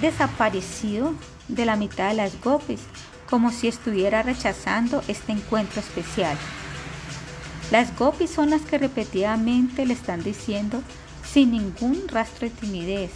desaparecido 0.00 1.14
de 1.48 1.64
la 1.64 1.76
mitad 1.76 2.08
de 2.08 2.14
las 2.14 2.40
gopis, 2.40 2.80
como 3.28 3.50
si 3.50 3.68
estuviera 3.68 4.22
rechazando 4.22 5.02
este 5.08 5.32
encuentro 5.32 5.80
especial. 5.80 6.36
Las 7.70 7.96
gopis 7.96 8.30
son 8.30 8.50
las 8.50 8.62
que 8.62 8.78
repetidamente 8.78 9.86
le 9.86 9.94
están 9.94 10.22
diciendo 10.22 10.82
sin 11.32 11.52
ningún 11.52 12.08
rastro 12.08 12.48
de 12.48 12.54
timidez. 12.54 13.12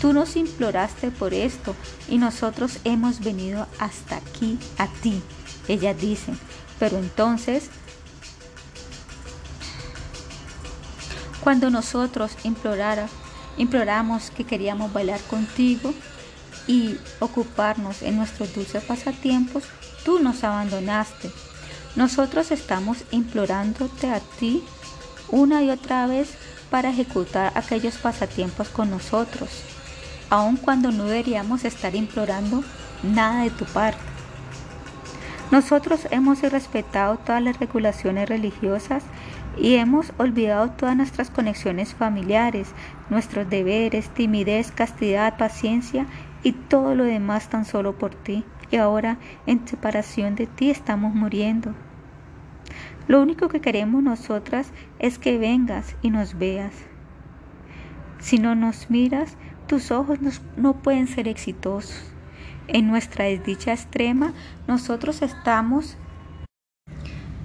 Tú 0.00 0.12
nos 0.12 0.34
imploraste 0.34 1.12
por 1.12 1.32
esto 1.32 1.76
y 2.08 2.18
nosotros 2.18 2.78
hemos 2.82 3.20
venido 3.20 3.68
hasta 3.78 4.16
aquí 4.16 4.58
a 4.78 4.88
ti. 4.88 5.22
Ellas 5.68 6.00
dicen, 6.00 6.36
pero 6.80 6.98
entonces 6.98 7.70
Cuando 11.42 11.70
nosotros 11.70 12.36
implorara, 12.44 13.08
imploramos 13.56 14.30
que 14.30 14.44
queríamos 14.44 14.92
bailar 14.92 15.20
contigo 15.22 15.92
y 16.66 16.96
ocuparnos 17.18 18.02
en 18.02 18.16
nuestros 18.16 18.54
dulces 18.54 18.84
pasatiempos, 18.84 19.64
tú 20.04 20.20
nos 20.20 20.44
abandonaste. 20.44 21.30
Nosotros 21.96 22.50
estamos 22.52 22.98
implorándote 23.10 24.08
a 24.10 24.20
ti 24.38 24.62
una 25.30 25.62
y 25.62 25.70
otra 25.70 26.06
vez 26.06 26.34
para 26.70 26.90
ejecutar 26.90 27.52
aquellos 27.56 27.96
pasatiempos 27.96 28.68
con 28.68 28.90
nosotros, 28.90 29.50
aun 30.30 30.56
cuando 30.56 30.92
no 30.92 31.04
deberíamos 31.04 31.64
estar 31.64 31.94
implorando 31.94 32.62
nada 33.02 33.42
de 33.42 33.50
tu 33.50 33.64
parte. 33.66 33.98
Nosotros 35.50 36.06
hemos 36.10 36.42
irrespetado 36.42 37.18
todas 37.18 37.42
las 37.42 37.58
regulaciones 37.58 38.26
religiosas 38.26 39.02
y 39.58 39.74
hemos 39.74 40.12
olvidado 40.18 40.70
todas 40.70 40.96
nuestras 40.96 41.30
conexiones 41.30 41.94
familiares, 41.94 42.72
nuestros 43.10 43.48
deberes, 43.48 44.08
timidez, 44.10 44.72
castidad, 44.72 45.36
paciencia 45.36 46.06
y 46.42 46.52
todo 46.52 46.94
lo 46.94 47.04
demás 47.04 47.48
tan 47.48 47.64
solo 47.64 47.96
por 47.98 48.14
ti. 48.14 48.44
Y 48.70 48.76
ahora, 48.76 49.18
en 49.46 49.66
separación 49.68 50.34
de 50.34 50.46
ti, 50.46 50.70
estamos 50.70 51.14
muriendo. 51.14 51.74
Lo 53.08 53.20
único 53.20 53.48
que 53.48 53.60
queremos 53.60 54.02
nosotras 54.02 54.72
es 54.98 55.18
que 55.18 55.36
vengas 55.36 55.96
y 56.02 56.10
nos 56.10 56.38
veas. 56.38 56.72
Si 58.18 58.38
no 58.38 58.54
nos 58.54 58.88
miras, 58.88 59.36
tus 59.66 59.90
ojos 59.90 60.18
no 60.56 60.74
pueden 60.74 61.08
ser 61.08 61.28
exitosos. 61.28 62.12
En 62.68 62.86
nuestra 62.86 63.24
desdicha 63.24 63.72
extrema, 63.72 64.32
nosotros 64.66 65.20
estamos 65.22 65.98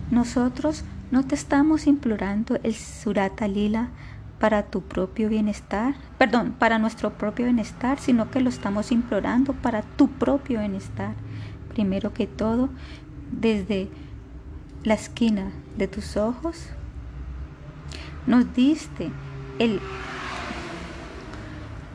Nosotros 0.09 0.85
no 1.11 1.25
te 1.25 1.35
estamos 1.35 1.87
implorando 1.87 2.57
el 2.63 2.75
surata 2.75 3.47
lila 3.47 3.89
para 4.39 4.63
tu 4.63 4.81
propio 4.81 5.29
bienestar, 5.29 5.95
perdón, 6.17 6.53
para 6.57 6.77
nuestro 6.77 7.13
propio 7.13 7.45
bienestar, 7.45 7.99
sino 7.99 8.29
que 8.29 8.41
lo 8.41 8.49
estamos 8.49 8.91
implorando 8.91 9.53
para 9.53 9.81
tu 9.81 10.09
propio 10.09 10.59
bienestar. 10.59 11.13
Primero 11.73 12.13
que 12.13 12.27
todo, 12.27 12.69
desde 13.31 13.89
la 14.83 14.93
esquina 14.93 15.51
de 15.77 15.87
tus 15.87 16.17
ojos, 16.17 16.69
nos 18.27 18.53
diste 18.53 19.09
el 19.57 19.79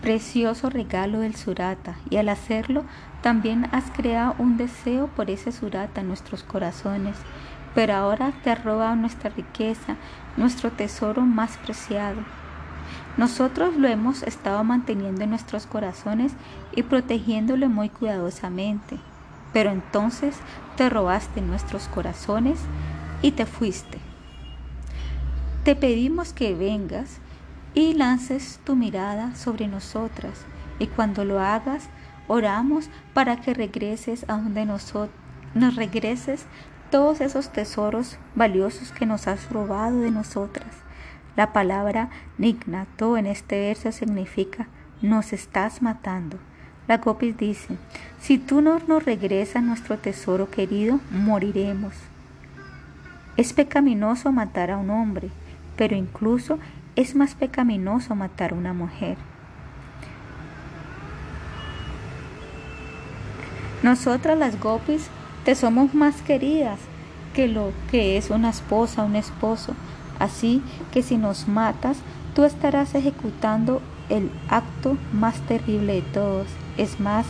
precioso 0.00 0.68
regalo 0.68 1.20
del 1.20 1.36
surata 1.36 1.96
y 2.10 2.16
al 2.16 2.28
hacerlo 2.28 2.84
también 3.22 3.68
has 3.70 3.90
creado 3.92 4.34
un 4.38 4.56
deseo 4.56 5.06
por 5.06 5.30
ese 5.30 5.52
surata 5.52 6.00
en 6.00 6.08
nuestros 6.08 6.42
corazones 6.42 7.16
pero 7.74 7.94
ahora 7.94 8.32
te 8.42 8.50
ha 8.50 8.54
robado 8.54 8.96
nuestra 8.96 9.30
riqueza, 9.30 9.96
nuestro 10.36 10.70
tesoro 10.70 11.22
más 11.22 11.56
preciado. 11.58 12.20
Nosotros 13.16 13.76
lo 13.76 13.88
hemos 13.88 14.22
estado 14.22 14.64
manteniendo 14.64 15.22
en 15.22 15.30
nuestros 15.30 15.66
corazones 15.66 16.32
y 16.74 16.82
protegiéndolo 16.82 17.68
muy 17.68 17.88
cuidadosamente, 17.88 18.98
pero 19.52 19.70
entonces 19.70 20.36
te 20.76 20.88
robaste 20.88 21.40
nuestros 21.42 21.88
corazones 21.88 22.58
y 23.20 23.32
te 23.32 23.46
fuiste. 23.46 23.98
Te 25.64 25.76
pedimos 25.76 26.32
que 26.32 26.54
vengas 26.54 27.18
y 27.74 27.94
lances 27.94 28.60
tu 28.64 28.76
mirada 28.76 29.34
sobre 29.34 29.68
nosotras 29.68 30.44
y 30.78 30.86
cuando 30.86 31.24
lo 31.24 31.38
hagas, 31.40 31.88
oramos 32.28 32.88
para 33.12 33.40
que 33.40 33.54
regreses 33.54 34.24
a 34.28 34.38
donde 34.38 34.64
nos 34.64 35.76
regreses 35.76 36.46
todos 36.92 37.22
esos 37.22 37.48
tesoros 37.48 38.18
valiosos 38.34 38.92
que 38.92 39.06
nos 39.06 39.26
has 39.26 39.50
robado 39.50 40.00
de 40.00 40.10
nosotras. 40.10 40.68
La 41.36 41.54
palabra 41.54 42.10
nignato 42.36 43.16
en 43.16 43.24
este 43.24 43.58
verso 43.58 43.90
significa 43.92 44.68
nos 45.00 45.32
estás 45.32 45.80
matando. 45.80 46.36
La 46.86 47.00
copis 47.00 47.34
dice, 47.38 47.78
si 48.20 48.36
tú 48.36 48.60
no 48.60 48.78
nos 48.86 49.06
regresas 49.06 49.62
nuestro 49.62 49.96
tesoro 49.98 50.50
querido, 50.50 51.00
moriremos. 51.10 51.94
Es 53.38 53.54
pecaminoso 53.54 54.30
matar 54.30 54.70
a 54.70 54.76
un 54.76 54.90
hombre, 54.90 55.30
pero 55.76 55.96
incluso 55.96 56.58
es 56.94 57.14
más 57.14 57.34
pecaminoso 57.34 58.14
matar 58.14 58.52
a 58.52 58.56
una 58.56 58.74
mujer. 58.74 59.16
Nosotras 63.82 64.38
las 64.38 64.60
gopis 64.60 65.08
te 65.44 65.54
somos 65.54 65.94
más 65.94 66.22
queridas 66.22 66.78
que 67.34 67.48
lo 67.48 67.72
que 67.90 68.16
es 68.16 68.30
una 68.30 68.50
esposa, 68.50 69.04
un 69.04 69.16
esposo. 69.16 69.74
Así 70.18 70.62
que 70.92 71.02
si 71.02 71.16
nos 71.16 71.48
matas, 71.48 71.98
tú 72.34 72.44
estarás 72.44 72.94
ejecutando 72.94 73.80
el 74.08 74.30
acto 74.48 74.96
más 75.12 75.40
terrible 75.46 75.94
de 75.94 76.02
todos. 76.02 76.46
Es 76.76 77.00
más, 77.00 77.26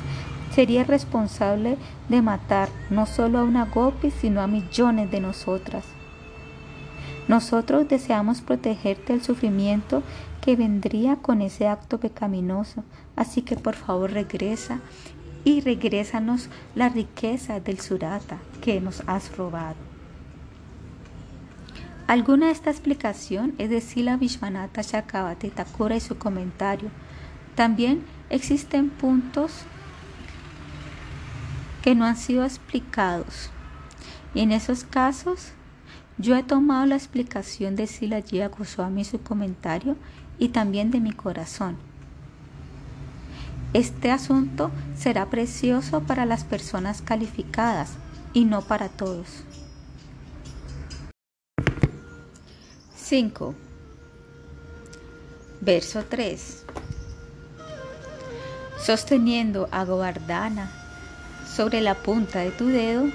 sería 0.54 0.84
responsable 0.84 1.78
de 2.08 2.22
matar 2.22 2.68
no 2.90 3.06
solo 3.06 3.38
a 3.38 3.44
una 3.44 3.64
gopi, 3.64 4.10
sino 4.10 4.40
a 4.40 4.46
millones 4.46 5.10
de 5.10 5.20
nosotras. 5.20 5.84
Nosotros 7.28 7.88
deseamos 7.88 8.40
protegerte 8.40 9.12
del 9.12 9.22
sufrimiento 9.22 10.02
que 10.40 10.56
vendría 10.56 11.16
con 11.16 11.40
ese 11.40 11.68
acto 11.68 11.98
pecaminoso. 11.98 12.82
Así 13.14 13.42
que 13.42 13.56
por 13.56 13.74
favor 13.74 14.10
regresa 14.10 14.80
y 15.44 15.60
regrésanos 15.60 16.48
la 16.74 16.88
riqueza 16.88 17.60
del 17.60 17.80
surata 17.80 18.38
que 18.60 18.80
nos 18.80 19.02
has 19.06 19.36
robado. 19.36 19.76
Alguna 22.06 22.46
de 22.46 22.52
esta 22.52 22.70
explicación 22.70 23.54
es 23.58 23.70
de 23.70 23.80
Sila 23.80 24.16
Vishwanatha 24.16 24.82
Chakravati 24.82 25.50
Thakura 25.50 25.96
y 25.96 26.00
su 26.00 26.18
comentario. 26.18 26.90
También 27.54 28.04
existen 28.28 28.90
puntos 28.90 29.52
que 31.82 31.94
no 31.94 32.04
han 32.04 32.16
sido 32.16 32.44
explicados. 32.44 33.50
Y 34.34 34.40
en 34.40 34.52
esos 34.52 34.84
casos, 34.84 35.52
yo 36.18 36.36
he 36.36 36.42
tomado 36.42 36.86
la 36.86 36.96
explicación 36.96 37.76
de 37.76 37.86
Sila 37.86 38.20
Jiva 38.20 38.48
Goswami 38.48 39.02
y 39.02 39.04
su 39.04 39.22
comentario 39.22 39.96
y 40.38 40.48
también 40.48 40.90
de 40.90 41.00
mi 41.00 41.12
corazón. 41.12 41.76
Este 43.74 44.10
asunto 44.10 44.70
será 44.94 45.30
precioso 45.30 46.02
para 46.02 46.26
las 46.26 46.44
personas 46.44 47.00
calificadas 47.00 47.92
y 48.34 48.44
no 48.44 48.60
para 48.60 48.90
todos. 48.90 49.44
5. 52.96 53.54
Verso 55.62 56.04
3. 56.04 56.66
Sosteniendo 58.78 59.68
a 59.72 59.86
Govardhana 59.86 60.70
sobre 61.46 61.80
la 61.80 61.94
punta 61.94 62.40
de 62.40 62.50
tu 62.50 62.66
dedo, 62.66 63.06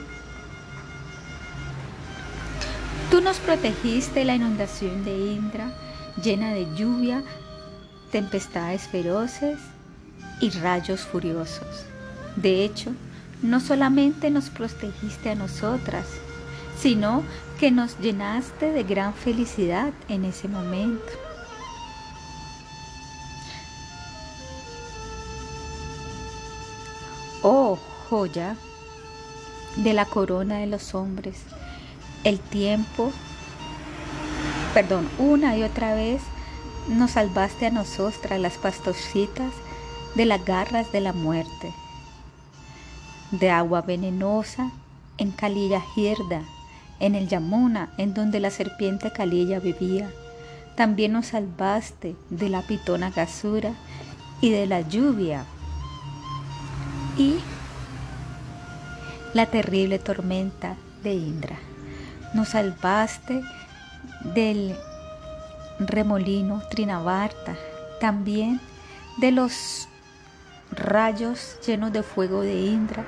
tú 3.11 3.21
nos 3.21 3.37
protegiste 3.37 4.25
la 4.25 4.33
inundación 4.33 5.05
de 5.05 5.17
Indra, 5.17 5.71
llena 6.23 6.51
de 6.51 6.67
lluvia, 6.75 7.23
tempestades 8.11 8.87
feroces 8.87 9.59
y 10.39 10.49
rayos 10.51 11.01
furiosos. 11.01 11.85
De 12.35 12.63
hecho, 12.63 12.91
no 13.41 13.59
solamente 13.59 14.29
nos 14.29 14.49
protegiste 14.49 15.29
a 15.29 15.35
nosotras, 15.35 16.05
sino 16.79 17.23
que 17.59 17.71
nos 17.71 17.99
llenaste 17.99 18.71
de 18.71 18.83
gran 18.83 19.13
felicidad 19.13 19.91
en 20.09 20.25
ese 20.25 20.47
momento. 20.47 21.11
Oh 27.41 27.79
joya 28.09 28.55
de 29.77 29.93
la 29.93 30.05
corona 30.05 30.57
de 30.57 30.67
los 30.67 30.95
hombres, 30.95 31.37
el 32.23 32.39
tiempo, 32.39 33.11
perdón, 34.73 35.07
una 35.17 35.55
y 35.57 35.63
otra 35.63 35.93
vez 35.93 36.21
nos 36.87 37.11
salvaste 37.11 37.67
a 37.67 37.71
nosotras, 37.71 38.39
las 38.39 38.57
pastorcitas, 38.57 39.51
de 40.15 40.25
las 40.25 40.43
garras 40.43 40.91
de 40.91 41.01
la 41.01 41.13
muerte, 41.13 41.73
de 43.31 43.49
agua 43.49 43.81
venenosa 43.81 44.71
en 45.17 45.31
Kalila 45.31 45.81
Girda, 45.95 46.43
en 46.99 47.15
el 47.15 47.27
Yamuna, 47.27 47.89
en 47.97 48.13
donde 48.13 48.39
la 48.39 48.49
serpiente 48.49 49.11
Kalilla 49.11 49.59
vivía. 49.59 50.09
También 50.75 51.13
nos 51.13 51.27
salvaste 51.27 52.15
de 52.29 52.49
la 52.49 52.61
pitona 52.61 53.09
Gasura 53.09 53.73
y 54.41 54.51
de 54.51 54.67
la 54.67 54.81
lluvia 54.81 55.45
y 57.17 57.35
la 59.33 59.47
terrible 59.47 59.99
tormenta 59.99 60.75
de 61.03 61.13
Indra. 61.15 61.57
Nos 62.33 62.49
salvaste 62.49 63.41
del 64.23 64.75
remolino 65.79 66.61
Trinavarta, 66.69 67.55
también 67.99 68.59
de 69.17 69.31
los 69.31 69.87
rayos 70.71 71.57
llenos 71.65 71.93
de 71.93 72.03
fuego 72.03 72.41
de 72.41 72.55
Indra, 72.61 73.05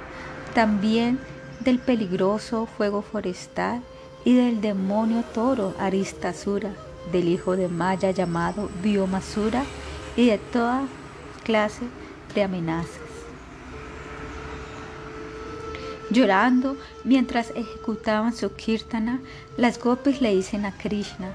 también 0.53 1.19
del 1.59 1.79
peligroso 1.79 2.65
fuego 2.65 3.01
forestal 3.01 3.81
y 4.25 4.35
del 4.35 4.61
demonio 4.61 5.23
toro 5.33 5.73
Aristasura, 5.79 6.71
del 7.11 7.27
hijo 7.27 7.55
de 7.55 7.67
Maya 7.67 8.11
llamado 8.11 8.69
Biomasura 8.81 9.63
y 10.15 10.27
de 10.27 10.37
toda 10.37 10.83
clase 11.43 11.83
de 12.35 12.43
amenazas. 12.43 12.99
Llorando 16.11 16.75
mientras 17.03 17.51
ejecutaban 17.51 18.35
su 18.35 18.53
kirtana, 18.53 19.19
las 19.57 19.79
gopis 19.79 20.21
le 20.21 20.35
dicen 20.35 20.65
a 20.65 20.75
Krishna, 20.75 21.31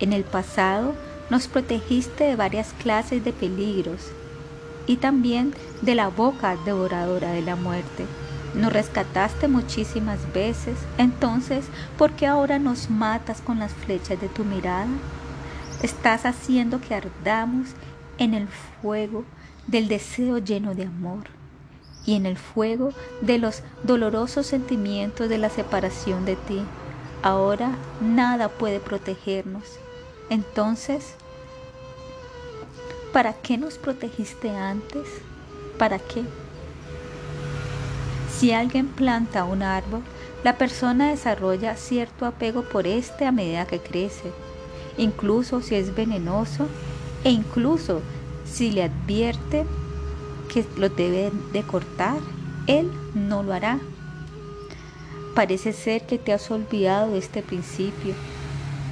en 0.00 0.12
el 0.12 0.24
pasado 0.24 0.94
nos 1.30 1.46
protegiste 1.46 2.24
de 2.24 2.36
varias 2.36 2.72
clases 2.82 3.24
de 3.24 3.32
peligros 3.32 4.10
y 4.86 4.96
también 4.96 5.54
de 5.82 5.94
la 5.94 6.08
boca 6.08 6.56
devoradora 6.64 7.32
de 7.32 7.42
la 7.42 7.56
muerte. 7.56 8.06
Nos 8.54 8.72
rescataste 8.72 9.48
muchísimas 9.48 10.32
veces, 10.32 10.76
entonces, 10.96 11.64
¿por 11.98 12.12
qué 12.12 12.26
ahora 12.26 12.58
nos 12.58 12.88
matas 12.88 13.40
con 13.40 13.58
las 13.58 13.72
flechas 13.72 14.20
de 14.20 14.28
tu 14.28 14.44
mirada? 14.44 14.86
Estás 15.82 16.24
haciendo 16.24 16.80
que 16.80 16.94
ardamos 16.94 17.68
en 18.18 18.32
el 18.34 18.46
fuego 18.80 19.24
del 19.66 19.88
deseo 19.88 20.38
lleno 20.38 20.74
de 20.74 20.84
amor 20.84 21.24
y 22.06 22.14
en 22.14 22.26
el 22.26 22.36
fuego 22.36 22.92
de 23.22 23.38
los 23.38 23.62
dolorosos 23.82 24.46
sentimientos 24.46 25.28
de 25.28 25.38
la 25.38 25.50
separación 25.50 26.24
de 26.24 26.36
ti. 26.36 26.62
Ahora 27.22 27.72
nada 28.00 28.48
puede 28.48 28.78
protegernos. 28.78 29.64
Entonces, 30.30 31.16
¿Para 33.14 33.32
qué 33.32 33.56
nos 33.58 33.78
protegiste 33.78 34.50
antes? 34.50 35.06
¿Para 35.78 36.00
qué? 36.00 36.24
Si 38.36 38.50
alguien 38.50 38.88
planta 38.88 39.44
un 39.44 39.62
árbol, 39.62 40.02
La 40.44 40.58
persona 40.58 41.08
desarrolla 41.08 41.74
cierto 41.74 42.26
apego 42.26 42.64
por 42.64 42.86
este 42.86 43.24
a 43.24 43.32
medida 43.32 43.66
que 43.66 43.78
crece, 43.78 44.30
incluso 44.98 45.62
si 45.62 45.74
es 45.74 45.94
venenoso 45.94 46.66
e 47.24 47.30
incluso 47.30 48.02
si 48.44 48.70
le 48.70 48.82
advierte 48.82 49.64
que 50.52 50.66
lo 50.76 50.90
debe 50.90 51.32
de 51.54 51.62
cortar, 51.62 52.18
él 52.66 52.92
no 53.14 53.42
lo 53.42 53.54
hará. 53.54 53.78
Parece 55.34 55.72
ser 55.72 56.02
que 56.02 56.18
te 56.18 56.34
has 56.34 56.50
olvidado 56.50 57.12
de 57.12 57.18
este 57.18 57.40
principio. 57.40 58.14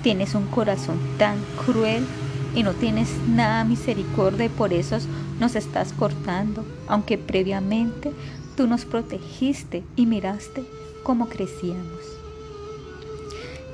Tienes 0.03 0.35
un 0.35 0.47
corazón 0.47 0.99
tan 1.19 1.37
cruel 1.67 2.07
y 2.55 2.63
no 2.63 2.73
tienes 2.75 3.09
nada 3.29 3.65
misericordia 3.65 4.47
y 4.47 4.51
por 4.51 4.73
eso 4.73 4.99
nos 5.41 5.57
estás 5.57 5.93
cortando, 5.93 6.65
aunque 6.87 7.19
previamente 7.19 8.13
tú 8.57 8.67
nos 8.67 8.85
protegiste 8.85 9.83
y 9.97 10.07
miraste 10.07 10.65
cómo 11.03 11.29
crecíamos. 11.29 12.01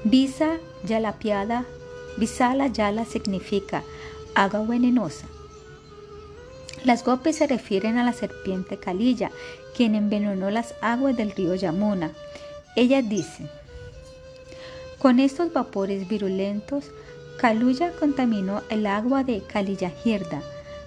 Visa 0.05 0.59
la 0.89 1.19
piada, 1.19 1.65
Visala 2.17 2.69
Yala 2.69 3.05
significa 3.05 3.83
agua 4.35 4.65
venenosa. 4.65 5.27
Las 6.85 7.05
gopis 7.05 7.37
se 7.37 7.47
refieren 7.47 7.99
a 7.99 8.05
la 8.05 8.13
serpiente 8.13 8.79
Kalilla, 8.79 9.31
quien 9.77 9.95
envenenó 9.95 10.51
las 10.51 10.75
aguas 10.81 11.17
del 11.17 11.33
río 11.33 11.55
Yamuna. 11.55 12.13
Ella 12.77 13.03
dice, 13.03 13.49
con 14.99 15.19
estos 15.19 15.53
vapores 15.53 16.09
virulentos, 16.09 16.85
Kaluya 17.39 17.93
contaminó 17.93 18.63
el 18.69 18.85
agua 18.87 19.23
de 19.23 19.41
Kaliyahirda, 19.43 20.43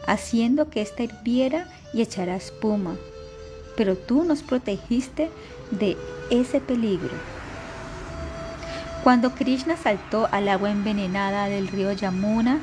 haciendo 0.05 0.69
que 0.69 0.81
ésta 0.81 1.03
hirviera 1.03 1.69
y 1.93 2.01
echara 2.01 2.35
espuma. 2.35 2.95
Pero 3.77 3.95
tú 3.95 4.25
nos 4.25 4.43
protegiste 4.43 5.31
de 5.71 5.97
ese 6.29 6.59
peligro. 6.59 7.13
Cuando 9.03 9.33
Krishna 9.33 9.77
saltó 9.77 10.27
al 10.31 10.49
agua 10.49 10.71
envenenada 10.71 11.45
del 11.45 11.69
río 11.69 11.93
Yamuna, 11.93 12.59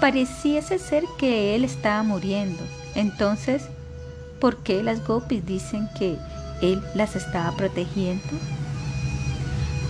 pareciese 0.00 0.80
ser 0.80 1.04
que 1.18 1.54
él 1.54 1.64
estaba 1.64 2.02
muriendo. 2.02 2.62
Entonces, 2.96 3.68
¿por 4.40 4.56
qué 4.56 4.82
las 4.82 5.06
gopis 5.06 5.46
dicen 5.46 5.88
que 5.96 6.18
él 6.60 6.82
las 6.94 7.14
estaba 7.14 7.56
protegiendo? 7.56 8.28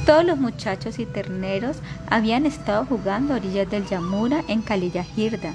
Todos 0.06 0.22
los 0.22 0.39
muchachos 0.39 0.98
y 0.98 1.06
terneros 1.06 1.78
habían 2.10 2.44
estado 2.44 2.85
jugando 2.85 3.32
a 3.32 3.36
orillas 3.36 3.70
del 3.70 3.86
Yamuna 3.86 4.44
en 4.48 4.60
Kaliyahirda, 4.60 5.55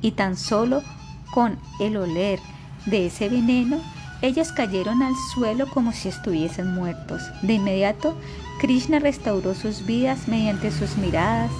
y 0.00 0.10
tan 0.10 0.36
solo 0.36 0.82
con 1.32 1.56
el 1.78 1.96
oler 1.96 2.40
de 2.86 3.06
ese 3.06 3.28
veneno, 3.28 3.80
ellos 4.22 4.50
cayeron 4.50 5.02
al 5.02 5.14
suelo 5.34 5.68
como 5.68 5.92
si 5.92 6.08
estuviesen 6.08 6.74
muertos. 6.74 7.22
De 7.42 7.52
inmediato, 7.52 8.16
Krishna 8.60 8.98
restauró 8.98 9.54
sus 9.54 9.86
vidas 9.86 10.26
mediante 10.26 10.72
sus 10.72 10.96
miradas, 10.96 11.52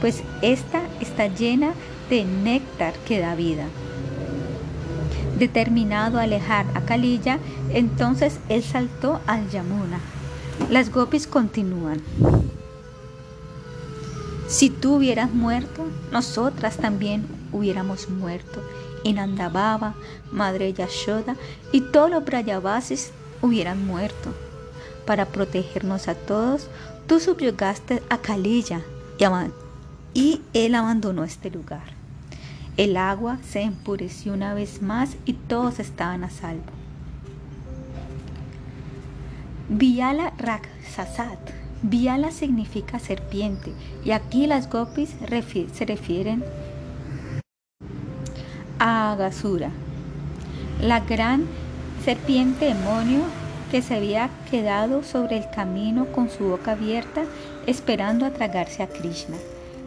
pues 0.00 0.22
esta 0.40 0.82
está 1.00 1.26
llena 1.26 1.72
de 2.10 2.24
néctar 2.24 2.94
que 3.08 3.18
da 3.18 3.34
vida. 3.34 3.64
Determinado 5.36 6.20
a 6.20 6.22
alejar 6.22 6.64
a 6.74 6.82
Kaliya, 6.82 7.40
entonces 7.70 8.38
él 8.48 8.62
saltó 8.62 9.20
al 9.26 9.50
Yamuna. 9.50 9.98
Las 10.70 10.92
gopis 10.92 11.26
continúan. 11.26 12.02
Si 14.48 14.70
tú 14.70 14.96
hubieras 14.96 15.32
muerto, 15.32 15.86
nosotras 16.12 16.76
también 16.76 17.26
hubiéramos 17.52 18.08
muerto. 18.08 18.62
Y 19.04 19.12
Nandababa, 19.12 19.94
Madre 20.32 20.72
Yashoda 20.72 21.36
y 21.72 21.80
todos 21.80 22.10
los 22.10 22.24
Brayavasis 22.24 23.12
hubieran 23.40 23.86
muerto. 23.86 24.34
Para 25.06 25.26
protegernos 25.26 26.08
a 26.08 26.14
todos, 26.14 26.68
tú 27.06 27.20
subyugaste 27.20 28.02
a 28.10 28.18
Kalilla 28.18 28.82
y 30.14 30.42
él 30.52 30.74
abandonó 30.74 31.24
este 31.24 31.50
lugar. 31.50 31.96
El 32.76 32.96
agua 32.96 33.38
se 33.48 33.62
empureció 33.62 34.32
una 34.32 34.54
vez 34.54 34.82
más 34.82 35.16
y 35.24 35.32
todos 35.32 35.80
estaban 35.80 36.22
a 36.24 36.30
salvo. 36.30 36.77
Viala 39.70 40.32
Raksasat. 40.38 41.38
Viala 41.82 42.30
significa 42.30 42.98
serpiente 42.98 43.70
y 44.02 44.12
aquí 44.12 44.46
las 44.46 44.70
gopis 44.70 45.14
se 45.74 45.84
refieren 45.84 46.42
a 48.78 49.12
Agasura, 49.12 49.70
la 50.80 51.00
gran 51.00 51.44
serpiente 52.02 52.64
demonio 52.64 53.20
que 53.70 53.82
se 53.82 53.96
había 53.96 54.30
quedado 54.50 55.02
sobre 55.02 55.36
el 55.36 55.50
camino 55.50 56.06
con 56.12 56.30
su 56.30 56.44
boca 56.44 56.72
abierta 56.72 57.24
esperando 57.66 58.24
a 58.24 58.30
tragarse 58.30 58.82
a 58.82 58.88
Krishna. 58.88 59.36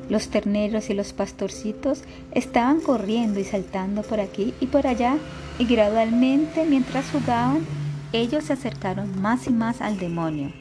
Los 0.09 0.27
terneros 0.27 0.91
y 0.91 0.93
los 0.93 1.11
pastorcitos 1.11 2.03
estaban 2.33 2.81
corriendo 2.81 3.39
y 3.39 3.45
saltando 3.45 4.03
por 4.03 4.19
aquí 4.19 4.53
y 4.59 4.67
por 4.67 4.85
allá 4.85 5.17
y 5.57 5.65
gradualmente 5.65 6.65
mientras 6.65 7.09
jugaban 7.09 7.65
ellos 8.13 8.45
se 8.45 8.53
acercaron 8.53 9.21
más 9.21 9.47
y 9.47 9.51
más 9.51 9.81
al 9.81 9.97
demonio. 9.97 10.51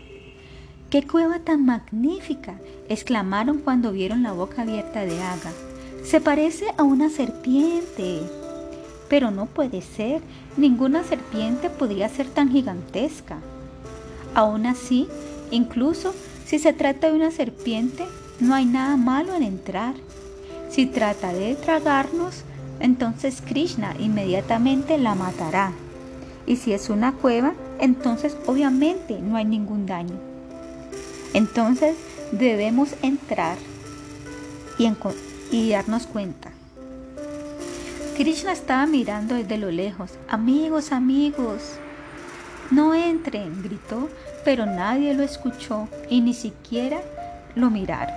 ¡Qué 0.91 1.07
cueva 1.07 1.39
tan 1.41 1.65
magnífica! 1.65 2.59
exclamaron 2.89 3.59
cuando 3.59 3.93
vieron 3.93 4.23
la 4.23 4.33
boca 4.33 4.63
abierta 4.63 5.01
de 5.01 5.23
Aga. 5.23 5.53
Se 6.05 6.21
parece 6.21 6.67
a 6.77 6.83
una 6.83 7.11
serpiente. 7.11 8.21
Pero 9.09 9.31
no 9.31 9.47
puede 9.47 9.83
ser, 9.83 10.23
ninguna 10.57 11.05
serpiente 11.05 11.71
podría 11.71 12.09
ser 12.09 12.29
tan 12.29 12.51
gigantesca. 12.51 13.39
Aún 14.35 14.67
así, 14.67 15.09
incluso 15.51 16.15
si 16.47 16.59
se 16.59 16.73
trata 16.73 17.09
de 17.09 17.17
una 17.17 17.31
serpiente, 17.31 18.05
no 18.41 18.55
hay 18.55 18.65
nada 18.65 18.97
malo 18.97 19.35
en 19.35 19.43
entrar. 19.43 19.95
Si 20.69 20.87
trata 20.87 21.33
de 21.33 21.55
tragarnos, 21.55 22.43
entonces 22.81 23.41
Krishna 23.41 23.95
inmediatamente 23.99 24.99
la 24.99 25.15
matará. 25.15 25.73
Y 26.51 26.57
si 26.57 26.73
es 26.73 26.91
una 26.91 27.13
cueva, 27.13 27.53
entonces 27.79 28.37
obviamente 28.45 29.21
no 29.21 29.37
hay 29.37 29.45
ningún 29.45 29.87
daño. 29.87 30.17
Entonces 31.33 31.95
debemos 32.33 32.89
entrar 33.03 33.57
y, 34.77 35.71
darnos 35.71 36.09
cuenta. 36.09 36.51
Krishna 38.17 38.51
estaba 38.51 38.85
mirando 38.87 39.37
desde 39.37 39.59
lo 39.59 39.71
lejos. 39.71 40.11
Amigos, 40.29 40.91
amigos, 40.91 41.79
no 42.73 42.95
entren, 42.95 43.63
gritó, 43.63 44.09
pero 44.45 44.67
nadie 44.67 45.15
lo 45.15 45.23
escuchó 45.23 45.87
y 46.09 46.21
ni 46.21 46.35
siquiera 46.35 47.01
lo 47.55 47.71
miraron. 47.71 48.17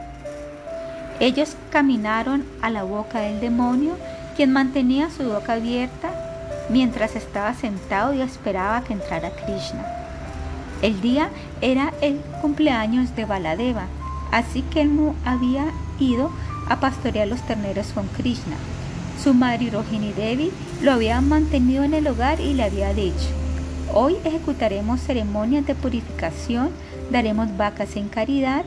Ellos 1.20 1.56
caminaron 1.70 2.44
a 2.64 2.72
la 2.72 2.82
boca 2.82 3.20
del 3.20 3.40
demonio, 3.40 3.96
quien 4.36 4.52
mantenía 4.52 5.12
su 5.12 5.22
boca 5.24 5.54
abierta 5.54 6.33
mientras 6.70 7.16
estaba 7.16 7.54
sentado 7.54 8.14
y 8.14 8.22
esperaba 8.22 8.84
que 8.84 8.94
entrara 8.94 9.32
Krishna. 9.32 9.86
El 10.82 11.02
día 11.02 11.30
era 11.62 11.94
el 12.02 12.18
cumpleaños 12.42 13.16
de 13.16 13.26
Baladeva, 13.26 13.86
así 14.32 14.64
que 14.64 14.82
él 14.82 14.96
no 14.96 15.16
había 15.26 15.66
ido 16.00 16.30
a 16.68 16.80
pastorear 16.80 17.28
los 17.28 17.42
terneros 17.42 17.88
con 17.94 18.08
Krishna. 18.08 18.56
Su 19.22 19.34
madre 19.34 19.70
Rohini 19.70 20.12
Devi 20.12 20.52
lo 20.82 20.92
había 20.92 21.22
mantenido 21.22 21.84
en 21.84 21.94
el 21.94 22.08
hogar 22.08 22.42
y 22.42 22.54
le 22.54 22.64
había 22.64 22.94
dicho, 22.94 23.30
hoy 23.94 24.18
ejecutaremos 24.26 25.00
ceremonias 25.02 25.66
de 25.66 25.76
purificación, 25.76 26.70
daremos 27.12 27.56
vacas 27.56 27.96
en 27.96 28.10
caridad 28.10 28.66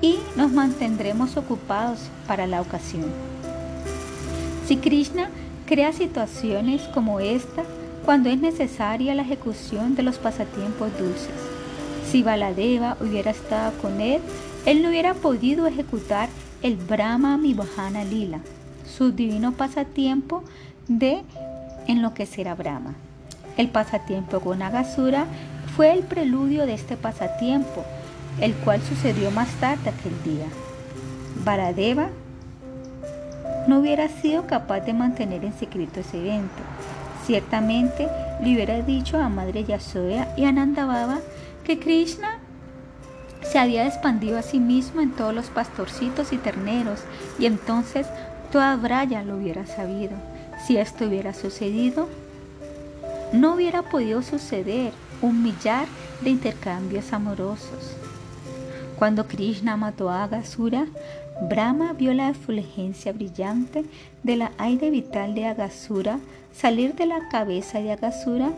y 0.00 0.18
nos 0.36 0.52
mantendremos 0.52 1.36
ocupados 1.36 1.98
para 2.26 2.46
la 2.46 2.60
ocasión. 2.60 3.06
Si 4.66 4.76
Krishna 4.76 5.28
Crea 5.72 5.94
situaciones 5.94 6.82
como 6.92 7.18
esta 7.18 7.62
cuando 8.04 8.28
es 8.28 8.38
necesaria 8.38 9.14
la 9.14 9.22
ejecución 9.22 9.94
de 9.94 10.02
los 10.02 10.18
pasatiempos 10.18 10.90
dulces. 10.98 11.32
Si 12.06 12.22
Baladeva 12.22 12.98
hubiera 13.00 13.30
estado 13.30 13.72
con 13.80 14.02
él, 14.02 14.20
él 14.66 14.82
no 14.82 14.90
hubiera 14.90 15.14
podido 15.14 15.66
ejecutar 15.66 16.28
el 16.62 16.76
Brahma 16.76 17.38
Mibhana 17.38 18.04
Lila, 18.04 18.40
su 18.84 19.12
divino 19.12 19.52
pasatiempo 19.52 20.44
de 20.88 21.22
enloquecer 21.86 22.48
a 22.48 22.54
Brahma. 22.54 22.92
El 23.56 23.70
pasatiempo 23.70 24.40
con 24.40 24.60
Agasura 24.60 25.24
fue 25.74 25.90
el 25.94 26.00
preludio 26.00 26.66
de 26.66 26.74
este 26.74 26.98
pasatiempo, 26.98 27.82
el 28.42 28.52
cual 28.56 28.82
sucedió 28.82 29.30
más 29.30 29.48
tarde 29.52 29.88
aquel 29.88 30.22
día. 30.22 30.48
Baladeva 31.46 32.10
no 33.66 33.80
hubiera 33.80 34.08
sido 34.08 34.46
capaz 34.46 34.80
de 34.80 34.92
mantener 34.92 35.44
en 35.44 35.52
secreto 35.52 36.00
ese 36.00 36.18
evento. 36.18 36.62
Ciertamente 37.26 38.08
le 38.42 38.54
hubiera 38.54 38.82
dicho 38.82 39.18
a 39.18 39.28
Madre 39.28 39.64
Yasoda 39.64 40.28
y 40.36 40.44
a 40.44 40.52
Nandababa 40.52 41.20
que 41.64 41.78
Krishna 41.78 42.38
se 43.42 43.58
había 43.58 43.86
expandido 43.86 44.38
a 44.38 44.42
sí 44.42 44.58
mismo 44.58 45.00
en 45.00 45.12
todos 45.12 45.34
los 45.34 45.46
pastorcitos 45.46 46.32
y 46.32 46.38
terneros 46.38 47.00
y 47.38 47.46
entonces 47.46 48.06
toda 48.50 48.76
Braya 48.76 49.22
lo 49.22 49.36
hubiera 49.36 49.66
sabido. 49.66 50.12
Si 50.66 50.76
esto 50.76 51.06
hubiera 51.06 51.34
sucedido, 51.34 52.08
no 53.32 53.54
hubiera 53.54 53.82
podido 53.82 54.22
suceder 54.22 54.92
un 55.20 55.42
millar 55.42 55.86
de 56.20 56.30
intercambios 56.30 57.12
amorosos. 57.12 57.96
Cuando 58.98 59.26
Krishna 59.26 59.76
mató 59.76 60.10
a 60.10 60.24
Agasura, 60.24 60.86
Brahma 61.48 61.92
vio 61.92 62.14
la 62.14 62.30
efulgencia 62.30 63.12
brillante 63.12 63.84
de 64.22 64.36
la 64.36 64.52
aire 64.58 64.90
vital 64.90 65.34
de 65.34 65.46
Agasura 65.46 66.18
salir 66.54 66.94
de 66.94 67.06
la 67.06 67.28
cabeza 67.28 67.80
de 67.80 67.92
Agasura 67.92 68.52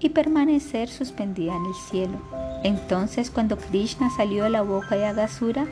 y 0.00 0.10
permanecer 0.10 0.88
suspendida 0.88 1.56
en 1.56 1.66
el 1.66 1.74
cielo. 1.74 2.18
Entonces, 2.62 3.30
cuando 3.30 3.56
Krishna 3.56 4.10
salió 4.10 4.44
de 4.44 4.50
la 4.50 4.62
boca 4.62 4.96
de 4.96 5.06
Agasura, 5.06 5.66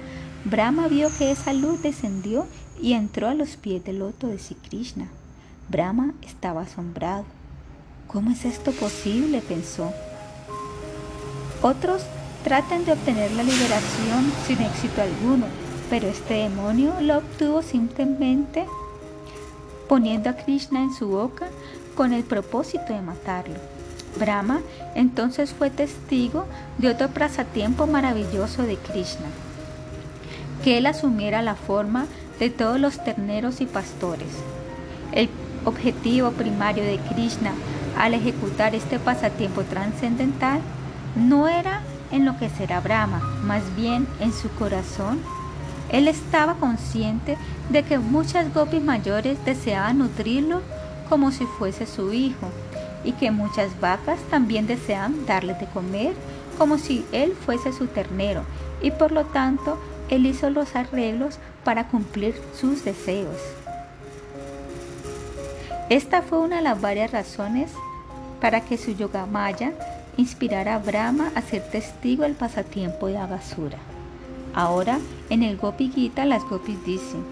Brahma 0.45 0.89
vio 0.89 1.09
que 1.19 1.31
esa 1.31 1.53
luz 1.53 1.83
descendió 1.83 2.47
y 2.81 2.93
entró 2.93 3.29
a 3.29 3.35
los 3.35 3.57
pies 3.57 3.85
del 3.85 4.01
loto 4.01 4.27
de 4.27 4.39
Sri 4.39 4.57
Krishna. 4.57 5.09
Brahma 5.69 6.15
estaba 6.23 6.63
asombrado. 6.63 7.25
¿Cómo 8.07 8.31
es 8.31 8.45
esto 8.45 8.73
posible? 8.73 9.41
pensó. 9.41 9.93
Otros 11.63 12.03
tratan 12.45 12.85
de 12.85 12.93
obtener 12.93 13.33
la 13.33 13.43
liberación 13.43 14.33
sin 14.47 14.61
éxito 14.61 15.03
alguno, 15.03 15.47
pero 15.91 16.09
este 16.09 16.35
demonio 16.35 16.95
lo 17.01 17.19
obtuvo 17.19 17.63
simplemente 17.63 18.67
poniendo 19.89 20.31
a 20.31 20.35
Krishna 20.35 20.83
en 20.83 20.93
su 20.93 21.09
boca 21.09 21.47
con 21.95 22.13
el 22.13 22.25
propósito 22.25 22.93
de 22.93 23.03
matarlo. 23.03 23.55
Brahma 24.19 24.61
entonces 24.95 25.53
fue 25.53 25.71
testigo 25.71 26.47
de 26.79 26.89
otro 26.89 27.09
pasatiempo 27.09 27.87
maravilloso 27.87 28.63
de 28.63 28.77
Krishna, 28.77 29.27
que 30.65 30.79
él 30.79 30.87
asumiera 30.87 31.43
la 31.43 31.55
forma 31.55 32.07
de 32.39 32.51
todos 32.51 32.81
los 32.81 33.03
terneros 33.05 33.61
y 33.61 33.67
pastores. 33.67 34.29
El 35.13 35.29
objetivo 35.65 36.31
primario 36.31 36.85
de 36.85 36.99
Krishna 36.99 37.53
al 37.99 38.15
ejecutar 38.15 38.75
este 38.75 38.99
pasatiempo 38.99 39.63
trascendental 39.63 40.61
no 41.17 41.49
era 41.49 41.81
enloquecer 42.11 42.73
a 42.73 42.81
Brahma, 42.81 43.21
más 43.43 43.63
bien 43.75 44.07
en 44.21 44.33
su 44.33 44.51
corazón. 44.51 45.21
Él 45.91 46.09
estaba 46.09 46.55
consciente 46.55 47.37
de 47.71 47.83
que 47.83 47.99
muchas 47.99 48.53
gopis 48.53 48.83
mayores 48.83 49.43
deseaban 49.45 49.99
nutrirlo 49.99 50.61
como 51.09 51.31
si 51.31 51.47
fuese 51.47 51.87
su 51.87 52.13
hijo 52.13 52.49
y 53.05 53.13
que 53.13 53.31
muchas 53.31 53.79
vacas 53.81 54.19
también 54.31 54.67
deseaban 54.67 55.27
darle 55.27 55.55
de 55.55 55.67
comer 55.67 56.15
como 56.59 56.79
si 56.79 57.05
él 57.13 57.35
fuese 57.35 57.73
su 57.73 57.87
ternero 57.87 58.43
y 58.83 58.91
por 58.91 59.13
lo 59.13 59.25
tanto 59.27 59.79
él 60.11 60.27
hizo 60.27 60.51
los 60.51 60.75
arreglos 60.75 61.39
para 61.65 61.89
cumplir 61.89 62.35
sus 62.55 62.85
deseos. 62.85 63.37
Esta 65.89 66.23
fue 66.23 66.39
una 66.39 66.57
de 66.57 66.63
las 66.63 66.81
varias 66.81 67.13
razones 67.13 67.71
para 68.41 68.61
que 68.61 68.77
su 68.77 68.91
yogamaya 68.93 69.73
inspirara 70.17 70.75
a 70.75 70.79
Brahma 70.79 71.31
a 71.35 71.43
ser 71.43 71.63
testigo 71.71 72.25
del 72.25 72.35
pasatiempo 72.35 73.07
de 73.07 73.19
Agasura. 73.19 73.79
Ahora, 74.57 75.01
en 75.29 75.43
el 75.43 75.59
Gopi 75.59 75.91
Gita, 75.91 76.25
las 76.25 76.43
gopis 76.43 76.83
dicen, 76.83 77.23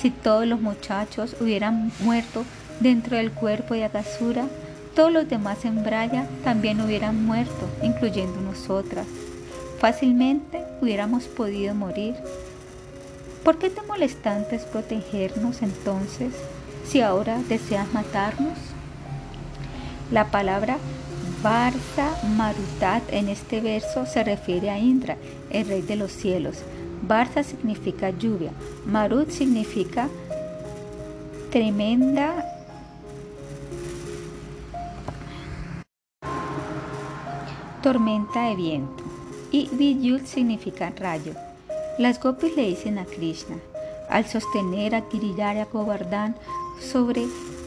si 0.00 0.10
todos 0.10 0.46
los 0.46 0.60
muchachos 0.60 1.34
hubieran 1.40 1.90
muerto 1.98 2.44
dentro 2.78 3.16
del 3.16 3.32
cuerpo 3.32 3.74
de 3.74 3.82
Agasura, 3.82 4.46
todos 4.94 5.12
los 5.12 5.28
demás 5.28 5.64
en 5.64 5.82
Braya 5.82 6.28
también 6.44 6.80
hubieran 6.80 7.26
muerto, 7.26 7.68
incluyendo 7.82 8.40
nosotras. 8.40 9.08
Fácilmente 9.80 10.62
hubiéramos 10.80 11.24
podido 11.24 11.74
morir. 11.74 12.14
¿Por 13.42 13.58
qué 13.58 13.68
te 13.68 13.82
molestante 13.82 14.54
es 14.54 14.62
protegernos 14.62 15.60
entonces 15.60 16.34
si 16.86 17.00
ahora 17.00 17.40
deseas 17.48 17.92
matarnos? 17.92 18.56
La 20.12 20.30
palabra 20.30 20.78
Varsa 21.44 22.16
Marutat 22.38 23.02
en 23.12 23.28
este 23.28 23.60
verso 23.60 24.06
se 24.06 24.24
refiere 24.24 24.70
a 24.70 24.78
Indra, 24.78 25.18
el 25.50 25.68
rey 25.68 25.82
de 25.82 25.94
los 25.94 26.10
cielos. 26.10 26.56
Varsa 27.06 27.42
significa 27.42 28.08
lluvia, 28.08 28.50
Marut 28.86 29.28
significa 29.28 30.08
tremenda 31.50 32.50
tormenta 37.82 38.48
de 38.48 38.56
viento 38.56 39.04
y 39.52 39.68
Vidyut 39.70 40.24
significa 40.24 40.94
rayo. 40.96 41.34
Las 41.98 42.22
gopis 42.22 42.56
le 42.56 42.68
dicen 42.68 42.96
a 42.96 43.04
Krishna, 43.04 43.56
al 44.08 44.24
sostener 44.24 44.94
a 44.94 45.02
Giriraya 45.10 45.66
Govardhan 45.66 46.36
sobre 46.80 47.26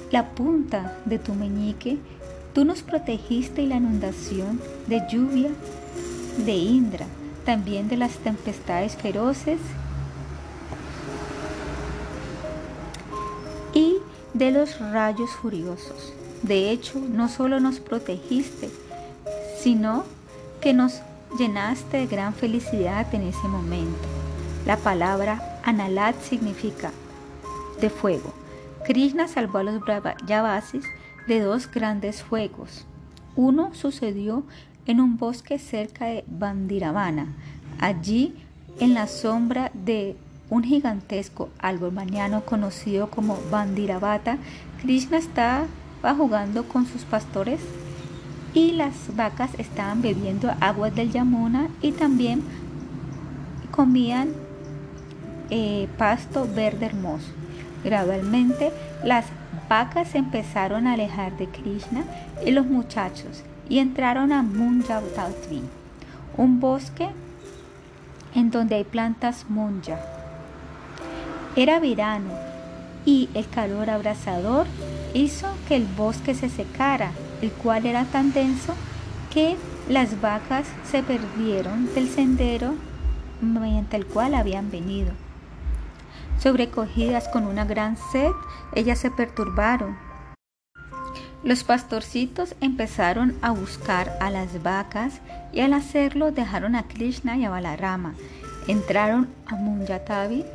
la 0.10 0.32
punta 0.32 0.98
de 1.06 1.20
tu 1.20 1.36
meñique, 1.36 2.00
tú 2.58 2.66
nos 2.66 2.82
protegiste 2.82 3.68
la 3.68 3.76
inundación 3.76 4.60
de 4.88 5.04
lluvia 5.08 5.52
de 6.44 6.54
Indra, 6.54 7.06
también 7.46 7.88
de 7.88 7.98
las 7.98 8.14
tempestades 8.14 8.96
feroces 8.96 9.60
y 13.76 13.98
de 14.34 14.52
los 14.52 14.80
rayos 14.80 15.30
furiosos. 15.40 16.14
De 16.42 16.72
hecho, 16.72 17.00
no 17.00 17.30
solo 17.30 17.60
nos 17.60 17.80
protegiste, 17.80 18.72
sino 19.62 20.06
que 20.60 20.74
nos 20.74 21.02
llenaste 21.38 21.98
de 21.98 22.08
gran 22.08 22.34
felicidad 22.34 23.06
en 23.14 23.22
ese 23.22 23.48
momento. 23.48 24.08
La 24.66 24.78
palabra 24.78 25.60
Analat 25.64 26.20
significa 26.24 26.90
de 27.80 27.92
fuego. 27.92 28.34
Krishna 28.84 29.28
salvó 29.28 29.60
a 29.60 29.64
los 29.64 29.80
Brahmavasis 29.80 30.86
de 31.28 31.42
dos 31.42 31.70
grandes 31.70 32.24
fuegos. 32.24 32.86
Uno 33.36 33.74
sucedió 33.74 34.44
en 34.86 35.02
un 35.02 35.18
bosque 35.18 35.60
cerca 35.60 36.06
de 36.06 36.24
Bandiravana. 36.28 37.28
Allí, 37.80 38.34
en 38.80 38.94
la 38.94 39.08
sombra 39.08 39.72
de 39.74 40.16
un 40.50 40.64
gigantesco 40.64 41.50
árbol 41.60 41.92
mañano 41.92 42.46
conocido 42.46 43.10
como 43.10 43.38
Bandiravata, 43.52 44.38
Krishna 44.82 45.18
estaba 45.18 45.68
jugando 46.16 46.64
con 46.64 46.86
sus 46.86 47.04
pastores 47.04 47.60
y 48.54 48.72
las 48.72 49.16
vacas 49.16 49.52
estaban 49.58 50.02
bebiendo 50.02 50.52
aguas 50.62 50.96
del 50.96 51.12
Yamuna 51.12 51.68
y 51.82 51.92
también 51.92 52.42
comían 53.72 54.30
eh, 55.50 55.88
pasto 55.98 56.48
verde 56.48 56.88
hermoso. 56.88 57.28
Gradualmente 57.84 58.72
las 59.04 59.26
vacas 59.70 60.16
empezaron 60.16 60.88
a 60.88 60.94
alejar 60.94 61.36
de 61.38 61.48
Krishna 61.48 62.04
y 62.46 62.52
los 62.52 62.66
muchachos 62.66 63.44
y 63.70 63.80
entraron 63.80 64.32
a 64.32 64.44
Munjavatvi, 64.44 65.62
un 66.38 66.60
bosque 66.60 67.10
en 68.34 68.52
donde 68.52 68.76
hay 68.76 68.84
plantas 68.84 69.46
munja. 69.50 70.00
Era 71.56 71.80
verano 71.80 72.32
y 73.06 73.30
el 73.34 73.50
calor 73.50 73.90
abrasador 73.90 74.68
hizo 75.14 75.48
que 75.68 75.76
el 75.76 75.86
bosque 75.86 76.36
se 76.36 76.50
secara 76.50 77.12
el 77.42 77.52
cual 77.52 77.86
era 77.86 78.06
tan 78.06 78.34
denso 78.34 78.74
que 79.34 79.56
las 79.90 80.22
vacas 80.22 80.68
se 80.90 81.04
perdieron 81.04 81.94
del 81.94 82.10
sendero 82.10 82.74
mediante 83.42 83.98
el 83.98 84.06
cual 84.06 84.34
habían 84.34 84.72
venido. 84.72 85.12
Sobrecogidas 86.40 87.28
con 87.30 87.48
una 87.48 87.66
gran 87.66 87.98
sed, 88.12 88.32
ellas 88.74 89.00
se 89.00 89.10
perturbaron. 89.12 89.98
Los 91.44 91.64
pastorcitos 91.64 92.56
empezaron 92.62 93.36
a 93.42 93.52
buscar 93.52 94.18
a 94.20 94.30
las 94.30 94.62
vacas 94.64 95.22
y 95.54 95.62
al 95.62 95.74
hacerlo 95.74 96.32
dejaron 96.32 96.76
a 96.76 96.84
Krishna 96.88 97.38
y 97.38 97.46
a 97.46 97.50
Balarama. 97.50 98.14
Entraron 98.68 99.30
a 99.46 99.56
Munjatavi 99.56 100.46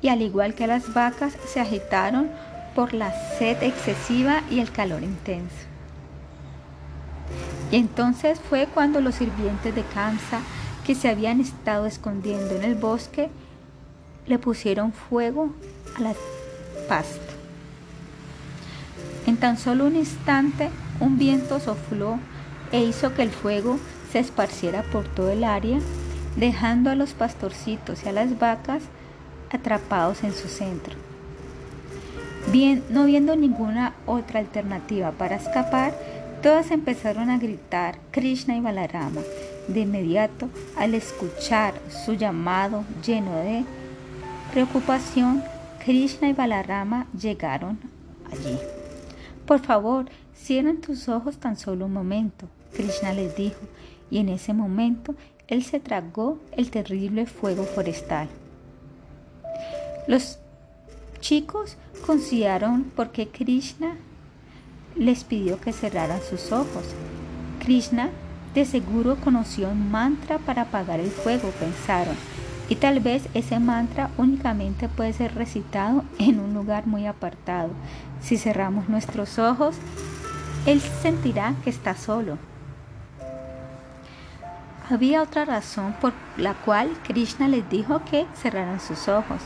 y 0.00 0.08
al 0.08 0.22
igual 0.22 0.54
que 0.54 0.66
las 0.66 0.94
vacas 0.94 1.36
se 1.46 1.60
agitaron 1.60 2.30
por 2.74 2.94
la 2.94 3.12
sed 3.38 3.62
excesiva 3.62 4.42
y 4.50 4.60
el 4.60 4.70
calor 4.70 5.02
intenso. 5.02 5.66
Y 7.70 7.76
entonces 7.76 8.40
fue 8.40 8.66
cuando 8.72 9.00
los 9.00 9.16
sirvientes 9.16 9.74
de 9.74 9.82
Kamsa, 9.82 10.40
que 10.86 10.94
se 10.94 11.08
habían 11.08 11.40
estado 11.40 11.86
escondiendo 11.86 12.54
en 12.54 12.64
el 12.64 12.74
bosque, 12.74 13.28
le 14.28 14.38
pusieron 14.38 14.92
fuego 14.92 15.52
a 15.96 16.00
la 16.00 16.14
pasta. 16.88 17.20
En 19.26 19.36
tan 19.36 19.58
solo 19.58 19.86
un 19.86 19.96
instante, 19.96 20.70
un 21.00 21.18
viento 21.18 21.60
sopló 21.60 22.18
e 22.72 22.82
hizo 22.82 23.14
que 23.14 23.22
el 23.22 23.30
fuego 23.30 23.78
se 24.12 24.18
esparciera 24.18 24.82
por 24.84 25.04
todo 25.06 25.30
el 25.30 25.44
área, 25.44 25.78
dejando 26.36 26.90
a 26.90 26.94
los 26.94 27.12
pastorcitos 27.12 28.04
y 28.04 28.08
a 28.08 28.12
las 28.12 28.38
vacas 28.38 28.82
atrapados 29.50 30.24
en 30.24 30.32
su 30.32 30.48
centro. 30.48 30.94
Bien, 32.52 32.82
no 32.88 33.04
viendo 33.04 33.36
ninguna 33.36 33.94
otra 34.06 34.40
alternativa 34.40 35.10
para 35.10 35.36
escapar, 35.36 35.92
Todas 36.42 36.70
empezaron 36.70 37.30
a 37.30 37.38
gritar 37.38 37.98
Krishna 38.12 38.56
y 38.56 38.60
Balarama. 38.60 39.22
De 39.66 39.80
inmediato, 39.80 40.48
al 40.76 40.94
escuchar 40.94 41.74
su 42.04 42.14
llamado 42.14 42.84
lleno 43.04 43.34
de 43.40 43.64
preocupación, 44.52 45.42
Krishna 45.84 46.28
y 46.28 46.32
Balarama 46.32 47.06
llegaron 47.18 47.78
allí. 48.30 48.58
Por 49.46 49.60
favor, 49.60 50.06
cierren 50.34 50.80
tus 50.80 51.08
ojos 51.08 51.38
tan 51.38 51.56
solo 51.56 51.86
un 51.86 51.92
momento, 51.92 52.48
Krishna 52.74 53.12
les 53.12 53.36
dijo, 53.36 53.60
y 54.10 54.18
en 54.18 54.28
ese 54.28 54.52
momento 54.52 55.14
él 55.46 55.64
se 55.64 55.80
tragó 55.80 56.38
el 56.56 56.70
terrible 56.70 57.26
fuego 57.26 57.64
forestal. 57.64 58.28
Los 60.06 60.38
chicos 61.20 61.76
consideraron 62.06 62.84
por 62.84 63.10
qué 63.10 63.28
Krishna 63.28 63.96
les 64.96 65.24
pidió 65.24 65.60
que 65.60 65.72
cerraran 65.72 66.20
sus 66.22 66.52
ojos. 66.52 66.84
Krishna 67.60 68.10
de 68.54 68.64
seguro 68.64 69.16
conoció 69.16 69.68
un 69.68 69.90
mantra 69.90 70.38
para 70.38 70.62
apagar 70.62 71.00
el 71.00 71.10
fuego, 71.10 71.50
pensaron, 71.60 72.16
y 72.68 72.76
tal 72.76 73.00
vez 73.00 73.28
ese 73.34 73.58
mantra 73.60 74.10
únicamente 74.18 74.88
puede 74.88 75.12
ser 75.12 75.34
recitado 75.34 76.04
en 76.18 76.38
un 76.38 76.54
lugar 76.54 76.86
muy 76.86 77.06
apartado. 77.06 77.70
Si 78.20 78.36
cerramos 78.36 78.88
nuestros 78.88 79.38
ojos, 79.38 79.76
él 80.66 80.80
sentirá 80.80 81.54
que 81.64 81.70
está 81.70 81.94
solo. 81.96 82.36
Había 84.90 85.22
otra 85.22 85.44
razón 85.44 85.94
por 86.00 86.12
la 86.36 86.54
cual 86.54 86.90
Krishna 87.04 87.48
les 87.48 87.68
dijo 87.68 88.02
que 88.10 88.26
cerraran 88.34 88.80
sus 88.80 89.08
ojos. 89.08 89.40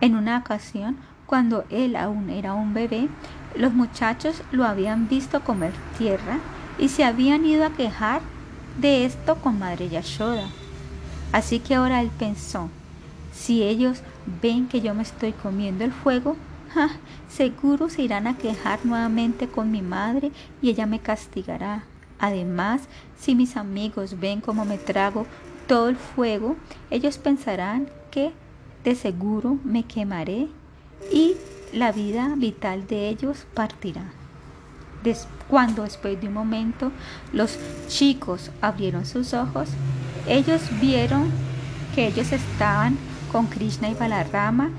En 0.00 0.14
una 0.14 0.38
ocasión, 0.38 0.96
cuando 1.26 1.64
él 1.70 1.96
aún 1.96 2.30
era 2.30 2.54
un 2.54 2.72
bebé, 2.72 3.08
los 3.56 3.72
muchachos 3.72 4.42
lo 4.52 4.64
habían 4.64 5.08
visto 5.08 5.40
comer 5.40 5.72
tierra 5.96 6.38
y 6.78 6.88
se 6.88 7.04
habían 7.04 7.44
ido 7.44 7.64
a 7.64 7.70
quejar 7.70 8.20
de 8.78 9.04
esto 9.04 9.36
con 9.36 9.58
Madre 9.58 9.88
Yashoda. 9.88 10.48
Así 11.32 11.60
que 11.60 11.74
ahora 11.74 12.00
él 12.00 12.10
pensó, 12.18 12.70
si 13.32 13.62
ellos 13.62 14.02
ven 14.42 14.66
que 14.66 14.80
yo 14.80 14.94
me 14.94 15.02
estoy 15.02 15.32
comiendo 15.32 15.84
el 15.84 15.92
fuego, 15.92 16.36
seguro 17.28 17.88
se 17.88 18.02
irán 18.02 18.26
a 18.26 18.36
quejar 18.36 18.84
nuevamente 18.84 19.48
con 19.48 19.70
mi 19.70 19.82
madre 19.82 20.32
y 20.62 20.70
ella 20.70 20.86
me 20.86 21.00
castigará. 21.00 21.84
Además, 22.18 22.82
si 23.18 23.34
mis 23.34 23.56
amigos 23.56 24.18
ven 24.18 24.40
cómo 24.40 24.64
me 24.64 24.78
trago 24.78 25.26
todo 25.66 25.88
el 25.88 25.96
fuego, 25.96 26.56
ellos 26.90 27.18
pensarán 27.18 27.88
que 28.10 28.32
de 28.84 28.94
seguro 28.94 29.58
me 29.64 29.84
quemaré 29.84 30.48
y 31.12 31.34
la 31.72 31.92
vida 31.92 32.34
vital 32.36 32.86
de 32.86 33.08
ellos 33.08 33.46
partirá. 33.54 34.12
cuando 35.48 35.84
después 35.84 36.20
de 36.20 36.28
un 36.28 36.34
momento 36.34 36.92
los 37.32 37.58
chicos 37.86 38.50
abrieron 38.60 39.06
sus 39.06 39.32
ojos, 39.32 39.70
ellos 40.26 40.62
vieron 40.80 41.30
que 41.94 42.06
ellos 42.06 42.32
estaban 42.32 42.96
con 43.30 43.46
Krishna 43.46 43.88
y 43.88 43.94
Balarama 43.94 44.70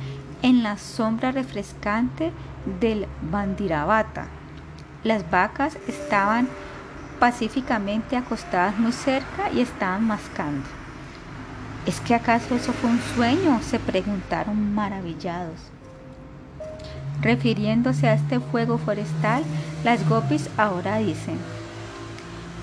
en 0.41 0.63
la 0.63 0.77
sombra 0.77 1.31
refrescante 1.31 2.31
del 2.79 3.07
Bandiravata. 3.31 4.27
Las 5.03 5.29
vacas 5.29 5.77
estaban 5.87 6.47
pacíficamente 7.19 8.15
acostadas 8.15 8.77
muy 8.77 8.91
cerca 8.91 9.51
y 9.53 9.61
estaban 9.61 10.05
mascando. 10.05 10.65
¿Es 11.85 11.99
que 12.01 12.15
acaso 12.15 12.55
eso 12.55 12.73
fue 12.73 12.89
un 12.89 12.99
sueño? 13.15 13.59
se 13.61 13.79
preguntaron 13.79 14.73
maravillados. 14.73 15.59
Refiriéndose 17.21 18.07
a 18.07 18.13
este 18.13 18.39
fuego 18.39 18.77
forestal, 18.77 19.43
las 19.83 20.07
gopis 20.07 20.49
ahora 20.57 20.99
dicen, 20.99 21.37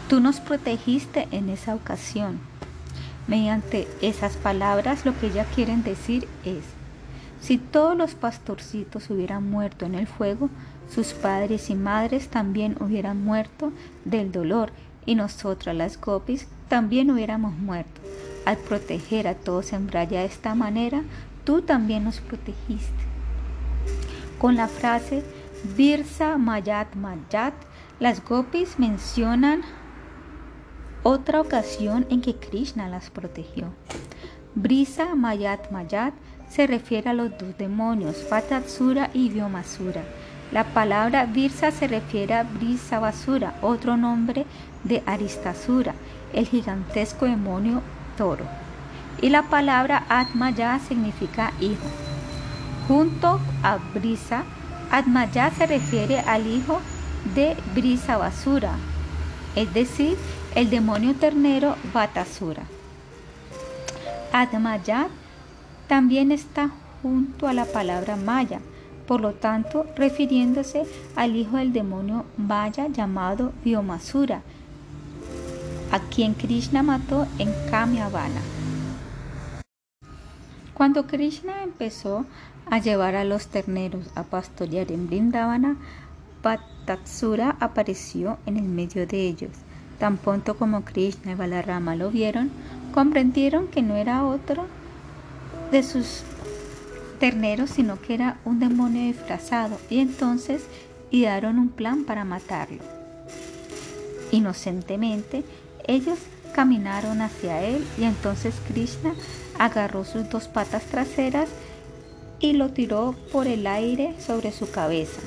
tú 0.09 0.21
nos 0.21 0.41
protegiste 0.41 1.29
en 1.31 1.51
esa 1.51 1.75
ocasión. 1.75 2.39
Mediante 3.27 3.89
esas 4.01 4.37
palabras 4.37 5.05
lo 5.05 5.19
que 5.19 5.27
ellas 5.27 5.47
quieren 5.55 5.83
decir 5.83 6.29
es, 6.45 6.63
si 7.41 7.59
todos 7.59 7.97
los 7.97 8.15
pastorcitos 8.15 9.11
hubieran 9.11 9.51
muerto 9.51 9.85
en 9.85 9.95
el 9.95 10.07
fuego, 10.07 10.49
sus 10.93 11.13
padres 11.13 11.71
y 11.71 11.75
madres 11.75 12.29
también 12.29 12.77
hubieran 12.81 13.25
muerto 13.25 13.73
del 14.05 14.33
dolor 14.33 14.71
y 15.05 15.15
nosotras 15.15 15.75
las 15.75 16.01
gopis 16.01 16.47
también 16.69 17.11
hubiéramos 17.11 17.57
muerto. 17.57 18.01
Al 18.45 18.57
proteger 18.59 19.27
a 19.27 19.35
todos 19.35 19.73
en 19.73 19.87
Braya 19.87 20.21
de 20.21 20.27
esta 20.27 20.55
manera, 20.55 21.03
tú 21.45 21.63
también 21.63 22.05
nos 22.05 22.21
protegiste. 22.21 23.05
Con 24.39 24.57
la 24.57 24.69
frase 24.69 25.25
Virsa 25.77 26.37
Mayat 26.39 26.95
Mayat, 26.95 27.55
las 27.99 28.23
gopis 28.25 28.79
mencionan 28.79 29.63
otra 31.07 31.41
ocasión 31.41 32.05
en 32.11 32.21
que 32.21 32.35
Krishna 32.35 32.89
las 32.89 33.11
protegió. 33.11 33.69
Brisa 34.57 35.15
Mayat 35.15 35.71
Mayat 35.71 36.13
se 36.51 36.67
refiere 36.67 37.11
a 37.11 37.13
los 37.13 37.31
dos 37.39 37.57
demonios, 37.57 38.27
Vatatsura 38.29 39.11
y 39.15 39.29
Vyomasura. 39.29 40.03
La 40.51 40.65
palabra 40.65 41.27
Virsa 41.27 41.71
se 41.71 41.87
refiere 41.87 42.35
a 42.35 42.43
Brisa 42.43 42.99
Basura, 42.99 43.55
otro 43.63 43.97
nombre 43.97 44.47
de 44.83 45.05
Aristasura, 45.07 45.95
el 46.33 46.49
gigantesco 46.49 47.27
demonio 47.27 47.83
toro. 48.17 48.45
Y 49.23 49.29
la 49.29 49.45
palabra 49.45 50.07
Atmaya 50.09 50.81
significa 50.89 51.53
hijo. 51.61 51.87
Junto 52.89 53.39
a 53.63 53.79
Brisa, 53.95 54.43
Atmaya 54.91 55.53
se 55.53 55.67
refiere 55.67 56.19
al 56.19 56.49
hijo 56.49 56.81
de 57.37 57.57
Brisa 57.77 58.17
Basura, 58.17 58.73
es 59.55 59.73
decir, 59.73 60.19
el 60.57 60.71
demonio 60.71 61.15
ternero 61.15 61.77
Vatasura. 61.93 62.63
Atmaya 64.33 65.09
también 65.87 66.33
está 66.33 66.71
junto 67.03 67.47
a 67.47 67.53
la 67.53 67.67
palabra 67.67 68.17
Maya, 68.17 68.61
por 69.07 69.21
lo 69.21 69.35
tanto 69.35 69.85
refiriéndose 69.97 70.85
al 71.15 71.37
hijo 71.37 71.59
del 71.59 71.75
demonio 71.75 72.25
Maya 72.39 72.89
llamado 72.89 73.53
Vyomasura, 73.65 74.41
a 75.93 76.01
quien 76.01 76.33
Krishna 76.33 76.83
mató 76.83 77.27
en 77.39 77.53
Kamyavana. 77.71 78.41
Cuando 80.73 81.07
Krishna 81.07 81.63
empezó 81.65 82.25
a 82.71 82.79
llevar 82.79 83.15
a 83.15 83.25
los 83.25 83.49
terneros 83.49 84.07
a 84.15 84.23
pastorear 84.23 84.91
en 84.91 85.07
Brindavana, 85.07 85.77
Patatsura 86.41 87.57
apareció 87.61 88.39
en 88.47 88.57
el 88.57 88.65
medio 88.65 89.07
de 89.07 89.21
ellos. 89.29 89.66
Tan 89.99 90.19
pronto 90.19 90.57
como 90.57 90.85
Krishna 90.85 91.33
y 91.33 91.35
Balarama 91.35 91.97
lo 91.97 92.11
vieron, 92.11 92.51
comprendieron 92.93 93.69
que 93.69 93.83
no 93.83 93.97
era 93.97 94.25
otro 94.25 94.67
de 95.71 95.83
sus 95.83 96.23
terneros, 97.19 97.71
sino 97.71 98.01
que 98.01 98.15
era 98.15 98.39
un 98.45 98.59
demonio 98.59 99.03
disfrazado, 99.03 99.79
y 99.89 100.01
entonces 100.01 100.63
idearon 101.11 101.59
un 101.59 101.69
plan 101.69 102.05
para 102.05 102.25
matarlo. 102.25 102.83
Inocentemente, 104.33 105.45
ellos 105.87 106.19
caminaron 106.55 107.21
hacia 107.21 107.63
él 107.63 107.85
y 107.99 108.05
entonces 108.05 108.55
Krishna 108.67 109.15
agarró 109.59 110.05
sus 110.05 110.29
dos 110.31 110.49
patas 110.49 110.85
traseras 110.85 111.49
y 112.41 112.55
lo 112.55 112.71
tiró 112.71 113.15
por 113.31 113.47
el 113.47 113.67
aire 113.67 114.15
sobre 114.21 114.53
su 114.53 114.71
cabeza. 114.71 115.21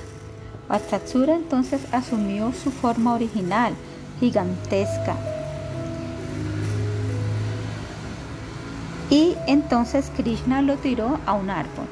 Vatsatsura 0.68 1.36
entonces 1.36 1.82
asumió 1.92 2.52
su 2.54 2.72
forma 2.72 3.14
original, 3.14 3.74
gigantesca. 4.20 5.16
Y 9.10 9.36
entonces 9.48 10.12
Krishna 10.16 10.62
lo 10.62 10.76
tiró 10.78 11.20
a 11.26 11.34
un 11.34 11.50
árbol. 11.50 11.88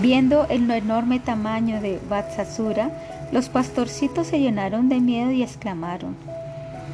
Viendo 0.00 0.46
el 0.48 0.70
enorme 0.70 1.18
tamaño 1.20 1.80
de 1.80 2.00
Vatsatsura, 2.08 2.90
los 3.32 3.48
pastorcitos 3.48 4.28
se 4.28 4.40
llenaron 4.40 4.88
de 4.88 5.00
miedo 5.00 5.30
y 5.30 5.42
exclamaron, 5.42 6.16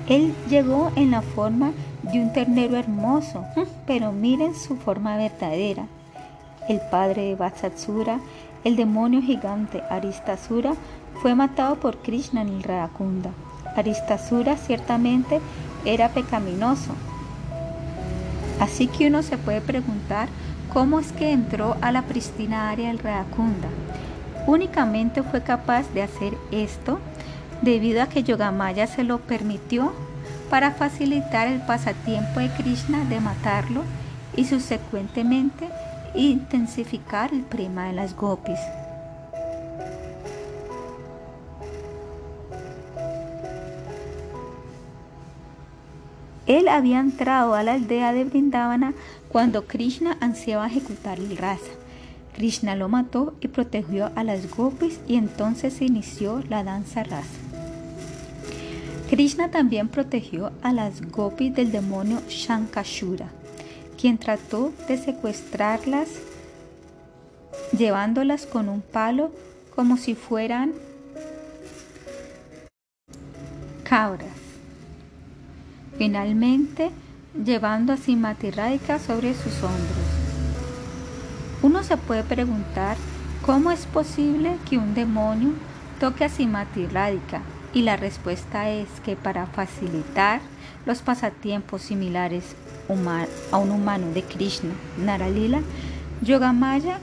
él 0.08 0.34
llegó 0.48 0.92
en 0.94 1.10
la 1.10 1.20
forma 1.20 1.72
de 2.02 2.20
un 2.20 2.32
ternero 2.32 2.76
hermoso, 2.76 3.44
pero 3.86 4.12
miren 4.12 4.54
su 4.54 4.76
forma 4.76 5.16
verdadera. 5.16 5.86
El 6.68 6.80
padre 6.90 7.22
de 7.22 7.34
Vatsatsura, 7.34 8.20
el 8.62 8.76
demonio 8.76 9.20
gigante 9.20 9.82
Aristasura, 9.90 10.74
fue 11.22 11.34
matado 11.34 11.76
por 11.76 11.98
Krishna 11.98 12.42
en 12.42 12.48
el 12.48 12.62
Radakunda. 12.62 13.30
Aristasura 13.76 14.56
ciertamente 14.56 15.40
era 15.84 16.10
pecaminoso. 16.10 16.92
Así 18.60 18.86
que 18.86 19.08
uno 19.08 19.22
se 19.22 19.38
puede 19.38 19.60
preguntar 19.60 20.28
cómo 20.72 20.98
es 20.98 21.12
que 21.12 21.32
entró 21.32 21.76
a 21.80 21.92
la 21.92 22.02
pristina 22.02 22.70
área 22.70 22.88
del 22.88 22.98
Radakunda. 22.98 23.68
Únicamente 24.46 25.22
fue 25.22 25.42
capaz 25.42 25.92
de 25.92 26.02
hacer 26.02 26.34
esto 26.50 26.98
debido 27.62 28.02
a 28.02 28.08
que 28.08 28.22
Yogamaya 28.22 28.86
se 28.86 29.02
lo 29.02 29.18
permitió 29.18 29.92
para 30.50 30.70
facilitar 30.70 31.48
el 31.48 31.60
pasatiempo 31.60 32.40
de 32.40 32.50
Krishna 32.50 33.04
de 33.04 33.20
matarlo 33.20 33.82
y 34.36 34.44
subsecuentemente 34.44 35.68
intensificar 36.14 37.32
el 37.32 37.42
prima 37.42 37.86
de 37.86 37.94
las 37.94 38.14
gopis. 38.14 38.60
Él 46.46 46.68
había 46.68 47.00
entrado 47.00 47.54
a 47.54 47.62
la 47.62 47.74
aldea 47.74 48.12
de 48.12 48.24
Brindavana 48.24 48.94
cuando 49.28 49.66
Krishna 49.66 50.16
ansiaba 50.20 50.66
ejecutar 50.66 51.18
el 51.18 51.36
rasa. 51.36 51.72
Krishna 52.34 52.76
lo 52.76 52.88
mató 52.88 53.34
y 53.40 53.48
protegió 53.48 54.10
a 54.14 54.22
las 54.22 54.54
gopis 54.54 55.00
y 55.08 55.16
entonces 55.16 55.74
se 55.74 55.86
inició 55.86 56.42
la 56.48 56.62
danza 56.62 57.02
rasa. 57.02 57.38
Krishna 59.10 59.50
también 59.50 59.88
protegió 59.88 60.52
a 60.62 60.72
las 60.72 61.00
gopis 61.10 61.54
del 61.54 61.72
demonio 61.72 62.20
Shankashura, 62.28 63.28
quien 64.00 64.18
trató 64.18 64.72
de 64.88 64.98
secuestrarlas 64.98 66.08
llevándolas 67.76 68.46
con 68.46 68.68
un 68.68 68.82
palo 68.82 69.30
como 69.74 69.96
si 69.96 70.14
fueran 70.14 70.72
cabras. 73.84 74.35
Finalmente, 75.98 76.90
llevando 77.44 77.92
a 77.92 77.96
Simati 77.96 78.50
sobre 78.50 79.34
sus 79.34 79.62
hombros. 79.62 80.06
Uno 81.62 81.82
se 81.82 81.96
puede 81.96 82.22
preguntar 82.22 82.96
cómo 83.44 83.70
es 83.70 83.86
posible 83.86 84.56
que 84.68 84.78
un 84.78 84.94
demonio 84.94 85.50
toque 85.98 86.24
a 86.24 86.28
Simati 86.28 86.86
y 87.72 87.82
la 87.82 87.96
respuesta 87.96 88.70
es 88.70 88.88
que 89.04 89.16
para 89.16 89.46
facilitar 89.46 90.40
los 90.84 91.02
pasatiempos 91.02 91.82
similares 91.82 92.54
a 93.50 93.58
un 93.58 93.70
humano 93.70 94.12
de 94.12 94.22
Krishna, 94.22 94.72
Naralila, 94.98 95.60
Yogamaya 96.22 96.98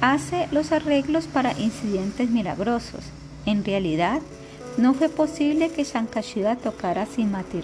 hace 0.00 0.48
los 0.52 0.72
arreglos 0.72 1.26
para 1.26 1.58
incidentes 1.58 2.30
milagrosos. 2.30 3.04
En 3.46 3.64
realidad, 3.64 4.20
no 4.78 4.94
fue 4.94 5.08
posible 5.08 5.70
que 5.70 5.84
Shankashuda 5.84 6.56
tocara 6.56 7.04
Simati 7.04 7.60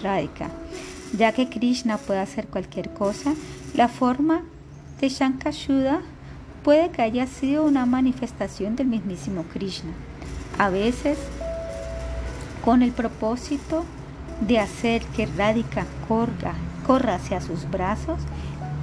ya 1.17 1.31
que 1.31 1.49
Krishna 1.49 1.97
puede 1.97 2.19
hacer 2.19 2.47
cualquier 2.47 2.89
cosa, 2.89 3.33
la 3.73 3.87
forma 3.87 4.43
de 4.99 5.07
Shankashuda 5.09 6.01
puede 6.63 6.89
que 6.89 7.01
haya 7.01 7.25
sido 7.25 7.63
una 7.63 7.85
manifestación 7.85 8.75
del 8.75 8.87
mismísimo 8.87 9.43
Krishna, 9.43 9.91
a 10.57 10.69
veces 10.69 11.17
con 12.65 12.81
el 12.81 12.91
propósito 12.91 13.85
de 14.41 14.59
hacer 14.59 15.03
que 15.15 15.25
Radhika 15.25 15.85
corra, 16.07 16.55
corra 16.85 17.15
hacia 17.15 17.39
sus 17.39 17.69
brazos, 17.69 18.19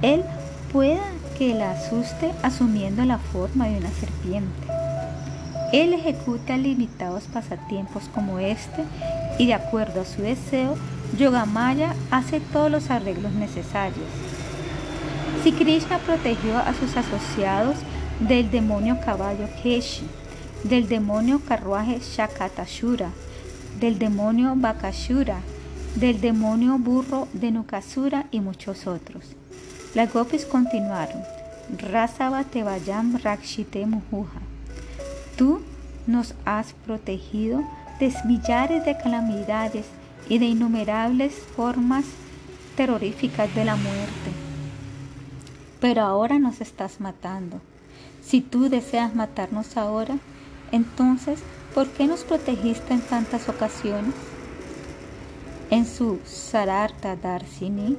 él 0.01 0.23
pueda 0.71 1.03
que 1.37 1.53
la 1.53 1.71
asuste 1.71 2.31
asumiendo 2.41 3.05
la 3.05 3.19
forma 3.19 3.67
de 3.67 3.77
una 3.77 3.91
serpiente. 3.91 4.62
Él 5.73 5.91
ejecuta 5.93 6.55
limitados 6.55 7.23
pasatiempos 7.23 8.03
como 8.13 8.37
este 8.37 8.83
y 9.39 9.47
de 9.47 9.55
acuerdo 9.55 10.01
a 10.01 10.05
su 10.05 10.21
deseo, 10.21 10.75
Yogamaya 11.17 11.95
hace 12.11 12.39
todos 12.39 12.69
los 12.69 12.91
arreglos 12.91 13.33
necesarios. 13.33 14.05
Si 15.43 15.51
Krishna 15.51 15.97
protegió 15.97 16.59
a 16.59 16.75
sus 16.75 16.95
asociados 16.95 17.77
del 18.19 18.51
demonio 18.51 18.99
caballo 19.03 19.47
Keshi, 19.63 20.05
del 20.63 20.87
demonio 20.87 21.41
carruaje 21.43 21.99
Shakatashura, 21.99 23.09
del 23.79 23.97
demonio 23.97 24.53
Bakashura, 24.55 25.39
del 25.95 26.21
demonio 26.21 26.77
burro 26.77 27.27
de 27.33 27.49
Nukasura 27.49 28.27
y 28.29 28.41
muchos 28.41 28.85
otros. 28.85 29.25
Las 29.95 30.13
gopis 30.13 30.45
continuaron. 30.45 31.23
Rasava 31.79 32.43
Tevayam 32.43 33.17
Rakshite 33.17 33.87
Mujuja. 33.87 34.42
Tú 35.37 35.61
nos 36.07 36.35
has 36.45 36.73
protegido 36.85 37.63
de 37.99 38.13
millares 38.25 38.85
de 38.85 38.97
calamidades 38.97 39.85
y 40.29 40.37
de 40.37 40.45
innumerables 40.45 41.33
formas 41.55 42.05
terroríficas 42.75 43.53
de 43.55 43.65
la 43.65 43.75
muerte. 43.75 44.31
Pero 45.79 46.01
ahora 46.01 46.39
nos 46.39 46.61
estás 46.61 46.99
matando. 46.99 47.59
Si 48.23 48.41
tú 48.41 48.69
deseas 48.69 49.15
matarnos 49.15 49.75
ahora, 49.77 50.17
entonces, 50.71 51.39
¿por 51.73 51.87
qué 51.89 52.07
nos 52.07 52.23
protegiste 52.23 52.93
en 52.93 53.01
tantas 53.01 53.49
ocasiones? 53.49 54.13
En 55.69 55.85
su 55.85 56.19
Sararta 56.25 57.15
Darsini, 57.15 57.97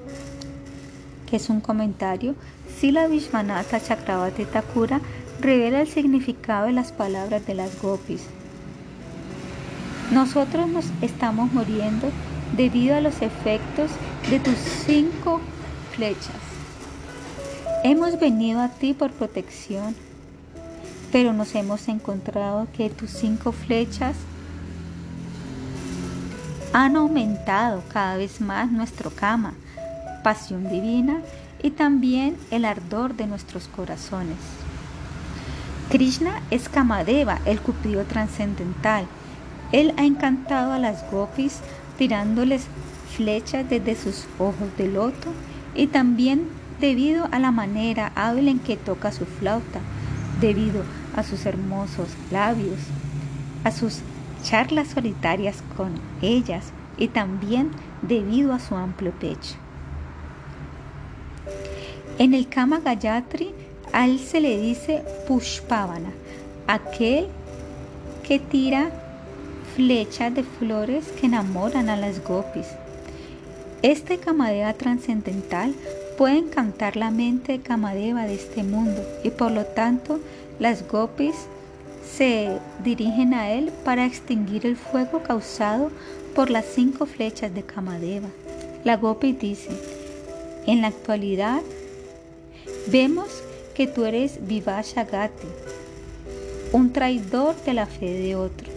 que 1.28 1.36
es 1.36 1.50
un 1.50 1.60
comentario, 1.60 2.34
Sila 2.78 3.06
Vishwanatha 3.06 3.80
Chakravati 3.80 4.44
Thakura 4.44 5.00
revela 5.44 5.82
el 5.82 5.88
significado 5.88 6.66
de 6.66 6.72
las 6.72 6.90
palabras 6.90 7.46
de 7.46 7.54
las 7.54 7.80
gopis 7.80 8.22
nosotros 10.10 10.68
nos 10.68 10.86
estamos 11.00 11.52
muriendo 11.52 12.10
debido 12.56 12.94
a 12.94 13.00
los 13.00 13.22
efectos 13.22 13.90
de 14.30 14.38
tus 14.38 14.56
cinco 14.86 15.40
flechas. 15.94 16.36
Hemos 17.82 18.18
venido 18.20 18.60
a 18.60 18.68
ti 18.68 18.94
por 18.94 19.10
protección, 19.10 19.96
pero 21.10 21.32
nos 21.32 21.54
hemos 21.54 21.88
encontrado 21.88 22.68
que 22.76 22.90
tus 22.90 23.10
cinco 23.10 23.52
flechas 23.52 24.16
han 26.72 26.96
aumentado 26.96 27.82
cada 27.92 28.16
vez 28.16 28.40
más 28.40 28.70
nuestro 28.70 29.10
kama, 29.10 29.54
pasión 30.22 30.68
divina 30.68 31.22
y 31.62 31.70
también 31.70 32.36
el 32.50 32.64
ardor 32.64 33.14
de 33.14 33.26
nuestros 33.26 33.68
corazones. 33.68 34.63
Krishna 35.90 36.42
es 36.50 36.68
Kamadeva, 36.68 37.38
el 37.44 37.60
cupido 37.60 38.04
trascendental, 38.04 39.06
él 39.72 39.92
ha 39.96 40.04
encantado 40.04 40.72
a 40.72 40.78
las 40.78 41.10
gopis 41.10 41.58
tirándoles 41.98 42.66
flechas 43.16 43.68
desde 43.68 43.96
sus 43.96 44.26
ojos 44.38 44.76
de 44.78 44.88
loto 44.88 45.32
y 45.74 45.88
también 45.88 46.48
debido 46.80 47.28
a 47.32 47.38
la 47.38 47.50
manera 47.50 48.12
hábil 48.14 48.48
en 48.48 48.58
que 48.58 48.76
toca 48.76 49.12
su 49.12 49.26
flauta, 49.26 49.80
debido 50.40 50.82
a 51.16 51.22
sus 51.22 51.46
hermosos 51.46 52.08
labios, 52.30 52.78
a 53.64 53.70
sus 53.70 54.00
charlas 54.42 54.88
solitarias 54.88 55.62
con 55.76 55.92
ellas 56.22 56.66
y 56.96 57.08
también 57.08 57.70
debido 58.02 58.52
a 58.52 58.60
su 58.60 58.76
amplio 58.76 59.12
pecho. 59.12 59.54
En 62.18 62.32
el 62.32 62.48
Kama 62.48 62.78
Gayatri 62.78 63.52
a 63.94 64.06
él 64.06 64.18
se 64.18 64.40
le 64.40 64.58
dice 64.58 65.04
Pushpavana, 65.28 66.10
aquel 66.66 67.28
que 68.26 68.40
tira 68.40 68.90
flechas 69.76 70.34
de 70.34 70.42
flores 70.42 71.06
que 71.12 71.26
enamoran 71.26 71.88
a 71.88 71.96
las 71.96 72.22
gopis. 72.24 72.66
Este 73.82 74.18
Kamadeva 74.18 74.72
trascendental 74.74 75.72
puede 76.18 76.38
encantar 76.38 76.96
la 76.96 77.12
mente 77.12 77.52
de 77.52 77.60
Kamadeva 77.60 78.26
de 78.26 78.34
este 78.34 78.64
mundo 78.64 79.00
y 79.22 79.30
por 79.30 79.52
lo 79.52 79.64
tanto 79.64 80.18
las 80.58 80.88
gopis 80.88 81.36
se 82.04 82.58
dirigen 82.82 83.32
a 83.32 83.52
él 83.52 83.70
para 83.84 84.06
extinguir 84.06 84.66
el 84.66 84.76
fuego 84.76 85.22
causado 85.22 85.92
por 86.34 86.50
las 86.50 86.64
cinco 86.64 87.06
flechas 87.06 87.54
de 87.54 87.62
Kamadeva. 87.62 88.28
La 88.82 88.96
gopi 88.96 89.32
dice, 89.32 89.70
en 90.66 90.80
la 90.80 90.88
actualidad 90.88 91.62
vemos 92.88 93.44
que 93.74 93.86
tú 93.88 94.04
eres 94.04 94.46
Vivashagati, 94.46 95.48
un 96.72 96.92
traidor 96.92 97.56
de 97.64 97.74
la 97.74 97.86
fe 97.86 98.06
de 98.06 98.36
otro. 98.36 98.68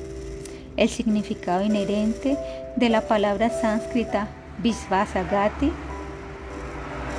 El 0.75 0.89
significado 0.89 1.63
inherente 1.63 2.37
de 2.75 2.89
la 2.89 3.07
palabra 3.07 3.49
sánscrita 3.49 4.27
Visvasagati 4.61 5.71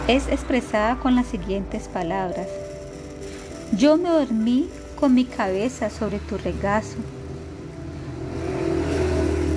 es 0.09 0.29
expresada 0.29 0.97
con 0.97 1.15
las 1.15 1.27
siguientes 1.27 1.89
palabras. 1.89 2.49
Yo 3.77 3.97
me 3.97 4.09
dormí 4.09 4.69
con 4.99 5.15
mi 5.15 5.25
cabeza 5.25 5.91
sobre 5.91 6.19
tu 6.19 6.37
regazo, 6.39 6.97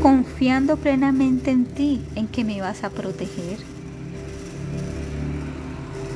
confiando 0.01 0.77
plenamente 0.77 1.51
en 1.51 1.65
ti, 1.65 2.01
en 2.15 2.27
que 2.27 2.43
me 2.43 2.61
vas 2.61 2.83
a 2.83 2.89
proteger. 2.89 3.57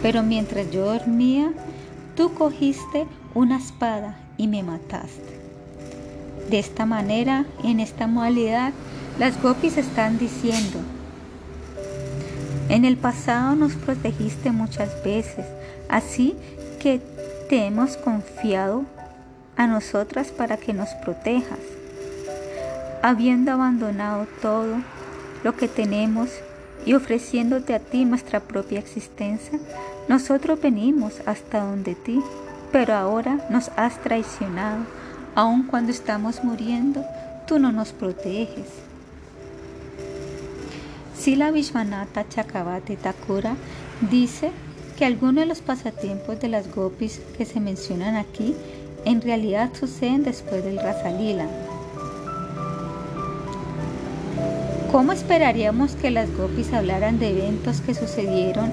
Pero 0.02 0.22
mientras 0.22 0.70
yo 0.70 0.86
dormía, 0.86 1.52
tú 2.16 2.34
cogiste 2.34 3.06
una 3.34 3.58
espada 3.58 4.18
y 4.38 4.48
me 4.48 4.64
mataste. 4.64 5.40
De 6.50 6.60
esta 6.60 6.86
manera, 6.86 7.46
en 7.64 7.80
esta 7.80 8.08
modalidad, 8.08 8.74
las 9.20 9.42
gopis 9.42 9.78
están 9.78 10.18
diciendo, 10.18 10.80
en 12.70 12.86
el 12.86 12.98
pasado 12.98 13.56
nos 13.56 13.74
protegiste 13.74 14.52
muchas 14.52 15.04
veces, 15.04 15.46
así 15.90 16.36
que 16.80 17.02
te 17.50 17.66
hemos 17.66 17.98
confiado 17.98 18.84
a 19.56 19.68
nosotras 19.68 20.30
para 20.32 20.58
que 20.58 20.74
nos 20.74 20.90
protejas. 21.04 21.60
Habiendo 23.02 23.52
abandonado 23.52 24.28
todo 24.42 24.78
lo 25.44 25.56
que 25.56 25.68
tenemos 25.68 26.30
y 26.86 26.94
ofreciéndote 26.94 27.74
a 27.74 27.80
ti 27.80 28.06
nuestra 28.06 28.40
propia 28.40 28.80
existencia, 28.80 29.60
nosotros 30.08 30.62
venimos 30.62 31.22
hasta 31.26 31.62
donde 31.62 31.96
ti, 31.96 32.22
pero 32.72 32.94
ahora 32.94 33.40
nos 33.50 33.70
has 33.76 34.02
traicionado 34.02 34.84
Aun 35.36 35.64
cuando 35.64 35.92
estamos 35.92 36.46
muriendo, 36.46 37.04
tú 37.46 37.60
no 37.60 37.74
nos 37.74 37.92
proteges. 37.92 38.70
Sila 41.18 41.52
Vishwanatha 41.52 42.30
Chakravati 42.30 42.96
Thakura 42.96 43.58
dice 44.10 44.52
que 44.98 45.04
algunos 45.04 45.36
de 45.36 45.46
los 45.46 45.60
pasatiempos 45.60 46.40
de 46.40 46.48
las 46.48 46.74
gopis 46.74 47.20
que 47.38 47.44
se 47.44 47.60
mencionan 47.60 48.16
aquí 48.16 48.56
en 49.04 49.22
realidad 49.22 49.72
suceden 49.78 50.24
después 50.24 50.64
del 50.64 50.78
Rasalila. 50.78 51.48
¿Cómo 54.96 55.12
esperaríamos 55.12 55.92
que 55.96 56.10
las 56.10 56.34
gopis 56.38 56.72
hablaran 56.72 57.20
de 57.20 57.32
eventos 57.32 57.82
que 57.82 57.94
sucedieron? 57.94 58.72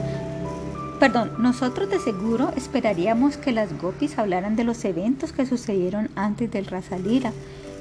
Perdón, 1.01 1.33
nosotros 1.39 1.91
de 1.91 1.99
seguro 1.99 2.53
esperaríamos 2.57 3.37
que 3.37 3.51
las 3.51 3.77
gopis 3.83 4.17
hablaran 4.21 4.55
de 4.55 4.63
los 4.63 4.85
eventos 4.85 5.33
que 5.33 5.47
sucedieron 5.47 6.11
antes 6.15 6.49
del 6.53 6.67
Rasalila, 6.67 7.33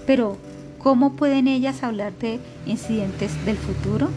pero 0.07 0.37
¿cómo 0.79 1.13
pueden 1.13 1.47
ellas 1.47 1.83
hablar 1.83 2.13
de 2.13 2.39
incidentes 2.65 3.45
del 3.45 3.57
futuro? 3.57 4.09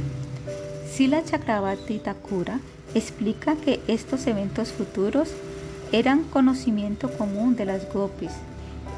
Sila 0.91 1.23
Chakrabarti 1.23 1.99
Thakura 1.99 2.61
explica 2.95 3.57
que 3.57 3.83
estos 3.89 4.27
eventos 4.27 4.73
futuros 4.73 5.29
eran 5.93 6.25
conocimiento 6.25 7.11
común 7.11 7.57
de 7.57 7.67
las 7.67 7.93
gopis. 7.93 8.33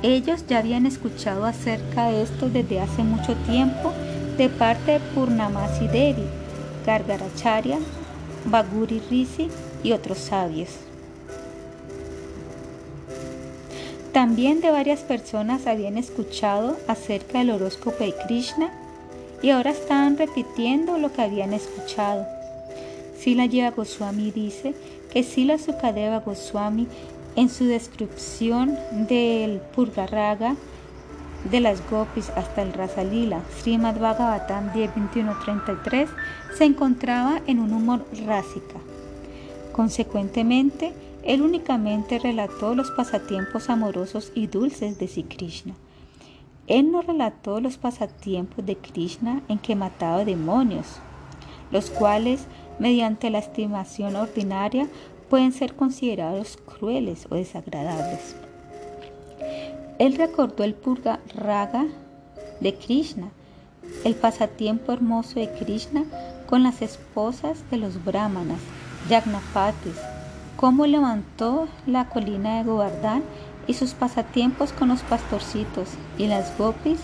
Ellos 0.05 0.47
ya 0.47 0.59
habían 0.59 0.87
escuchado 0.87 1.47
acerca 1.47 2.11
de 2.11 2.23
esto 2.23 2.49
desde 2.49 2.81
hace 2.81 3.03
mucho 3.03 3.35
tiempo 3.39 3.93
de 4.37 4.49
parte 4.51 4.93
de 4.93 5.01
Purnamasi 5.01 5.89
Devi, 5.89 6.27
Gargaracharya, 6.85 7.79
Baguri 8.45 9.01
Rishi 9.11 9.49
y 9.83 9.93
otros 9.93 10.19
sabios. 10.19 10.69
También 14.13 14.61
de 14.61 14.71
varias 14.71 15.01
personas 15.01 15.67
habían 15.67 15.99
escuchado 15.99 16.77
acerca 16.89 17.39
del 17.39 17.51
horóscopo 17.51 18.05
de 18.05 18.15
Krishna 18.27 18.73
y 19.43 19.51
ahora 19.51 19.71
estaban 19.71 20.17
repitiendo 20.17 20.99
lo 20.99 21.13
que 21.13 21.23
habían 21.23 21.53
escuchado. 21.53 22.27
Sila 23.19 23.47
Jiva 23.47 23.71
Goswami 23.71 24.31
dice 24.31 24.75
que 25.13 25.23
Sila 25.23 25.59
Sukadeva 25.59 26.21
Goswami 26.21 26.87
en 27.37 27.49
su 27.49 27.67
descripción 27.67 28.79
del 29.09 29.61
Purga 29.75 30.07
de 31.51 31.61
las 31.61 31.89
Gopis 31.91 32.31
hasta 32.31 32.63
el 32.63 32.73
Rasalila, 32.73 33.43
Srimad 33.59 33.99
Bhagavatam 33.99 34.73
10.21.33, 34.73 36.09
se 36.57 36.65
encontraba 36.65 37.41
en 37.47 37.61
un 37.61 37.73
humor 37.73 38.05
rásica. 38.27 38.81
Consecuentemente, 39.73 40.93
él 41.23 41.43
únicamente 41.43 42.19
relató 42.19 42.75
los 42.75 42.91
pasatiempos 42.91 43.69
amorosos 43.69 44.33
y 44.35 44.47
dulces 44.47 44.99
de 44.99 45.09
Sri 45.09 45.25
Krishna. 45.25 45.75
Él 46.67 46.91
no 46.91 47.03
relató 47.03 47.61
los 47.61 47.77
pasatiempos 47.77 48.65
de 48.65 48.77
Krishna 48.77 49.43
en 49.49 49.59
que 49.59 49.77
mataba 49.77 50.25
demonios, 50.25 51.01
los 51.71 51.91
cuales 51.91 52.47
mediante 52.79 53.31
la 53.31 53.39
estimación 53.39 54.17
ordinaria 54.17 54.89
pueden 55.29 55.53
ser 55.53 55.75
considerados 55.75 56.57
crueles 56.57 57.27
o 57.31 57.35
desagradables. 57.35 58.37
Él 59.99 60.17
recordó 60.17 60.63
el 60.63 60.75
Purga 60.75 61.21
Raga 61.35 61.87
de 62.61 62.75
Krishna, 62.75 63.29
el 64.05 64.15
pasatiempo 64.15 64.93
hermoso 64.93 65.41
de 65.41 65.51
Krishna 65.51 66.05
con 66.47 66.63
las 66.63 66.83
esposas 66.83 67.59
de 67.71 67.79
los 67.79 68.05
brahmanas, 68.05 68.61
Yagnapatis, 69.09 69.97
cómo 70.57 70.87
levantó 70.87 71.67
la 71.87 72.11
colina 72.11 72.59
de 72.59 72.65
Govardhan 72.65 73.23
y 73.67 73.73
sus 73.73 73.95
pasatiempos 73.95 74.73
con 74.75 74.89
los 74.89 75.01
pastorcitos 75.01 75.89
y 76.19 76.27
las 76.27 76.57
gopis 76.59 77.01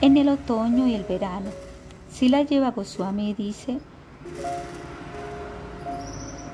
en 0.00 0.16
el 0.16 0.28
otoño 0.28 0.86
y 0.86 0.94
el 0.94 1.02
verano. 1.02 1.50
Sila 2.12 2.42
lleva 2.42 2.70
Goswami 2.70 3.34
dice 3.34 3.78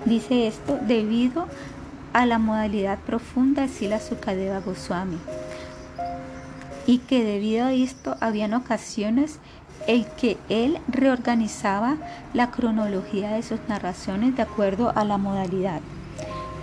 Dice 0.07 0.47
esto 0.47 0.79
debido 0.81 1.47
a 2.15 2.25
la 2.25 2.39
modalidad 2.39 2.99
profunda 3.01 3.63
de 3.63 3.69
Sila 3.69 4.01
Sukadeva 4.01 4.61
Goswami 4.61 5.19
y 6.89 6.99
que 7.01 7.23
debido 7.23 7.67
a 7.67 7.73
esto 7.75 8.17
habían 8.19 8.55
ocasiones 8.55 9.41
en 9.87 10.07
que 10.19 10.39
él 10.49 10.79
reorganizaba 10.89 11.99
la 12.33 12.51
cronología 12.51 13.31
de 13.33 13.43
sus 13.43 13.61
narraciones 13.69 14.35
de 14.35 14.43
acuerdo 14.43 14.91
a 14.97 15.05
la 15.05 15.19
modalidad. 15.19 15.83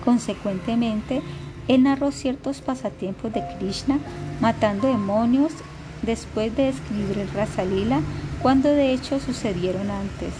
Consecuentemente, 0.03 1.21
él 1.67 1.83
narró 1.83 2.11
ciertos 2.11 2.61
pasatiempos 2.61 3.33
de 3.33 3.43
Krishna 3.59 3.99
matando 4.41 4.87
demonios 4.87 5.53
después 6.01 6.55
de 6.55 6.69
escribir 6.69 7.19
el 7.19 7.29
Rasalila 7.29 8.01
cuando 8.41 8.69
de 8.69 8.93
hecho 8.93 9.19
sucedieron 9.19 9.91
antes. 9.91 10.33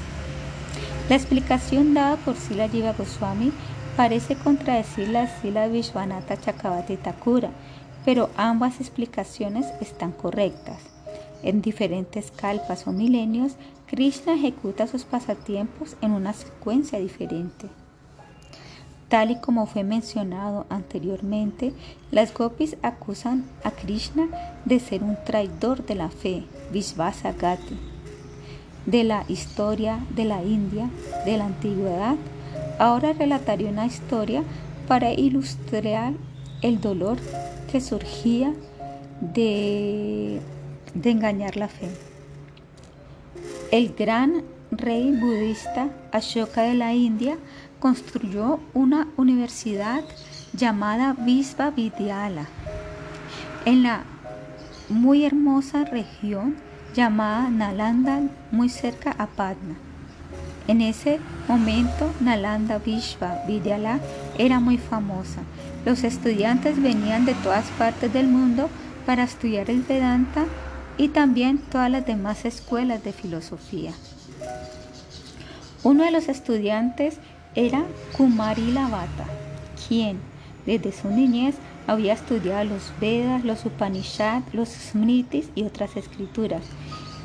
La 1.09 1.15
explicación 1.15 1.93
dada 1.93 2.15
por 2.15 2.35
Sila 2.37 2.67
Jiva 2.67 2.93
Goswami 2.93 3.51
parece 3.95 4.35
contradecir 4.35 5.09
la 5.09 5.27
Sila 5.27 5.67
Vishwanatha 5.67 6.37
Chakavati 6.37 6.97
Thakura, 6.97 7.51
pero 8.05 8.29
ambas 8.37 8.79
explicaciones 8.79 9.65
están 9.81 10.11
correctas. 10.11 10.79
En 11.43 11.61
diferentes 11.61 12.31
kalpas 12.31 12.87
o 12.87 12.91
milenios, 12.91 13.53
Krishna 13.87 14.35
ejecuta 14.35 14.87
sus 14.87 15.03
pasatiempos 15.03 15.97
en 16.01 16.11
una 16.11 16.33
secuencia 16.33 16.99
diferente. 16.99 17.67
Tal 19.09 19.31
y 19.31 19.39
como 19.39 19.65
fue 19.65 19.83
mencionado 19.83 20.65
anteriormente, 20.69 21.73
las 22.11 22.33
gopis 22.33 22.77
acusan 22.81 23.45
a 23.63 23.71
Krishna 23.71 24.27
de 24.65 24.79
ser 24.79 25.03
un 25.03 25.17
traidor 25.25 25.85
de 25.85 25.95
la 25.95 26.09
fe, 26.09 26.43
Vishvasa 26.71 27.33
Gati 27.33 27.77
de 28.85 29.03
la 29.03 29.25
historia 29.27 29.99
de 30.11 30.25
la 30.25 30.43
India 30.43 30.89
de 31.25 31.37
la 31.37 31.45
antigüedad, 31.45 32.15
ahora 32.79 33.13
relataré 33.13 33.65
una 33.65 33.85
historia 33.85 34.43
para 34.87 35.11
ilustrar 35.11 36.13
el 36.61 36.79
dolor 36.81 37.17
que 37.75 37.81
surgía 37.81 38.53
de, 39.19 40.39
de 40.93 41.09
engañar 41.11 41.57
la 41.57 41.67
fe. 41.67 41.89
El 43.69 43.93
gran 43.93 44.43
rey 44.71 45.11
budista 45.11 45.89
Ashoka 46.13 46.61
de 46.61 46.75
la 46.75 46.93
India 46.93 47.35
construyó 47.81 48.61
una 48.73 49.09
universidad 49.17 50.05
llamada 50.53 51.17
Visva 51.19 51.69
Vidyala 51.71 52.47
en 53.65 53.83
la 53.83 54.05
muy 54.87 55.25
hermosa 55.25 55.83
región 55.83 56.55
llamada 56.93 57.49
Nalanda, 57.49 58.21
muy 58.51 58.69
cerca 58.69 59.13
a 59.17 59.27
Patna. 59.27 59.75
En 60.69 60.79
ese 60.79 61.19
momento, 61.49 62.09
Nalanda 62.21 62.77
Vishva 62.77 63.43
Vidyala 63.45 63.99
era 64.37 64.61
muy 64.61 64.77
famosa. 64.77 65.41
Los 65.85 66.03
estudiantes 66.03 66.81
venían 66.81 67.25
de 67.25 67.35
todas 67.35 67.65
partes 67.77 68.11
del 68.11 68.27
mundo 68.27 68.69
para 69.05 69.23
estudiar 69.23 69.69
el 69.69 69.83
Vedanta 69.83 70.45
y 70.97 71.09
también 71.09 71.59
todas 71.59 71.91
las 71.91 72.05
demás 72.05 72.43
escuelas 72.43 73.03
de 73.03 73.13
filosofía. 73.13 73.91
Uno 75.83 76.03
de 76.03 76.09
los 76.11 76.27
estudiantes 76.27 77.19
era 77.53 77.85
Kumari 78.17 78.71
Lavata, 78.71 79.25
quien 79.87 80.17
desde 80.65 80.91
su 80.91 81.09
niñez 81.09 81.55
había 81.85 82.13
estudiado 82.13 82.63
los 82.63 82.91
Vedas, 82.99 83.45
los 83.45 83.63
Upanishads, 83.65 84.51
los 84.53 84.69
Smritis 84.69 85.49
y 85.53 85.63
otras 85.63 85.95
escrituras. 85.95 86.63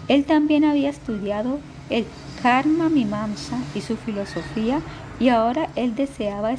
Él 0.08 0.24
también 0.24 0.64
había 0.64 0.90
estudiado 0.90 1.60
el 1.88 2.04
Karma 2.42 2.90
Mimamsa 2.90 3.58
y 3.74 3.80
su 3.80 3.96
filosofía 3.96 4.80
y 5.18 5.30
ahora 5.30 5.70
él 5.76 5.94
deseaba 5.94 6.52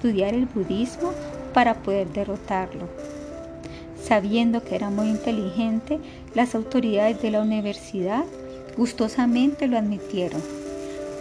estudiar 0.00 0.32
el 0.32 0.46
budismo 0.46 1.12
para 1.52 1.74
poder 1.74 2.08
derrotarlo. 2.08 2.88
Sabiendo 4.02 4.64
que 4.64 4.74
era 4.74 4.88
muy 4.88 5.08
inteligente, 5.08 5.98
las 6.34 6.54
autoridades 6.54 7.20
de 7.20 7.30
la 7.30 7.42
universidad 7.42 8.24
gustosamente 8.78 9.66
lo 9.66 9.76
admitieron. 9.76 10.40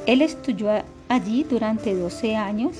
Él 0.05 0.21
estudió 0.21 0.81
allí 1.09 1.43
durante 1.43 1.93
12 1.93 2.37
años 2.37 2.71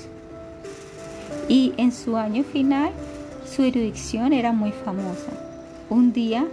y 1.49 1.73
en 1.75 1.91
su 1.91 2.15
año 2.15 2.45
final 2.45 2.91
su 3.45 3.63
erudición 3.63 4.31
era 4.31 4.53
muy 4.53 4.71
famosa. 4.71 5.31
Un 5.89 6.13
día, 6.13 6.47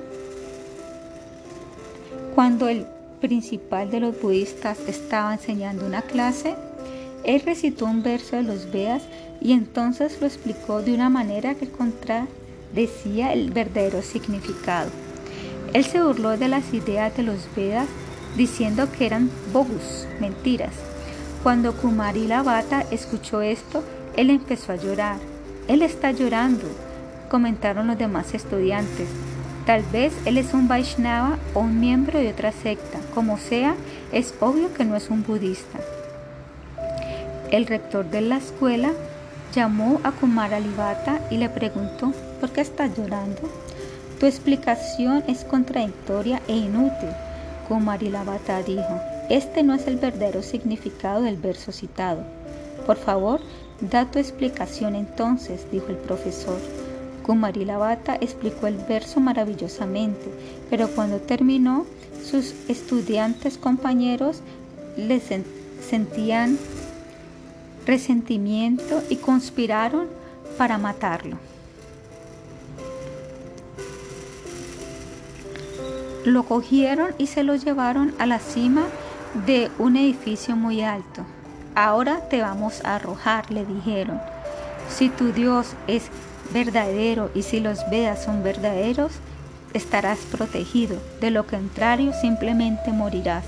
cuando 2.35 2.68
el 2.68 2.85
principal 3.20 3.93
de 3.93 4.01
los 4.01 4.20
budistas 4.20 4.81
estaba 4.89 5.35
enseñando 5.35 5.86
una 5.86 6.02
clase, 6.02 6.56
él 7.27 7.43
recitó 7.44 7.86
un 7.86 8.05
verso 8.05 8.36
de 8.36 8.44
los 8.44 8.70
Vedas 8.70 9.03
y 9.40 9.53
entonces 9.53 10.19
lo 10.20 10.28
explicó 10.28 10.81
de 10.81 10.94
una 10.94 11.11
manera 11.11 11.57
que 11.57 11.69
contradecía 11.69 13.32
el 13.32 13.51
verdadero 13.51 14.01
significado. 14.01 14.90
Él 15.73 15.85
se 15.85 16.01
burló 16.01 16.36
de 16.36 16.47
las 16.47 16.73
ideas 16.73 17.15
de 17.16 17.24
los 17.24 17.48
Vedas 17.57 17.89
diciendo 18.36 18.89
que 18.93 19.07
eran 19.07 19.28
bogus, 19.53 20.07
mentiras. 20.20 20.73
Cuando 21.43 21.74
Kumari 21.74 22.28
Lavata 22.28 22.82
escuchó 22.93 23.43
esto, 23.43 23.82
él 24.16 24.31
empezó 24.31 24.73
a 24.73 24.77
llorar. 24.77 25.19
Él 25.66 25.82
está 25.82 26.12
llorando, 26.12 26.66
comentaron 27.28 27.89
los 27.89 27.98
demás 27.98 28.35
estudiantes. 28.35 29.09
Tal 29.66 29.82
vez 29.93 30.12
él 30.27 30.39
es 30.39 30.55
un 30.55 30.69
Vaishnava 30.69 31.39
o 31.55 31.61
un 31.61 31.81
miembro 31.81 32.20
de 32.20 32.31
otra 32.31 32.53
secta. 32.53 33.01
Como 33.15 33.36
sea, 33.36 33.74
es 34.12 34.32
obvio 34.39 34.73
que 34.73 34.85
no 34.85 34.94
es 34.94 35.11
un 35.11 35.24
budista. 35.24 35.81
El 37.51 37.66
rector 37.66 38.10
de 38.10 38.23
la 38.23 38.39
escuela 38.39 38.90
llamó 39.55 40.01
a 40.02 40.10
Kumaralibata 40.10 41.20
y 41.31 41.36
le 41.36 41.48
preguntó, 41.48 42.12
¿por 42.40 42.51
qué 42.51 42.60
estás 42.60 42.97
llorando? 42.97 43.43
Tu 44.18 44.27
explicación 44.27 45.23
es 45.28 45.44
contradictoria 45.44 46.43
e 46.48 46.56
inútil. 46.56 47.10
Kumarilabhata 47.68 48.62
dijo, 48.62 49.01
este 49.31 49.62
no 49.62 49.74
es 49.74 49.86
el 49.86 49.97
verdadero 49.97 50.43
significado 50.43 51.23
del 51.23 51.36
verso 51.36 51.70
citado. 51.70 52.24
Por 52.85 52.97
favor, 52.97 53.40
da 53.81 54.10
tu 54.10 54.18
explicación 54.18 54.97
entonces, 54.97 55.70
dijo 55.70 55.86
el 55.89 55.97
profesor. 55.97 56.59
Kumarilabhata 57.23 58.16
explicó 58.16 58.66
el 58.66 58.77
verso 58.77 59.20
maravillosamente, 59.20 60.32
pero 60.68 60.89
cuando 60.89 61.18
terminó, 61.18 61.86
sus 62.24 62.55
estudiantes 62.68 63.56
compañeros 63.56 64.40
le 64.97 65.20
sentían 65.81 66.59
resentimiento 67.86 69.02
y 69.08 69.16
conspiraron 69.16 70.08
para 70.58 70.76
matarlo. 70.76 71.38
Lo 76.24 76.42
cogieron 76.42 77.14
y 77.18 77.28
se 77.28 77.44
lo 77.44 77.54
llevaron 77.54 78.12
a 78.18 78.26
la 78.26 78.40
cima 78.40 78.84
de 79.46 79.70
un 79.78 79.96
edificio 79.96 80.56
muy 80.56 80.82
alto. 80.82 81.24
Ahora 81.76 82.28
te 82.28 82.42
vamos 82.42 82.84
a 82.84 82.96
arrojar, 82.96 83.50
le 83.52 83.64
dijeron. 83.64 84.20
Si 84.88 85.08
tu 85.08 85.32
Dios 85.32 85.74
es 85.86 86.04
verdadero 86.52 87.30
y 87.34 87.42
si 87.42 87.60
los 87.60 87.88
Vedas 87.90 88.24
son 88.24 88.42
verdaderos, 88.42 89.12
estarás 89.74 90.18
protegido. 90.18 90.96
De 91.20 91.30
lo 91.30 91.46
contrario, 91.46 92.12
simplemente 92.20 92.92
morirás. 92.92 93.44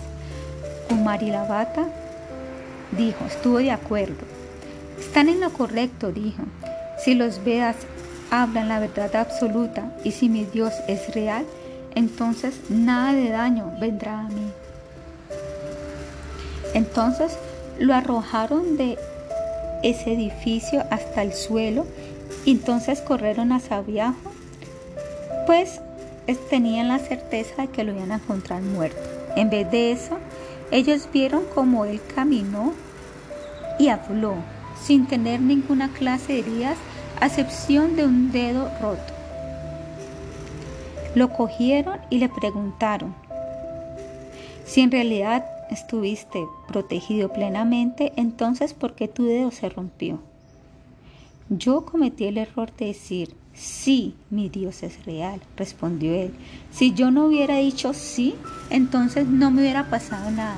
Dijo, 2.93 3.25
estuvo 3.27 3.59
de 3.59 3.71
acuerdo. 3.71 4.25
Están 4.99 5.29
en 5.29 5.41
lo 5.41 5.51
correcto, 5.53 6.13
dijo. 6.13 6.43
Si 7.05 7.15
los 7.15 7.45
Vedas 7.45 7.77
hablan 8.31 8.69
la 8.69 8.81
verdad 8.81 9.15
absoluta 9.17 9.93
y 10.05 10.13
si 10.13 10.29
mi 10.29 10.45
Dios 10.45 10.73
es 10.87 11.15
real, 11.15 11.45
entonces 11.95 12.55
nada 12.69 13.13
de 13.13 13.31
daño 13.31 13.73
vendrá 13.81 14.21
a 14.21 14.29
mí. 14.29 14.51
Entonces 16.75 17.39
lo 17.79 17.95
arrojaron 17.95 18.77
de 18.77 18.99
ese 19.83 20.13
edificio 20.13 20.85
hasta 20.91 21.23
el 21.23 21.33
suelo 21.33 21.87
y 22.45 22.53
entonces 22.53 23.01
corrieron 23.01 23.53
hacia 23.53 23.79
abajo, 23.79 24.33
pues 25.47 25.81
tenían 26.51 26.89
la 26.89 26.99
certeza 26.99 27.63
de 27.63 27.69
que 27.69 27.85
lo 27.85 27.95
iban 27.95 28.13
a 28.13 28.17
encontrar 28.17 28.61
muerto. 28.63 29.01
En 29.37 29.49
vez 29.51 29.71
de 29.71 29.93
eso, 29.93 30.19
ellos 30.71 31.09
vieron 31.13 31.45
cómo 31.55 31.85
él 31.85 32.01
caminó 32.15 32.73
y 33.79 33.89
habló 33.89 34.35
sin 34.81 35.07
tener 35.07 35.41
ninguna 35.41 35.89
clase 35.93 36.35
de 36.35 36.39
heridas, 36.41 36.79
a 37.21 37.27
excepción 37.27 37.97
de 37.97 38.05
un 38.05 38.31
dedo 38.31 38.71
roto. 38.81 39.13
Lo 41.15 41.31
cogieron 41.31 41.99
y 42.11 42.19
le 42.19 42.29
preguntaron 42.29 43.15
si 44.65 44.83
en 44.83 44.91
realidad 44.91 45.47
estuviste 45.71 46.47
protegido 46.67 47.33
plenamente, 47.33 48.13
entonces 48.17 48.75
¿por 48.75 48.95
qué 48.95 49.09
tu 49.09 49.25
dedo 49.25 49.51
se 49.51 49.71
rompió? 49.71 50.21
Yo 51.49 51.87
cometí 51.87 52.27
el 52.27 52.37
error 52.37 52.71
de 52.77 52.87
decir, 52.87 53.35
sí, 53.59 54.15
mi 54.31 54.49
Dios 54.49 54.83
es 54.83 55.05
real, 55.05 55.41
respondió 55.57 56.15
él. 56.15 56.33
Si 56.71 56.95
yo 56.95 57.11
no 57.11 57.27
hubiera 57.27 57.57
dicho 57.57 57.93
sí, 57.93 58.35
entonces 58.71 59.27
no 59.27 59.51
me 59.51 59.63
hubiera 59.63 59.91
pasado 59.91 60.31
nada. 60.31 60.57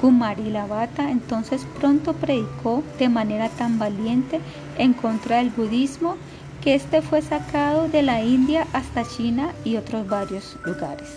Kumari 0.00 0.48
Lavata 0.50 1.10
entonces 1.10 1.66
pronto 1.78 2.14
predicó 2.14 2.82
de 2.98 3.08
manera 3.08 3.48
tan 3.50 3.78
valiente 3.78 4.40
en 4.78 4.94
contra 4.94 5.38
del 5.38 5.50
budismo 5.50 6.16
que 6.62 6.74
éste 6.74 7.02
fue 7.02 7.22
sacado 7.22 7.88
de 7.88 8.02
la 8.02 8.22
India 8.22 8.66
hasta 8.72 9.04
China 9.04 9.52
y 9.64 9.76
otros 9.76 10.08
varios 10.08 10.56
lugares. 10.64 11.08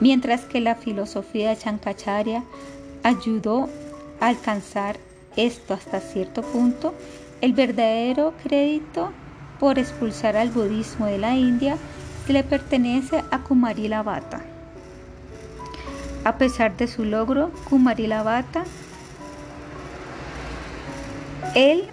Mientras 0.00 0.42
que 0.42 0.60
la 0.60 0.74
filosofía 0.74 1.50
de 1.50 1.56
Chankacharya 1.56 2.44
ayudó 3.02 3.68
a 4.20 4.28
alcanzar 4.28 4.96
esto 5.36 5.74
hasta 5.74 6.00
cierto 6.00 6.42
punto, 6.42 6.94
el 7.40 7.52
verdadero 7.52 8.34
crédito 8.42 9.12
por 9.58 9.78
expulsar 9.78 10.36
al 10.36 10.50
budismo 10.50 11.06
de 11.06 11.18
la 11.18 11.34
India 11.36 11.76
le 12.32 12.42
pertenece 12.42 13.22
a 13.30 13.40
Kumarila 13.40 14.02
Bhatta. 14.02 14.40
A 16.24 16.38
pesar 16.38 16.76
de 16.76 16.86
su 16.86 17.04
logro, 17.04 17.50
Kumarila 17.68 18.22
Bhatta, 18.22 18.64
él 21.54 21.84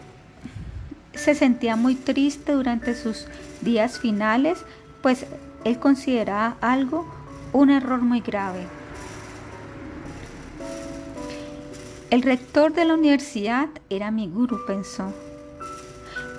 se 1.13 1.35
sentía 1.35 1.75
muy 1.75 1.95
triste 1.95 2.53
durante 2.53 2.95
sus 2.95 3.27
días 3.61 3.99
finales, 3.99 4.63
pues 5.01 5.25
él 5.65 5.79
consideraba 5.79 6.55
algo 6.61 7.05
un 7.51 7.69
error 7.69 8.01
muy 8.01 8.21
grave. 8.21 8.65
El 12.09 12.21
rector 12.21 12.73
de 12.73 12.85
la 12.85 12.93
universidad 12.93 13.69
era 13.89 14.11
mi 14.11 14.27
guru, 14.27 14.65
pensó. 14.65 15.13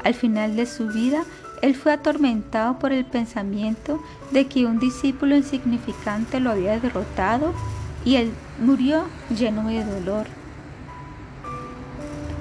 Al 0.05 0.15
final 0.15 0.57
de 0.57 0.67
su 0.67 0.89
vida, 0.89 1.25
él 1.63 1.77
fue 1.77 1.93
atormentado 1.93 2.79
por 2.79 2.93
el 2.93 3.05
pensamiento 3.05 4.03
de 4.33 4.47
que 4.47 4.67
un 4.67 4.79
discípulo 4.81 5.37
insignificante 5.37 6.41
lo 6.41 6.51
había 6.51 6.79
derrotado 6.81 7.55
y 8.05 8.17
él 8.17 8.33
murió 8.59 9.05
lleno 9.31 9.69
de 9.69 9.85
dolor. 9.85 10.27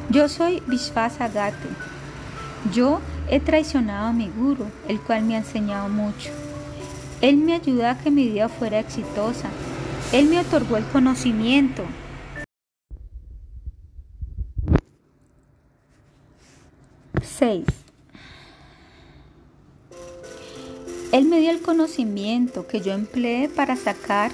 Yo 0.09 0.27
soy 0.27 0.61
Vishvasagate. 0.67 1.69
Yo 2.73 2.99
he 3.29 3.39
traicionado 3.39 4.07
a 4.07 4.13
mi 4.13 4.27
guru, 4.27 4.65
el 4.87 4.99
cual 4.99 5.23
me 5.23 5.35
ha 5.35 5.39
enseñado 5.39 5.87
mucho. 5.87 6.31
Él 7.21 7.37
me 7.37 7.53
ayudó 7.53 7.87
a 7.87 7.95
que 7.95 8.11
mi 8.11 8.27
vida 8.27 8.49
fuera 8.49 8.79
exitosa. 8.79 9.49
Él 10.11 10.25
me 10.27 10.39
otorgó 10.39 10.77
el 10.77 10.83
conocimiento, 10.85 11.83
6. 17.21 17.65
Él 21.11 21.25
me 21.25 21.39
dio 21.39 21.51
el 21.51 21.61
conocimiento 21.61 22.67
que 22.67 22.79
yo 22.79 22.93
empleé 22.93 23.49
para 23.49 23.75
sacar 23.75 24.31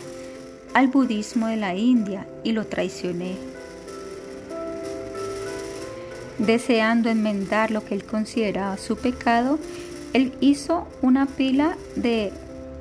al 0.73 0.87
budismo 0.87 1.47
de 1.47 1.57
la 1.57 1.73
India 1.75 2.27
y 2.43 2.51
lo 2.51 2.67
traicioné. 2.67 3.35
Deseando 6.37 7.09
enmendar 7.09 7.71
lo 7.71 7.83
que 7.83 7.95
él 7.95 8.03
consideraba 8.03 8.77
su 8.77 8.95
pecado, 8.95 9.57
él 10.13 10.33
hizo 10.39 10.87
una 11.01 11.25
pila 11.25 11.75
de 11.95 12.31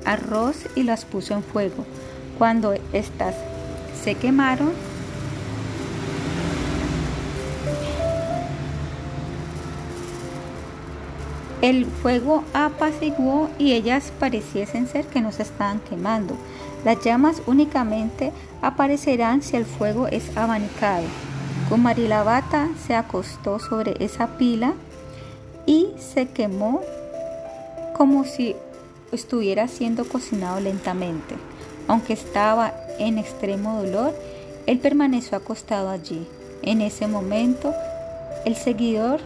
arroz 0.05 0.57
y 0.75 0.83
las 0.83 1.05
puso 1.05 1.33
en 1.33 1.43
fuego. 1.43 1.83
Cuando 2.37 2.73
éstas 2.93 3.35
se 4.03 4.13
quemaron, 4.13 4.71
El 11.61 11.85
fuego 11.85 12.43
apaciguó 12.53 13.49
y 13.57 13.73
ellas 13.73 14.11
pareciesen 14.19 14.87
ser 14.87 15.05
que 15.05 15.21
no 15.21 15.31
se 15.31 15.41
estaban 15.41 15.79
quemando. 15.79 16.35
Las 16.85 17.03
llamas 17.03 17.41
únicamente 17.47 18.31
aparecerán 18.61 19.41
si 19.41 19.57
el 19.57 19.65
fuego 19.65 20.07
es 20.07 20.37
abanicado. 20.37 21.03
Kumarilabhata 21.67 22.69
se 22.85 22.95
acostó 22.95 23.59
sobre 23.59 23.95
esa 23.99 24.37
pila 24.37 24.73
y 25.65 25.87
se 25.97 26.27
quemó 26.27 26.81
como 27.97 28.23
si 28.23 28.55
estuviera 29.11 29.67
siendo 29.67 30.07
cocinado 30.07 30.59
lentamente. 30.59 31.35
Aunque 31.87 32.13
estaba 32.13 32.73
en 32.99 33.17
extremo 33.17 33.81
dolor, 33.81 34.13
él 34.67 34.77
permaneció 34.79 35.37
acostado 35.37 35.89
allí. 35.89 36.27
En 36.61 36.81
ese 36.81 37.07
momento, 37.07 37.73
el 38.45 38.55
seguidor 38.55 39.21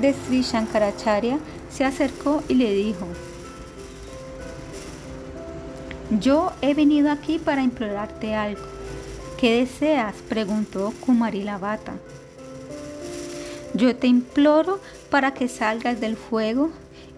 de 0.00 0.14
Sri 0.14 0.42
Shankaracharya 0.42 1.38
se 1.70 1.84
acercó 1.84 2.42
y 2.48 2.54
le 2.54 2.72
dijo, 2.72 3.06
yo 6.18 6.52
he 6.60 6.74
venido 6.74 7.10
aquí 7.12 7.38
para 7.38 7.62
implorarte 7.62 8.34
algo. 8.34 8.62
¿Qué 9.38 9.60
deseas? 9.60 10.14
preguntó 10.28 10.92
Kumarila 11.00 11.58
Bhatta. 11.58 11.92
Yo 13.74 13.94
te 13.94 14.08
imploro 14.08 14.80
para 15.10 15.32
que 15.32 15.48
salgas 15.48 16.00
del 16.00 16.16
fuego 16.16 16.70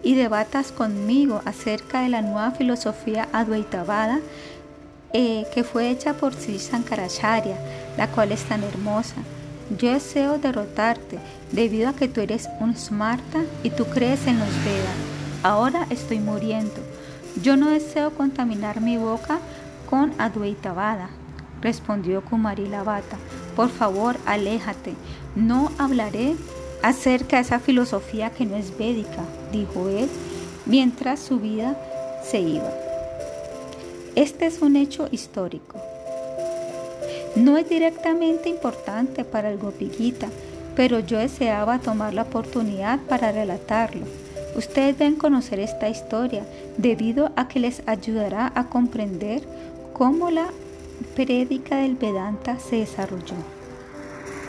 y 0.03 0.15
debatas 0.15 0.71
conmigo 0.71 1.41
acerca 1.45 2.01
de 2.01 2.09
la 2.09 2.21
nueva 2.21 2.51
filosofía 2.51 3.27
Advaitavada 3.33 4.19
eh, 5.13 5.45
que 5.53 5.63
fue 5.63 5.89
hecha 5.89 6.13
por 6.15 6.33
Sri 6.33 6.57
Shankaracharya, 6.57 7.57
la 7.97 8.07
cual 8.07 8.31
es 8.31 8.43
tan 8.43 8.63
hermosa. 8.63 9.15
Yo 9.77 9.91
deseo 9.91 10.37
derrotarte 10.37 11.19
debido 11.51 11.89
a 11.89 11.93
que 11.93 12.07
tú 12.07 12.21
eres 12.21 12.49
un 12.59 12.75
Smarta 12.75 13.43
y 13.63 13.69
tú 13.69 13.85
crees 13.85 14.27
en 14.27 14.39
los 14.39 14.49
Vedas. 14.63 14.95
Ahora 15.41 15.87
estoy 15.89 16.19
muriendo. 16.19 16.75
Yo 17.41 17.57
no 17.57 17.69
deseo 17.69 18.11
contaminar 18.11 18.81
mi 18.81 18.97
boca 18.97 19.39
con 19.89 20.13
Advaitavada. 20.19 21.09
respondió 21.61 22.21
Kumari 22.21 22.67
Lavata. 22.67 23.17
Por 23.55 23.69
favor, 23.69 24.17
aléjate. 24.25 24.95
No 25.35 25.71
hablaré 25.77 26.35
acerca 26.81 27.37
de 27.37 27.43
esa 27.43 27.59
filosofía 27.59 28.29
que 28.29 28.45
no 28.45 28.57
es 28.57 28.77
védica, 28.77 29.23
dijo 29.51 29.87
él, 29.87 30.09
mientras 30.65 31.21
su 31.21 31.39
vida 31.39 31.77
se 32.29 32.41
iba. 32.41 32.69
Este 34.15 34.45
es 34.45 34.61
un 34.61 34.75
hecho 34.75 35.07
histórico. 35.09 35.92
No 37.35 37.57
es 37.57 37.67
directamente 37.67 38.49
importante 38.49 39.23
para 39.23 39.49
el 39.49 39.57
Gopigita, 39.57 40.27
pero 40.75 40.99
yo 40.99 41.17
deseaba 41.17 41.79
tomar 41.79 42.13
la 42.13 42.23
oportunidad 42.23 42.99
para 42.99 43.31
relatarlo. 43.31 44.05
Ustedes 44.55 44.99
deben 44.99 45.15
conocer 45.15 45.59
esta 45.59 45.89
historia 45.89 46.45
debido 46.77 47.31
a 47.35 47.47
que 47.47 47.59
les 47.59 47.81
ayudará 47.87 48.51
a 48.53 48.69
comprender 48.69 49.41
cómo 49.93 50.29
la 50.29 50.47
prédica 51.15 51.77
del 51.77 51.95
Vedanta 51.95 52.59
se 52.59 52.77
desarrolló. 52.77 53.52